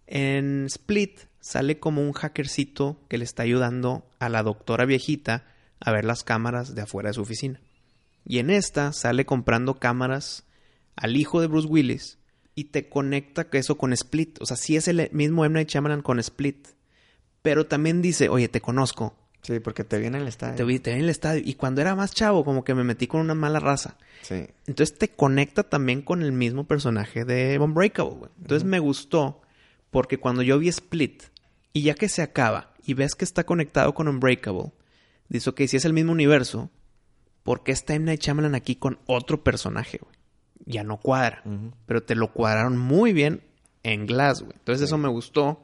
En 0.07 0.65
Split 0.65 1.21
sale 1.45 1.77
como 1.77 2.01
un 2.01 2.11
hackercito 2.11 2.97
que 3.07 3.19
le 3.19 3.23
está 3.23 3.43
ayudando 3.43 4.03
a 4.17 4.29
la 4.29 4.41
doctora 4.41 4.85
viejita 4.85 5.45
a 5.79 5.91
ver 5.91 6.03
las 6.03 6.23
cámaras 6.23 6.73
de 6.73 6.81
afuera 6.81 7.09
de 7.09 7.13
su 7.13 7.21
oficina. 7.21 7.61
Y 8.25 8.39
en 8.39 8.49
esta 8.49 8.91
sale 8.93 9.27
comprando 9.27 9.75
cámaras 9.75 10.43
al 10.95 11.15
hijo 11.15 11.41
de 11.41 11.47
Bruce 11.47 11.67
Willis 11.67 12.17
y 12.55 12.65
te 12.65 12.89
conecta 12.89 13.45
eso 13.51 13.77
con 13.77 13.93
Split. 13.93 14.41
O 14.41 14.47
sea, 14.47 14.57
sí 14.57 14.75
es 14.75 14.87
el 14.87 15.07
mismo 15.11 15.45
M. 15.45 15.53
Night 15.53 15.69
Shyamalan 15.69 16.01
con 16.01 16.17
Split. 16.17 16.69
Pero 17.43 17.67
también 17.67 18.01
dice, 18.01 18.27
oye, 18.27 18.47
te 18.47 18.59
conozco. 18.59 19.15
Sí, 19.43 19.59
porque 19.59 19.83
te 19.83 19.99
vi 19.99 20.07
en 20.07 20.15
el 20.15 20.27
estadio. 20.27 20.55
Te 20.55 20.63
vi, 20.63 20.79
te 20.79 20.89
vi 20.89 20.97
en 20.97 21.03
el 21.03 21.11
estadio. 21.11 21.43
Y 21.45 21.53
cuando 21.53 21.79
era 21.79 21.93
más 21.93 22.11
chavo, 22.15 22.43
como 22.43 22.63
que 22.63 22.73
me 22.73 22.83
metí 22.83 23.05
con 23.05 23.21
una 23.21 23.35
mala 23.35 23.59
raza. 23.59 23.97
Sí. 24.23 24.47
Entonces 24.65 24.97
te 24.97 25.09
conecta 25.09 25.61
también 25.61 26.01
con 26.01 26.23
el 26.23 26.31
mismo 26.31 26.63
personaje 26.63 27.23
de 27.23 27.59
Unbreakable, 27.59 28.15
güey. 28.15 28.31
Entonces 28.41 28.67
me 28.67 28.79
gustó 28.79 29.43
porque 29.91 30.17
cuando 30.17 30.41
yo 30.41 30.57
vi 30.57 30.69
Split 30.69 31.34
y 31.75 31.81
ya 31.81 31.93
que 31.93 32.07
se 32.07 32.21
acaba 32.21 32.71
y 32.85 32.93
ves 32.93 33.15
que 33.15 33.25
está 33.25 33.45
conectado 33.45 33.93
con 33.93 34.07
Unbreakable, 34.07 34.71
dice, 35.27 35.49
ok, 35.49 35.63
si 35.67 35.75
es 35.75 35.83
el 35.83 35.91
mismo 35.91 36.13
universo, 36.13 36.71
¿por 37.43 37.63
qué 37.63 37.73
está 37.73 37.95
M. 37.95 38.05
Night 38.05 38.21
Shyamalan 38.21 38.55
aquí 38.55 38.77
con 38.77 38.97
otro 39.07 39.43
personaje, 39.43 39.99
güey? 40.01 40.15
Ya 40.65 40.85
no 40.85 40.95
cuadra. 40.95 41.43
Pero 41.85 42.01
te 42.01 42.15
lo 42.15 42.31
cuadraron 42.31 42.77
muy 42.77 43.11
bien 43.11 43.43
en 43.83 44.05
Glass, 44.05 44.41
güey. 44.41 44.53
Entonces 44.57 44.85
eso 44.85 44.97
me 44.97 45.09
gustó 45.09 45.63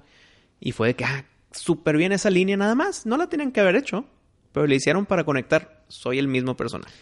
y 0.60 0.74
fue 0.74 0.90
de 0.90 0.96
que, 0.98 1.06
ah, 1.06 1.24
súper 1.54 1.96
bien 1.96 2.12
esa 2.12 2.30
línea 2.30 2.58
nada 2.58 2.76
más. 2.76 3.06
No 3.06 3.16
la 3.16 3.30
tenían 3.30 3.54
que 3.54 3.62
haber 3.62 3.78
hecho, 3.78 4.04
pero 4.52 4.68
le 4.68 4.76
hicieron 4.76 5.06
para 5.06 5.24
conectar. 5.24 5.86
Soy 5.88 6.20
el 6.20 6.28
mismo 6.28 6.58
personaje. 6.58 6.94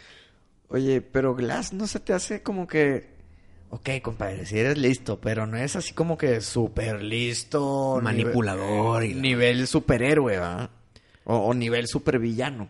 Oye, 0.68 1.02
pero 1.02 1.34
Glass 1.34 1.74
no 1.74 1.88
se 1.88 2.00
te 2.00 2.14
hace 2.14 2.44
como 2.44 2.68
que... 2.68 3.10
Ok, 3.72 3.90
compadre, 4.02 4.46
si 4.46 4.58
eres 4.58 4.78
listo, 4.78 5.20
pero 5.20 5.46
no 5.46 5.58
es 5.58 5.76
así 5.76 5.94
como 5.94 6.18
que 6.18 6.42
súper 6.42 7.04
listo. 7.04 8.00
Manipulador. 8.02 9.04
Nivel, 9.04 9.18
y 9.18 9.22
nivel 9.22 9.68
superhéroe, 9.68 10.38
¿va? 10.40 10.72
O, 11.26 11.38
o 11.38 11.54
nivel 11.54 11.88
supervillano. 11.88 12.70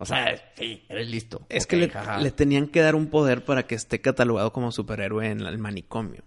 O 0.00 0.06
sea, 0.06 0.34
sí, 0.56 0.82
eres 0.88 1.10
listo. 1.10 1.42
Es 1.50 1.66
que 1.66 1.76
le, 1.76 2.30
tenían 2.30 2.68
que 2.68 2.80
dar 2.80 2.94
un 2.94 3.08
poder 3.08 3.44
para 3.44 3.66
que 3.66 3.74
esté 3.74 4.00
catalogado 4.00 4.50
como 4.50 4.72
superhéroe 4.72 5.28
en 5.28 5.42
el 5.42 5.58
manicomio. 5.58 6.22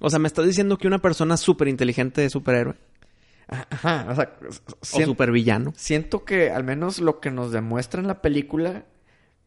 O 0.00 0.10
sea, 0.10 0.18
¿me 0.18 0.26
estás 0.26 0.46
diciendo 0.46 0.78
que 0.78 0.88
una 0.88 0.98
persona 0.98 1.36
súper 1.36 1.68
inteligente 1.68 2.24
es 2.24 2.32
superhéroe? 2.32 2.74
Ajá, 3.46 4.06
o 4.10 4.14
sea... 4.16 4.36
o 4.80 5.04
supervillano. 5.06 5.72
Siento 5.76 6.24
que 6.24 6.50
al 6.50 6.64
menos 6.64 6.98
lo 6.98 7.20
que 7.20 7.30
nos 7.30 7.52
demuestra 7.52 8.00
en 8.00 8.08
la 8.08 8.20
película, 8.20 8.84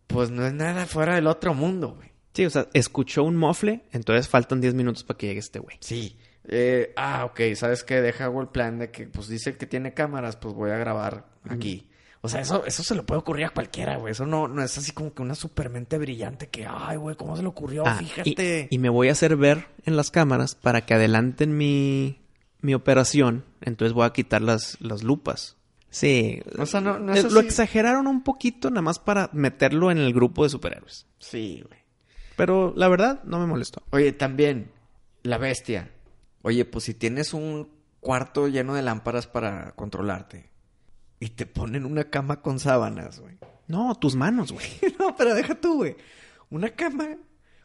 pues 0.08 0.32
no 0.32 0.48
es 0.48 0.54
nada 0.54 0.86
fuera 0.86 1.16
del 1.16 1.28
otro 1.28 1.54
mundo, 1.54 1.96
güey. 1.98 2.07
Sí, 2.38 2.46
o 2.46 2.52
sea, 2.52 2.68
escuchó 2.74 3.24
un 3.24 3.36
mofle, 3.36 3.82
entonces 3.92 4.28
faltan 4.28 4.62
10 4.62 4.76
minutos 4.76 5.04
para 5.04 5.18
que 5.18 5.26
llegue 5.26 5.40
este 5.40 5.58
güey. 5.58 5.78
Sí. 5.80 6.16
Eh, 6.48 6.94
ah, 6.96 7.26
ok, 7.26 7.56
¿sabes 7.56 7.84
qué? 7.84 8.00
Deja 8.00 8.28
el 8.28 8.48
plan 8.50 8.78
de 8.78 8.92
que, 8.92 9.08
pues 9.08 9.28
dice 9.28 9.58
que 9.58 9.66
tiene 9.66 9.96
cámaras, 9.96 10.36
pues 10.36 10.54
voy 10.54 10.70
a 10.70 10.78
grabar 10.78 11.26
aquí. 11.50 11.90
O 12.22 12.30
sea, 12.30 12.42
eso, 12.42 12.64
eso 12.68 12.84
se 12.84 12.94
le 12.94 13.02
puede 13.02 13.22
ocurrir 13.22 13.46
a 13.46 13.50
cualquiera, 13.50 13.98
güey. 13.98 14.12
Eso 14.12 14.28
no, 14.28 14.48
no 14.48 14.62
es 14.62 14.78
así 14.78 14.92
como 14.92 15.16
que 15.16 15.24
una 15.24 15.34
supermente 15.34 15.98
brillante 15.98 16.46
que, 16.46 16.68
ay, 16.70 16.98
güey, 16.98 17.16
¿cómo 17.16 17.36
se 17.36 17.42
le 17.42 17.48
ocurrió? 17.48 17.88
Ah, 17.88 17.96
Fíjate. 17.96 18.68
Y, 18.70 18.78
me 18.78 18.90
voy 18.90 19.10
a 19.10 19.14
hacer 19.14 19.36
ver 19.36 19.70
en 19.88 19.98
las 19.98 20.12
cámaras 20.12 20.54
para 20.54 20.86
que 20.86 20.94
adelanten 20.94 21.58
mi, 21.58 22.22
mi 22.62 22.76
operación. 22.76 23.46
Entonces 23.62 23.94
voy 23.94 24.06
a 24.06 24.14
quitar 24.14 24.44
las, 24.44 24.80
las 24.80 25.02
lupas. 25.02 25.58
Sí. 25.90 26.40
O 26.60 26.68
sea, 26.68 26.82
no, 26.82 27.00
no 27.00 27.16
es 27.16 27.32
Lo 27.32 27.40
exageraron 27.40 28.06
un 28.06 28.22
poquito 28.22 28.70
nada 28.70 28.84
más 28.84 29.00
para 29.00 29.32
meterlo 29.34 29.90
en 29.90 29.98
el 29.98 30.14
grupo 30.14 30.44
de 30.44 30.52
superhéroes. 30.52 31.08
Sí, 31.18 31.64
güey. 31.68 31.77
Pero 32.38 32.72
la 32.78 32.88
verdad, 32.88 33.24
no 33.24 33.40
me 33.40 33.48
molestó. 33.48 33.82
Oye, 33.90 34.14
también, 34.14 34.72
la 35.24 35.40
bestia. 35.40 35.92
Oye, 36.44 36.64
pues 36.64 36.86
si 36.86 36.94
tienes 36.94 37.34
un 37.34 37.68
cuarto 38.00 38.48
lleno 38.48 38.76
de 38.76 38.84
lámparas 38.84 39.26
para 39.28 39.72
controlarte 39.72 40.52
y 41.20 41.30
te 41.30 41.48
ponen 41.48 41.84
una 41.84 42.06
cama 42.06 42.42
con 42.42 42.60
sábanas, 42.60 43.20
güey. 43.20 43.38
No, 43.68 43.96
tus 43.96 44.16
manos, 44.16 44.52
güey. 44.52 44.68
no, 45.00 45.16
pero 45.16 45.34
deja 45.34 45.56
tú, 45.56 45.78
güey. 45.78 45.98
Una 46.52 46.70
cama, 46.70 47.18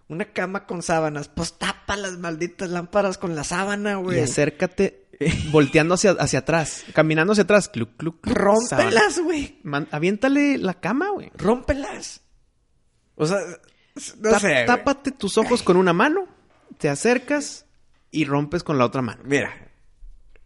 una 0.08 0.24
cama 0.32 0.66
con 0.66 0.82
sábanas. 0.82 1.28
Pues 1.28 1.52
tapa 1.58 1.94
las 1.96 2.16
malditas 2.18 2.70
lámparas 2.70 3.18
con 3.18 3.36
la 3.36 3.44
sábana, 3.44 3.96
güey. 3.96 4.18
Y 4.18 4.22
acércate 4.22 5.06
volteando 5.52 5.94
hacia, 5.94 6.12
hacia 6.12 6.38
atrás, 6.38 6.84
caminando 6.94 7.34
hacia 7.34 7.44
atrás. 7.44 7.68
Cluc, 7.68 7.94
cluc, 7.98 8.22
cluc, 8.22 8.36
Rómpelas, 8.38 9.20
güey. 9.20 9.60
Aviéntale 9.90 10.56
la 10.56 10.80
cama, 10.80 11.10
güey. 11.10 11.30
Rómpelas. 11.36 12.22
O 13.16 13.26
sea, 13.26 13.36
no 14.20 14.38
sé, 14.38 14.64
Tápate 14.66 15.10
tus 15.12 15.38
ojos 15.38 15.62
con 15.62 15.76
una 15.76 15.92
mano, 15.92 16.26
te 16.78 16.88
acercas 16.88 17.66
y 18.10 18.24
rompes 18.24 18.62
con 18.62 18.78
la 18.78 18.84
otra 18.84 19.02
mano. 19.02 19.22
Mira, 19.24 19.52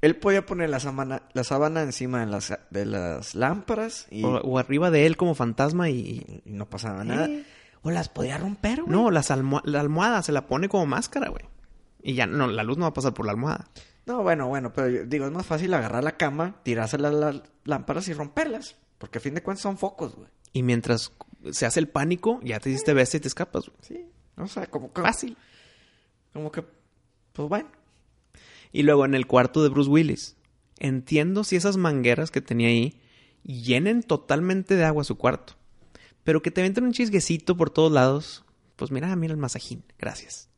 él 0.01 0.16
podía 0.16 0.47
poner 0.47 0.70
la 0.70 0.81
sábana, 0.81 1.23
la 1.32 1.44
sábana 1.44 1.82
encima 1.82 2.20
de 2.20 2.27
las, 2.27 2.59
de 2.70 2.86
las 2.86 3.35
lámparas. 3.35 4.06
Y... 4.10 4.23
O, 4.24 4.59
arriba 4.59 4.90
de 4.90 5.06
él 5.06 5.16
como 5.16 5.35
fantasma 5.35 5.90
y, 5.90 6.43
no 6.44 6.68
pasaba 6.68 7.05
nada. 7.05 7.28
O 7.82 7.90
las 7.90 8.09
podía 8.09 8.39
romper, 8.39 8.82
güey. 8.82 8.93
No, 8.93 9.10
las 9.10 9.31
la 9.31 9.81
almohada 9.81 10.23
se 10.23 10.32
la 10.32 10.47
pone 10.47 10.68
como 10.68 10.86
máscara, 10.86 11.28
güey. 11.28 11.44
Y 12.02 12.14
ya, 12.14 12.27
no, 12.27 12.47
la 12.47 12.62
luz 12.62 12.78
no 12.78 12.82
va 12.82 12.90
a 12.90 12.94
pasar 12.94 13.14
por 13.14 13.27
la 13.27 13.32
almohada. 13.32 13.68
No, 14.06 14.23
bueno, 14.23 14.47
bueno, 14.47 14.73
pero 14.73 14.86
digo, 15.06 15.27
es 15.27 15.32
más 15.32 15.47
fácil 15.47 15.74
agarrar 15.74 16.05
la 16.05 16.16
cama, 16.16 16.55
tirarse 16.62 16.98
las, 16.98 17.43
lámparas 17.64 18.06
y 18.09 18.14
romperlas. 18.14 18.77
Porque 18.98 19.18
a 19.18 19.20
fin 19.20 19.35
de 19.35 19.43
cuentas 19.43 19.62
son 19.62 19.77
focos, 19.77 20.14
güey. 20.14 20.28
Y 20.52 20.62
mientras 20.62 21.12
se 21.50 21.66
hace 21.66 21.80
el 21.80 21.88
pánico, 21.88 22.40
ya 22.42 22.60
te 22.60 22.70
hiciste 22.70 22.94
bestia 22.94 23.18
y 23.18 23.20
te 23.20 23.28
escapas, 23.28 23.66
güey. 23.66 23.78
Sí, 23.82 24.06
o 24.36 24.46
sea, 24.46 24.66
como 24.66 24.92
que... 24.92 25.02
Fácil. 25.02 25.36
Como 26.32 26.50
que, 26.52 26.64
pues 27.32 27.48
bueno. 27.48 27.68
Y 28.72 28.82
luego 28.82 29.04
en 29.04 29.14
el 29.14 29.26
cuarto 29.26 29.62
de 29.62 29.68
Bruce 29.68 29.90
Willis. 29.90 30.36
Entiendo 30.78 31.44
si 31.44 31.56
esas 31.56 31.76
mangueras 31.76 32.30
que 32.30 32.40
tenía 32.40 32.68
ahí 32.68 33.00
llenen 33.42 34.02
totalmente 34.02 34.76
de 34.76 34.84
agua 34.84 35.04
su 35.04 35.16
cuarto. 35.16 35.54
Pero 36.24 36.42
que 36.42 36.50
te 36.50 36.62
venten 36.62 36.84
un 36.84 36.92
chisguecito 36.92 37.56
por 37.56 37.70
todos 37.70 37.92
lados. 37.92 38.44
Pues 38.74 38.90
mira, 38.90 39.14
mira 39.16 39.32
el 39.32 39.38
masajín. 39.38 39.84
Gracias. 39.98 40.50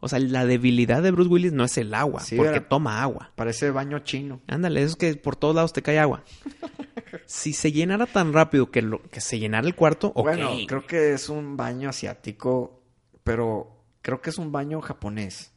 O 0.00 0.08
sea, 0.08 0.18
la 0.18 0.44
debilidad 0.44 1.02
de 1.02 1.10
Bruce 1.10 1.30
Willis 1.30 1.52
no 1.52 1.64
es 1.64 1.78
el 1.78 1.94
agua, 1.94 2.22
porque 2.36 2.60
toma 2.60 3.02
agua. 3.02 3.32
Parece 3.34 3.70
baño 3.70 4.00
chino. 4.00 4.42
Ándale, 4.46 4.82
eso 4.82 4.90
es 4.90 4.96
que 4.96 5.14
por 5.16 5.36
todos 5.36 5.54
lados 5.54 5.72
te 5.72 5.82
cae 5.82 5.98
agua. 5.98 6.22
si 7.26 7.52
se 7.52 7.72
llenara 7.72 8.06
tan 8.06 8.32
rápido 8.32 8.70
que, 8.70 8.82
lo, 8.82 9.02
que 9.02 9.20
se 9.20 9.38
llenara 9.38 9.66
el 9.66 9.74
cuarto, 9.74 10.12
Bueno, 10.12 10.52
creo 10.66 10.86
que 10.86 11.12
es 11.12 11.28
un 11.28 11.56
baño 11.56 11.88
asiático, 11.88 12.82
pero 13.24 13.84
creo 14.02 14.20
que 14.20 14.30
es 14.30 14.38
un 14.38 14.52
baño 14.52 14.80
japonés. 14.80 15.52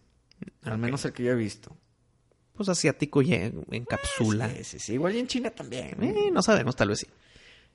Al 0.64 0.78
menos 0.78 1.06
el 1.06 1.14
que 1.14 1.24
yo 1.24 1.32
he 1.32 1.36
visto. 1.36 1.76
Pues 2.54 2.70
asiático 2.70 3.22
y 3.22 3.34
en 3.34 3.86
cápsula. 3.86 4.50
Sí, 4.50 4.64
sí, 4.64 4.80
sí. 4.80 4.94
Igual 4.94 5.16
y 5.16 5.20
en 5.20 5.28
China 5.28 5.52
también. 5.52 6.02
Eh, 6.04 6.30
no 6.32 6.42
sabemos, 6.42 6.76
tal 6.76 6.90
vez 6.90 7.00
sí. 7.00 7.08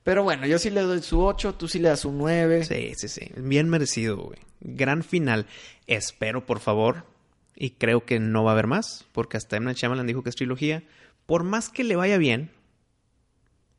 Pero 0.03 0.21
bueno, 0.21 0.45
yo 0.45 0.59
sí 0.59 0.69
le 0.69 0.81
doy 0.81 1.01
su 1.01 1.19
8, 1.19 1.55
tú 1.55 1.67
sí 1.67 1.79
le 1.79 1.89
das 1.89 2.05
un 2.05 2.19
9. 2.19 2.63
Sí, 2.65 2.93
sí, 2.95 3.07
sí. 3.07 3.31
Bien 3.37 3.67
merecido, 3.69 4.17
güey. 4.17 4.37
Gran 4.59 5.03
final. 5.03 5.47
Espero, 5.87 6.45
por 6.45 6.59
favor, 6.59 7.05
y 7.55 7.71
creo 7.71 8.05
que 8.05 8.19
no 8.19 8.43
va 8.43 8.51
a 8.51 8.53
haber 8.53 8.67
más, 8.67 9.05
porque 9.13 9.37
hasta 9.37 9.57
M. 9.57 9.73
Shyamalan 9.73 10.05
dijo 10.05 10.21
que 10.21 10.29
es 10.29 10.35
trilogía. 10.35 10.83
Por 11.25 11.43
más 11.43 11.69
que 11.69 11.83
le 11.83 11.95
vaya 11.95 12.19
bien, 12.19 12.51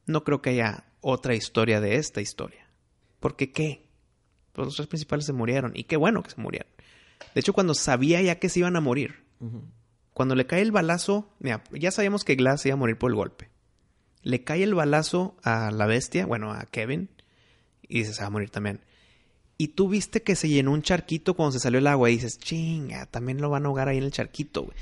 no 0.06 0.24
creo 0.24 0.40
que 0.40 0.50
haya 0.50 0.84
otra 1.00 1.34
historia 1.34 1.80
de 1.80 1.96
esta 1.96 2.20
historia. 2.20 2.66
Porque 3.20 3.52
¿qué? 3.52 3.86
Pues 4.52 4.66
los 4.66 4.76
tres 4.76 4.88
principales 4.88 5.26
se 5.26 5.32
murieron. 5.32 5.72
Y 5.74 5.84
qué 5.84 5.96
bueno 5.96 6.22
que 6.22 6.30
se 6.30 6.40
murieron. 6.40 6.70
De 7.34 7.40
hecho, 7.40 7.52
cuando 7.52 7.74
sabía 7.74 8.22
ya 8.22 8.38
que 8.38 8.48
se 8.48 8.60
iban 8.60 8.76
a 8.76 8.80
morir, 8.80 9.24
cuando 10.12 10.34
le 10.34 10.46
cae 10.46 10.62
el 10.62 10.72
balazo, 10.72 11.30
ya 11.72 11.90
sabíamos 11.90 12.24
que 12.24 12.36
Glass 12.36 12.64
iba 12.66 12.74
a 12.74 12.78
morir 12.78 12.96
por 12.96 13.10
el 13.10 13.16
golpe. 13.16 13.50
Le 14.22 14.42
cae 14.44 14.62
el 14.62 14.74
balazo 14.74 15.36
a 15.42 15.70
la 15.70 15.86
bestia, 15.86 16.26
bueno, 16.26 16.52
a 16.52 16.64
Kevin, 16.66 17.10
y 17.88 17.98
dice, 17.98 18.12
se 18.12 18.22
va 18.22 18.28
a 18.28 18.30
morir 18.30 18.50
también. 18.50 18.80
Y 19.58 19.68
tú 19.68 19.88
viste 19.88 20.22
que 20.22 20.36
se 20.36 20.48
llenó 20.48 20.72
un 20.72 20.82
charquito 20.82 21.34
cuando 21.34 21.52
se 21.52 21.60
salió 21.60 21.78
el 21.78 21.86
agua 21.86 22.10
y 22.10 22.14
dices, 22.14 22.38
chinga, 22.38 23.06
también 23.06 23.40
lo 23.40 23.50
van 23.50 23.64
a 23.64 23.68
ahogar 23.68 23.88
ahí 23.88 23.98
en 23.98 24.04
el 24.04 24.10
charquito, 24.12 24.72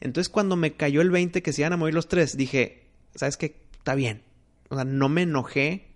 Entonces 0.00 0.28
cuando 0.28 0.56
me 0.56 0.72
cayó 0.72 1.00
el 1.00 1.10
20 1.10 1.42
que 1.42 1.52
se 1.52 1.62
iban 1.62 1.72
a 1.72 1.76
morir 1.76 1.94
los 1.94 2.08
tres, 2.08 2.36
dije, 2.36 2.84
¿sabes 3.14 3.36
qué? 3.36 3.56
Está 3.78 3.94
bien. 3.94 4.22
O 4.68 4.74
sea, 4.74 4.84
no 4.84 5.08
me 5.08 5.22
enojé 5.22 5.88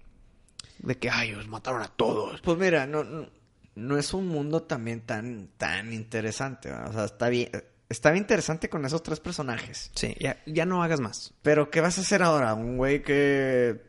de 0.79 0.97
que, 0.97 1.11
ay, 1.11 1.33
los 1.33 1.49
mataron 1.49 1.83
a 1.83 1.89
todos. 1.89 2.41
Pues 2.41 2.59
mira, 2.59 2.87
no, 2.87 3.29
no 3.75 3.99
es 3.99 4.13
un 4.15 4.29
mundo 4.29 4.63
también 4.63 5.01
tan, 5.01 5.49
tan 5.57 5.93
interesante. 5.93 6.73
O 6.73 6.93
sea, 6.93 7.05
está 7.05 7.29
bien. 7.29 7.51
Estaba 7.89 8.17
interesante 8.17 8.69
con 8.69 8.85
esos 8.85 9.03
tres 9.03 9.21
personajes. 9.21 9.91
Sí, 9.95 10.15
ya, 10.21 10.37
ya 10.47 10.67
no 10.67 10.83
hagas 10.83 11.01
más. 11.01 11.33
Pero, 11.43 11.71
¿qué 11.71 11.81
vas 11.81 11.97
a 11.99 12.03
hacer 12.03 12.23
ahora? 12.23 12.55
Un 12.55 12.77
güey 12.77 13.03
que. 13.03 13.81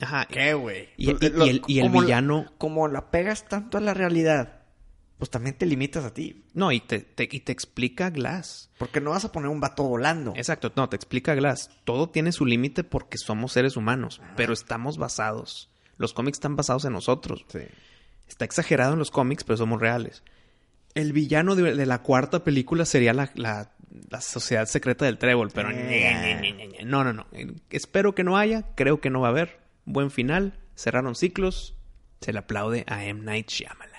Ajá. 0.00 0.26
¿Qué, 0.26 0.54
güey? 0.54 0.88
Y, 0.96 1.10
el, 1.10 1.62
y 1.66 1.80
el 1.80 1.90
villano. 1.90 2.52
como 2.58 2.88
la 2.88 3.10
pegas 3.10 3.46
tanto 3.48 3.78
a 3.78 3.80
la 3.80 3.94
realidad, 3.94 4.59
pues 5.20 5.30
también 5.30 5.54
te 5.56 5.66
limitas 5.66 6.04
a 6.04 6.14
ti. 6.14 6.44
No, 6.54 6.72
y 6.72 6.80
te, 6.80 7.00
te, 7.00 7.28
y 7.30 7.40
te 7.40 7.52
explica 7.52 8.08
Glass. 8.08 8.70
Porque 8.78 9.02
no 9.02 9.10
vas 9.10 9.26
a 9.26 9.30
poner 9.30 9.50
un 9.50 9.60
vato 9.60 9.84
volando. 9.84 10.32
Exacto, 10.34 10.72
no, 10.74 10.88
te 10.88 10.96
explica 10.96 11.34
Glass. 11.34 11.70
Todo 11.84 12.08
tiene 12.08 12.32
su 12.32 12.46
límite 12.46 12.84
porque 12.84 13.18
somos 13.18 13.52
seres 13.52 13.76
humanos, 13.76 14.22
pero 14.34 14.54
estamos 14.54 14.96
basados. 14.96 15.70
Los 15.98 16.14
cómics 16.14 16.36
están 16.36 16.56
basados 16.56 16.86
en 16.86 16.94
nosotros. 16.94 17.44
Sí. 17.48 17.60
Está 18.26 18.46
exagerado 18.46 18.94
en 18.94 18.98
los 18.98 19.10
cómics, 19.10 19.44
pero 19.44 19.58
somos 19.58 19.78
reales. 19.78 20.22
El 20.94 21.12
villano 21.12 21.54
de, 21.54 21.84
la 21.84 22.02
cuarta 22.02 22.42
película 22.42 22.86
sería 22.86 23.12
la, 23.12 23.30
la, 23.34 23.70
sociedad 24.22 24.64
secreta 24.64 25.04
del 25.04 25.18
trébol, 25.18 25.50
pero 25.54 25.70
no, 25.70 27.04
no, 27.04 27.12
no. 27.12 27.26
Espero 27.68 28.14
que 28.14 28.24
no 28.24 28.38
haya, 28.38 28.74
creo 28.74 29.02
que 29.02 29.10
no 29.10 29.20
va 29.20 29.28
a 29.28 29.30
haber. 29.30 29.60
Buen 29.84 30.10
final, 30.10 30.58
cerraron 30.74 31.14
ciclos. 31.14 31.76
Se 32.22 32.32
le 32.32 32.38
aplaude 32.38 32.84
a 32.86 33.04
M. 33.04 33.20
Night 33.22 33.50
Shyamalan. 33.50 33.89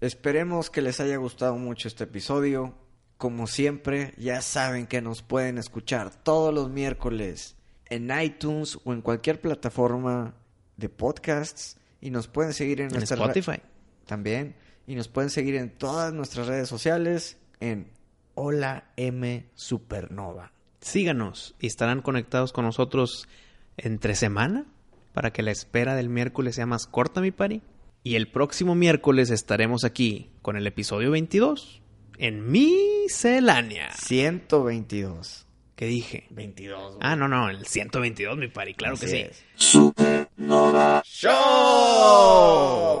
Esperemos 0.00 0.70
que 0.70 0.80
les 0.80 0.98
haya 1.00 1.16
gustado 1.18 1.56
mucho 1.56 1.86
este 1.86 2.04
episodio. 2.04 2.74
Como 3.18 3.46
siempre, 3.46 4.14
ya 4.16 4.40
saben 4.40 4.86
que 4.86 5.02
nos 5.02 5.22
pueden 5.22 5.58
escuchar 5.58 6.10
todos 6.22 6.54
los 6.54 6.70
miércoles 6.70 7.56
en 7.86 8.10
iTunes 8.18 8.78
o 8.84 8.94
en 8.94 9.02
cualquier 9.02 9.42
plataforma 9.42 10.34
de 10.78 10.88
podcasts. 10.88 11.76
Y 12.00 12.10
nos 12.10 12.28
pueden 12.28 12.54
seguir 12.54 12.80
en, 12.80 12.94
en 12.94 13.02
Spotify. 13.02 13.60
También. 14.06 14.56
Y 14.86 14.94
nos 14.94 15.08
pueden 15.08 15.28
seguir 15.28 15.56
en 15.56 15.68
todas 15.68 16.14
nuestras 16.14 16.46
redes 16.46 16.68
sociales 16.68 17.36
en 17.60 17.90
Hola 18.34 18.90
M 18.96 19.50
Supernova. 19.54 20.52
Síganos 20.80 21.54
y 21.60 21.66
estarán 21.66 22.00
conectados 22.00 22.54
con 22.54 22.64
nosotros 22.64 23.28
entre 23.76 24.14
semana 24.14 24.64
para 25.12 25.30
que 25.30 25.42
la 25.42 25.50
espera 25.50 25.94
del 25.94 26.08
miércoles 26.08 26.54
sea 26.54 26.64
más 26.64 26.86
corta, 26.86 27.20
mi 27.20 27.32
pari. 27.32 27.60
Y 28.02 28.14
el 28.14 28.28
próximo 28.28 28.74
miércoles 28.74 29.30
estaremos 29.30 29.84
aquí 29.84 30.30
con 30.40 30.56
el 30.56 30.66
episodio 30.66 31.10
22 31.10 31.82
en 32.18 32.50
Miscelánea. 32.50 33.92
122. 33.92 35.46
¿Qué 35.76 35.86
dije? 35.86 36.26
22. 36.30 36.98
Ah, 37.00 37.16
no, 37.16 37.28
no, 37.28 37.48
el 37.48 37.66
122, 37.66 38.36
mi 38.38 38.48
pari, 38.48 38.74
claro 38.74 38.96
que 38.96 39.08
sí. 39.08 39.26
Supernova 39.54 41.02
Show. 41.04 43.00